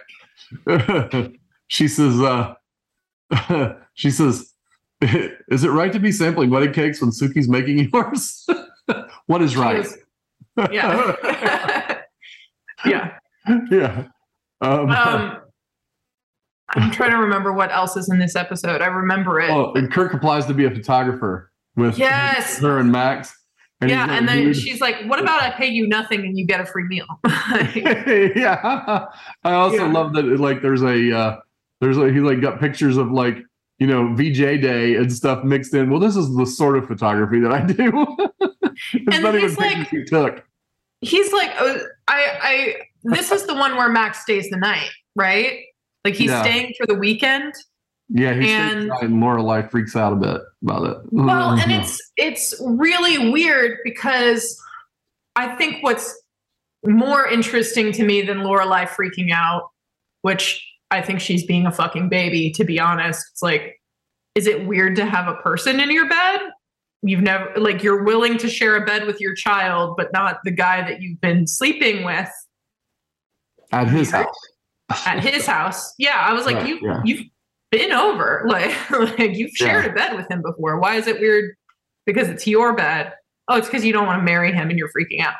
she 1.68 1.88
says, 1.88 2.20
uh, 2.20 2.54
she 3.94 4.10
says, 4.10 4.52
"Is 5.00 5.64
it 5.64 5.70
right 5.70 5.92
to 5.92 5.98
be 6.00 6.12
sampling 6.12 6.50
wedding 6.50 6.72
cakes 6.72 7.00
when 7.00 7.10
Sookie's 7.10 7.48
making 7.48 7.88
yours? 7.92 8.46
what 9.26 9.42
is 9.42 9.56
right?" 9.56 9.78
was- 9.78 9.98
yeah. 10.70 11.16
yeah. 12.84 13.18
yeah. 13.70 14.04
Um, 14.60 14.90
Um, 14.90 15.38
I'm 16.74 16.90
trying 16.90 17.10
to 17.10 17.18
remember 17.18 17.52
what 17.52 17.70
else 17.70 17.96
is 17.96 18.08
in 18.10 18.18
this 18.18 18.34
episode. 18.36 18.80
I 18.80 18.86
remember 18.86 19.40
it. 19.40 19.50
oh, 19.50 19.72
and 19.74 19.90
Kirk 19.92 20.14
applies 20.14 20.46
to 20.46 20.54
be 20.54 20.64
a 20.64 20.70
photographer 20.70 21.51
with 21.76 21.98
yes. 21.98 22.58
her 22.60 22.78
and 22.78 22.90
Max. 22.92 23.34
And 23.80 23.90
yeah. 23.90 24.06
got 24.06 24.16
And 24.18 24.28
then 24.28 24.38
dude- 24.44 24.56
she's 24.56 24.80
like, 24.80 25.02
what 25.06 25.18
about 25.20 25.42
I 25.42 25.50
pay 25.50 25.66
you 25.66 25.88
nothing 25.88 26.20
and 26.20 26.38
you 26.38 26.46
get 26.46 26.60
a 26.60 26.66
free 26.66 26.84
meal? 26.84 27.06
yeah. 28.36 29.06
I 29.44 29.52
also 29.54 29.86
Yeah. 29.86 29.92
love 29.92 30.12
that 30.14 30.24
like 30.40 30.62
there's 30.62 30.82
a 30.82 31.16
uh 31.16 31.36
there's 31.80 31.98
a 31.98 32.12
he 32.12 32.20
like 32.20 32.40
got 32.40 32.60
pictures 32.60 32.96
of 32.96 33.10
like 33.10 33.38
you 33.78 33.86
know 33.88 34.14
VJ 34.14 34.60
day 34.62 34.94
and 34.96 35.12
stuff 35.12 35.42
mixed 35.44 35.74
in. 35.74 35.90
Well, 35.90 35.98
this 36.00 36.14
is 36.16 36.34
the 36.36 36.46
sort 36.46 36.78
of 36.78 36.86
photography 36.86 37.40
that 37.40 37.52
I 37.52 37.64
do. 37.66 38.06
And 38.94 39.22
not 39.22 39.34
he's 39.34 39.58
like- 39.58 39.90
we 39.92 40.04
took. 40.04 40.44
He's 41.02 41.32
like, 41.32 41.50
uh, 41.60 41.78
I, 42.08 42.24
I, 42.40 42.74
this 43.02 43.30
is 43.32 43.44
the 43.46 43.54
one 43.54 43.76
where 43.76 43.88
Max 43.88 44.20
stays 44.22 44.48
the 44.50 44.56
night, 44.56 44.88
right? 45.16 45.58
Like 46.04 46.14
he's 46.14 46.30
Yeah. 46.30 46.42
staying 46.42 46.72
for 46.78 46.86
the 46.86 46.94
weekend. 46.94 47.52
Yeah, 48.14 48.34
he's 48.34 48.50
and- 48.50 48.90
and 49.00 49.22
Lorelai 49.22 49.70
freaks 49.70 49.96
out 49.96 50.12
a 50.12 50.16
bit 50.16 50.40
about 50.62 50.84
it. 50.84 50.98
Well, 51.10 51.56
mm-hmm. 51.56 51.70
and 51.70 51.82
it's 51.82 52.12
it's 52.16 52.54
really 52.60 53.30
weird 53.30 53.78
because 53.84 54.60
I 55.34 55.56
think 55.56 55.82
what's 55.82 56.14
more 56.84 57.26
interesting 57.26 57.90
to 57.92 58.04
me 58.04 58.20
than 58.20 58.38
Lorelai 58.38 58.86
freaking 58.86 59.30
out, 59.32 59.70
which 60.20 60.62
I 60.90 61.00
think 61.00 61.20
she's 61.20 61.46
being 61.46 61.66
a 61.66 61.72
fucking 61.72 62.10
baby, 62.10 62.50
to 62.52 62.64
be 62.64 62.78
honest. 62.78 63.24
It's 63.32 63.42
like, 63.42 63.80
is 64.34 64.46
it 64.46 64.66
weird 64.66 64.96
to 64.96 65.06
have 65.06 65.26
a 65.26 65.36
person 65.36 65.80
in 65.80 65.90
your 65.90 66.06
bed? 66.08 66.40
You've 67.02 67.22
never 67.22 67.50
like 67.56 67.82
you're 67.82 68.04
willing 68.04 68.36
to 68.38 68.48
share 68.48 68.76
a 68.76 68.84
bed 68.84 69.06
with 69.06 69.20
your 69.22 69.34
child, 69.34 69.94
but 69.96 70.12
not 70.12 70.38
the 70.44 70.50
guy 70.50 70.82
that 70.82 71.00
you've 71.00 71.20
been 71.20 71.46
sleeping 71.46 72.04
with 72.04 72.30
at 73.72 73.88
his 73.88 74.10
house. 74.10 74.36
at 75.06 75.20
his 75.20 75.46
house. 75.46 75.94
Yeah, 75.98 76.16
I 76.16 76.34
was 76.34 76.44
like, 76.44 76.56
Right, 76.56 76.66
you 76.68 76.78
yeah. 76.82 77.00
you've 77.04 77.26
been 77.72 77.90
over, 77.90 78.44
like 78.48 78.90
like 79.18 79.36
you've 79.36 79.50
shared 79.50 79.86
a 79.86 79.92
bed 79.92 80.14
with 80.14 80.30
him 80.30 80.42
before. 80.42 80.78
Why 80.78 80.94
is 80.94 81.08
it 81.08 81.18
weird? 81.18 81.56
Because 82.06 82.28
it's 82.28 82.46
your 82.46 82.76
bed. 82.76 83.12
Oh, 83.48 83.56
it's 83.56 83.66
because 83.66 83.84
you 83.84 83.92
don't 83.92 84.06
want 84.06 84.20
to 84.20 84.24
marry 84.24 84.52
him 84.52 84.70
and 84.70 84.78
you're 84.78 84.90
freaking 84.90 85.20
out. 85.20 85.34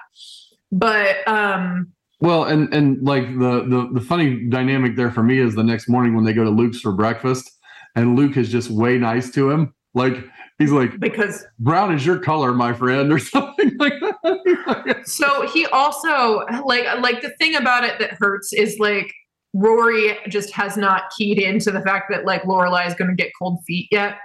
But 0.73 1.27
um, 1.29 1.93
Well, 2.21 2.45
and 2.45 2.73
and 2.75 3.01
like 3.07 3.27
the 3.39 3.65
the 3.69 3.91
the 3.93 4.01
funny 4.01 4.49
dynamic 4.49 4.97
there 4.97 5.13
for 5.13 5.23
me 5.23 5.39
is 5.39 5.55
the 5.55 5.63
next 5.63 5.89
morning 5.89 6.17
when 6.17 6.25
they 6.25 6.33
go 6.33 6.43
to 6.43 6.51
Luke's 6.51 6.81
for 6.81 6.91
breakfast, 6.91 7.49
and 7.95 8.17
Luke 8.17 8.37
is 8.37 8.49
just 8.51 8.71
way 8.71 8.99
nice 8.99 9.31
to 9.33 9.51
him. 9.51 9.75
Like 9.95 10.25
he's 10.59 10.73
like, 10.73 10.99
because 10.99 11.45
brown 11.59 11.95
is 11.95 12.07
your 12.07 12.19
color, 12.19 12.55
my 12.55 12.73
friend, 12.73 13.13
or 13.13 13.19
something 13.19 13.77
like 13.79 14.01
that. 14.01 15.03
so 15.05 15.47
he 15.49 15.67
also 15.67 16.47
like 16.65 16.87
like 17.01 17.21
the 17.21 17.31
thing 17.39 17.55
about 17.55 17.85
it 17.85 17.99
that 17.99 18.15
hurts 18.19 18.53
is 18.53 18.79
like 18.79 19.13
Rory 19.55 20.17
just 20.29 20.53
has 20.53 20.77
not 20.77 21.11
keyed 21.17 21.39
into 21.39 21.71
the 21.71 21.81
fact 21.83 22.07
that 22.11 22.25
like 22.25 22.43
Lorelai 22.45 22.87
is 22.87 22.95
going 22.95 23.11
to 23.11 23.17
get 23.17 23.33
cold 23.39 23.59
feet 23.67 23.89
yet, 23.91 24.17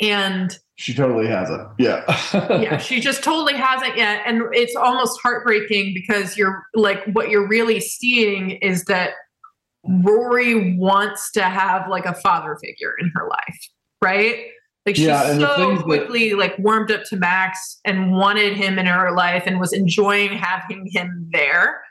and 0.00 0.56
she 0.76 0.94
totally 0.94 1.26
hasn't. 1.26 1.68
Yeah. 1.78 2.04
yeah, 2.60 2.76
she 2.76 3.00
just 3.00 3.24
totally 3.24 3.54
hasn't 3.54 3.96
yet. 3.96 4.22
And 4.24 4.42
it's 4.52 4.76
almost 4.76 5.20
heartbreaking 5.20 5.92
because 5.92 6.36
you're 6.36 6.64
like, 6.74 7.04
what 7.14 7.30
you're 7.30 7.48
really 7.48 7.80
seeing 7.80 8.52
is 8.62 8.84
that 8.84 9.14
Rory 9.88 10.76
wants 10.78 11.32
to 11.32 11.42
have 11.42 11.88
like 11.88 12.04
a 12.06 12.14
father 12.14 12.56
figure 12.62 12.94
in 13.00 13.10
her 13.16 13.28
life, 13.28 13.58
right? 14.02 14.46
Like 14.86 14.94
she's 14.94 15.06
Yeah, 15.06 15.30
and 15.32 15.40
the 15.40 15.48
things 15.48 15.58
so 15.58 15.74
that- 15.78 15.82
quickly 15.84 16.34
like 16.34 16.56
warmed 16.60 16.92
up 16.92 17.02
to 17.04 17.16
Max 17.16 17.80
and 17.84 18.12
wanted 18.12 18.56
him 18.56 18.78
in 18.78 18.86
her 18.86 19.10
life 19.10 19.42
and 19.46 19.58
was 19.58 19.72
enjoying 19.72 20.30
having 20.30 20.86
him 20.92 21.28
there. 21.32 21.82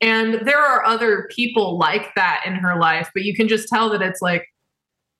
And 0.00 0.46
there 0.46 0.60
are 0.60 0.84
other 0.84 1.28
people 1.34 1.76
like 1.78 2.14
that 2.14 2.42
in 2.46 2.54
her 2.54 2.78
life, 2.78 3.10
but 3.14 3.24
you 3.24 3.34
can 3.34 3.48
just 3.48 3.68
tell 3.68 3.90
that 3.90 4.02
it's 4.02 4.22
like 4.22 4.46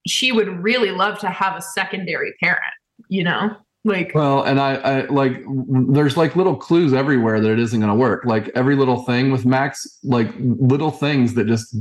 she 0.06 0.30
would 0.32 0.48
really 0.62 0.90
love 0.90 1.18
to 1.20 1.28
have 1.28 1.56
a 1.56 1.60
secondary 1.62 2.32
parent, 2.40 2.62
you 3.08 3.24
know? 3.24 3.56
Like 3.84 4.12
Well, 4.14 4.42
and 4.42 4.60
I, 4.60 4.74
I 4.74 5.00
like 5.06 5.42
there's 5.68 6.16
like 6.16 6.36
little 6.36 6.56
clues 6.56 6.92
everywhere 6.92 7.40
that 7.40 7.50
it 7.50 7.58
isn't 7.58 7.80
going 7.80 7.90
to 7.92 7.98
work. 7.98 8.24
Like 8.24 8.50
every 8.54 8.76
little 8.76 9.04
thing 9.04 9.30
with 9.30 9.46
Max, 9.46 9.98
like 10.02 10.28
little 10.38 10.90
things 10.90 11.34
that 11.34 11.46
just, 11.46 11.74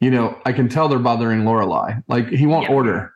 you 0.00 0.10
know, 0.10 0.38
I 0.44 0.52
can 0.52 0.68
tell 0.68 0.88
they're 0.88 0.98
bothering 0.98 1.42
Lorelai. 1.42 2.02
Like 2.08 2.28
he 2.28 2.46
won't 2.46 2.68
Yeah. 2.68 2.74
order. 2.74 3.12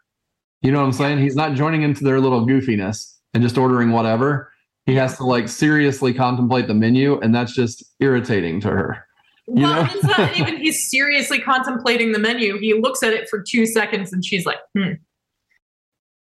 You 0.63 0.73
know 0.73 0.81
what 0.81 0.87
I'm 0.87 0.93
saying? 0.93 1.19
He's 1.19 1.37
not 1.37 1.55
joining 1.55 1.83
into 1.83 2.03
their 2.03 2.21
little 2.21 2.47
goofiness 2.47 3.15
and 3.35 3.43
just 3.43 3.59
ordering 3.59 3.91
whatever. 3.91 4.53
He 4.89 4.95
has 4.95 5.19
to 5.19 5.25
like 5.25 5.49
seriously 5.49 6.15
contemplate 6.15 6.67
the 6.67 6.73
menu, 6.73 7.21
and 7.21 7.35
that's 7.35 7.53
just 7.55 7.85
irritating 8.01 8.59
to 8.63 8.69
her. 8.71 9.05
You 9.47 9.65
well, 9.65 9.85
know? 9.85 9.91
it's 9.93 10.05
not 10.05 10.37
even 10.39 10.57
he's 10.57 10.89
seriously 10.91 11.39
contemplating 11.41 12.13
the 12.13 12.19
menu. 12.19 12.59
He 12.59 12.73
looks 12.73 13.03
at 13.03 13.13
it 13.13 13.29
for 13.29 13.45
two 13.47 13.67
seconds 13.67 14.15
and 14.15 14.25
she's 14.25 14.47
like, 14.47 14.57
hmm. 14.75 14.93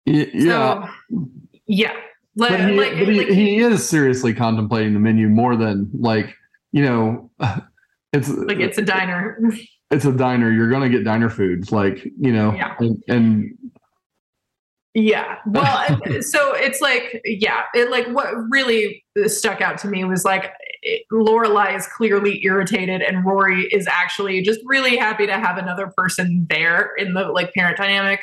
Yeah, 0.05 0.25
So, 0.39 0.89
yeah. 1.65 1.93
Like, 2.35 2.51
but, 2.51 2.59
he, 2.69 2.75
like, 2.77 2.91
but 2.91 3.07
he, 3.07 3.17
like- 3.17 3.27
he 3.29 3.57
is 3.57 3.87
seriously 3.87 4.33
contemplating 4.33 4.93
the 4.93 4.99
menu 4.99 5.27
more 5.27 5.55
than 5.55 5.89
like 5.93 6.35
you 6.71 6.83
know. 6.83 7.31
It's 8.13 8.27
like 8.27 8.59
it's 8.59 8.77
a 8.77 8.81
diner. 8.81 9.39
it's 9.89 10.03
a 10.03 10.11
diner. 10.11 10.51
You're 10.51 10.69
gonna 10.69 10.89
get 10.89 11.05
diner 11.05 11.29
food, 11.29 11.71
like 11.71 12.03
you 12.19 12.33
know, 12.33 12.53
Yeah. 12.53 12.75
and, 12.79 13.01
and 13.07 13.57
Yeah. 14.93 15.37
Well, 15.47 15.99
so 16.21 16.53
it's 16.53 16.81
like, 16.81 17.21
yeah, 17.25 17.63
it 17.73 17.89
like 17.89 18.07
what 18.07 18.33
really 18.49 19.03
stuck 19.25 19.61
out 19.61 19.77
to 19.79 19.87
me 19.87 20.03
was 20.03 20.23
like 20.25 20.51
it- 20.81 21.03
Lorelai 21.11 21.75
is 21.75 21.87
clearly 21.87 22.43
irritated, 22.43 23.01
and 23.01 23.25
Rory 23.25 23.63
is 23.71 23.87
actually 23.87 24.41
just 24.41 24.59
really 24.65 24.97
happy 24.97 25.25
to 25.27 25.33
have 25.33 25.57
another 25.57 25.91
person 25.97 26.45
there 26.49 26.91
in 26.97 27.13
the 27.13 27.25
like 27.25 27.53
parent 27.53 27.77
dynamic. 27.77 28.21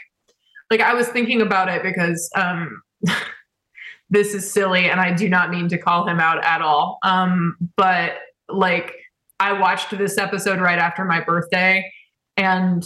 Like 0.71 0.81
I 0.81 0.95
was 0.95 1.09
thinking 1.09 1.41
about 1.41 1.69
it 1.69 1.83
because 1.83 2.31
um 2.35 2.83
this 4.11 4.35
is 4.35 4.51
silly, 4.51 4.89
and 4.91 5.01
I 5.01 5.13
do 5.13 5.29
not 5.29 5.51
mean 5.51 5.69
to 5.69 5.79
call 5.79 6.07
him 6.09 6.21
out 6.21 6.43
at 6.45 6.63
all. 6.63 6.99
Um, 7.03 7.57
but 7.77 8.15
like 8.49 8.95
I 9.41 9.53
watched 9.53 9.97
this 9.97 10.19
episode 10.19 10.61
right 10.61 10.79
after 10.79 11.05
my 11.05 11.21
birthday, 11.21 11.91
and 12.37 12.85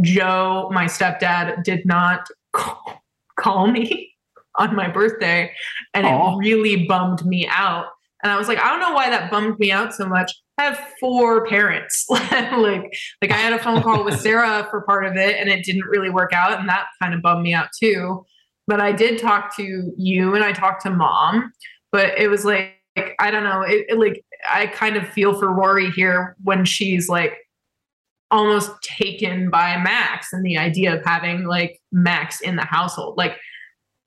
Joe, 0.00 0.68
my 0.72 0.86
stepdad, 0.86 1.62
did 1.62 1.84
not 1.86 2.26
call, 2.52 3.02
call 3.38 3.66
me 3.66 4.12
on 4.58 4.74
my 4.74 4.88
birthday. 4.88 5.52
And 5.94 6.06
Aw. 6.06 6.34
it 6.34 6.38
really 6.38 6.86
bummed 6.86 7.24
me 7.24 7.46
out. 7.48 7.86
And 8.22 8.32
I 8.32 8.38
was 8.38 8.48
like, 8.48 8.58
I 8.58 8.68
don't 8.70 8.80
know 8.80 8.92
why 8.92 9.10
that 9.10 9.30
bummed 9.30 9.58
me 9.58 9.70
out 9.70 9.94
so 9.94 10.06
much. 10.06 10.32
I 10.58 10.64
have 10.64 10.80
four 10.98 11.46
parents. 11.46 12.06
like, 12.10 12.96
like 13.20 13.30
I 13.30 13.34
had 13.36 13.52
a 13.52 13.58
phone 13.58 13.82
call 13.82 14.04
with 14.04 14.20
Sarah 14.20 14.66
for 14.70 14.82
part 14.82 15.04
of 15.04 15.16
it 15.16 15.36
and 15.36 15.50
it 15.50 15.64
didn't 15.64 15.84
really 15.84 16.10
work 16.10 16.32
out. 16.32 16.58
And 16.58 16.68
that 16.68 16.86
kind 17.00 17.14
of 17.14 17.22
bummed 17.22 17.42
me 17.42 17.52
out 17.52 17.68
too. 17.78 18.24
But 18.66 18.80
I 18.80 18.92
did 18.92 19.20
talk 19.20 19.54
to 19.56 19.92
you 19.96 20.34
and 20.34 20.42
I 20.42 20.52
talked 20.52 20.82
to 20.82 20.90
mom, 20.90 21.52
but 21.92 22.18
it 22.18 22.28
was 22.28 22.44
like, 22.44 22.72
like 22.96 23.14
I 23.20 23.30
don't 23.30 23.44
know, 23.44 23.62
it, 23.62 23.86
it 23.90 23.98
like 23.98 24.24
I 24.50 24.66
kind 24.66 24.96
of 24.96 25.06
feel 25.08 25.38
for 25.38 25.52
Rory 25.52 25.90
here 25.90 26.34
when 26.42 26.64
she's 26.64 27.08
like 27.08 27.34
almost 28.30 28.70
taken 28.82 29.50
by 29.50 29.76
Max 29.78 30.32
and 30.32 30.44
the 30.44 30.58
idea 30.58 30.96
of 30.96 31.04
having 31.04 31.44
like 31.44 31.80
Max 31.92 32.40
in 32.40 32.56
the 32.56 32.64
household. 32.64 33.16
Like 33.16 33.36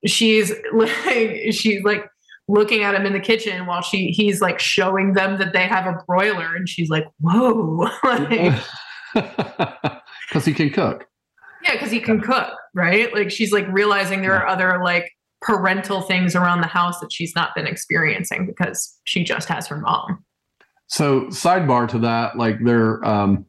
she's 0.06 0.52
like 0.74 1.52
she's 1.52 1.84
like 1.84 2.06
looking 2.48 2.84
at 2.84 2.96
him 2.96 3.06
in 3.06 3.14
the 3.14 3.20
kitchen 3.20 3.66
while 3.68 3.82
she 3.82 4.08
he's 4.08 4.42
like 4.42 4.60
showing 4.60 5.14
them 5.14 5.38
that 5.38 5.54
they 5.54 5.68
have 5.68 5.86
a 5.86 6.04
broiler 6.08 6.56
and 6.56 6.68
she's 6.68 6.90
like, 6.90 7.06
whoa. 7.20 7.90
like, 8.04 8.60
because 9.14 10.46
he 10.46 10.54
can 10.54 10.70
cook. 10.70 11.06
yeah, 11.64 11.74
because 11.74 11.92
he 11.92 12.00
can 12.00 12.22
cook, 12.22 12.54
right? 12.74 13.14
Like 13.14 13.32
she's 13.32 13.52
like 13.52 13.68
realizing 13.70 14.22
there 14.22 14.36
are 14.36 14.48
other 14.48 14.82
like 14.84 15.12
parental 15.42 16.02
things 16.02 16.36
around 16.36 16.62
the 16.62 16.68
house 16.68 17.00
that 17.00 17.14
she's 17.14 17.34
not 17.36 17.56
been 17.56 17.66
experiencing 17.66 18.46
because 18.46 19.00
she 19.06 19.24
just 19.24 19.48
has 19.48 19.68
her 19.68 19.78
mom. 19.78 20.26
So 20.88 21.26
sidebar 21.26 21.88
to 21.90 22.00
that, 22.00 22.38
like 22.38 22.58
they're 22.64 23.04
um 23.06 23.46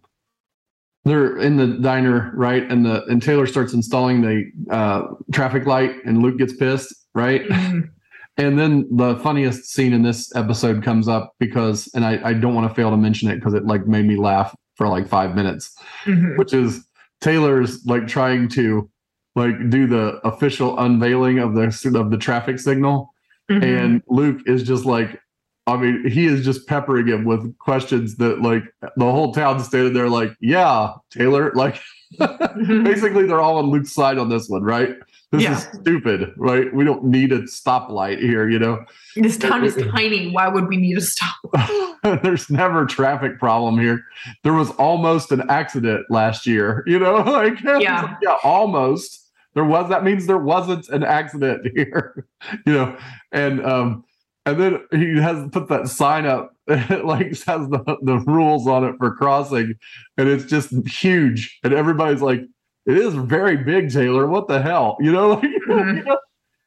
they're 1.04 1.36
in 1.38 1.56
the 1.56 1.66
diner, 1.78 2.32
right? 2.34 2.62
And 2.70 2.84
the 2.84 3.04
and 3.06 3.22
Taylor 3.22 3.46
starts 3.46 3.72
installing 3.72 4.20
the 4.20 4.44
uh 4.70 5.02
traffic 5.32 5.66
light 5.66 5.92
and 6.04 6.22
Luke 6.22 6.38
gets 6.38 6.54
pissed, 6.56 6.94
right? 7.14 7.42
Mhm. 7.48 7.88
And 8.36 8.58
then 8.58 8.86
the 8.96 9.16
funniest 9.18 9.64
scene 9.70 9.92
in 9.92 10.02
this 10.02 10.34
episode 10.34 10.82
comes 10.82 11.08
up 11.08 11.34
because 11.38 11.90
and 11.94 12.06
I, 12.06 12.18
I 12.24 12.32
don't 12.32 12.54
want 12.54 12.70
to 12.70 12.74
fail 12.74 12.88
to 12.90 12.96
mention 12.96 13.28
it 13.28 13.34
because 13.34 13.52
it 13.52 13.66
like 13.66 13.86
made 13.86 14.06
me 14.06 14.16
laugh 14.16 14.54
for 14.76 14.88
like 14.88 15.06
five 15.08 15.34
minutes, 15.34 15.74
Mhm. 16.06 16.38
which 16.38 16.54
is 16.54 16.86
Taylor's 17.20 17.84
like 17.84 18.06
trying 18.06 18.48
to 18.50 18.88
like 19.36 19.68
do 19.68 19.86
the 19.86 20.20
official 20.24 20.78
unveiling 20.78 21.38
of 21.38 21.54
the 21.54 21.64
of 21.98 22.10
the 22.10 22.16
traffic 22.16 22.58
signal 22.58 23.10
Mhm. 23.50 23.62
and 23.62 24.02
Luke 24.08 24.40
is 24.46 24.62
just 24.62 24.86
like, 24.86 25.20
I 25.66 25.76
mean, 25.76 26.08
he 26.08 26.26
is 26.26 26.44
just 26.44 26.66
peppering 26.66 27.06
him 27.06 27.24
with 27.24 27.56
questions 27.58 28.16
that 28.16 28.40
like 28.42 28.64
the 28.96 29.04
whole 29.04 29.32
town 29.32 29.62
standing 29.62 29.92
there 29.92 30.08
like, 30.08 30.32
yeah, 30.40 30.92
Taylor, 31.10 31.52
like 31.54 31.80
basically 32.18 33.26
they're 33.26 33.40
all 33.40 33.58
on 33.58 33.66
Luke's 33.66 33.92
side 33.92 34.18
on 34.18 34.28
this 34.28 34.48
one, 34.48 34.62
right? 34.62 34.96
This 35.32 35.42
Yeah. 35.42 35.56
is 35.56 35.68
stupid, 35.80 36.32
right? 36.36 36.74
We 36.74 36.82
don't 36.84 37.04
need 37.04 37.30
a 37.32 37.42
stoplight 37.42 38.18
here, 38.20 38.48
you 38.48 38.58
know. 38.58 38.84
this 39.16 39.36
town 39.36 39.64
is 39.64 39.76
tiny. 39.94 40.32
Why 40.32 40.48
would 40.48 40.66
we 40.66 40.76
need 40.76 40.98
a 40.98 41.02
stoplight? 41.02 42.22
There's 42.22 42.50
never 42.50 42.82
a 42.84 42.88
traffic 42.88 43.38
problem 43.38 43.78
here. 43.78 44.02
There 44.42 44.54
was 44.54 44.70
almost 44.72 45.30
an 45.30 45.48
accident 45.48 46.06
last 46.10 46.46
year, 46.46 46.82
you 46.86 46.98
know, 46.98 47.16
like 47.18 47.60
Yeah. 47.62 48.02
like, 48.02 48.16
yeah, 48.22 48.36
almost. 48.42 49.18
There 49.54 49.64
was 49.64 49.88
that 49.90 50.04
means 50.04 50.26
there 50.26 50.38
wasn't 50.38 50.88
an 50.90 51.02
accident 51.04 51.66
here, 51.76 52.24
you 52.66 52.72
know, 52.72 52.96
and 53.32 53.64
um, 53.66 54.04
and 54.46 54.60
then 54.60 54.80
he 54.92 55.16
has 55.20 55.48
put 55.52 55.68
that 55.68 55.88
sign 55.88 56.26
up, 56.26 56.52
it 56.66 57.04
like 57.04 57.26
has 57.28 57.68
the 57.68 57.96
the 58.02 58.18
rules 58.26 58.66
on 58.66 58.84
it 58.84 58.94
for 58.98 59.14
crossing, 59.14 59.74
and 60.16 60.28
it's 60.28 60.44
just 60.44 60.72
huge, 60.88 61.58
and 61.62 61.72
everybody's 61.72 62.22
like, 62.22 62.40
it 62.86 62.96
is 62.96 63.14
very 63.14 63.56
big, 63.58 63.92
Taylor. 63.92 64.26
What 64.26 64.48
the 64.48 64.60
hell, 64.62 64.96
you 65.00 65.12
know? 65.12 65.30
Like, 65.30 65.42
Mhm. 65.68 65.96
you 65.98 66.04
know? 66.04 66.18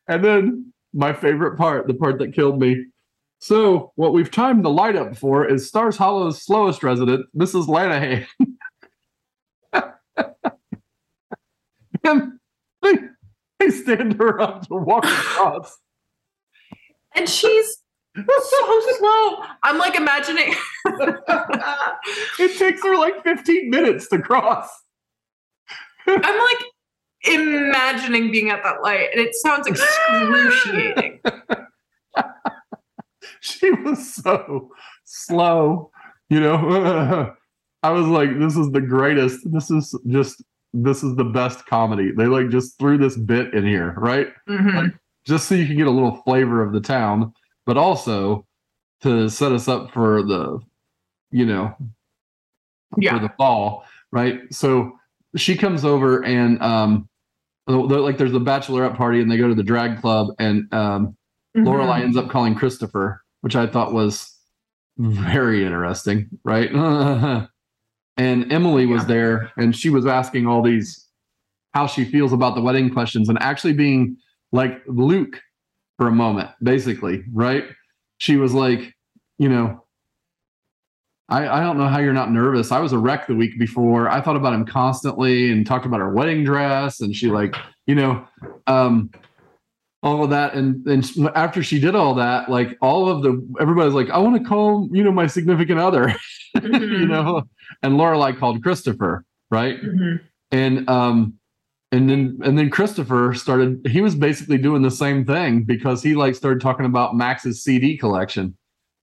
And 0.07 0.23
then 0.23 0.73
my 0.93 1.13
favorite 1.13 1.57
part, 1.57 1.87
the 1.87 1.93
part 1.93 2.19
that 2.19 2.33
killed 2.33 2.59
me. 2.59 2.85
So 3.39 3.91
what 3.95 4.13
we've 4.13 4.31
timed 4.31 4.63
the 4.63 4.69
light 4.69 4.95
up 4.95 5.17
for 5.17 5.45
is 5.45 5.67
Stars 5.67 5.97
Hollow's 5.97 6.41
slowest 6.41 6.83
resident, 6.83 7.25
Mrs. 7.35 7.67
Lanahan. 7.67 8.25
and 12.03 12.33
they, 12.81 12.93
they 13.59 13.69
stand 13.69 14.13
her 14.13 14.39
up 14.39 14.67
to 14.67 14.75
walk 14.75 15.03
across. 15.05 15.77
And 17.15 17.30
she's 17.30 17.77
so 18.15 18.81
slow. 18.98 19.44
I'm 19.64 19.77
like 19.77 19.95
imagining. 19.95 20.53
it 20.85 22.57
takes 22.57 22.84
her 22.84 22.98
like 22.98 23.23
15 23.23 23.69
minutes 23.69 24.07
to 24.10 24.19
cross. 24.19 24.68
I'm 26.07 26.22
like 26.22 26.64
imagining 27.23 28.31
being 28.31 28.49
at 28.49 28.64
that 28.64 28.81
light, 28.81 29.10
and 29.14 29.22
it 29.22 29.34
sounds 29.35 29.68
excruciating. 29.68 31.22
she 33.40 33.72
was 33.72 34.14
so 34.15 34.69
slow, 35.06 35.91
you 36.30 36.40
know. 36.40 37.34
I 37.84 37.90
was 37.90 38.07
like, 38.07 38.40
this 38.40 38.56
is 38.56 38.72
the 38.72 38.81
greatest. 38.81 39.40
This 39.52 39.69
is 39.69 39.98
just 40.07 40.44
this 40.73 41.03
is 41.03 41.15
the 41.15 41.26
best 41.26 41.65
comedy. 41.65 42.11
They 42.15 42.26
like 42.26 42.49
just 42.49 42.80
threw 42.80 42.98
this 42.98 43.18
bit 43.18 43.53
in 43.53 43.65
here, 43.65 43.94
right? 43.98 44.27
Mhm. 44.49 44.94
Just 45.25 45.47
so 45.47 45.55
you 45.55 45.65
can 45.67 45.77
get 45.77 45.87
a 45.87 45.91
little 45.91 46.21
flavor 46.23 46.61
of 46.61 46.73
the 46.73 46.81
town, 46.81 47.33
but 47.65 47.77
also 47.77 48.45
to 49.01 49.29
set 49.29 49.51
us 49.51 49.67
up 49.67 49.91
for 49.91 50.21
the, 50.23 50.59
you 51.31 51.45
know, 51.45 51.75
Yeah. 52.97 53.13
for 53.17 53.19
the 53.27 53.33
fall, 53.37 53.85
right? 54.11 54.41
So 54.53 54.97
she 55.35 55.55
comes 55.57 55.83
over 55.85 56.23
and 56.23 56.61
um 56.61 57.09
like 57.67 58.17
there's 58.17 58.33
a 58.33 58.39
bachelorette 58.39 58.97
party 58.97 59.21
and 59.21 59.31
they 59.31 59.37
go 59.37 59.47
to 59.47 59.55
the 59.55 59.63
drag 59.63 59.99
club 60.01 60.27
and 60.39 60.71
um 60.73 61.15
Lorelai 61.55 61.99
Mhm. 61.99 62.03
ends 62.03 62.17
up 62.17 62.29
calling 62.29 62.55
Christopher, 62.55 63.21
which 63.41 63.55
I 63.55 63.67
thought 63.67 63.93
was 63.93 64.35
very 64.97 65.63
interesting, 65.65 66.29
right? 66.43 66.69
and 68.17 68.51
Emily 68.51 68.85
was 68.85 69.03
Yeah. 69.03 69.07
there 69.07 69.51
and 69.57 69.75
she 69.75 69.89
was 69.89 70.05
asking 70.05 70.45
all 70.47 70.61
these 70.61 71.07
how 71.73 71.87
she 71.87 72.05
feels 72.05 72.33
about 72.33 72.53
the 72.55 72.61
wedding 72.61 72.89
questions 72.91 73.29
and 73.29 73.39
actually 73.41 73.73
being 73.73 74.17
like 74.53 74.81
Luke 74.88 75.41
for 75.97 76.07
a 76.07 76.11
moment, 76.11 76.49
basically, 76.61 77.23
right? 77.34 77.65
She 78.19 78.38
was 78.38 78.53
like, 78.53 78.93
you 79.38 79.49
know, 79.49 79.84
I, 81.30 81.47
I 81.47 81.59
don't 81.61 81.77
know 81.77 81.88
how 81.88 81.99
you're 81.99 82.13
not 82.13 82.31
nervous. 82.31 82.71
I 82.71 82.80
was 82.80 82.93
a 82.93 82.97
wreck 82.97 83.27
the 83.27 83.35
week 83.35 83.57
before. 83.59 84.07
I 84.09 84.21
thought 84.21 84.35
about 84.35 84.53
him 84.53 84.65
constantly 84.65 85.51
and 85.51 85.65
talked 85.65 85.85
about 85.85 85.99
her 85.99 86.13
wedding 86.13 86.43
dress. 86.43 87.01
And 87.01 87.15
she 87.15 87.30
like, 87.30 87.55
you 87.88 87.95
know, 87.95 88.25
um, 88.67 89.09
all 90.03 90.23
of 90.23 90.30
that. 90.31 90.53
And 90.53 90.84
then 90.85 91.01
after 91.34 91.63
she 91.63 91.80
did 91.80 91.95
all 91.95 92.13
that, 92.15 92.49
like 92.49 92.77
all 92.81 93.09
of 93.09 93.23
the 93.23 93.45
everybody's 93.59 93.93
like, 93.93 94.09
I 94.09 94.17
want 94.19 94.41
to 94.41 94.47
call, 94.47 94.89
you 94.91 95.03
know, 95.03 95.11
my 95.11 95.27
significant 95.27 95.80
other, 95.80 96.09
you 96.55 96.61
Mhm. 96.61 97.07
know. 97.09 97.43
And 97.81 97.93
Lorelai 97.95 98.38
called 98.38 98.61
Christopher, 98.61 99.25
right? 99.49 99.81
Mhm. 99.81 100.19
and 100.51 100.88
um 100.89 101.34
and 101.94 102.10
then 102.10 102.38
and 102.44 102.57
then 102.57 102.70
christopher 102.70 103.34
started 103.34 103.80
he 103.88 104.02
was 104.02 104.15
basically 104.15 104.57
doing 104.57 104.82
the 104.82 104.91
same 104.91 105.24
thing 105.26 105.64
because 105.64 106.02
he 106.03 106.15
like 106.15 106.34
started 106.36 106.60
talking 106.61 106.86
about 106.86 107.15
max's 107.15 107.64
cd 107.64 107.98
collection 107.98 108.56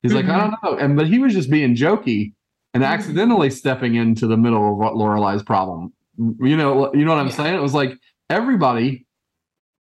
he's 0.03 0.13
like 0.13 0.27
i 0.27 0.37
don't 0.39 0.55
know 0.63 0.77
and 0.77 0.97
but 0.97 1.07
he 1.07 1.19
was 1.19 1.33
just 1.33 1.51
being 1.51 1.75
jokey 1.75 2.33
and 2.75 2.83
Mhm. 2.83 2.89
accidentally 2.89 3.51
stepping 3.51 3.95
into 3.95 4.27
the 4.27 4.37
middle 4.37 4.73
of 4.73 4.77
what 4.77 4.95
lorelai's 4.95 5.43
problem 5.43 5.93
you 6.19 6.57
know 6.57 6.93
you 6.95 7.05
know 7.05 7.13
what 7.15 7.21
i'm 7.21 7.29
Yeah. 7.29 7.33
saying 7.41 7.55
it 7.55 7.63
was 7.63 7.75
like 7.75 7.93
everybody 8.29 9.07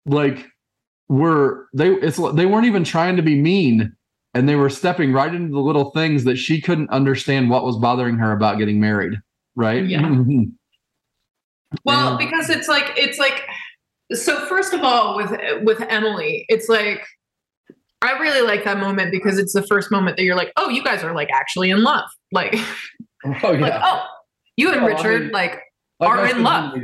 like 0.07 0.47
were 1.09 1.69
they 1.75 1.91
it's 2.07 2.19
they 2.35 2.47
weren't 2.47 2.67
even 2.67 2.85
trying 2.85 3.17
to 3.17 3.23
be 3.23 3.41
mean 3.41 3.93
and 4.35 4.49
they 4.49 4.57
were 4.57 4.69
stepping 4.71 5.13
right 5.13 5.35
into 5.35 5.53
the 5.53 5.61
little 5.61 5.91
things 5.93 6.25
that 6.25 6.37
she 6.37 6.61
couldn't 6.61 6.91
understand 6.91 7.49
what 7.51 7.65
was 7.65 7.77
bothering 7.79 8.17
her 8.19 8.33
about 8.33 8.59
getting 8.59 8.81
married 8.81 9.15
right 9.55 9.87
Yeah. 9.87 10.01
Well, 11.85 12.11
And- 12.11 12.19
because 12.19 12.51
it's 12.51 12.69
like 12.69 12.93
it's 12.97 13.19
like 13.19 13.43
so 14.13 14.45
first 14.47 14.73
of 14.73 14.83
all 14.83 15.17
with 15.17 15.31
with 15.63 15.81
Emily, 15.89 16.45
it's 16.49 16.69
like 16.69 17.05
I 18.03 18.13
really 18.19 18.47
like 18.47 18.65
that 18.65 18.79
moment 18.79 19.11
because 19.11 19.39
it's 19.39 19.53
the 19.53 19.63
first 19.67 19.91
moment 19.91 20.17
that 20.17 20.23
you're 20.25 20.37
like, 20.37 20.53
"Oh, 20.57 20.69
you 20.69 20.83
guys 20.85 21.03
are 21.03 21.15
like 21.15 21.31
actually 21.33 21.71
in 21.71 21.83
love." 21.83 22.05
Like 22.33 22.55
oh 23.25 23.51
like, 23.53 23.73
"Oh, 23.83 24.05
you 24.57 24.71
and 24.73 24.81
Oh, 24.83 24.85
I 24.85 24.87
Richard 24.89 25.23
mean- 25.25 25.33
like 25.33 25.61
Like 26.01 26.11
are 26.11 26.27
in 26.27 26.43
love." 26.43 26.75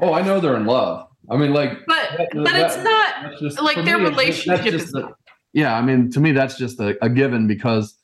oh 0.00 0.14
i 0.14 0.22
know 0.22 0.40
they're 0.40 0.56
in 0.56 0.64
love 0.66 1.06
i 1.30 1.36
mean 1.36 1.52
like 1.52 1.70
but 1.86 1.96
that- 2.18 2.28
but 2.32 2.44
that- 2.44 2.56
it's 2.72 2.82
not 2.82 3.38
just 3.38 3.60
like 3.62 3.76
their 3.84 3.98
me, 3.98 4.06
it's 4.06 4.16
just- 4.16 4.46
that's 4.46 4.62
relationship 4.64 4.74
is 4.74 4.90
the- 4.90 5.12
yeah 5.52 5.76
i 5.76 5.82
mean 5.82 6.10
to 6.10 6.18
me 6.18 6.32
that's 6.32 6.56
just 6.56 6.80
a, 6.80 6.96
a 7.04 7.08
given 7.10 7.46
because 7.46 7.94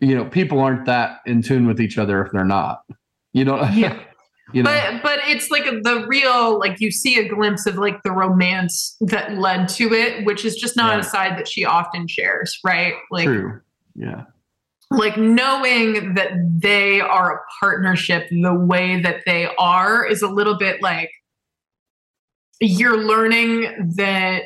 you 0.00 0.14
know 0.14 0.24
people 0.24 0.60
aren't 0.60 0.86
that 0.86 1.18
in 1.26 1.42
tune 1.42 1.66
with 1.66 1.80
each 1.80 1.98
other 1.98 2.24
if 2.24 2.30
they're 2.32 2.44
not 2.44 2.80
you 3.32 3.44
know 3.44 3.60
Yeah. 3.74 3.98
you 4.56 4.62
know 4.62 4.70
but 4.70 5.02
but 5.02 5.18
it's 5.28 5.50
like 5.50 5.64
the 5.64 6.04
real 6.08 6.58
like 6.58 6.80
you 6.80 6.90
see 6.90 7.18
a 7.18 7.28
glimpse 7.28 7.66
of 7.66 7.76
like 7.76 8.02
the 8.02 8.10
romance 8.10 8.96
that 9.00 9.32
led 9.38 9.68
to 9.68 9.92
it 9.92 10.24
which 10.24 10.44
is 10.44 10.56
just 10.56 10.76
not 10.76 10.94
Right. 10.94 11.00
a 11.00 11.08
side 11.08 11.38
that 11.38 11.46
she 11.48 11.64
often 11.64 12.08
shares 12.08 12.58
right 12.64 12.94
like 13.10 13.26
true 13.26 13.60
yeah 13.94 14.24
like 14.90 15.16
knowing 15.16 16.14
that 16.14 16.30
they 16.58 17.00
are 17.00 17.34
a 17.36 17.40
partnership 17.60 18.28
the 18.30 18.54
way 18.54 19.00
that 19.00 19.22
they 19.26 19.48
are 19.58 20.06
is 20.06 20.22
a 20.22 20.28
little 20.28 20.56
bit 20.56 20.80
like 20.80 21.10
you're 22.60 22.96
learning 23.04 23.92
that 23.96 24.44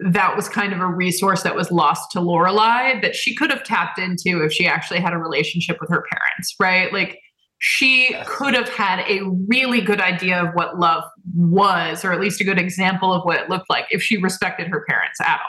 that 0.00 0.36
was 0.36 0.48
kind 0.48 0.72
of 0.72 0.78
a 0.80 0.86
resource 0.86 1.42
that 1.42 1.56
was 1.56 1.72
lost 1.72 2.12
to 2.12 2.20
Lorelai 2.20 3.02
that 3.02 3.16
she 3.16 3.34
could 3.34 3.50
have 3.50 3.64
tapped 3.64 3.98
into 3.98 4.44
if 4.44 4.52
she 4.52 4.64
actually 4.66 5.00
had 5.00 5.12
a 5.12 5.18
relationship 5.18 5.78
with 5.80 5.90
her 5.90 6.04
parents, 6.08 6.54
right? 6.60 6.92
Like 6.92 7.18
she 7.58 8.14
could 8.24 8.54
have 8.54 8.68
had 8.68 9.00
a 9.08 9.22
really 9.48 9.80
good 9.80 10.00
idea 10.00 10.42
of 10.42 10.54
what 10.54 10.78
love 10.78 11.04
was, 11.34 12.04
or 12.04 12.12
at 12.12 12.20
least 12.20 12.40
a 12.40 12.44
good 12.44 12.58
example 12.58 13.12
of 13.12 13.24
what 13.24 13.36
it 13.36 13.48
looked 13.50 13.68
like 13.68 13.86
if 13.90 14.02
she 14.02 14.16
respected 14.16 14.68
her 14.68 14.84
parents 14.88 15.20
at 15.20 15.40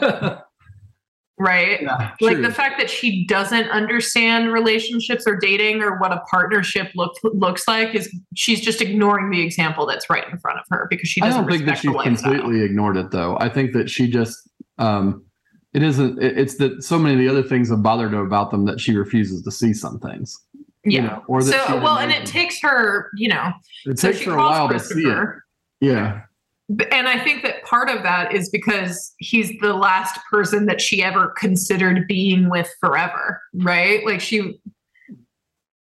all, 0.00 0.44
right? 1.38 1.82
yeah 1.82 2.12
like 2.20 2.40
the 2.42 2.52
fact 2.52 2.78
that 2.78 2.88
she 2.88 3.26
doesn't 3.26 3.68
understand 3.70 4.52
relationships 4.52 5.24
or 5.26 5.36
dating 5.36 5.82
or 5.82 5.98
what 5.98 6.12
a 6.12 6.20
partnership 6.30 6.92
look, 6.94 7.12
looks 7.24 7.66
like 7.66 7.92
is 7.94 8.08
she's 8.36 8.60
just 8.60 8.80
ignoring 8.80 9.30
the 9.30 9.40
example 9.40 9.84
that's 9.86 10.08
right 10.08 10.28
in 10.30 10.38
front 10.38 10.58
of 10.60 10.64
her 10.70 10.86
because 10.88 11.08
she 11.08 11.20
doesn't 11.20 11.42
don't 11.42 11.50
think 11.50 11.64
that 11.64 11.82
respect 11.82 12.04
she's 12.04 12.22
completely 12.22 12.62
ignored 12.62 12.96
it 12.96 13.10
though. 13.10 13.36
I 13.40 13.48
think 13.48 13.72
that 13.72 13.90
she 13.90 14.08
just 14.08 14.48
um 14.78 15.24
it 15.72 15.82
isn't 15.82 16.22
it- 16.22 16.38
it's 16.38 16.56
that 16.58 16.84
so 16.84 17.00
many 17.00 17.14
of 17.14 17.18
the 17.20 17.28
other 17.28 17.42
things 17.46 17.68
have 17.70 17.82
bothered 17.82 18.12
her 18.12 18.24
about 18.24 18.52
them 18.52 18.64
that 18.66 18.78
she 18.78 18.94
refuses 18.96 19.42
to 19.42 19.50
see 19.50 19.72
some 19.72 19.98
things. 19.98 20.38
You 20.84 21.00
yeah 21.00 21.06
know, 21.06 21.24
or 21.28 21.42
that 21.42 21.66
so 21.68 21.76
well 21.80 21.98
and 21.98 22.10
it 22.12 22.26
takes 22.26 22.60
her 22.60 23.10
you 23.16 23.28
know 23.28 23.52
It 23.86 23.98
so 23.98 24.12
takes 24.12 24.24
her 24.24 24.32
a 24.32 24.36
while 24.36 24.68
to 24.68 24.78
see 24.78 25.00
it. 25.00 25.04
Christopher 25.04 25.44
Yeah. 25.80 26.20
And 26.90 27.06
I 27.08 27.22
think 27.22 27.42
that 27.42 27.62
part 27.64 27.90
of 27.90 28.02
that 28.04 28.32
is 28.34 28.48
because 28.48 29.12
he's 29.18 29.52
the 29.60 29.74
last 29.74 30.18
person 30.30 30.64
that 30.66 30.80
she 30.80 31.02
ever 31.02 31.34
considered 31.36 32.06
being 32.08 32.48
with 32.48 32.72
forever, 32.80 33.38
right? 33.52 34.02
Like 34.06 34.22
she, 34.22 34.58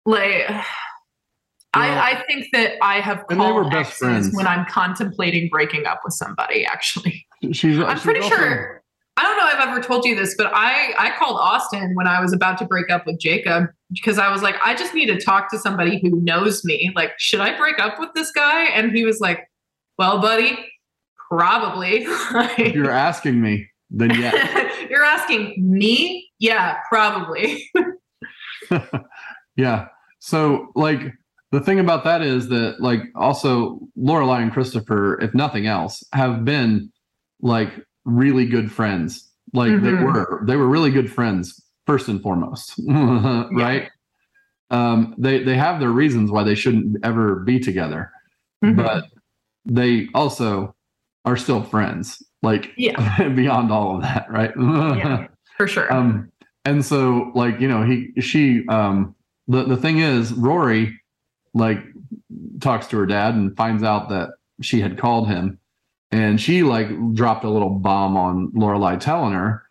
like, 0.06 0.50
Well, 0.50 0.62
I, 1.74 2.12
I 2.12 2.24
think 2.28 2.48
that 2.54 2.74
I 2.82 3.00
have 3.00 3.24
and 3.30 3.40
called 3.40 3.72
best 3.72 3.94
friends. 3.94 4.30
when 4.34 4.46
I'm 4.46 4.66
contemplating 4.66 5.48
breaking 5.50 5.86
up 5.86 6.02
with 6.04 6.14
somebody. 6.14 6.66
Actually, 6.66 7.26
She's 7.54 7.80
I'm 7.80 7.96
she's 7.96 8.04
pretty 8.04 8.20
also- 8.22 8.36
sure. 8.36 8.84
I 9.16 9.22
don't 9.24 9.38
know 9.38 9.48
if 9.48 9.56
I've 9.56 9.70
ever 9.70 9.80
told 9.82 10.06
you 10.06 10.16
this, 10.16 10.36
but 10.38 10.52
I 10.54 10.94
I 10.98 11.12
called 11.18 11.38
Austin 11.40 11.94
when 11.96 12.08
I 12.08 12.20
was 12.20 12.34
about 12.34 12.58
to 12.58 12.66
break 12.66 12.90
up 12.90 13.06
with 13.06 13.20
Jacob 13.20 13.68
because 13.94 14.18
I 14.18 14.32
was 14.32 14.41
like, 14.41 14.56
I 14.64 14.76
just 14.76 14.94
need 14.94 15.07
to 15.07 15.20
talk 15.20 15.49
to 15.52 15.57
somebody 15.60 15.99
who 16.02 16.10
knows 16.22 16.64
me. 16.65 16.91
Like, 16.95 17.11
should 17.18 17.40
I 17.40 17.57
break 17.57 17.80
up 17.80 17.99
with 17.99 18.10
this 18.15 18.32
guy? 18.32 18.64
And 18.65 18.91
he 18.95 19.03
was 19.06 19.20
like, 19.20 19.49
Well, 19.98 20.20
buddy, 20.22 20.57
probably. 21.30 22.06
If 22.57 22.74
you're 22.76 22.91
asking 22.91 23.41
me, 23.41 23.68
then 23.90 24.10
yeah. 24.20 24.70
You're 24.90 25.03
asking 25.06 25.56
me? 25.57 26.30
Yeah, 26.40 26.78
probably. 26.90 27.70
yeah. 29.56 29.88
So 30.20 30.72
like 30.76 30.99
the 31.52 31.60
thing 31.60 31.80
about 31.80 32.03
that 32.03 32.22
is 32.22 32.49
that 32.49 32.80
like 32.80 33.02
also 33.15 33.80
Lorelai 33.98 34.41
and 34.41 34.52
Christopher, 34.52 35.20
if 35.22 35.34
nothing 35.34 35.68
else, 35.68 36.03
have 36.14 36.44
been 36.45 36.91
like 37.41 37.70
really 38.06 38.45
good 38.45 38.72
friends. 38.72 39.30
Like 39.53 39.72
they 39.82 39.90
Mhm. 39.91 40.03
were, 40.14 40.44
they 40.48 40.56
were 40.56 40.68
really 40.68 40.91
good 40.91 41.11
friends 41.11 41.62
first 41.86 42.08
and 42.08 42.22
foremost, 42.22 42.74
right? 42.88 43.90
Um, 44.70 45.14
they 45.18 45.44
they 45.44 45.56
have 45.56 45.80
their 45.80 45.90
reasons 45.92 46.32
why 46.32 46.44
they 46.44 46.56
shouldn't 46.56 46.98
ever 47.04 47.36
be 47.38 47.60
together, 47.60 48.12
Mhm. 48.64 48.78
but 48.78 49.06
they 49.66 50.08
also 50.14 50.76
are 51.26 51.38
still 51.38 51.62
friends. 51.64 52.22
Like 52.42 52.72
yeah, 52.78 53.28
beyond 53.36 53.72
all 53.72 53.96
of 53.98 54.02
that, 54.02 54.30
right? 54.30 54.52
yeah, 54.58 55.28
for 55.58 55.68
sure. 55.68 55.92
um 55.94 56.30
and 56.66 56.84
so 56.86 57.32
like 57.36 57.60
you 57.60 57.68
know 57.68 57.84
he 57.84 58.12
she 58.22 58.66
um 58.68 59.16
the 59.48 59.64
the 59.64 59.78
thing 59.78 60.00
is 60.00 60.32
rory 60.34 60.98
like 61.54 61.80
talks 62.62 62.88
to 62.88 62.98
her 62.98 63.06
dad 63.06 63.36
and 63.36 63.56
finds 63.58 63.84
out 63.84 64.10
that 64.10 64.30
she 64.62 64.80
had 64.82 64.98
called 64.98 65.28
him 65.28 65.60
and 66.12 66.40
she 66.40 66.64
like 66.64 66.88
dropped 67.14 67.44
a 67.44 67.50
little 67.50 67.70
bomb 67.70 68.16
on 68.18 68.50
lorelai 68.52 68.98
telling 69.00 69.34
her 69.34 69.62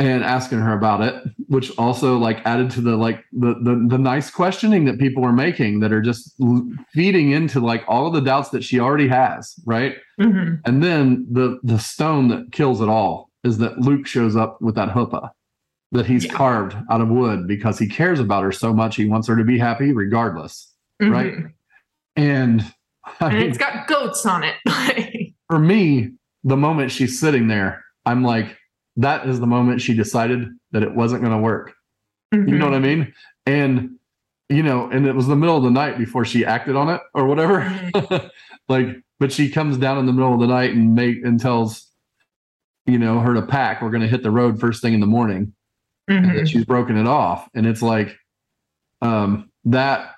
and 0.00 0.22
asking 0.22 0.58
her 0.60 0.72
about 0.74 1.00
it 1.00 1.22
which 1.48 1.76
also 1.78 2.16
like 2.18 2.38
added 2.46 2.70
to 2.70 2.80
the 2.80 2.96
like 2.96 3.24
the 3.32 3.54
the, 3.62 3.86
the 3.88 3.98
nice 3.98 4.30
questioning 4.30 4.84
that 4.84 4.98
people 4.98 5.22
were 5.22 5.32
making 5.32 5.80
that 5.80 5.92
are 5.92 6.00
just 6.02 6.34
l- 6.40 6.68
feeding 6.92 7.32
into 7.32 7.58
like 7.60 7.82
all 7.88 8.06
of 8.06 8.12
the 8.12 8.20
doubts 8.20 8.50
that 8.50 8.62
she 8.62 8.78
already 8.78 9.08
has 9.08 9.54
right 9.66 9.96
Mhm. 10.20 10.60
and 10.64 10.82
then 10.82 11.26
the 11.30 11.58
the 11.62 11.78
stone 11.78 12.28
that 12.28 12.52
kills 12.52 12.80
it 12.80 12.88
all 12.88 13.30
is 13.44 13.58
that 13.58 13.78
Luke 13.78 14.06
shows 14.06 14.36
up 14.36 14.60
with 14.60 14.74
that 14.76 14.90
huppah 14.90 15.30
that 15.92 16.04
he's 16.06 16.24
Yeah. 16.26 16.32
carved 16.34 16.76
out 16.90 17.00
of 17.00 17.08
wood 17.08 17.46
because 17.48 17.78
he 17.78 17.86
cares 17.88 18.20
about 18.20 18.42
her 18.42 18.52
so 18.52 18.74
much. 18.74 18.96
He 18.96 19.06
wants 19.06 19.26
her 19.28 19.36
to 19.36 19.44
be 19.44 19.58
happy 19.58 19.90
regardless. 19.92 20.74
Right. 21.00 21.32
Mhm. 21.34 21.52
And, 22.16 22.74
I 23.20 23.26
And 23.30 23.38
mean, 23.38 23.48
it's 23.48 23.56
got 23.56 23.86
goats 23.86 24.26
on 24.26 24.42
it. 24.44 24.56
for 25.48 25.58
me, 25.58 26.10
the 26.44 26.58
moment 26.58 26.90
she's 26.90 27.18
sitting 27.18 27.48
there, 27.48 27.84
I'm 28.04 28.22
like, 28.22 28.57
that 28.98 29.26
is 29.28 29.40
the 29.40 29.46
moment 29.46 29.80
she 29.80 29.94
decided 29.94 30.48
that 30.72 30.82
it 30.82 30.94
wasn't 30.94 31.22
going 31.22 31.32
to 31.36 31.42
work. 31.42 31.72
You 32.32 32.58
know 32.58 32.66
what 32.66 32.74
I 32.74 32.78
mean? 32.78 33.14
And 33.46 33.96
you 34.50 34.62
know, 34.62 34.88
and 34.90 35.06
it 35.06 35.14
was 35.14 35.26
the 35.26 35.36
middle 35.36 35.56
of 35.56 35.62
the 35.62 35.70
night 35.70 35.98
before 35.98 36.24
she 36.24 36.44
acted 36.44 36.74
on 36.76 36.88
it 36.90 37.00
or 37.14 37.26
whatever. 37.26 37.60
Mhm. 37.94 38.30
like, 38.68 38.88
but 39.20 39.32
she 39.32 39.50
comes 39.50 39.76
down 39.78 39.98
in 39.98 40.06
the 40.06 40.12
middle 40.12 40.32
of 40.34 40.40
the 40.40 40.46
night 40.46 40.72
and 40.74 40.94
make 40.94 41.18
and 41.24 41.38
tells, 41.40 41.86
you 42.86 42.98
know, 42.98 43.20
her 43.20 43.34
to 43.34 43.42
pack. 43.42 43.82
We're 43.82 43.90
going 43.90 44.02
to 44.02 44.08
hit 44.08 44.22
the 44.22 44.30
road 44.30 44.58
first 44.60 44.80
thing 44.82 44.94
in 44.94 45.00
the 45.00 45.06
morning. 45.06 45.52
and 46.08 46.24
Mhm. 46.26 46.34
that 46.36 46.48
she's 46.48 46.64
broken 46.64 46.96
it 46.96 47.06
off, 47.06 47.46
and 47.54 47.66
it's 47.66 47.82
like, 47.82 48.16
um, 49.02 49.50
that, 49.66 50.12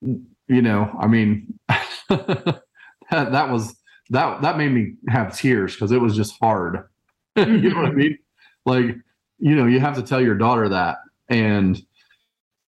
you 0.00 0.62
know, 0.62 0.96
I 1.00 1.08
mean, 1.08 1.58
that 2.08 2.62
that 3.10 3.50
was 3.50 3.74
that 4.10 4.42
that 4.42 4.56
made 4.58 4.70
me 4.72 4.94
have 5.08 5.36
tears 5.36 5.74
because 5.74 5.90
it 5.92 6.00
was 6.00 6.14
just 6.16 6.36
hard. 6.40 6.88
you 7.36 7.70
know 7.70 7.76
what 7.82 7.86
I 7.86 7.92
mean? 7.92 8.18
Like, 8.64 8.96
you 9.38 9.56
know, 9.56 9.66
you 9.66 9.80
have 9.80 9.96
to 9.96 10.02
tell 10.02 10.20
your 10.20 10.34
daughter 10.34 10.68
that, 10.68 10.98
and 11.28 11.80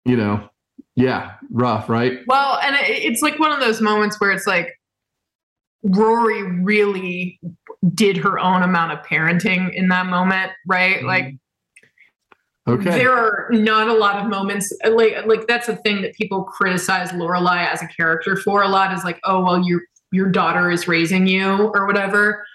you 0.05 0.16
know, 0.16 0.48
yeah, 0.97 1.32
rough, 1.51 1.89
right? 1.89 2.20
Well, 2.27 2.59
and 2.62 2.77
it, 2.77 2.89
it's 2.89 3.23
like 3.23 3.39
one 3.39 3.52
of 3.52 3.61
those 3.61 3.81
moments 3.81 4.20
where 4.20 4.31
it's 4.31 4.47
like 4.47 4.78
Rory 5.82 6.43
really 6.61 7.40
did 7.94 8.16
her 8.16 8.39
own 8.39 8.62
amount 8.62 8.93
of 8.93 9.05
parenting 9.05 9.74
in 9.74 9.89
that 9.89 10.06
moment, 10.06 10.52
right? 10.66 10.97
Mm-hmm. 10.97 11.06
Like 11.06 11.35
Okay. 12.66 12.97
there 12.97 13.12
are 13.12 13.48
not 13.51 13.89
a 13.89 13.93
lot 13.93 14.19
of 14.19 14.27
moments 14.31 14.73
like 14.90 15.27
like 15.27 15.47
that's 15.47 15.69
a 15.69 15.77
thing 15.77 16.01
that 16.01 16.15
people 16.15 16.44
criticize 16.44 17.11
Lorelai 17.11 17.70
as 17.70 17.82
a 17.82 17.86
character 17.89 18.36
for 18.36 18.62
a 18.62 18.69
lot 18.69 18.94
is 18.94 19.05
like, 19.05 19.20
oh 19.24 19.43
well, 19.44 19.62
your 19.62 19.82
your 20.12 20.31
daughter 20.31 20.70
is 20.70 20.89
raising 20.89 21.27
you 21.27 21.70
or 21.74 21.86
whatever. 21.86 22.47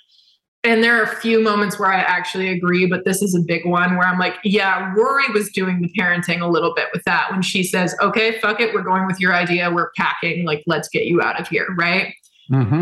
And 0.66 0.84
there 0.84 1.00
are 1.00 1.04
a 1.04 1.16
few 1.16 1.42
moments 1.42 1.80
where 1.80 1.90
I 1.92 2.00
actually 2.00 2.50
agree, 2.50 2.86
but 2.86 3.06
this 3.06 3.22
is 3.22 3.34
a 3.34 3.40
big 3.40 3.66
one 3.66 3.96
where 3.96 4.06
I'm 4.06 4.20
like, 4.20 4.36
yeah, 4.44 4.94
Rory 4.94 5.30
was 5.34 5.50
doing 5.52 5.82
the 5.82 5.90
parenting 5.98 6.42
a 6.42 6.48
little 6.48 6.74
bit 6.76 6.90
with 6.94 7.02
that 7.06 7.32
when 7.32 7.42
she 7.42 7.64
says, 7.64 7.96
okay, 8.02 8.40
fuck 8.42 8.60
it, 8.60 8.74
we're 8.74 8.82
going 8.84 9.08
with 9.08 9.22
your 9.22 9.34
idea, 9.34 9.72
we're 9.72 9.92
packing, 9.96 10.46
like, 10.46 10.62
let's 10.68 10.90
get 10.90 11.06
you 11.06 11.22
out 11.22 11.40
of 11.40 11.48
here, 11.48 11.68
right? 11.78 12.14
hmm 12.50 12.82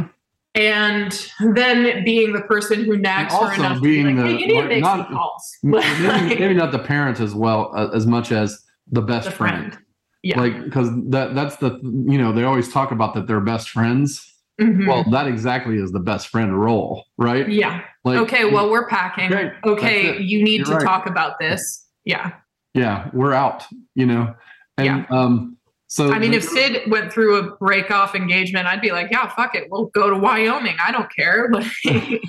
And 0.56 1.32
then 1.54 2.04
being 2.04 2.34
the 2.34 2.41
person 2.41 2.84
who 2.84 2.98
nags 2.98 3.32
her 3.32 3.40
also 3.41 3.62
enough 3.62 3.76
to 3.76 3.82
being 3.82 4.08
be 4.08 4.14
like, 4.14 4.26
the- 4.26 4.32
hey, 4.38 4.40
you 4.40 4.48
need 4.48 4.62
to 4.62 4.68
make 4.70 4.82
not- 4.82 5.06
some 5.08 5.16
calls. 5.16 5.58
maybe, 5.64 6.40
maybe 6.40 6.54
not 6.56 6.72
the 6.72 6.80
parents 6.80 7.20
as 7.20 7.36
well 7.36 7.72
uh, 7.76 7.90
as 7.94 8.08
much 8.08 8.32
as 8.32 8.60
the 8.91 9.04
best 9.04 9.26
the 9.26 9.32
friend. 9.36 9.74
friend. 9.74 9.86
Yeah. 10.24 10.40
Like 10.41 10.64
because 10.64 10.90
that 11.10 11.36
that's 11.36 11.58
the 11.58 11.80
you 11.84 12.18
know 12.18 12.34
they 12.34 12.44
always 12.44 12.74
talk 12.74 12.91
about 12.91 13.14
that 13.14 13.28
they're 13.28 13.40
best 13.40 13.70
friends 13.70 14.34
Mhm. 14.59 14.88
Well, 14.88 15.03
that 15.11 15.27
exactly 15.27 15.77
is 15.77 15.91
the 15.91 15.99
best 15.99 16.29
friend 16.29 16.59
role, 16.59 17.05
right? 17.17 17.47
yeah. 17.47 17.84
Like, 18.03 18.17
okay. 18.19 18.45
Well, 18.45 18.69
we're 18.71 18.88
packing. 18.88 19.31
Okay, 19.34 19.51
Okay. 19.65 20.17
You 20.21 20.43
need 20.43 20.59
You're 20.61 20.65
to 20.67 20.75
right. 20.75 20.84
talk 20.84 21.05
about 21.07 21.39
this. 21.39 21.85
Yeah. 22.05 22.31
yeah, 22.73 23.09
we're 23.13 23.34
out, 23.34 23.65
you 23.95 24.05
know. 24.05 24.34
And 24.77 24.85
Yeah. 24.85 25.05
um 25.09 25.57
so 25.89 26.11
I 26.11 26.19
mean, 26.19 26.34
if 26.34 26.43
Sid 26.43 26.89
went 26.91 27.13
through 27.13 27.38
a 27.38 27.55
break 27.57 27.91
off 27.91 28.13
engagement, 28.13 28.67
I'd 28.67 28.81
be 28.81 28.91
like, 28.91 29.07
yeah, 29.09 29.27
fuck 29.34 29.55
it. 29.55 29.67
We'll 29.71 29.85
go 29.85 30.09
to 30.09 30.17
Wyoming. 30.17 30.75
I 30.85 30.91
don't 30.91 31.09
care. 31.15 31.49
Like, 31.85 32.21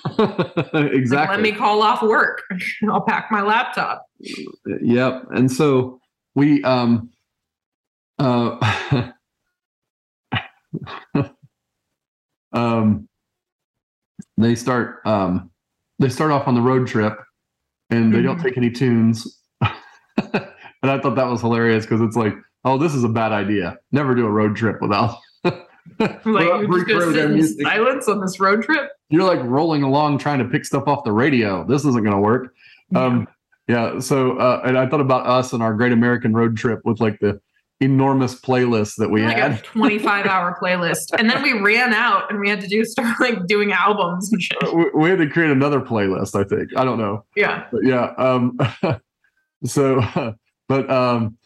exactly. 0.92 1.36
let 1.36 1.40
me 1.40 1.50
call 1.52 1.82
off 1.82 2.02
work. 2.02 2.42
I'll 2.88 3.00
pack 3.00 3.28
my 3.32 3.42
laptop. 3.42 4.05
Yep. 4.82 5.24
And 5.30 5.50
so 5.50 6.00
we 6.34 6.62
um 6.64 7.10
uh 8.18 9.10
um 12.53 13.09
they 14.37 14.55
start 14.55 15.01
um 15.05 15.51
they 15.99 16.09
start 16.09 16.31
off 16.31 16.47
on 16.49 16.55
the 16.55 16.61
road 16.61 16.87
trip 16.87 17.19
and 17.91 18.12
they 18.15 18.23
don't 18.23 18.39
Mhm. 18.39 18.43
take 18.43 18.57
any 18.57 18.70
tunes. 18.70 19.41
and 19.61 19.70
I 20.91 20.99
thought 21.01 21.16
that 21.16 21.27
was 21.27 21.41
hilarious 21.41 21.85
because 21.85 22.01
it's 22.01 22.16
like, 22.16 22.35
oh, 22.65 22.79
this 22.79 22.95
is 22.95 23.03
a 23.05 23.09
bad 23.09 23.33
idea. 23.33 23.79
Never 23.93 24.15
do 24.15 24.27
a 24.27 24.31
road 24.31 24.55
trip 24.57 24.81
without 24.81 25.16
Like, 25.99 26.25
you're 26.25 26.85
just 26.85 26.87
going 26.87 27.12
to 27.15 27.43
sit 27.43 27.59
in 27.59 27.65
silence 27.65 28.09
on 28.09 28.20
this 28.20 28.39
road 28.39 28.62
trip? 28.62 28.91
You're 29.09 29.25
like 29.25 29.43
rolling 29.43 29.83
along 29.83 30.19
trying 30.19 30.39
to 30.39 30.45
pick 30.45 30.65
stuff 30.66 30.85
off 30.87 31.03
the 31.05 31.12
radio. 31.12 31.65
This 31.65 31.85
isn't 31.87 32.05
gonna 32.05 32.20
work. 32.20 32.55
Um, 32.95 33.27
yeah. 33.69 33.99
So, 33.99 34.37
uh, 34.39 34.61
and 34.65 34.77
I 34.79 34.87
thought 34.87 35.01
about 35.01 35.27
us 35.27 35.53
and 35.55 35.62
our 35.62 35.73
Great 35.75 35.93
American 35.93 36.35
Road 36.35 36.57
Trip 36.59 36.81
with 36.85 37.01
like 37.01 37.19
the 37.20 37.41
enormous 37.80 38.40
playlist 38.40 38.96
that 38.96 39.09
we 39.10 39.22
like 39.22 39.36
had. 39.36 39.52
a 39.52 39.56
25 39.62 40.26
hour 40.26 40.59
playlist. 40.60 41.12
And 41.18 41.30
then 41.30 41.42
we 41.42 41.52
ran 41.60 41.94
out 41.94 42.30
and 42.30 42.40
we 42.40 42.48
had 42.48 42.60
to 42.60 42.66
do 42.66 42.84
start 42.84 43.20
like 43.20 43.46
doing 43.46 43.72
albums 43.72 44.32
and 44.32 44.42
shit. 44.42 44.59
Uh, 44.62 44.72
we, 44.74 44.84
we 44.94 45.09
had 45.10 45.18
to 45.18 45.28
create 45.28 45.50
another 45.50 45.80
playlist. 45.80 46.34
I 46.38 46.42
think. 46.48 46.70
I 46.76 46.84
don't 46.84 46.98
know, 46.98 47.24
Yeah. 47.36 47.66
but 47.70 47.84
yeah. 47.84 48.12
Um, 48.18 48.59
so, 49.64 50.34
but 50.68 50.90
um, 50.90 51.36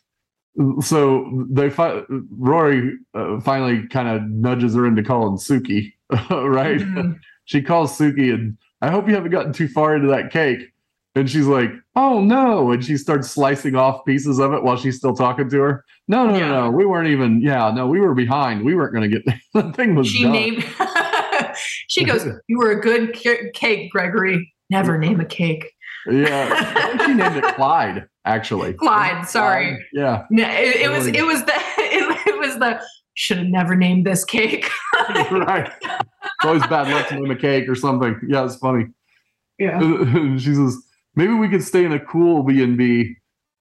so 0.81 1.47
they 1.51 1.71
fi- 1.71 2.03
Rory 2.09 2.95
uh, 3.15 3.41
finally 3.41 3.87
kind 3.89 4.09
of 4.09 4.23
nudges 4.29 4.75
her 4.75 4.87
into 4.87 5.03
calling 5.03 5.37
Sookie, 5.37 5.93
right? 6.11 6.79
Mhm. 6.81 7.19
she 7.45 7.63
calls 7.63 7.97
Sookie 7.99 8.33
and 8.33 8.57
I 8.81 8.91
hope 8.91 9.07
you 9.09 9.15
haven't 9.15 9.31
gotten 9.31 9.53
too 9.53 9.69
far 9.69 9.95
into 9.95 10.09
that 10.09 10.31
cake. 10.33 10.72
And 11.15 11.29
she's 11.29 11.47
like, 11.47 11.71
oh 11.95 12.21
no. 12.23 12.73
And 12.73 12.83
she 12.85 12.97
starts 12.97 13.31
slicing 13.31 13.75
off 13.75 14.05
pieces 14.07 14.39
of 14.39 14.53
it 14.55 14.63
while 14.63 14.77
she's 14.79 14.97
still 14.97 15.15
talking 15.15 15.51
to 15.51 15.59
her. 15.61 15.85
No, 16.09 16.27
no, 16.27 16.39
Yeah. 16.39 16.49
no, 16.49 16.65
no. 16.65 16.71
We 16.71 16.87
weren't 16.87 17.09
even, 17.09 17.41
yeah, 17.43 17.71
no, 17.71 17.87
we 17.87 18.01
were 18.01 18.15
behind. 18.15 18.65
We 18.65 18.75
weren't 18.75 18.95
going 18.95 19.11
to 19.11 19.21
get 19.21 19.37
the 19.55 19.73
thing 19.73 19.95
was 19.95 20.09
She 20.09 20.23
done. 20.23 20.33
named, 20.33 20.65
she 21.89 22.05
goes, 22.05 22.27
You 22.49 22.59
were 22.59 22.71
a 22.71 22.81
good 22.81 23.13
cake, 23.15 23.91
Gregory. 23.91 24.53
Never 24.71 24.97
name 24.97 25.21
a 25.21 25.25
cake. 25.27 25.71
yeah. 26.11 26.89
She 27.07 27.15
named 27.15 27.37
it 27.37 27.55
Clyde, 27.57 28.07
actually. 28.25 28.73
Clyde, 28.75 29.29
sorry. 29.29 29.85
Yeah. 29.93 30.25
No, 30.31 30.45
it, 30.49 30.77
it 30.77 30.91
was, 30.91 31.07
it 31.07 31.25
was 31.27 31.45
the, 31.45 31.53
it, 31.79 32.27
it 32.27 32.39
was 32.39 32.57
the, 32.59 32.81
should 33.15 33.39
have 33.39 33.47
never 33.49 33.75
named 33.75 34.07
this 34.07 34.25
cake. 34.25 34.69
right. 35.31 35.71
It's 35.83 36.45
always 36.45 36.63
bad 36.69 36.89
luck 36.89 37.09
to 37.09 37.15
name 37.17 37.31
a 37.31 37.37
cake 37.37 37.69
or 37.69 37.75
something. 37.75 38.19
Yeah, 38.29 38.45
it's 38.47 38.57
funny. 38.57 38.87
Yeah. 39.59 39.79
she 40.39 40.55
says 40.55 40.83
maybe 41.15 41.35
we 41.35 41.49
could 41.49 41.63
stay 41.63 41.85
in 41.85 41.93
a 41.93 42.01
cool 42.01 42.43
b 42.43 42.63
and 42.63 42.77
b. 42.77 43.17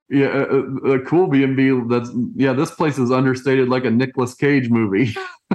Yeah 0.09 0.27
a, 0.27 0.43
a- 0.43 0.91
a 0.95 0.99
cool 1.05 1.27
b 1.27 1.43
and 1.43 1.55
b 1.55 1.71
that's 1.89 2.09
yeah 2.35 2.51
this 2.53 2.69
place 2.71 2.97
is 2.97 3.11
understated 3.11 3.69
like 3.69 3.85
a 3.85 3.91
Nicolas 3.91 4.33
cage 4.35 4.69
movie. 4.69 5.13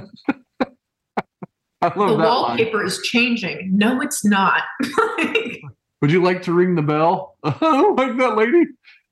I 1.81 1.93
love 1.95 2.09
The 2.09 2.17
that 2.17 2.23
line. 2.23 2.25
wallpaper 2.25 2.83
is 2.83 2.99
changing. 3.03 3.69
No, 3.77 4.01
it's 4.01 4.25
not. 4.25 4.63
would 6.01 6.11
you 6.11 6.23
like 6.23 6.41
to 6.43 6.53
ring 6.53 6.73
the 6.75 6.81
bell? 6.81 7.35
Like 7.43 8.17
that 8.17 8.33
lady. 8.35 8.63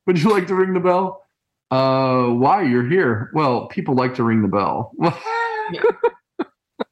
Would 0.08 0.22
you 0.22 0.30
like 0.32 0.48
to 0.48 0.56
ring 0.56 0.74
the 0.74 0.80
bell? 0.80 1.22
Uh 1.72 2.26
why? 2.30 2.64
You're 2.64 2.88
here. 2.90 3.30
Well 3.34 3.68
people 3.68 3.94
like 3.96 4.16
to 4.16 4.24
ring 4.24 4.42
the 4.42 4.48
bell. 4.48 4.94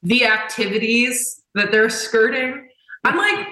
The 0.03 0.25
activities 0.25 1.41
that 1.55 1.71
they're 1.71 1.89
skirting. 1.89 2.67
I'm 3.05 3.17
like, 3.17 3.47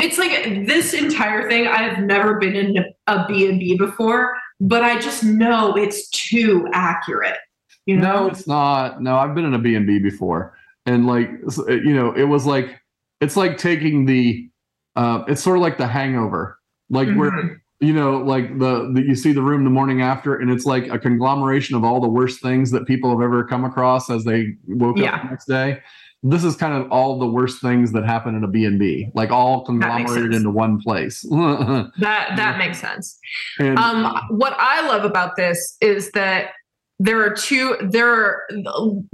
it's 0.00 0.18
like 0.18 0.66
this 0.66 0.92
entire 0.94 1.48
thing. 1.48 1.66
I've 1.66 1.98
never 2.00 2.38
been 2.38 2.54
in 2.54 2.84
a 3.06 3.26
B 3.26 3.48
and 3.48 3.58
B 3.58 3.76
before, 3.76 4.36
but 4.60 4.82
I 4.82 4.98
just 4.98 5.24
know 5.24 5.76
it's 5.76 6.08
too 6.10 6.68
accurate. 6.72 7.38
You 7.86 7.96
know, 7.96 8.24
No, 8.24 8.26
it's 8.26 8.46
not. 8.48 9.00
No, 9.00 9.16
I've 9.16 9.34
been 9.34 9.44
in 9.44 9.54
a 9.54 9.58
B&B 9.60 10.00
before. 10.00 10.56
And 10.86 11.06
like 11.06 11.30
you 11.68 11.94
know, 11.94 12.12
it 12.12 12.24
was 12.24 12.46
like 12.46 12.80
it's 13.20 13.36
like 13.36 13.58
taking 13.58 14.06
the 14.06 14.48
uh 14.96 15.24
it's 15.28 15.42
sort 15.42 15.56
of 15.56 15.62
like 15.62 15.78
the 15.78 15.86
hangover. 15.86 16.58
Like 16.90 17.08
where 17.14 17.30
Mhm. 17.30 17.56
you 17.80 17.92
know, 17.92 18.18
like 18.18 18.58
the, 18.58 18.90
the 18.92 19.02
you 19.02 19.14
see 19.14 19.32
the 19.32 19.42
room 19.42 19.64
the 19.64 19.70
morning 19.70 20.00
after 20.02 20.34
and 20.36 20.50
it's 20.50 20.64
like 20.64 20.88
a 20.88 20.98
conglomeration 20.98 21.76
of 21.76 21.84
all 21.84 22.00
the 22.00 22.08
worst 22.08 22.40
things 22.42 22.70
that 22.72 22.86
people 22.86 23.10
have 23.10 23.20
ever 23.20 23.44
come 23.44 23.64
across 23.64 24.10
as 24.10 24.24
they 24.24 24.54
woke 24.66 24.96
Yeah. 24.98 25.14
up 25.16 25.22
the 25.22 25.28
next 25.28 25.44
day. 25.46 25.80
This 26.22 26.44
is 26.44 26.56
kind 26.56 26.74
of 26.74 26.90
all 26.90 27.18
the 27.18 27.26
worst 27.26 27.60
things 27.60 27.92
that 27.92 28.04
happen 28.04 28.34
in 28.34 28.42
a 28.42 28.48
B&B, 28.48 29.10
like 29.14 29.30
all 29.30 29.64
conglomerated 29.64 30.34
into 30.34 30.50
one 30.50 30.80
place. 30.80 31.22
and 31.24 31.92
that 32.00 32.36
that 32.36 32.58
makes 32.58 32.80
sense. 32.80 33.18
Um, 33.60 34.18
what 34.30 34.54
I 34.58 34.86
love 34.88 35.04
about 35.04 35.36
this 35.36 35.76
is 35.80 36.10
that 36.12 36.50
there 36.98 37.22
are 37.22 37.34
two. 37.34 37.76
There 37.80 38.08
are. 38.08 38.42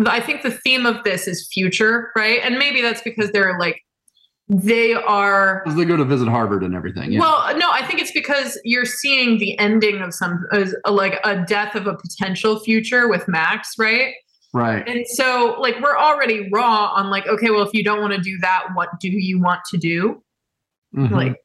I 0.06 0.20
think 0.20 0.42
the 0.42 0.52
theme 0.52 0.86
of 0.86 1.02
this 1.04 1.26
is 1.26 1.48
future, 1.52 2.12
right? 2.16 2.40
And 2.42 2.56
maybe 2.58 2.80
that's 2.80 3.02
because 3.02 3.30
they're 3.32 3.58
like 3.58 3.82
they 4.48 4.92
are 4.92 5.62
they 5.66 5.84
go 5.84 5.96
to 5.96 6.04
visit 6.04 6.28
Harvard 6.28 6.62
and 6.62 6.74
everything. 6.74 7.12
Yeah. 7.12 7.20
Well, 7.20 7.56
no, 7.56 7.70
I 7.70 7.86
think 7.86 8.00
it's 8.00 8.12
because 8.12 8.60
you're 8.64 8.84
seeing 8.84 9.38
the 9.38 9.58
ending 9.58 10.00
of 10.00 10.12
some, 10.12 10.44
like 10.84 11.20
a 11.24 11.42
death 11.44 11.74
of 11.74 11.86
a 11.86 11.96
potential 11.96 12.60
future 12.60 13.08
with 13.08 13.26
Max, 13.28 13.72
right? 13.78 14.14
Right. 14.52 14.86
And 14.88 15.06
so, 15.06 15.56
like, 15.58 15.80
we're 15.80 15.96
already 15.96 16.48
raw 16.50 16.92
on, 16.94 17.10
like, 17.10 17.26
okay, 17.26 17.50
well, 17.50 17.62
if 17.62 17.72
you 17.72 17.82
don't 17.82 18.00
want 18.00 18.12
to 18.12 18.20
do 18.20 18.38
that, 18.40 18.68
what 18.74 18.88
do 19.00 19.08
you 19.08 19.40
want 19.40 19.60
to 19.70 19.78
do? 19.78 20.22
Mhm. 20.96 21.10
Like, 21.10 21.36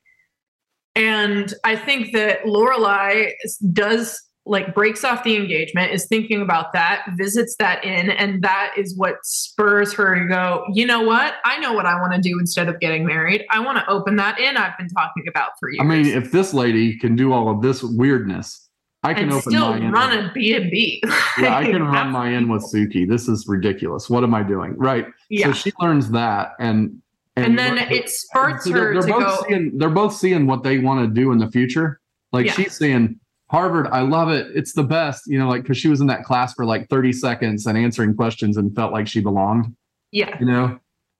and 0.95 1.53
I 1.63 1.75
think 1.75 2.13
that 2.13 2.43
Lorelai 2.43 3.31
does 3.71 4.21
like 4.47 4.73
breaks 4.73 5.03
off 5.03 5.23
the 5.23 5.35
engagement, 5.35 5.91
is 5.91 6.07
thinking 6.07 6.41
about 6.41 6.71
that, 6.73 7.05
visits 7.17 7.55
that 7.59 7.83
in, 7.83 8.09
and 8.09 8.41
that 8.41 8.71
is 8.77 8.95
what 8.97 9.15
spurs 9.23 9.93
her 9.93 10.15
to 10.15 10.25
go. 10.25 10.63
You 10.73 10.85
know 10.85 11.01
what? 11.01 11.35
I 11.43 11.59
know 11.59 11.73
what 11.73 11.85
I 11.85 11.99
want 11.99 12.13
to 12.13 12.21
do 12.21 12.39
instead 12.39 12.69
of 12.69 12.79
getting 12.79 13.05
married. 13.05 13.45
I 13.51 13.59
want 13.59 13.77
to 13.77 13.89
open 13.89 14.15
that 14.15 14.39
in. 14.39 14.57
I've 14.57 14.77
been 14.77 14.87
talking 14.87 15.25
about 15.27 15.51
for 15.59 15.69
years. 15.69 15.81
I 15.81 15.83
mean, 15.83 16.05
if 16.05 16.31
this 16.31 16.53
lady 16.53 16.97
can 16.97 17.15
do 17.15 17.33
all 17.33 17.49
of 17.49 17.61
this 17.61 17.83
weirdness, 17.83 18.66
I 19.03 19.13
can 19.13 19.23
and 19.25 19.33
open 19.33 19.51
still 19.51 19.73
my 19.79 19.89
run 19.89 20.17
a 20.17 20.31
B 20.33 20.55
and 20.55 20.69
B. 20.71 21.01
yeah, 21.39 21.55
I 21.55 21.65
can 21.65 21.83
run 21.83 22.09
my 22.11 22.33
inn 22.33 22.49
with 22.49 22.63
Sookie. 22.63 23.07
This 23.07 23.27
is 23.27 23.45
ridiculous. 23.47 24.09
What 24.09 24.23
am 24.23 24.33
I 24.33 24.43
doing? 24.43 24.75
Right. 24.77 25.05
Yeah, 25.29 25.47
So 25.47 25.53
she 25.53 25.71
learns 25.79 26.09
that, 26.11 26.53
and 26.59 27.01
and 27.35 27.57
then 27.57 27.75
what- 27.75 27.91
it 27.91 28.09
spurts 28.09 28.63
so 28.65 28.71
they're, 28.71 28.93
her 28.93 28.93
they're 28.93 29.01
to 29.03 29.07
both 29.13 29.39
go. 29.41 29.45
seeing 29.47 29.77
they're 29.77 29.89
both 29.89 30.13
seeing 30.13 30.47
what 30.47 30.63
they 30.63 30.79
want 30.79 31.07
to 31.07 31.13
do 31.21 31.31
in 31.31 31.37
the 31.37 31.49
future. 31.51 31.99
Like 32.31 32.47
Yeah. 32.47 32.53
she's 32.53 32.75
saying, 32.77 33.19
Harvard, 33.51 33.87
I 33.87 34.01
love 34.01 34.29
it. 34.29 34.47
It's 34.55 34.73
the 34.73 34.83
best. 34.83 35.23
You 35.27 35.37
know, 35.39 35.47
like 35.47 35.61
because 35.61 35.77
she 35.77 35.87
was 35.87 36.01
in 36.01 36.07
that 36.07 36.23
class 36.23 36.53
for 36.55 36.65
like 36.65 36.89
30 36.89 37.13
seconds 37.13 37.65
and 37.67 37.77
answering 37.77 38.15
questions 38.15 38.57
and 38.57 38.75
felt 38.75 38.91
like 38.91 39.07
she 39.07 39.21
belonged. 39.21 39.73
Yeah, 40.11 40.35
You 40.39 40.45
know, 40.47 40.79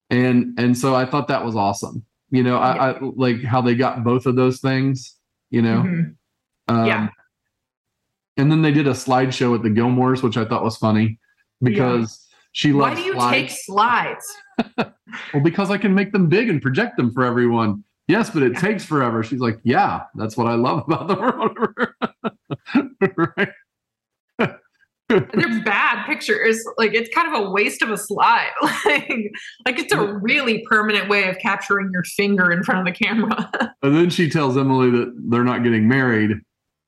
and 0.10 0.58
and 0.60 0.76
so 0.78 0.95
I 0.95 1.06
thought 1.06 1.28
that 1.28 1.45
was 1.45 1.56
awesome. 1.56 2.04
You 2.32 2.41
know, 2.44 2.58
I, 2.58 2.91
I 2.91 2.99
like 3.02 3.44
how 3.44 3.62
they 3.62 3.76
got 3.76 4.04
both 4.04 4.26
of 4.26 4.36
those 4.36 4.60
things. 4.60 5.16
You 5.52 5.62
know, 5.62 5.84
Mhm. 5.84 6.16
Um, 6.70 6.86
Yeah. 6.88 7.08
And 8.38 8.51
then 8.51 8.61
they 8.61 8.72
did 8.72 8.88
a 8.88 8.91
slideshow 8.91 9.55
at 9.55 9.64
the 9.64 9.69
Gilmores, 9.69 10.22
which 10.22 10.38
I 10.38 10.45
thought 10.45 10.64
was 10.64 10.77
funny 10.77 11.19
because 11.61 12.27
she 12.51 12.72
loves. 12.72 12.95
Why 12.95 13.01
do 13.01 13.07
you 13.07 13.14
slides. 13.14 13.31
take 13.31 13.51
slides? 13.51 14.38
well, 15.34 15.43
because 15.43 15.72
I 15.72 15.77
can 15.77 15.93
make 15.95 16.11
them 16.11 16.27
big 16.30 16.49
and 16.49 16.61
project 16.61 16.97
them 16.97 17.11
for 17.11 17.23
everyone. 17.23 17.84
Yes, 18.07 18.30
but 18.30 18.43
it 18.43 18.53
Yeah. 18.53 18.59
takes 18.59 18.85
forever. 18.85 19.23
She's 19.23 19.39
like, 19.39 19.59
yeah, 19.64 20.03
that's 20.15 20.38
what 20.38 20.47
I 20.47 20.53
love 20.53 20.84
about 20.88 21.07
the 21.07 21.15
world. 21.15 21.57
right? 23.38 23.49
They're 25.09 25.64
bad 25.64 26.05
pictures. 26.05 26.61
Like 26.77 26.93
it's 26.93 27.09
kind 27.15 27.34
of 27.34 27.45
a 27.45 27.49
waste 27.49 27.81
of 27.81 27.89
a 27.89 27.97
slide. 27.97 28.49
like, 28.85 29.31
like 29.65 29.80
it's 29.80 29.93
a 29.93 30.05
really 30.22 30.65
permanent 30.69 31.07
way 31.09 31.30
of 31.30 31.38
capturing 31.39 31.89
your 31.93 32.03
finger 32.03 32.51
in 32.51 32.61
front 32.64 32.85
of 32.88 32.93
the 32.93 33.05
camera. 33.05 33.49
And 33.81 33.95
then 33.95 34.09
she 34.09 34.30
tells 34.30 34.57
Emily 34.57 34.89
that 34.91 35.14
they're 35.30 35.45
not 35.45 35.64
getting 35.64 35.88
married, 35.88 36.31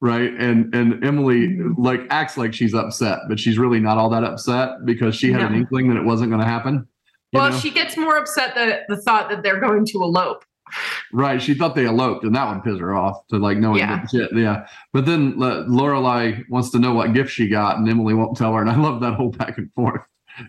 right? 0.01 0.31
And 0.33 0.73
and 0.73 1.03
Emily 1.03 1.49
Mhm. 1.49 1.75
like 1.77 2.01
acts 2.09 2.37
like 2.37 2.53
she's 2.53 2.73
upset, 2.73 3.19
but 3.27 3.39
she's 3.39 3.57
really 3.57 3.79
not 3.79 3.97
all 3.97 4.09
that 4.11 4.23
upset 4.23 4.85
because 4.85 5.15
she 5.15 5.31
had 5.31 5.41
an 5.41 5.55
inkling 5.55 5.87
that 5.89 5.97
it 5.97 6.05
wasn't 6.05 6.29
going 6.31 6.41
to 6.41 6.47
happen. 6.47 6.87
well, 7.33 7.51
know? 7.51 7.55
she 7.57 7.69
gets 7.69 7.95
more 7.97 8.17
upset 8.17 8.55
that 8.55 8.81
the 8.89 8.97
thought 8.97 9.29
that 9.29 9.43
they're 9.43 9.59
going 9.59 9.85
to 9.85 10.01
elope. 10.01 10.43
Right. 11.11 11.41
She 11.41 11.53
thought 11.55 11.75
they 11.75 11.85
eloped, 11.85 12.23
and 12.23 12.35
that 12.35 12.45
one 12.45 12.61
pissed 12.61 12.79
her 12.79 12.95
off 12.95 13.25
to 13.29 13.37
like 13.37 13.57
knowing 13.57 13.79
Yeah. 13.79 14.05
shit. 14.07 14.29
Yeah. 14.33 14.65
But 14.93 15.05
then 15.05 15.33
uh, 15.41 15.63
Lorelai 15.67 16.43
wants 16.49 16.69
to 16.71 16.79
know 16.79 16.93
what 16.93 17.13
gift 17.13 17.31
she 17.31 17.47
got, 17.49 17.77
and 17.77 17.87
Emily 17.89 18.13
won't 18.13 18.37
tell 18.37 18.53
her. 18.53 18.61
And 18.61 18.69
I 18.69 18.75
love 18.77 19.01
that 19.01 19.13
whole 19.15 19.29
back 19.31 19.57
and 19.57 19.71
forth 19.73 20.01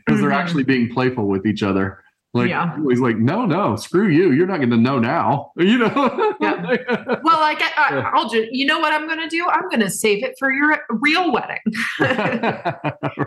because 0.07 0.21
they're 0.21 0.31
Mhm. 0.31 0.35
actually 0.37 0.65
being 0.65 0.89
playful 0.93 1.27
with 1.27 1.47
each 1.47 1.63
other. 1.63 2.03
Like 2.33 2.49
Yeah. 2.49 2.77
he's 2.89 3.01
like, 3.01 3.17
no, 3.17 3.45
no, 3.45 3.75
screw 3.77 4.09
you. 4.09 4.31
You're 4.33 4.47
not 4.47 4.59
going 4.59 4.71
to 4.71 4.77
know 4.77 4.99
now. 4.99 5.51
You 5.59 5.79
know. 5.79 6.37
Yeah. 6.41 6.77
Well, 7.23 7.41
like 7.41 7.61
I, 7.61 7.71
I, 7.77 7.95
Yeah. 7.97 8.11
I'll 8.15 8.29
just, 8.29 8.49
you 8.53 8.67
know 8.67 8.79
what 8.79 8.93
I'm 8.93 9.07
going 9.09 9.19
to 9.21 9.29
do? 9.29 9.47
I'm 9.49 9.69
going 9.69 9.81
to 9.81 9.91
save 9.91 10.23
it 10.23 10.35
for 10.39 10.53
your 10.53 10.79
real 10.91 11.33
wedding. 11.33 11.59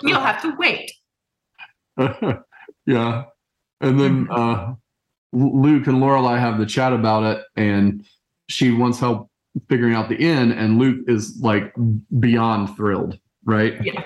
You'll 0.04 0.22
have 0.22 0.42
to 0.42 0.56
wait. 0.58 0.92
yeah. 2.86 3.24
And 3.82 4.00
then 4.00 4.28
uh, 4.32 4.74
Luke 5.34 5.88
and 5.88 5.98
Lorelai 5.98 6.40
have 6.40 6.58
the 6.58 6.66
chat 6.66 6.94
about 6.94 7.24
it, 7.24 7.44
and 7.56 8.06
she 8.50 8.72
wants 8.72 9.00
help 9.00 9.30
figuring 9.70 9.94
out 9.94 10.10
the 10.10 10.20
end, 10.20 10.54
and 10.54 10.80
Luke 10.80 11.04
is 11.08 11.38
like 11.42 11.74
beyond 12.20 12.76
thrilled, 12.76 13.20
right? 13.46 13.76
Yeah. 13.84 14.04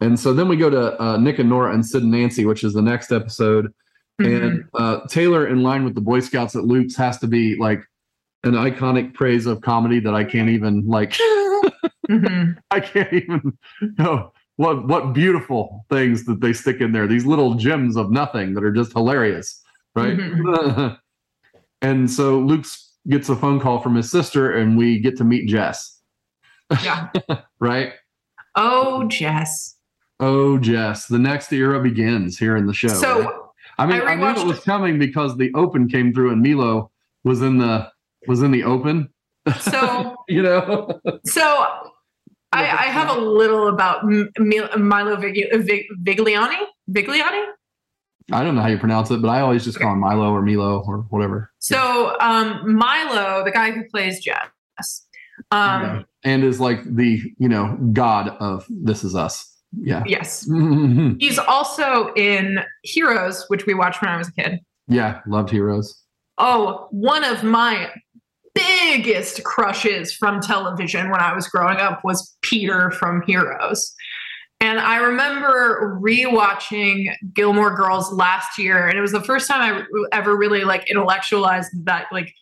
And 0.00 0.18
so 0.18 0.32
then 0.32 0.46
we 0.48 0.56
go 0.56 0.70
to 0.70 1.02
uh, 1.02 1.16
Nick 1.16 1.40
and 1.40 1.48
Nora 1.48 1.74
and 1.74 1.84
Sid 1.84 2.02
and 2.02 2.12
Nancy, 2.12 2.46
which 2.46 2.62
is 2.62 2.72
the 2.72 2.82
next 2.82 3.10
episode. 3.10 3.72
Mhm. 4.20 4.42
And 4.46 4.64
uh, 4.74 5.00
Taylor, 5.08 5.46
in 5.46 5.62
line 5.62 5.84
with 5.84 5.94
the 5.94 6.00
Boy 6.00 6.20
Scouts 6.20 6.56
at 6.56 6.64
Luke's, 6.64 6.96
has 6.96 7.18
to 7.18 7.26
be 7.26 7.56
like 7.56 7.82
an 8.44 8.52
iconic 8.52 9.14
praise 9.14 9.46
of 9.46 9.60
comedy 9.60 10.00
that 10.00 10.14
I 10.14 10.24
can't 10.24 10.48
even 10.48 10.86
like. 10.86 11.16
Mhm. 12.08 12.56
I 12.70 12.80
can't 12.80 13.12
even 13.12 13.58
know 13.98 14.32
what 14.56 14.88
what 14.88 15.12
beautiful 15.12 15.84
things 15.90 16.24
that 16.24 16.40
they 16.40 16.54
stick 16.54 16.80
in 16.80 16.92
there. 16.92 17.06
These 17.06 17.26
little 17.26 17.52
gems 17.54 17.96
of 17.96 18.10
nothing 18.10 18.54
that 18.54 18.64
are 18.64 18.72
just 18.72 18.92
hilarious, 18.94 19.62
right? 19.94 20.16
Mm-hmm. 20.16 20.94
and 21.82 22.10
so 22.10 22.38
Luke 22.38 22.64
gets 23.08 23.28
a 23.28 23.36
phone 23.36 23.60
call 23.60 23.80
from 23.80 23.94
his 23.94 24.10
sister, 24.10 24.56
and 24.56 24.78
we 24.78 24.98
get 24.98 25.18
to 25.18 25.24
meet 25.24 25.48
Jess, 25.48 26.00
Yeah. 26.82 27.08
right? 27.60 27.92
Oh, 28.54 29.04
Jess. 29.08 29.76
Oh, 30.18 30.56
Jess, 30.58 31.06
the 31.08 31.18
next 31.18 31.52
era 31.52 31.78
begins 31.82 32.38
here 32.38 32.56
in 32.56 32.66
the 32.66 32.72
show. 32.72 32.88
right? 32.88 33.34
I 33.78 33.86
mean, 33.86 34.00
I 34.02 34.12
I, 34.12 34.14
knew 34.16 34.40
it 34.42 34.46
was 34.46 34.60
coming 34.60 34.98
because 34.98 35.36
the 35.36 35.52
open 35.54 35.88
came 35.88 36.12
through, 36.12 36.32
and 36.32 36.42
Milo 36.42 36.90
was 37.24 37.42
in 37.42 37.58
the 37.58 37.90
was 38.26 38.42
in 38.42 38.50
the 38.50 38.64
open. 38.64 39.08
so 39.60 40.16
You 40.28 40.42
know, 40.42 41.00
so 41.24 41.42
I, 42.52 42.62
I 42.64 42.86
have 42.90 43.08
a 43.16 43.18
little 43.20 43.68
about 43.68 44.02
M- 44.04 44.30
Milo 44.78 45.16
Vig- 45.16 45.48
Vig- 45.52 45.86
Vigliani. 46.02 46.58
Vigliani. 46.90 47.44
I 48.30 48.44
don't 48.44 48.54
know 48.56 48.60
how 48.62 48.68
you 48.68 48.78
pronounce 48.78 49.10
it, 49.10 49.22
but 49.22 49.28
I 49.28 49.40
always 49.40 49.64
just 49.64 49.78
call 49.80 49.92
him 49.92 50.00
Milo 50.00 50.30
or 50.32 50.42
Milo 50.42 50.82
or 50.86 50.98
whatever. 51.08 51.50
So 51.60 52.14
um, 52.20 52.74
Milo, 52.74 53.42
the 53.44 53.50
guy 53.50 53.70
who 53.70 53.84
plays 53.88 54.20
Jess, 54.22 55.06
um, 55.50 55.82
Yeah. 55.82 56.02
and 56.24 56.44
is 56.44 56.60
like 56.60 56.80
the 56.84 57.22
you 57.38 57.48
know 57.48 57.78
god 57.92 58.28
of 58.40 58.66
This 58.68 59.02
Is 59.04 59.14
Us. 59.14 59.47
Yeah. 59.76 60.02
yes, 60.06 60.46
Mhm. 60.48 61.16
he's 61.20 61.38
also 61.38 62.12
in 62.14 62.60
Heroes, 62.82 63.44
which 63.48 63.66
we 63.66 63.74
watched 63.74 64.00
when 64.02 64.10
I 64.10 64.16
was 64.16 64.28
a 64.28 64.32
kid. 64.32 64.60
yeah, 64.88 65.20
loved 65.26 65.50
Heroes. 65.50 66.02
Oh, 66.38 66.88
one 66.90 67.24
of 67.24 67.42
my 67.42 67.90
biggest 68.54 69.44
crushes 69.44 70.12
from 70.12 70.40
television 70.40 71.10
when 71.10 71.20
I 71.20 71.34
was 71.34 71.48
growing 71.48 71.78
up 71.78 72.00
was 72.04 72.36
Peter 72.42 72.90
from 72.92 73.22
Heroes. 73.26 73.94
And 74.60 74.80
I 74.80 74.96
remember 74.96 76.00
rewatching 76.02 77.12
Gilmore 77.34 77.74
Girls 77.76 78.12
last 78.12 78.58
year, 78.58 78.88
and 78.88 78.98
it 78.98 79.00
was 79.00 79.12
the 79.12 79.22
first 79.22 79.48
time 79.48 79.84
I 79.92 80.16
ever 80.16 80.36
really 80.36 80.64
like 80.64 80.90
intellectualized 80.90 81.70
that, 81.84 82.06
like, 82.10 82.32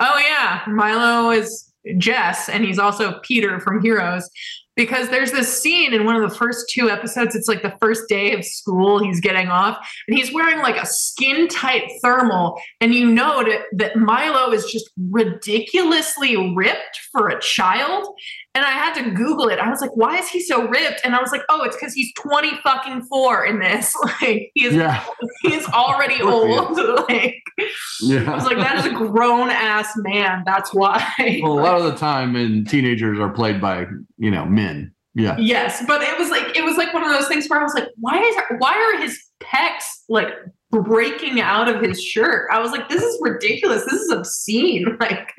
oh 0.00 0.18
yeah, 0.26 0.62
Milo 0.68 1.30
is 1.30 1.70
Jess, 1.98 2.48
and 2.48 2.64
he's 2.64 2.78
also 2.78 3.20
Peter 3.22 3.60
from 3.60 3.82
Heroes. 3.82 4.28
Because 4.76 5.08
there's 5.10 5.32
this 5.32 5.60
scene 5.60 5.92
in 5.92 6.04
one 6.04 6.16
of 6.16 6.28
the 6.28 6.34
first 6.34 6.70
two 6.70 6.88
episodes, 6.88 7.34
it's 7.34 7.48
like 7.48 7.62
the 7.62 7.76
first 7.80 8.08
day 8.08 8.32
of 8.32 8.44
school, 8.44 9.02
he's 9.02 9.20
getting 9.20 9.48
off, 9.48 9.76
and 10.06 10.16
he's 10.16 10.32
wearing 10.32 10.58
like 10.58 10.76
a 10.76 10.86
skin 10.86 11.48
tight 11.48 11.90
thermal, 12.02 12.60
and 12.80 12.94
you 12.94 13.06
know 13.06 13.44
that, 13.44 13.62
that 13.72 13.96
Milo 13.96 14.52
is 14.52 14.64
just 14.66 14.90
ridiculously 15.10 16.54
ripped 16.54 17.00
for 17.12 17.28
a 17.28 17.40
child. 17.40 18.06
And 18.54 18.64
I 18.64 18.70
had 18.70 18.94
to 18.94 19.10
Google 19.12 19.48
it. 19.48 19.60
I 19.60 19.70
was 19.70 19.80
like, 19.80 19.96
why 19.96 20.18
is 20.18 20.28
he 20.28 20.40
so 20.40 20.66
ripped? 20.66 21.02
And 21.04 21.14
I 21.14 21.20
was 21.20 21.30
like, 21.30 21.42
oh, 21.48 21.62
it's 21.62 21.76
because 21.76 21.94
he's 21.94 22.12
20 22.14 22.56
fucking 22.62 23.02
four 23.02 23.44
in 23.44 23.60
this. 23.60 23.94
Like 24.20 24.50
he's 24.54 24.74
Yeah, 24.74 25.04
he's 25.42 25.66
already 25.68 26.14
he 26.16 26.22
old. 26.22 26.76
like 27.08 27.42
I 27.58 28.34
was 28.34 28.44
like, 28.44 28.56
that 28.56 28.76
is 28.78 28.86
a 28.86 28.90
grown 28.90 29.50
ass 29.50 29.92
man. 29.96 30.42
That's 30.44 30.74
why. 30.74 31.40
well, 31.42 31.52
a 31.52 31.60
lot 31.60 31.80
of 31.80 31.84
the 31.84 31.96
time, 31.96 32.34
and 32.34 32.68
teenagers 32.68 33.18
are 33.18 33.30
played 33.30 33.60
by 33.60 33.86
you 34.18 34.30
know 34.30 34.44
men. 34.46 34.92
Yeah, 35.14 35.36
Yes, 35.38 35.84
but 35.86 36.02
it 36.02 36.18
was 36.18 36.30
like 36.30 36.56
it 36.56 36.64
was 36.64 36.76
like 36.76 36.92
one 36.92 37.04
of 37.04 37.10
those 37.10 37.28
things 37.28 37.48
where 37.48 37.60
I 37.60 37.62
was 37.62 37.74
like, 37.74 37.88
why 37.96 38.20
is 38.20 38.36
why 38.58 38.74
are 38.74 39.00
his 39.00 39.18
pecs 39.40 39.84
like 40.08 40.28
breaking 40.70 41.40
out 41.40 41.68
of 41.68 41.80
his 41.80 42.02
shirt? 42.02 42.48
I 42.52 42.60
was 42.60 42.72
like, 42.72 42.88
this 42.88 43.02
is 43.02 43.18
ridiculous. 43.20 43.84
This 43.84 44.00
is 44.00 44.10
obscene. 44.10 44.96
Like 45.00 45.32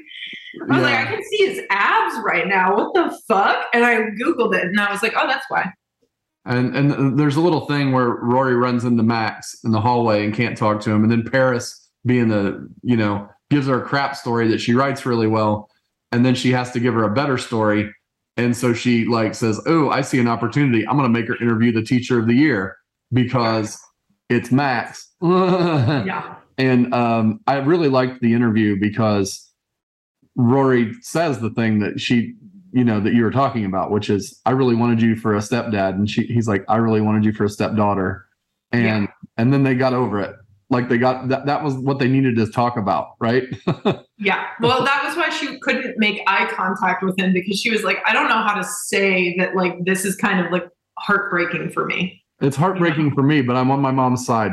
I 0.70 0.76
was 0.76 0.84
like, 0.84 0.96
I 0.96 1.06
can 1.06 1.24
see 1.24 1.48
his 1.48 1.62
abs 1.70 2.16
right 2.24 2.48
now. 2.48 2.76
What 2.76 2.94
the 2.94 3.18
fuck? 3.28 3.66
And 3.74 3.86
I 3.86 3.96
googled 4.22 4.56
it, 4.56 4.66
and 4.66 4.80
I 4.80 4.92
was 4.92 5.02
like, 5.02 5.14
oh, 5.16 5.28
that's 5.28 5.46
why. 5.50 5.72
And 6.46 6.76
and 6.76 7.20
there's 7.20 7.36
a 7.36 7.42
little 7.42 7.68
thing 7.68 7.92
where 7.92 8.10
Rory 8.10 8.56
runs 8.56 8.84
into 8.84 9.04
Max 9.04 9.56
in 9.64 9.72
the 9.72 9.80
hallway 9.80 10.26
and 10.26 10.34
can't 10.34 10.58
talk 10.58 10.82
to 10.82 10.92
him, 10.92 11.04
and 11.04 11.12
then 11.12 11.24
Paris, 11.24 11.90
being 12.06 12.30
the 12.30 12.68
you 12.82 12.98
know, 12.98 13.30
gives 13.50 13.68
her 13.68 13.82
a 13.82 13.86
crap 13.86 14.16
story 14.16 14.48
that 14.48 14.60
she 14.60 14.74
writes 14.74 15.06
really 15.06 15.28
well, 15.28 15.70
and 16.12 16.26
then 16.26 16.34
she 16.34 16.52
has 16.52 16.72
to 16.72 16.80
give 16.80 16.96
her 16.96 17.04
a 17.04 17.14
better 17.14 17.38
story, 17.38 17.94
and 18.38 18.58
so 18.58 18.74
she 18.74 19.06
like 19.06 19.36
says, 19.36 19.62
"Oh, 19.68 19.90
I 19.90 20.02
see 20.02 20.20
an 20.20 20.28
opportunity. 20.28 20.88
I'm 20.88 20.98
going 20.98 21.12
to 21.12 21.20
make 21.20 21.28
her 21.28 21.38
interview 21.38 21.72
the 21.72 21.84
teacher 21.84 22.18
of 22.18 22.28
the 22.28 22.34
year 22.34 22.76
because 23.14 23.80
it's 24.30 24.52
Max." 24.52 25.08
Yeah. 25.22 26.36
And 26.58 26.94
um, 26.94 27.40
I 27.48 27.56
really 27.56 27.88
liked 27.88 28.22
the 28.22 28.34
interview 28.34 28.80
because 28.80 29.51
Rory 30.50 30.94
says 31.02 31.40
the 31.40 31.50
thing 31.52 31.80
that 31.80 32.00
she, 32.00 32.34
you 32.74 32.84
know, 32.84 33.00
that 33.00 33.14
you 33.14 33.24
were 33.24 33.32
talking 33.32 33.66
about, 33.66 33.92
which 33.92 34.10
is, 34.10 34.40
I 34.46 34.52
really 34.52 34.76
wanted 34.76 35.02
you 35.02 35.16
for 35.16 35.36
a 35.36 35.40
stepdad. 35.40 35.92
And 35.92 36.10
she, 36.10 36.24
he's 36.24 36.48
like, 36.48 36.64
I 36.68 36.78
really 36.78 37.02
wanted 37.02 37.26
you 37.26 37.34
for 37.34 37.44
a 37.46 37.50
stepdaughter. 37.50 38.26
And, 38.72 39.10
and 39.38 39.52
then 39.54 39.64
they 39.64 39.76
got 39.76 39.94
over 39.94 40.20
it. 40.22 40.36
Like 40.70 40.88
they 40.88 40.98
got 40.98 41.28
that, 41.28 41.46
that 41.48 41.64
was 41.64 41.74
what 41.76 42.00
they 42.00 42.08
needed 42.08 42.38
to 42.38 42.50
talk 42.50 42.78
about. 42.78 43.16
Right. 43.20 43.44
Yeah. 44.24 44.50
Well, 44.60 44.86
that 44.86 45.04
was 45.04 45.18
why 45.18 45.30
she 45.30 45.58
couldn't 45.62 45.98
make 45.98 46.22
eye 46.28 46.46
contact 46.54 47.04
with 47.04 47.18
him 47.18 47.34
because 47.34 47.60
she 47.60 47.72
was 47.72 47.84
like, 47.84 47.98
I 48.06 48.14
don't 48.14 48.30
know 48.30 48.44
how 48.44 48.54
to 48.54 48.64
say 48.64 49.36
that, 49.40 49.56
like, 49.56 49.84
this 49.84 50.06
is 50.06 50.16
kind 50.16 50.46
of 50.46 50.52
like 50.52 50.70
heartbreaking 51.00 51.72
for 51.72 51.88
me. 51.88 52.24
it's 52.40 52.56
heartbreaking 52.56 53.16
for 53.16 53.24
me, 53.24 53.42
but 53.42 53.56
I'm 53.56 53.72
on 53.72 53.82
my 53.82 53.90
mom's 53.90 54.24
side. 54.24 54.52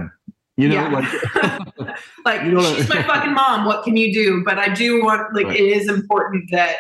You 0.59 0.69
know, 0.69 0.75
Yeah. 0.75 0.89
like, 0.89 1.69
like, 2.25 2.43
You 2.43 2.51
know 2.51 2.75
she's 2.75 2.89
my 2.89 3.03
fucking 3.07 3.33
mom. 3.33 3.65
What 3.65 3.85
can 3.85 3.97
you 3.97 4.13
do? 4.13 4.43
But 4.45 4.59
I 4.59 4.69
do 4.75 5.03
want, 5.05 5.33
like, 5.35 5.47
Right. 5.47 5.57
it 5.61 5.63
is 5.65 5.89
important 5.89 6.51
that 6.51 6.77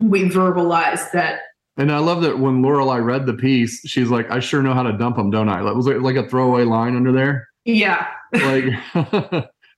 we 0.00 0.24
verbalize 0.24 1.10
that. 1.12 1.40
and 1.78 1.90
I 1.90 1.98
love 1.98 2.20
that 2.22 2.38
when 2.38 2.60
Lorelai 2.62 3.02
read 3.02 3.24
the 3.24 3.32
piece, 3.34 3.80
she's 3.88 4.10
like, 4.10 4.30
I 4.30 4.40
sure 4.40 4.62
know 4.62 4.74
how 4.74 4.82
to 4.82 4.92
dump 4.92 5.16
them, 5.16 5.30
don't 5.30 5.48
I? 5.48 5.62
That 5.62 5.74
was 5.74 5.86
like, 5.86 6.00
like 6.02 6.16
a 6.16 6.28
throwaway 6.28 6.64
line 6.64 6.94
under 6.96 7.12
there. 7.12 7.48
Yeah. 7.64 8.08
Like, 8.32 8.64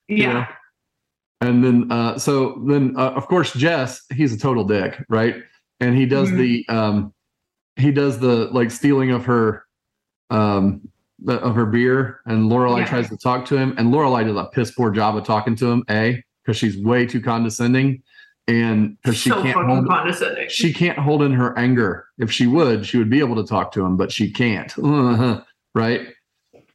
Yeah. 0.09 0.33
know? 0.33 0.45
And 1.41 1.63
then, 1.63 1.91
uh, 1.91 2.17
so 2.17 2.61
then, 2.67 2.95
uh, 2.97 3.11
of 3.11 3.27
course, 3.27 3.53
Jess, 3.53 4.01
he's 4.13 4.33
a 4.33 4.37
total 4.37 4.63
dick, 4.65 5.03
right? 5.09 5.35
And 5.79 5.95
he 5.95 6.05
does 6.05 6.31
Mhm. 6.31 6.37
the, 6.37 6.65
um, 6.69 7.13
he 7.77 7.91
does 7.91 8.19
the 8.19 8.47
like 8.51 8.71
stealing 8.71 9.11
of 9.11 9.25
her, 9.25 9.63
um, 10.31 10.81
the, 11.25 11.39
of 11.41 11.55
her 11.55 11.65
beer, 11.65 12.21
and 12.25 12.49
Lorelai 12.51 12.79
Yeah. 12.79 12.85
tries 12.87 13.09
to 13.09 13.17
talk 13.17 13.45
to 13.47 13.57
him, 13.57 13.73
and 13.77 13.93
Lorelai 13.93 14.25
does 14.25 14.37
a 14.37 14.45
piss 14.53 14.71
poor 14.71 14.91
job 14.91 15.15
of 15.17 15.23
talking 15.25 15.55
to 15.57 15.67
him. 15.71 15.83
A 15.89 16.23
because 16.43 16.57
she's 16.57 16.77
way 16.77 17.05
too 17.05 17.19
condescending, 17.21 18.03
and 18.47 18.97
because 19.01 19.17
she 19.17 19.29
so 19.31 19.41
can't 19.41 19.65
hold, 19.65 19.87
condescending. 19.87 20.47
she 20.49 20.71
can't 20.71 20.97
hold 20.99 21.23
in 21.23 21.31
her 21.33 21.57
anger. 21.57 22.05
If 22.19 22.31
she 22.31 22.45
would, 22.47 22.85
she 22.85 22.97
would 22.97 23.09
be 23.09 23.19
able 23.19 23.35
to 23.37 23.43
talk 23.43 23.71
to 23.73 23.83
him, 23.85 23.97
but 23.97 24.11
she 24.11 24.31
can't, 24.31 24.73
right? 25.75 26.01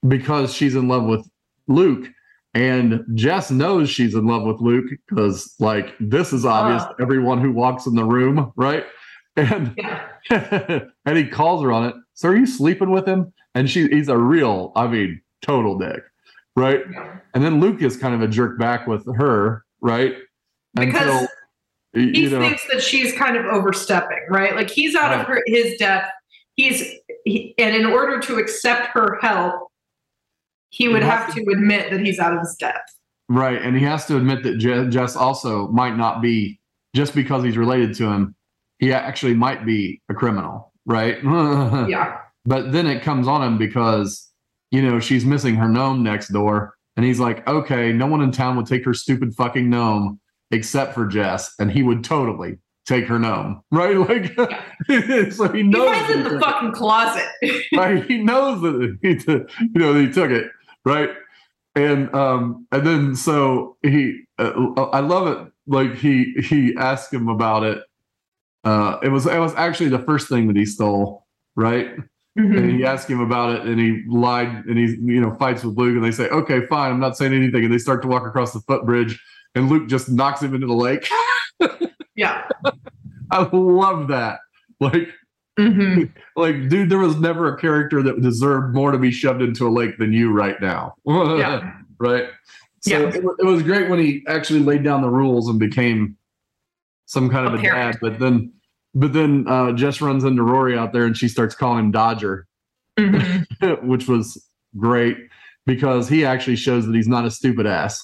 Because 0.06 0.52
she's 0.54 0.74
in 0.74 0.88
love 0.88 1.04
with 1.04 1.28
Luke. 1.68 2.08
And 2.52 3.04
Jess 3.14 3.52
knows 3.52 3.88
she's 3.88 4.14
in 4.16 4.26
love 4.26 4.42
with 4.42 4.60
Luke 4.60 4.86
because, 5.08 5.54
like, 5.60 5.94
this 6.00 6.32
is 6.32 6.44
obvious 6.44 6.82
Uh. 6.82 6.94
to 6.94 7.02
everyone 7.02 7.40
who 7.40 7.52
walks 7.52 7.86
in 7.86 7.94
the 7.94 8.04
room, 8.04 8.50
right? 8.56 8.84
And 9.36 9.72
yeah. 9.78 10.08
and 11.06 11.16
he 11.16 11.28
calls 11.28 11.62
her 11.62 11.70
on 11.70 11.84
it. 11.86 11.94
So 12.14 12.28
are 12.30 12.36
you 12.36 12.46
sleeping 12.46 12.90
with 12.90 13.06
him? 13.06 13.32
And 13.54 13.68
she 13.70 13.88
he's 13.88 14.08
a 14.08 14.16
real, 14.16 14.72
I 14.76 14.86
mean, 14.86 15.20
total 15.42 15.78
dick, 15.78 16.02
right? 16.56 16.80
Yeah. 16.92 17.18
And 17.34 17.44
then 17.44 17.60
Luke 17.60 17.82
is 17.82 17.96
kind 17.96 18.14
of 18.14 18.22
a 18.22 18.28
jerk 18.28 18.58
back 18.58 18.86
with 18.86 19.04
her, 19.16 19.64
right? 19.80 20.14
Because 20.74 21.28
y- 21.94 22.00
he 22.12 22.22
you 22.24 22.30
know, 22.30 22.40
thinks 22.40 22.66
that 22.72 22.82
she's 22.82 23.12
kind 23.12 23.36
of 23.36 23.44
overstepping, 23.46 24.26
right? 24.28 24.54
Like 24.54 24.70
he's 24.70 24.94
out 24.94 25.12
of 25.18 25.26
her 25.26 25.42
his 25.46 25.76
depth. 25.78 26.08
He's 26.56 26.84
he, 27.24 27.54
and 27.58 27.74
in 27.74 27.86
order 27.86 28.20
to 28.20 28.36
accept 28.36 28.88
her 28.88 29.18
help, 29.20 29.68
he 30.70 30.88
would 30.88 31.02
He 31.02 31.08
have 31.08 31.34
to 31.34 31.40
admit 31.52 31.90
that 31.90 32.00
he's 32.00 32.18
out 32.18 32.32
of 32.32 32.40
his 32.40 32.54
depth. 32.56 32.94
Right, 33.28 33.60
and 33.62 33.76
he 33.76 33.82
has 33.84 34.06
to 34.06 34.16
admit 34.16 34.42
that 34.44 34.58
Je- 34.58 34.88
Jess 34.88 35.14
also 35.16 35.68
might 35.68 35.96
not 35.96 36.20
be 36.20 36.58
just 36.94 37.14
because 37.14 37.44
he's 37.44 37.56
related 37.56 37.94
to 37.96 38.06
him. 38.06 38.34
He 38.78 38.92
actually 38.92 39.34
might 39.34 39.64
be 39.66 40.00
a 40.08 40.14
criminal, 40.14 40.72
right? 40.86 41.18
Yeah. 41.88 42.19
But 42.44 42.72
then 42.72 42.86
it 42.86 43.02
comes 43.02 43.28
on 43.28 43.42
him 43.42 43.58
because 43.58 44.30
you 44.70 44.82
know 44.82 45.00
she's 45.00 45.24
missing 45.24 45.56
her 45.56 45.68
gnome 45.68 46.02
next 46.02 46.28
door, 46.32 46.74
And 46.96 47.04
he's 47.04 47.20
like, 47.20 47.46
okay, 47.48 47.92
no 47.92 48.06
one 48.06 48.20
in 48.22 48.30
town 48.32 48.56
would 48.56 48.66
take 48.66 48.84
her 48.84 48.94
stupid 48.94 49.34
fucking 49.34 49.68
gnome 49.70 50.20
except 50.50 50.94
for 50.94 51.06
Jess, 51.06 51.52
and 51.58 51.70
he 51.70 51.82
would 51.82 52.02
totally 52.02 52.58
take 52.86 53.06
her 53.06 53.18
gnome, 53.18 53.62
right? 53.70 53.96
Like, 53.96 54.34
so 55.32 55.48
he 55.52 55.58
He 55.58 55.62
knows. 55.62 56.10
it 56.10 56.16
in 56.16 56.22
the 56.24 56.40
fucking 56.40 56.72
closet. 56.72 57.28
right? 57.76 58.04
He 58.06 58.18
knows 58.18 58.60
that 58.62 58.98
he, 59.02 59.14
t- 59.16 59.32
you 59.74 59.80
know, 59.80 59.92
that 59.92 60.00
he 60.00 60.10
took 60.12 60.30
it, 60.30 60.46
right? 60.84 61.10
And 61.76 62.12
um, 62.14 62.66
and 62.72 62.84
then 62.86 63.14
so 63.14 63.76
he, 63.82 64.22
uh, 64.38 64.50
I 64.92 65.00
love 65.00 65.28
it. 65.28 65.52
Like 65.68 65.94
he 65.94 66.34
he 66.42 66.74
asked 66.76 67.12
him 67.14 67.28
about 67.28 67.62
it. 67.62 67.78
Uh, 68.64 68.98
it 69.04 69.08
was 69.10 69.24
it 69.26 69.38
was 69.38 69.54
actually 69.54 69.90
the 69.90 70.00
first 70.00 70.28
thing 70.28 70.48
that 70.48 70.56
he 70.56 70.64
stole, 70.66 71.26
right? 71.54 71.90
Mhm. 72.38 72.56
And 72.58 72.70
he 72.70 72.84
asked 72.84 73.08
him 73.10 73.20
about 73.20 73.56
it, 73.56 73.66
and 73.66 73.78
he 73.78 74.04
lied, 74.08 74.64
and 74.66 74.78
he 74.78 74.96
you 75.00 75.20
know 75.20 75.34
fights 75.38 75.64
with 75.64 75.76
Luke, 75.76 75.96
and 75.96 76.04
they 76.04 76.12
say, 76.12 76.28
"Okay, 76.28 76.64
fine, 76.66 76.92
I'm 76.92 77.00
not 77.00 77.16
saying 77.16 77.32
anything," 77.34 77.64
and 77.64 77.72
they 77.74 77.78
start 77.78 78.02
to 78.02 78.08
walk 78.08 78.24
across 78.26 78.52
the 78.52 78.60
footbridge, 78.60 79.20
and 79.56 79.68
Luke 79.68 79.88
just 79.88 80.08
knocks 80.08 80.40
him 80.42 80.54
into 80.54 80.66
the 80.66 80.74
lake. 80.74 81.08
Yeah. 82.16 82.46
I 83.30 83.48
love 83.52 84.08
that. 84.08 84.40
Like 84.80 85.08
hmm 85.58 86.04
like 86.36 86.68
dude 86.68 86.90
there 86.90 86.98
was 86.98 87.16
never 87.16 87.54
a 87.54 87.58
character 87.58 88.02
that 88.02 88.20
deserved 88.20 88.74
more 88.74 88.92
to 88.92 88.98
be 88.98 89.10
shoved 89.10 89.42
into 89.42 89.66
a 89.66 89.70
lake 89.70 89.98
than 89.98 90.12
you 90.12 90.30
right 90.32 90.60
now 90.60 90.94
Yeah. 91.06 91.72
right 91.98 92.28
so 92.80 92.98
Yeah. 92.98 93.08
it, 93.08 93.24
it 93.38 93.44
was 93.44 93.62
great 93.62 93.88
when 93.90 93.98
he 93.98 94.22
actually 94.28 94.60
laid 94.60 94.84
down 94.84 95.02
the 95.02 95.08
rules 95.10 95.48
and 95.48 95.58
became 95.58 96.16
some 97.06 97.28
kind 97.28 97.46
of 97.46 97.54
A 97.54 97.58
a, 97.58 97.62
dad 97.62 97.98
but 98.00 98.18
then 98.18 98.52
but 98.94 99.12
then 99.12 99.44
uh 99.48 99.72
jess 99.72 100.00
runs 100.00 100.24
into 100.24 100.42
rory 100.42 100.76
out 100.76 100.92
there 100.92 101.04
and 101.04 101.16
she 101.16 101.28
starts 101.28 101.54
calling 101.54 101.78
him 101.78 101.90
dodger 101.90 102.46
hmm 102.98 103.38
which 103.82 104.08
was 104.08 104.44
great 104.76 105.16
because 105.66 106.08
he 106.08 106.24
actually 106.24 106.56
shows 106.56 106.86
that 106.86 106.94
he's 106.94 107.08
not 107.08 107.24
a 107.24 107.30
stupid 107.30 107.66
ass 107.66 108.02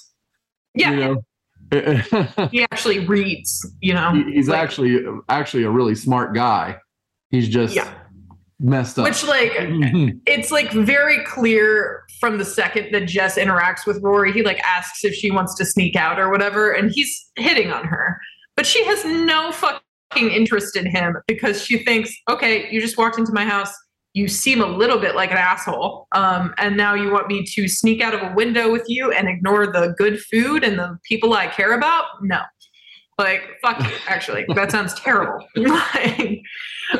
Yeah. 0.75 0.91
you 0.91 0.97
know 0.97 1.23
He 2.51 2.63
actually 2.71 2.99
reads, 3.05 3.69
you 3.81 3.93
know. 3.93 4.13
He- 4.13 4.35
he's 4.35 4.47
like- 4.47 4.59
actually 4.59 5.03
actually 5.27 5.63
a 5.63 5.69
really 5.69 5.95
smart 5.95 6.33
guy 6.33 6.77
he's 7.29 7.49
just 7.49 7.75
Yeah. 7.75 7.93
messed 8.59 8.97
up 8.97 9.03
Which 9.03 9.25
like 9.25 9.51
it's 10.25 10.49
like 10.51 10.71
very 10.71 11.21
clear 11.25 12.03
from 12.21 12.37
the 12.37 12.45
second 12.45 12.93
that 12.93 13.05
Jess 13.07 13.37
interacts 13.37 13.85
with 13.85 14.01
Rory, 14.01 14.31
he 14.31 14.43
like 14.43 14.59
asks 14.61 15.03
if 15.03 15.13
she 15.13 15.29
wants 15.29 15.55
to 15.55 15.65
sneak 15.65 15.95
out 15.97 16.19
or 16.19 16.29
whatever, 16.31 16.71
and 16.71 16.89
he's 16.91 17.29
hitting 17.35 17.69
on 17.71 17.85
her. 17.85 18.17
But 18.55 18.65
she 18.65 18.83
has 18.85 19.03
no 19.05 19.51
fucking 19.51 19.81
interest 20.15 20.75
in 20.75 20.85
him 20.85 21.17
because 21.27 21.63
she 21.63 21.83
thinks, 21.83 22.13
okay, 22.29 22.69
you 22.71 22.81
just 22.81 22.97
walked 22.97 23.19
into 23.19 23.33
my 23.33 23.45
house. 23.45 23.73
You 24.13 24.27
seem 24.27 24.61
a 24.61 24.65
little 24.67 24.97
bit 24.97 25.15
like 25.15 25.31
an 25.31 25.37
asshole. 25.37 26.07
Um, 26.13 26.53
and 26.57 26.75
now 26.75 26.95
you 26.95 27.11
want 27.11 27.27
me 27.27 27.43
to 27.43 27.67
sneak 27.67 28.01
out 28.01 28.13
of 28.13 28.21
a 28.21 28.33
window 28.33 28.71
with 28.71 28.85
you 28.87 29.11
and 29.11 29.27
ignore 29.27 29.67
the 29.67 29.93
good 29.97 30.19
food 30.19 30.63
and 30.63 30.79
the 30.79 30.97
people 31.03 31.33
I 31.33 31.47
care 31.47 31.73
about? 31.73 32.05
No. 32.21 32.41
Like, 33.19 33.43
fuck 33.61 33.79
you, 33.83 33.95
actually. 34.07 34.45
That 34.55 34.71
sounds 34.71 34.93
terrible. 34.95 35.45
like, 35.55 36.41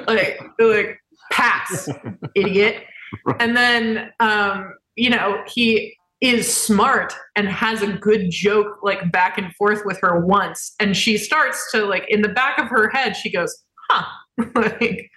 like, 0.08 0.40
like, 0.60 1.00
pass, 1.32 1.90
idiot. 2.36 2.84
And 3.40 3.56
then, 3.56 4.12
um, 4.20 4.74
you 4.98 5.10
know, 5.10 5.42
he 5.48 5.97
is 6.22 6.52
smart 6.52 7.14
and 7.36 7.48
has 7.48 7.82
a 7.82 7.94
good 7.94 8.32
joke 8.32 8.80
like 8.82 9.12
back 9.12 9.38
and 9.38 9.54
forth 9.56 9.82
with 9.86 10.00
her 10.02 10.26
once. 10.26 10.74
And 10.80 10.98
she 10.98 11.18
starts 11.18 11.72
to, 11.72 11.86
like, 11.86 12.06
in 12.10 12.22
the 12.22 12.30
back 12.30 12.58
of 12.60 12.68
her 12.70 12.90
head, 12.90 13.16
she 13.16 13.32
goes, 13.32 13.64
huh. 13.90 14.06
like, 14.56 15.10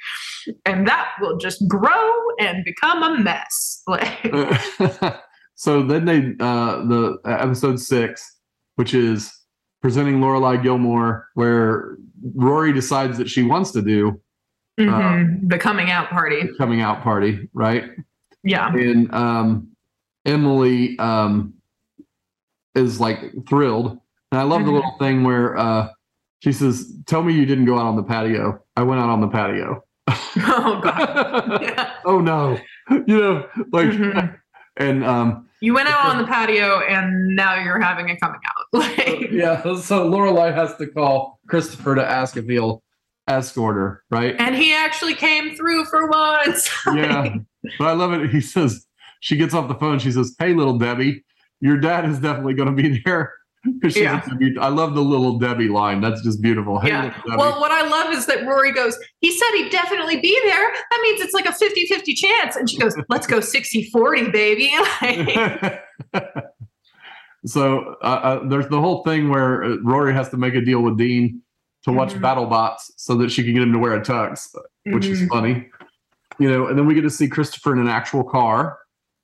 and 0.64 0.86
that 0.88 1.10
will 1.20 1.36
just 1.38 1.66
grow 1.68 2.12
and 2.38 2.64
become 2.64 3.02
a 3.02 3.18
mess. 3.18 3.82
Like, 3.86 4.32
so 5.54 5.82
then 5.82 6.04
they 6.04 6.18
uh 6.38 6.84
the 6.86 7.18
uh, 7.24 7.30
episode 7.30 7.80
six, 7.80 8.38
which 8.76 8.94
is 8.94 9.32
presenting 9.82 10.20
Lorelai 10.20 10.62
Gilmore, 10.62 11.26
where 11.34 11.96
Rory 12.34 12.72
decides 12.72 13.18
that 13.18 13.28
she 13.28 13.42
wants 13.42 13.72
to 13.72 13.82
do 13.82 14.20
mhm, 14.78 15.48
the 15.48 15.58
coming 15.58 15.90
out 15.90 16.08
party. 16.10 16.48
coming 16.56 16.80
out 16.82 17.02
party, 17.02 17.48
right? 17.52 17.90
Yeah. 18.44 18.68
And 18.72 19.12
um 19.12 19.69
Emily 20.30 20.98
um 20.98 21.54
is 22.74 23.00
like 23.00 23.18
thrilled. 23.48 23.98
And 24.32 24.40
I 24.40 24.44
love 24.44 24.64
the 24.64 24.70
Mhm. 24.70 24.74
little 24.74 24.96
thing 24.98 25.24
where 25.24 25.56
uh 25.58 25.88
she 26.42 26.52
says, 26.52 26.92
Tell 27.06 27.22
me 27.22 27.34
you 27.34 27.44
didn't 27.44 27.66
go 27.66 27.78
out 27.78 27.86
on 27.86 27.96
the 27.96 28.02
patio. 28.02 28.60
I 28.76 28.82
went 28.82 29.00
out 29.00 29.10
on 29.10 29.20
the 29.20 29.28
patio. 29.28 29.82
Oh, 30.42 30.80
God. 30.82 31.62
Yeah. 31.62 31.92
oh 32.04 32.20
no. 32.20 32.58
You 32.90 33.20
know, 33.20 33.46
like 33.72 33.88
Mhm. 33.88 34.38
and 34.76 35.04
um 35.04 35.48
You 35.60 35.74
went 35.74 35.88
out 35.88 36.06
on 36.14 36.18
the 36.18 36.26
patio 36.26 36.80
and 36.80 37.34
now 37.36 37.54
you're 37.62 37.80
having 37.80 38.08
a 38.10 38.16
coming 38.18 38.40
out. 38.46 38.66
Like, 38.72 39.30
yeah, 39.32 39.60
so 39.62 40.08
Lorelai 40.08 40.54
has 40.54 40.76
to 40.76 40.86
call 40.86 41.40
Christopher 41.48 41.96
to 41.96 42.04
ask 42.08 42.36
if 42.36 42.46
he'll 42.46 42.82
escort 43.28 43.74
her, 43.76 44.02
right? 44.10 44.34
and 44.38 44.54
he 44.54 44.72
actually 44.72 45.14
came 45.14 45.54
through 45.56 45.84
for 45.86 46.08
once. 46.08 46.70
yeah. 46.94 47.34
But 47.78 47.88
I 47.88 47.92
love 47.92 48.12
it. 48.12 48.30
He 48.30 48.40
says, 48.40 48.86
she 49.20 49.36
gets 49.36 49.54
off 49.54 49.68
the 49.68 49.74
phone. 49.74 49.98
She 49.98 50.10
says, 50.12 50.34
Hey, 50.38 50.52
little 50.54 50.78
Debbie, 50.78 51.24
your 51.60 51.76
dad 51.78 52.04
is 52.08 52.18
definitely 52.18 52.54
going 52.54 52.74
to 52.74 52.82
be 52.82 53.00
there." 53.04 53.32
Yeah. 53.94 54.22
I 54.58 54.68
love 54.68 54.94
the 54.94 55.02
little 55.02 55.38
Debbie 55.38 55.68
line. 55.68 56.00
That's 56.00 56.22
just 56.22 56.40
beautiful. 56.40 56.78
Hey, 56.80 56.88
Yeah. 56.88 57.04
little 57.04 57.20
Debbie. 57.26 57.36
Well, 57.36 57.60
what 57.60 57.70
I 57.70 57.86
love 57.86 58.10
is 58.10 58.24
that 58.24 58.46
Rory 58.46 58.72
goes, 58.72 58.98
he 59.20 59.30
said 59.30 59.48
he'd 59.56 59.70
definitely 59.70 60.18
be 60.18 60.40
there. 60.44 60.72
That 60.72 61.00
means 61.02 61.20
it's 61.20 61.34
like 61.34 61.44
a 61.44 61.52
50 61.52 61.84
50 61.86 62.14
chance. 62.14 62.56
And 62.56 62.70
she 62.70 62.78
goes, 62.78 62.94
let's 63.10 63.26
go 63.26 63.40
60 63.40 63.90
40, 63.90 64.30
baby. 64.30 64.72
So 67.46 67.96
uh, 68.02 68.04
uh, 68.04 68.48
there's 68.48 68.68
the 68.68 68.78
whole 68.80 69.02
thing 69.02 69.30
where 69.30 69.64
uh, 69.64 69.76
Rory 69.82 70.12
has 70.12 70.28
to 70.28 70.36
make 70.36 70.54
a 70.54 70.60
deal 70.60 70.82
with 70.82 70.98
Dean 70.98 71.40
to 71.84 71.92
watch 71.92 72.12
Mhm. 72.12 72.20
BattleBots 72.20 72.90
so 72.96 73.14
that 73.16 73.30
she 73.30 73.42
can 73.42 73.54
get 73.54 73.62
him 73.62 73.72
to 73.72 73.78
wear 73.78 73.94
a 73.94 74.00
tux, 74.02 74.54
which 74.86 75.06
is 75.06 75.22
mhm, 75.22 75.28
funny. 75.28 75.66
You 76.38 76.50
know, 76.50 76.66
and 76.66 76.78
then 76.78 76.86
we 76.86 76.94
get 76.94 77.00
to 77.02 77.10
see 77.10 77.28
Christopher 77.28 77.72
in 77.72 77.78
an 77.78 77.88
actual 77.88 78.24
car. 78.24 78.78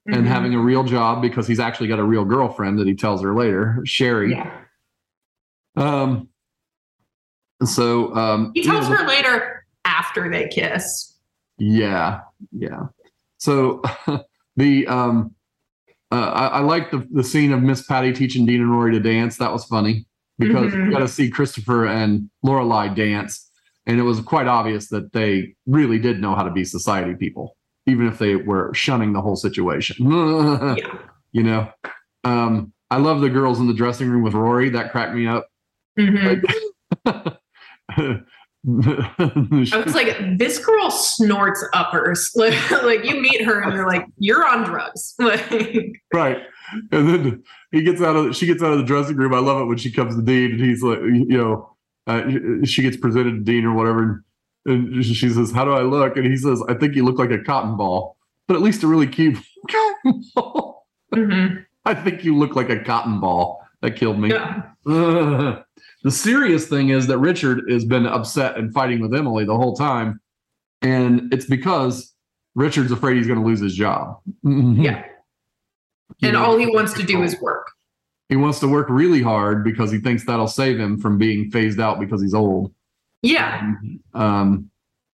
And 0.06 0.24
mhm. 0.24 0.26
having 0.26 0.54
a 0.54 0.58
real 0.58 0.84
job 0.84 1.20
because 1.20 1.46
he's 1.46 1.60
actually 1.60 1.88
got 1.88 1.98
a 1.98 2.04
real 2.04 2.24
girlfriend 2.24 2.78
that 2.78 2.86
he 2.86 2.94
tells 2.94 3.22
her 3.22 3.34
later, 3.34 3.80
Sherry. 3.84 4.32
Yeah. 4.32 4.60
Um, 5.76 6.28
so 7.64 8.14
um, 8.14 8.52
He 8.54 8.62
you 8.62 8.68
know, 8.68 8.80
tells 8.80 8.88
her 8.88 9.06
later 9.06 9.66
after 9.84 10.30
they 10.30 10.48
kiss. 10.48 11.14
Yeah, 11.58 12.20
yeah. 12.52 12.86
So 13.38 13.82
the 14.56 14.86
um, 14.86 15.34
uh, 16.12 16.16
I, 16.16 16.46
I 16.46 16.60
like 16.60 16.90
the 16.90 17.06
the 17.10 17.24
scene 17.24 17.52
of 17.52 17.62
Miss 17.62 17.82
Patty 17.86 18.12
teaching 18.12 18.46
Dean 18.46 18.60
and 18.60 18.70
Rory 18.70 18.92
to 18.92 19.00
dance. 19.00 19.38
That 19.38 19.52
was 19.52 19.64
funny 19.64 20.06
because 20.38 20.72
Mhm. 20.72 20.86
you 20.86 20.90
got 20.92 20.98
to 21.00 21.08
see 21.08 21.30
Christopher 21.30 21.86
and 21.86 22.30
Lorelai 22.44 22.94
dance, 22.94 23.50
and 23.86 23.98
it 23.98 24.02
was 24.02 24.20
quite 24.20 24.46
obvious 24.46 24.88
that 24.88 25.12
they 25.12 25.54
really 25.66 25.98
did 25.98 26.20
know 26.20 26.34
how 26.34 26.42
to 26.42 26.50
be 26.50 26.64
society 26.64 27.14
people, 27.14 27.55
even 27.86 28.06
if 28.06 28.18
they 28.18 28.36
were 28.36 28.72
shunning 28.74 29.12
the 29.12 29.20
whole 29.22 29.36
situation. 29.36 29.96
Yeah. 30.78 30.98
you 31.32 31.42
know 31.42 31.68
um 32.24 32.72
i 32.90 32.96
love 32.96 33.20
the 33.20 33.28
girls 33.28 33.60
in 33.60 33.66
the 33.66 33.74
dressing 33.74 34.08
room 34.08 34.22
with 34.22 34.34
rory 34.34 34.68
that 34.70 34.90
cracked 34.92 35.14
me 35.14 35.26
up 35.26 35.46
Mhm. 35.98 36.42
Like- 37.04 37.38
I 38.68 39.82
was 39.84 39.94
like, 39.94 40.16
this 40.38 40.58
girl 40.58 40.90
snorts 40.90 41.64
uppers. 41.72 42.30
Like, 42.36 42.70
like 42.82 43.04
you 43.04 43.20
meet 43.20 43.42
her 43.44 43.60
and 43.62 43.72
you're 43.74 43.86
like, 43.86 44.06
you're 44.18 44.44
on 44.46 44.64
drugs. 44.64 45.14
Like, 45.18 46.02
right 46.12 46.38
and 46.90 47.08
then 47.08 47.44
he 47.70 47.82
gets 47.82 48.02
out 48.02 48.16
of 48.16 48.34
she 48.36 48.44
gets 48.46 48.60
out 48.62 48.72
of 48.72 48.78
the 48.78 48.84
dressing 48.84 49.16
room 49.16 49.32
i 49.32 49.38
love 49.38 49.60
it 49.60 49.66
when 49.66 49.78
she 49.78 49.92
comes 49.92 50.16
to 50.16 50.22
dean 50.22 50.50
and 50.50 50.60
he's 50.60 50.82
like 50.82 50.98
you 50.98 51.26
know 51.38 51.76
uh, 52.08 52.24
she 52.64 52.82
gets 52.82 52.96
presented 52.96 53.30
to 53.32 53.40
dean 53.40 53.64
or 53.64 53.72
whatever 53.72 54.24
and 54.66 55.04
she 55.04 55.28
says 55.28 55.50
how 55.52 55.64
do 55.64 55.72
i 55.72 55.82
look 55.82 56.16
and 56.16 56.26
he 56.26 56.36
says 56.36 56.62
i 56.68 56.74
think 56.74 56.94
you 56.94 57.04
look 57.04 57.18
like 57.18 57.30
a 57.30 57.42
cotton 57.42 57.76
ball 57.76 58.16
but 58.46 58.54
at 58.54 58.62
least 58.62 58.82
a 58.82 58.86
really 58.86 59.06
cute 59.06 59.38
cotton 59.70 60.24
ball 60.34 60.86
mhm. 61.14 61.64
i 61.84 61.94
think 61.94 62.24
you 62.24 62.36
look 62.36 62.56
like 62.56 62.70
a 62.70 62.78
cotton 62.80 63.20
ball 63.20 63.62
that 63.82 63.96
killed 63.96 64.18
me 64.18 64.30
yeah. 64.30 64.62
The 66.06 66.12
serious 66.12 66.68
thing 66.68 66.90
is 66.90 67.08
that 67.08 67.18
Richard 67.18 67.68
has 67.68 67.84
been 67.84 68.06
upset 68.06 68.56
and 68.56 68.72
fighting 68.72 69.00
with 69.00 69.12
Emily 69.12 69.44
the 69.44 69.56
whole 69.56 69.74
time. 69.74 70.20
And 70.80 71.34
it's 71.34 71.46
because 71.46 72.14
Richard's 72.54 72.92
afraid 72.92 73.16
he's 73.16 73.26
going 73.26 73.40
to 73.40 73.44
lose 73.44 73.58
his 73.58 73.74
job. 73.74 74.20
Yeah. 74.44 75.04
And 76.22 76.36
all 76.36 76.56
he 76.56 76.66
wants 76.68 76.92
to 76.92 77.02
do 77.02 77.24
is 77.24 77.36
work. 77.40 77.72
he 78.28 78.36
wants 78.36 78.60
to 78.60 78.68
work 78.68 78.86
really 78.88 79.20
hard 79.20 79.64
because 79.64 79.90
he 79.90 79.98
thinks 79.98 80.24
that'll 80.24 80.46
save 80.46 80.78
him 80.78 80.96
from 80.96 81.18
being 81.18 81.50
phased 81.50 81.80
out 81.80 81.98
because 81.98 82.22
he's 82.22 82.34
old. 82.34 82.72
Yeah. 83.26 83.72
Um, 84.14 84.70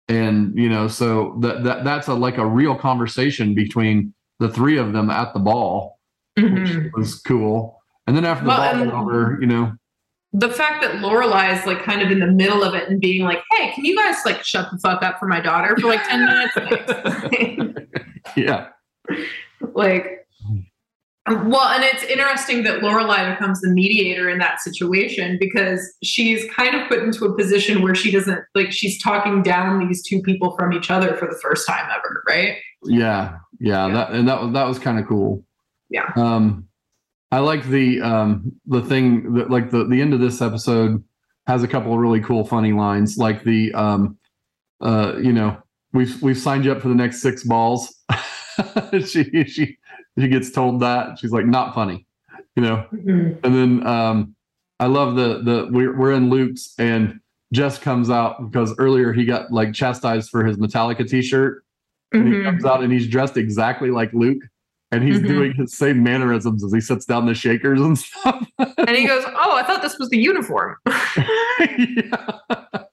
and 0.08 0.56
you 0.56 0.68
know, 0.68 0.86
so 0.88 1.36
that, 1.40 1.64
that 1.64 1.84
that's 1.84 2.06
a 2.08 2.14
like 2.14 2.38
a 2.38 2.46
real 2.46 2.76
conversation 2.76 3.54
between 3.54 4.14
the 4.38 4.48
three 4.48 4.78
of 4.78 4.92
them 4.92 5.10
at 5.10 5.32
the 5.34 5.40
ball, 5.40 5.98
which 6.36 6.44
Mhm. 6.44 6.90
was 6.94 7.20
cool. 7.22 7.80
And 8.06 8.16
then 8.16 8.24
after 8.24 8.44
the 8.44 8.48
Well, 8.50 8.74
ball 8.74 8.84
was 8.84 8.92
over, 8.92 9.38
you 9.40 9.46
know, 9.46 9.72
The 10.32 10.48
fact 10.50 10.82
that 10.82 10.96
Lorelai 10.96 11.58
is 11.58 11.66
like 11.66 11.82
kind 11.82 12.02
of 12.02 12.10
in 12.10 12.20
the 12.20 12.26
middle 12.26 12.62
of 12.62 12.74
it 12.74 12.88
and 12.88 13.00
being 13.00 13.22
like, 13.24 13.42
hey, 13.52 13.72
can 13.72 13.84
you 13.84 13.96
guys 13.96 14.16
like 14.26 14.44
shut 14.44 14.70
the 14.70 14.78
fuck 14.78 15.02
up 15.02 15.18
for 15.18 15.26
my 15.26 15.40
daughter 15.40 15.76
for 15.80 15.88
like 15.88 16.06
10 16.06 16.24
minutes? 16.26 17.80
yeah. 18.36 18.68
like, 19.74 20.26
Well, 21.28 21.69
and 21.69 21.82
it's 21.82 22.05
interesting 22.05 22.62
that 22.65 22.82
Lorelai 22.82 23.32
becomes 23.35 23.61
the 23.61 23.70
mediator 23.70 24.31
in 24.31 24.39
that 24.39 24.61
situation 24.61 25.39
because 25.40 25.93
she's 26.03 26.48
kind 26.53 26.77
of 26.77 26.89
put 26.89 27.01
into 27.01 27.24
a 27.24 27.36
position 27.36 27.82
where 27.82 27.97
she 27.97 28.12
doesn't 28.12 28.40
like 28.55 28.70
she's 28.70 29.03
talking 29.03 29.43
down 29.43 29.86
these 29.89 30.03
two 30.07 30.23
people 30.23 30.55
from 30.57 30.73
each 30.73 30.89
other 30.90 31.16
for 31.16 31.27
the 31.27 31.36
first 31.43 31.66
time 31.66 31.85
ever, 31.90 32.23
right? 32.28 32.59
Yeah, 32.85 33.39
yeah, 33.59 33.86
Yeah. 33.89 33.94
that 33.94 34.11
and 34.12 34.28
that 34.28 34.40
was 34.40 34.53
that 34.53 34.69
was 34.69 34.78
kind 34.78 35.01
of 35.01 35.07
cool. 35.09 35.44
Yeah. 35.90 36.11
Um, 36.15 36.69
I 37.32 37.40
like 37.40 37.65
the 37.66 38.01
um 38.03 38.53
the 38.66 38.82
thing 38.82 39.35
that 39.35 39.51
like 39.51 39.70
the 39.70 39.85
the 39.85 40.01
end 40.01 40.15
of 40.15 40.20
this 40.20 40.40
episode 40.40 41.03
has 41.48 41.65
a 41.65 41.69
couple 41.69 41.93
of 41.93 41.98
really 41.98 42.20
cool 42.20 42.44
funny 42.44 42.73
lines, 42.73 43.16
like 43.19 43.43
the 43.43 43.73
um 43.74 44.16
uh 44.81 45.15
you 45.20 45.32
know 45.32 45.57
we've 45.93 46.23
we've 46.23 46.39
signed 46.39 46.65
you 46.65 46.70
up 46.73 46.81
for 46.82 46.89
the 46.89 46.94
next 46.94 47.20
six 47.20 47.43
balls. 47.43 47.93
she 49.07 49.44
she 49.47 49.77
she 50.18 50.28
gets 50.28 50.51
told 50.51 50.80
that 50.80 51.18
she's 51.18 51.32
like 51.32 51.47
not 51.47 51.74
funny, 51.74 52.06
you 52.56 52.62
know. 52.62 52.86
Mhm. 52.93 53.38
And 53.44 53.55
then 53.55 53.86
um, 53.86 54.34
I 54.80 54.86
love 54.86 55.14
the 55.16 55.43
the 55.43 55.68
we're 55.70 55.97
we're 55.97 56.12
in 56.12 56.30
Luke's 56.30 56.74
and 56.78 57.20
Jess 57.52 57.78
comes 57.78 58.10
out 58.10 58.51
because 58.51 58.74
earlier 58.78 59.12
he 59.12 59.24
got 59.24 59.52
like 59.52 59.72
chastised 59.72 60.30
for 60.30 60.44
his 60.44 60.56
Metallica 60.56 61.09
T-shirt, 61.09 61.62
and 62.12 62.26
he 62.28 62.34
Mhm. 62.34 62.44
comes 62.44 62.64
out 62.64 62.82
and 62.82 62.93
he's 62.93 63.06
dressed 63.09 63.36
exactly 63.36 63.90
like 63.90 64.12
Luke, 64.12 64.43
and 64.90 65.02
he's 65.05 65.20
Mhm. 65.20 65.28
doing 65.28 65.52
his 65.52 65.74
same 65.76 66.02
mannerisms 66.02 66.64
as 66.64 66.72
he 66.72 66.80
sits 66.80 67.05
down 67.06 67.26
the 67.26 67.34
shakers 67.34 67.80
and 67.80 67.97
stuff. 67.98 68.47
And 68.78 68.90
he 68.97 69.06
goes, 69.06 69.24
"Oh, 69.26 69.56
I 69.56 69.62
thought 69.62 69.82
this 69.82 69.98
was 69.98 70.09
the 70.10 70.18
uniform." 70.18 70.76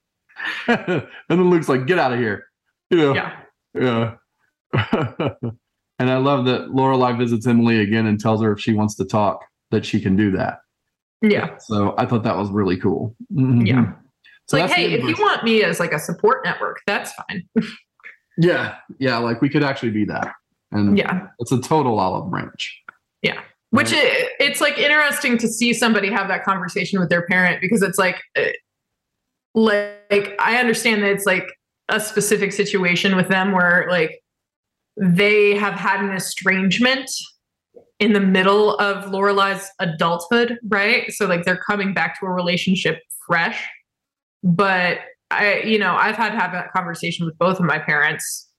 And 0.67 1.07
then 1.29 1.49
Luke's 1.49 1.69
like, 1.69 1.87
"Get 1.87 1.99
out 1.99 2.13
of 2.13 2.19
here," 2.19 2.45
you 2.89 2.97
know. 2.97 3.13
yeah. 3.15 3.39
Yeah. 3.73 4.15
And 6.03 6.11
I 6.11 6.17
love 6.17 6.43
that 6.47 6.67
Lorelai 6.71 7.17
visits 7.17 7.47
Emily 7.47 7.79
again 7.79 8.05
and 8.07 8.19
tells 8.19 8.41
her 8.41 8.51
if 8.51 8.59
she 8.59 8.73
wants 8.73 8.93
to 8.95 9.05
talk 9.05 9.45
that 9.71 9.85
she 9.85 10.01
can 10.01 10.17
do 10.17 10.31
that. 10.31 10.59
Yeah. 11.21 11.55
So 11.59 11.95
I 11.97 12.05
thought 12.05 12.23
that 12.23 12.35
was 12.35 12.49
really 12.51 12.75
cool. 12.75 13.15
Mhm. 13.33 13.65
Yeah. 13.65 13.93
It's 14.43 14.51
So 14.51 14.57
like, 14.57 14.69
hey, 14.69 14.91
if 14.91 15.05
you 15.05 15.15
want 15.23 15.45
me 15.45 15.63
as 15.63 15.79
like 15.79 15.93
a 15.93 15.99
support 15.99 16.43
network, 16.43 16.81
that's 16.85 17.13
fine. 17.13 17.47
yeah, 18.37 18.75
yeah, 18.99 19.17
like 19.17 19.41
we 19.41 19.47
could 19.47 19.63
actually 19.63 19.91
be 19.91 20.03
that, 20.03 20.33
and 20.73 20.97
Yeah. 20.97 21.27
it's 21.39 21.53
a 21.53 21.61
total 21.61 21.97
olive 22.01 22.29
branch. 22.29 22.83
Yeah. 23.21 23.39
Which 23.69 23.93
Right. 23.93 24.03
i 24.03 24.29
it's 24.41 24.59
like 24.59 24.77
interesting 24.77 25.37
to 25.37 25.47
see 25.47 25.73
somebody 25.73 26.11
have 26.11 26.27
that 26.27 26.43
conversation 26.43 26.99
with 26.99 27.07
their 27.09 27.25
parent 27.27 27.61
because 27.61 27.81
it's 27.81 27.97
like, 27.97 28.21
uh, 28.37 28.41
like 29.55 30.35
I 30.39 30.57
understand 30.57 31.01
that 31.03 31.11
it's 31.11 31.25
like 31.25 31.47
a 31.87 32.01
specific 32.01 32.51
situation 32.51 33.15
with 33.15 33.29
them 33.29 33.53
where 33.53 33.87
like 33.89 34.19
they 34.97 35.55
have 35.55 35.73
had 35.73 36.03
an 36.03 36.11
estrangement 36.11 37.09
in 37.99 38.13
the 38.13 38.19
middle 38.19 38.75
of 38.77 39.05
Lorelai's 39.05 39.69
adulthood, 39.79 40.57
right? 40.67 41.11
So 41.11 41.25
like 41.25 41.43
they're 41.43 41.61
coming 41.67 41.93
back 41.93 42.19
to 42.19 42.25
a 42.25 42.29
relationship 42.29 42.99
fresh, 43.25 43.65
but 44.43 44.99
I, 45.31 45.61
you 45.61 45.79
know, 45.79 45.95
I've 45.95 46.15
had 46.15 46.31
to 46.31 46.37
have 46.37 46.51
that 46.51 46.71
conversation 46.71 47.25
with 47.25 47.37
both 47.37 47.59
of 47.59 47.65
my 47.65 47.79
parents 47.79 48.49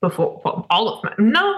before, 0.00 0.40
well, 0.44 0.66
all 0.70 0.88
of 0.88 1.02
them. 1.02 1.30
No, 1.32 1.54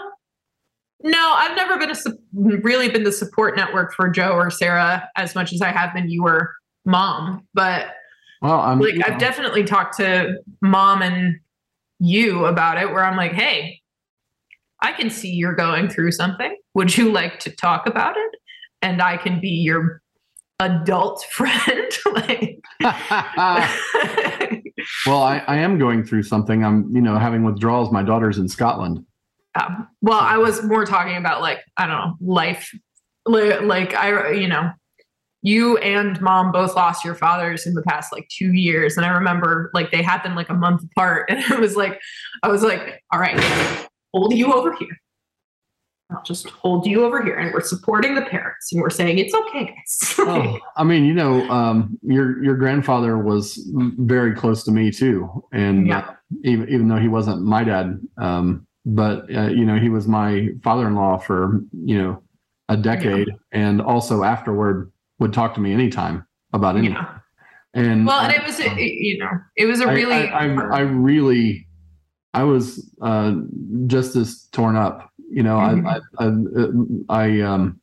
no, 1.02 1.34
I've 1.36 1.56
never 1.56 1.78
been 1.78 1.90
a 1.90 1.96
really 2.34 2.88
been 2.88 3.04
the 3.04 3.12
support 3.12 3.56
network 3.56 3.94
for 3.94 4.08
Joe 4.08 4.32
or 4.32 4.50
Sarah 4.50 5.08
as 5.16 5.34
much 5.34 5.52
as 5.52 5.62
I 5.62 5.70
have 5.70 5.94
been 5.94 6.10
you 6.10 6.24
or 6.24 6.54
mom. 6.84 7.46
But 7.54 7.94
Well, 8.42 8.60
I'm, 8.60 8.80
like 8.80 8.94
I've 9.04 9.12
know, 9.12 9.18
definitely 9.18 9.64
talked 9.64 9.96
to 9.98 10.36
mom 10.60 11.02
and 11.02 11.38
you 11.98 12.46
about 12.46 12.78
it 12.78 12.90
where 12.90 13.04
I'm 13.04 13.16
like, 13.16 13.32
hey, 13.32 13.80
I 14.80 14.92
can 14.92 15.10
see 15.10 15.30
you're 15.30 15.54
going 15.54 15.88
through 15.88 16.12
something. 16.12 16.56
Would 16.74 16.96
you 16.96 17.10
like 17.10 17.38
to 17.40 17.50
talk 17.50 17.86
about 17.86 18.16
it? 18.16 18.36
And 18.82 19.00
I 19.00 19.16
can 19.16 19.40
be 19.40 19.48
your 19.48 20.02
adult 20.60 21.24
friend. 21.30 21.92
like 22.12 22.60
well, 25.06 25.22
I, 25.22 25.42
I 25.46 25.56
am 25.56 25.78
going 25.78 26.04
through 26.04 26.22
something. 26.24 26.64
I'm, 26.64 26.94
you 26.94 27.00
know, 27.00 27.18
having 27.18 27.42
withdrawals. 27.42 27.90
My 27.90 28.02
daughter's 28.02 28.38
in 28.38 28.48
Scotland. 28.48 29.04
Um, 29.54 29.88
well, 30.02 30.20
I 30.20 30.36
was 30.36 30.62
more 30.62 30.84
talking 30.84 31.16
about 31.16 31.40
like 31.40 31.60
I 31.76 31.86
don't 31.86 31.96
know 31.96 32.16
life, 32.20 32.70
like 33.26 33.94
I 33.94 34.32
you 34.32 34.48
know, 34.48 34.70
you 35.42 35.78
and 35.78 36.20
mom 36.20 36.52
both 36.52 36.74
lost 36.76 37.04
your 37.04 37.14
fathers 37.14 37.66
in 37.66 37.74
the 37.74 37.82
past 37.82 38.12
like 38.12 38.28
two 38.28 38.52
years, 38.52 38.96
and 38.96 39.06
I 39.06 39.10
remember 39.10 39.70
like 39.72 39.90
they 39.90 40.02
happened 40.02 40.36
like 40.36 40.50
a 40.50 40.54
month 40.54 40.82
apart, 40.84 41.26
and 41.30 41.38
it 41.38 41.58
was 41.58 41.74
like 41.76 42.00
I 42.42 42.48
was 42.48 42.62
like, 42.62 43.02
all 43.12 43.18
right, 43.18 43.38
hold 44.16 44.32
you 44.34 44.52
over 44.52 44.74
here. 44.74 44.88
I'll 46.10 46.22
just 46.22 46.48
hold 46.50 46.86
you 46.86 47.04
over 47.04 47.22
here, 47.24 47.34
and 47.36 47.52
we're 47.52 47.60
supporting 47.62 48.14
the 48.14 48.22
parents, 48.22 48.72
and 48.72 48.80
we're 48.80 48.90
saying 48.90 49.18
it's 49.18 49.34
okay, 49.34 49.64
guys. 49.66 50.14
Oh, 50.20 50.58
I 50.76 50.84
mean, 50.84 51.04
you 51.04 51.12
know, 51.14 51.48
um, 51.50 51.98
your 52.02 52.42
your 52.44 52.56
grandfather 52.56 53.18
was 53.18 53.68
very 53.98 54.34
close 54.34 54.62
to 54.64 54.70
me 54.70 54.90
too, 54.92 55.44
and 55.52 55.86
Yeah. 55.88 55.98
uh, 55.98 56.14
even 56.44 56.68
even 56.68 56.88
though 56.88 56.96
he 56.98 57.08
wasn't 57.08 57.42
my 57.42 57.64
dad, 57.64 58.00
um, 58.18 58.66
but 58.84 59.16
uh, 59.34 59.48
you 59.48 59.64
know, 59.64 59.78
he 59.78 59.88
was 59.88 60.06
my 60.06 60.48
father-in-law 60.62 61.18
for 61.18 61.60
you 61.72 61.98
know 62.00 62.22
a 62.68 62.76
decade, 62.76 63.28
and 63.52 63.82
also 63.82 64.22
afterward 64.22 64.92
would 65.18 65.32
talk 65.32 65.54
to 65.54 65.60
me 65.60 65.72
anytime 65.72 66.24
about 66.52 66.76
anything. 66.76 66.94
yeah. 66.94 67.18
And 67.74 68.06
Well, 68.06 68.20
and 68.20 68.32
uh, 68.32 68.36
it 68.40 68.46
was 68.46 68.60
a, 68.60 68.80
you 68.80 69.18
know 69.18 69.30
it 69.56 69.66
was 69.66 69.80
a 69.80 69.88
I- 69.88 69.92
really 69.92 70.28
I, 70.30 70.46
I, 70.46 70.78
I 70.78 70.80
really, 70.80 71.65
I 72.36 72.42
was 72.44 72.88
uh, 73.00 73.34
just 73.86 74.14
as 74.14 74.44
torn 74.52 74.76
up. 74.76 75.10
You 75.30 75.42
know, 75.42 75.56
Mhm. 75.56 76.00
I, 76.18 76.24
I, 77.10 77.24
I, 77.24 77.24
I, 77.24 77.40
um, 77.40 77.80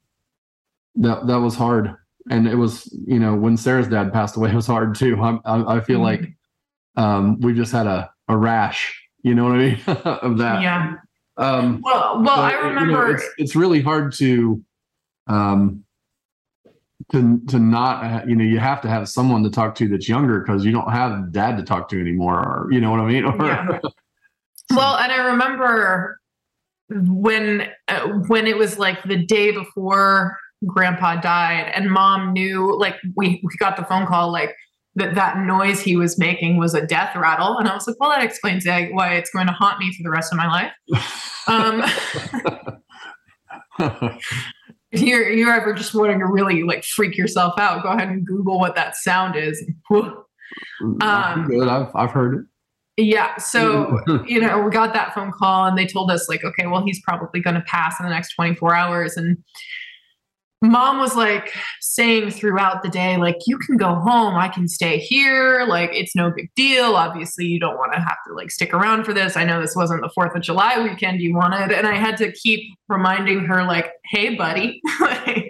that 0.95 1.25
that 1.27 1.39
was 1.39 1.55
hard, 1.55 1.95
and 2.29 2.47
it 2.47 2.55
was, 2.55 2.87
you 3.07 3.19
know, 3.19 3.35
when 3.35 3.57
Sarah's 3.57 3.87
dad 3.87 4.13
passed 4.13 4.37
away, 4.37 4.51
it 4.51 4.55
was 4.55 4.67
hard 4.67 4.93
too. 4.95 5.19
I, 5.19 5.39
I, 5.43 5.77
I 5.77 5.79
feel 5.81 5.99
Mhm. 5.99 6.03
like 6.03 6.33
um, 6.95 7.39
we 7.41 7.53
just 7.53 7.71
had 7.71 7.87
a 7.87 8.11
a 8.27 8.37
rash. 8.37 9.01
You 9.23 9.33
know 9.35 9.43
what 9.45 9.53
I 9.53 9.57
mean 9.57 9.79
of 10.21 10.37
that. 10.37 10.61
yeah. 10.61 10.95
Um, 11.37 11.81
Well, 11.83 12.21
well, 12.21 12.39
I 12.39 12.51
but, 12.51 12.63
you 12.63 12.73
know, 12.75 12.81
remember. 12.81 13.11
it's, 13.15 13.25
it's 13.37 13.55
really 13.55 13.81
hard 13.81 14.13
to 14.13 14.63
um 15.27 15.83
to 17.11 17.41
to 17.47 17.57
not 17.59 18.27
you 18.29 18.35
know 18.35 18.43
you 18.43 18.59
have 18.59 18.81
to 18.81 18.87
have 18.87 19.09
someone 19.09 19.41
to 19.43 19.49
talk 19.49 19.73
to 19.75 19.87
that's 19.87 20.07
younger 20.07 20.39
because 20.41 20.63
you 20.63 20.71
don't 20.71 20.91
have 20.91 21.31
dad 21.31 21.57
to 21.57 21.63
talk 21.63 21.89
to 21.89 21.99
anymore 21.99 22.37
or 22.39 22.67
you 22.71 22.79
know 22.79 22.91
what 22.91 22.99
i 23.01 23.05
mean 23.05 23.25
or, 23.29 23.35
Yeah. 23.45 23.79
Well, 24.71 24.97
and 24.97 25.11
I 25.11 25.17
remember 25.27 26.19
when 26.89 27.69
uh, 27.87 28.07
when 28.27 28.47
it 28.47 28.57
was 28.57 28.77
like 28.77 29.03
the 29.03 29.17
day 29.17 29.51
before 29.51 30.37
grandpa 30.67 31.19
died 31.19 31.71
and 31.73 31.89
mom 31.89 32.33
knew 32.33 32.77
like 32.79 32.95
we 33.15 33.41
we 33.43 33.55
got 33.57 33.75
the 33.75 33.83
phone 33.83 34.05
call 34.05 34.31
like 34.31 34.55
that 34.95 35.15
that 35.15 35.39
noise 35.39 35.81
he 35.81 35.95
was 35.95 36.19
making 36.19 36.57
was 36.57 36.73
a 36.73 36.85
death 36.85 37.15
rattle 37.15 37.57
and 37.57 37.67
I 37.67 37.73
was 37.73 37.87
like, 37.87 37.99
well 37.99 38.11
that 38.11 38.23
explains 38.23 38.65
why 38.65 39.15
it's 39.15 39.31
going 39.31 39.47
to 39.47 39.53
haunt 39.53 39.79
me 39.79 39.91
for 39.93 40.03
the 40.03 40.09
rest 40.09 40.31
of 40.31 40.37
my 40.37 40.47
life. 40.47 40.71
Um 41.47 41.83
if 44.91 45.01
you're 45.01 45.29
you're 45.29 45.53
ever 45.53 45.73
just 45.73 45.95
wanting 45.95 46.19
to 46.19 46.25
really 46.25 46.63
like 46.63 46.83
freak 46.83 47.17
yourself 47.17 47.57
out, 47.57 47.81
go 47.83 47.89
ahead 47.89 48.09
and 48.09 48.25
Google 48.25 48.59
what 48.59 48.75
that 48.75 48.95
sound 48.95 49.35
is. 49.35 49.63
Um, 51.01 51.47
good 51.47 51.67
i've 51.67 51.89
i've 51.95 52.11
heard 52.11 52.47
Yeah. 52.97 53.37
So 53.37 53.99
you 54.27 54.39
know, 54.39 54.61
we 54.61 54.71
got 54.71 54.93
that 54.93 55.13
phone 55.13 55.31
call 55.31 55.65
and 55.65 55.77
they 55.77 55.85
told 55.85 56.11
us 56.11 56.29
like, 56.29 56.43
okay, 56.43 56.67
well, 56.67 56.83
he's 56.83 57.01
probably 57.01 57.39
going 57.39 57.55
to 57.55 57.61
pass 57.61 57.99
in 57.99 58.05
the 58.05 58.11
next 58.11 58.33
24 58.35 58.75
hours. 58.75 59.17
And 59.17 59.37
mom 60.61 60.99
was 60.99 61.15
like 61.15 61.53
saying 61.81 62.29
throughout 62.29 62.83
the 62.83 62.89
day, 62.89 63.17
like, 63.17 63.37
you 63.47 63.57
can 63.57 63.77
go 63.77 63.95
home. 63.95 64.35
I 64.35 64.47
can 64.47 64.67
stay 64.67 64.99
here. 64.99 65.65
Like, 65.67 65.89
it's 65.93 66.15
no 66.15 66.31
big 66.31 66.49
deal. 66.55 66.95
Obviously, 66.95 67.45
you 67.45 67.59
don't 67.59 67.77
want 67.77 67.93
to 67.93 67.99
have 67.99 68.17
to 68.27 68.33
like 68.33 68.51
stick 68.51 68.73
around 68.73 69.05
for 69.05 69.13
this. 69.13 69.35
I 69.35 69.43
know 69.43 69.59
this 69.59 69.75
wasn't 69.75 70.01
the 70.01 70.11
4th 70.17 70.35
of 70.35 70.43
July 70.43 70.81
weekend 70.81 71.19
you 71.19 71.35
wanted. 71.35 71.71
And 71.71 71.87
I 71.87 71.95
had 71.95 72.17
to 72.17 72.31
keep 72.31 72.61
reminding 72.89 73.45
her, 73.45 73.63
like, 73.63 73.91
hey, 74.05 74.35
buddy, 74.35 74.81
like, 74.99 75.49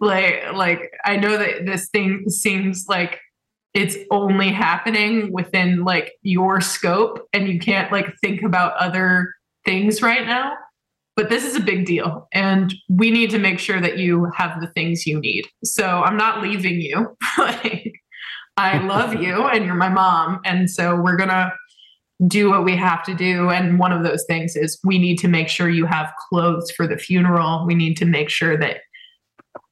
like, 0.00 0.52
like, 0.52 0.92
I 1.04 1.16
know 1.16 1.36
that 1.36 1.66
this 1.66 1.88
thing 1.88 2.28
seems 2.28 2.84
like 2.88 3.18
it's 3.74 3.96
only 4.10 4.50
happening 4.50 5.32
within 5.32 5.84
like 5.84 6.14
your 6.22 6.60
scope 6.60 7.26
and 7.32 7.48
you 7.48 7.58
can't 7.58 7.90
like 7.90 8.16
think 8.20 8.42
about 8.42 8.76
other 8.76 9.34
things 9.64 10.00
right 10.00 10.26
now. 10.26 10.54
But 11.16 11.28
this 11.28 11.44
is 11.44 11.54
a 11.54 11.60
big 11.60 11.84
deal 11.84 12.28
and 12.32 12.74
we 12.88 13.10
need 13.10 13.30
to 13.30 13.38
make 13.38 13.58
sure 13.58 13.80
that 13.80 13.98
you 13.98 14.30
have 14.36 14.60
the 14.60 14.68
things 14.68 15.06
you 15.06 15.20
need. 15.20 15.46
So 15.64 15.84
i'm 15.84 16.16
not 16.16 16.42
leaving 16.42 16.80
you. 16.80 17.16
Like 17.38 17.92
i 18.56 18.78
love 18.78 19.14
you 19.22 19.44
and 19.48 19.64
you're 19.64 19.74
my 19.74 19.88
mom 19.88 20.40
and 20.44 20.70
so 20.70 20.94
we're 20.94 21.16
gonna 21.16 21.52
do 22.26 22.50
what 22.50 22.64
we 22.64 22.76
have 22.76 23.02
to 23.04 23.14
do. 23.14 23.50
And 23.50 23.78
one 23.78 23.92
of 23.92 24.04
those 24.04 24.24
things 24.26 24.56
is 24.56 24.78
we 24.84 24.98
need 24.98 25.18
to 25.18 25.28
make 25.28 25.48
sure 25.48 25.68
you 25.68 25.86
have 25.86 26.12
clothes 26.28 26.70
for 26.70 26.86
the 26.86 26.96
funeral. 26.96 27.66
We 27.66 27.74
need 27.74 27.96
to 27.98 28.04
make 28.04 28.30
sure 28.30 28.56
that 28.56 28.78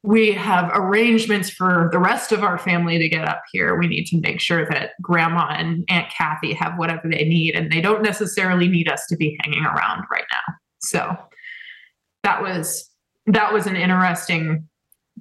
we 0.03 0.33
have 0.33 0.69
arrangements 0.73 1.49
for 1.49 1.89
the 1.93 1.97
rest 1.97 2.33
of 2.33 2.43
our 2.43 2.57
family 2.57 2.97
to 2.99 3.07
get 3.07 3.25
up 3.25 3.41
here. 3.53 3.77
We 3.77 3.87
need 3.87 4.05
to 4.07 4.19
make 4.19 4.41
sure 4.41 4.65
that 4.69 4.91
grandma 5.01 5.55
and 5.57 5.85
Aunt 5.87 6.11
Kathy 6.11 6.53
have 6.53 6.77
whatever 6.77 7.03
they 7.09 7.23
need, 7.23 7.55
and 7.55 7.71
they 7.71 7.79
don't 7.79 8.03
necessarily 8.03 8.67
need 8.67 8.89
us 8.89 9.07
to 9.07 9.15
be 9.15 9.39
hanging 9.41 9.63
around 9.63 10.03
right 10.11 10.25
now. 10.31 10.53
So 10.79 11.17
that 12.23 12.41
was 12.41 12.89
that 13.27 13.53
was 13.53 13.65
an 13.65 13.77
interesting 13.77 14.67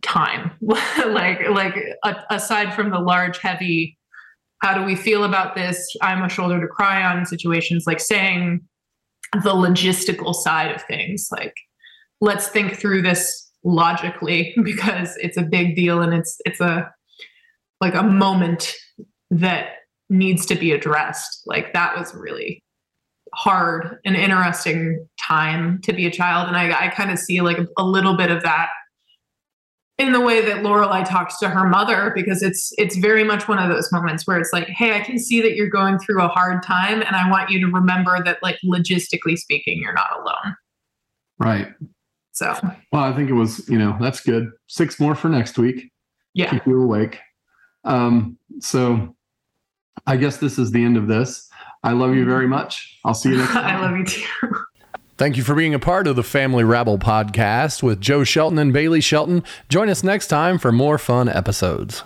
time. 0.03 0.51
like 0.61 1.49
like 1.49 1.77
a, 2.05 2.17
aside 2.31 2.75
from 2.75 2.91
the 2.91 2.99
large, 2.99 3.39
heavy, 3.39 3.97
how 4.63 4.75
do 4.75 4.83
we 4.83 4.97
feel 4.97 5.23
about 5.23 5.55
this? 5.55 5.97
I'm 6.03 6.25
a 6.25 6.29
shoulder 6.29 6.61
to 6.61 6.67
cry 6.67 7.05
on 7.05 7.25
situations. 7.25 7.85
Like 7.87 8.01
saying 8.01 8.63
the 9.33 9.55
logistical 9.55 10.35
side 10.35 10.75
of 10.75 10.83
things. 10.83 11.29
Like 11.31 11.55
let's 12.21 12.49
think 12.49 12.77
through 12.77 13.03
this 13.03 13.49
logically 13.65 14.55
because 14.63 15.17
it's 15.17 15.37
a 15.37 15.43
big 15.43 15.77
deal 15.77 16.03
and 16.03 16.15
it's 16.15 16.41
it's 16.45 16.61
a 16.61 16.91
like 17.81 17.95
a 17.95 18.03
moment 18.03 18.75
that 19.31 19.77
needs 20.09 20.47
to 20.47 20.55
be 20.55 20.73
addressed. 20.73 21.43
Like 21.47 21.73
that 21.73 21.97
was 21.97 22.15
really 22.15 22.63
hard 23.35 23.99
and 24.05 24.15
interesting 24.15 25.07
time 25.21 25.81
to 25.83 25.93
be 25.93 26.07
a 26.07 26.11
child. 26.11 26.49
And 26.49 26.57
I, 26.57 26.87
I 26.87 26.89
kind 26.89 27.11
of 27.11 27.19
see 27.19 27.41
like 27.41 27.59
a, 27.59 27.67
a, 27.79 27.85
little 27.85 28.17
bit 28.17 28.31
of 28.31 28.43
that 28.43 28.69
in 29.99 30.13
the 30.13 30.21
way 30.21 30.43
that 30.43 30.63
Lorelai 30.63 31.09
talks 31.09 31.39
to 31.39 31.49
her 31.49 31.67
mother, 31.67 32.13
because 32.15 32.43
it's 32.43 32.73
it's 32.77 32.97
very 32.97 33.25
much 33.25 33.49
one 33.49 33.59
of 33.59 33.71
those 33.71 33.91
moments 33.91 34.27
where 34.27 34.39
it's 34.39 34.53
like, 34.53 34.69
hey, 34.69 34.95
I 34.95 35.01
can 35.01 35.19
see 35.19 35.41
that 35.41 35.55
you're 35.55 35.69
going 35.69 35.99
through 35.99 36.23
a 36.23 36.29
hard 36.29 36.63
time, 36.63 37.03
and 37.03 37.15
I 37.15 37.31
want 37.31 37.51
you 37.51 37.61
to 37.61 37.73
remember 37.73 38.23
that, 38.25 38.43
like 38.43 38.59
logistically 38.65 39.39
speaking, 39.39 39.81
you're 39.81 39.93
not 39.93 40.11
alone. 40.19 40.57
Right. 41.39 41.69
So 42.33 42.57
well, 42.93 43.03
I 43.03 43.13
think 43.15 43.31
it 43.31 43.35
was, 43.35 43.69
you 43.69 43.79
know, 43.79 43.97
that's 44.01 44.21
good. 44.21 44.51
Six 44.67 44.99
more 44.99 45.15
for 45.15 45.29
next 45.29 45.59
week. 45.59 45.93
Yeah. 46.35 46.51
Keep 46.51 46.67
you 46.67 46.83
awake. 46.83 47.19
Um, 47.85 48.39
so 48.61 49.15
I 50.07 50.17
guess 50.17 50.39
this 50.39 50.59
is 50.59 50.71
the 50.71 50.83
end 50.83 50.97
of 50.97 51.09
this. 51.09 51.49
I 51.85 51.93
love 51.93 52.15
you 52.15 52.25
very 52.25 52.47
much. 52.47 52.99
I'll 53.05 53.15
see 53.15 53.31
you 53.31 53.39
next 53.39 53.53
time. 53.53 53.77
I 53.83 53.87
love 53.87 53.97
you 53.97 54.05
too. 54.05 54.65
Thank 55.19 55.37
you 55.37 55.43
for 55.43 55.55
being 55.55 55.75
a 55.75 55.79
part 55.79 56.07
of 56.07 56.17
the 56.17 56.23
Family 56.23 56.65
Rabble 56.65 56.99
podcast 56.99 57.83
with 57.83 58.01
Joe 58.01 58.25
Shelton 58.25 58.59
and 58.59 58.73
Bailey 58.73 59.01
Shelton. 59.01 59.45
Join 59.69 59.89
us 59.89 60.03
next 60.03 60.29
time 60.29 60.59
for 60.59 60.73
more 60.73 60.99
fun 60.99 61.29
episodes. 61.29 62.03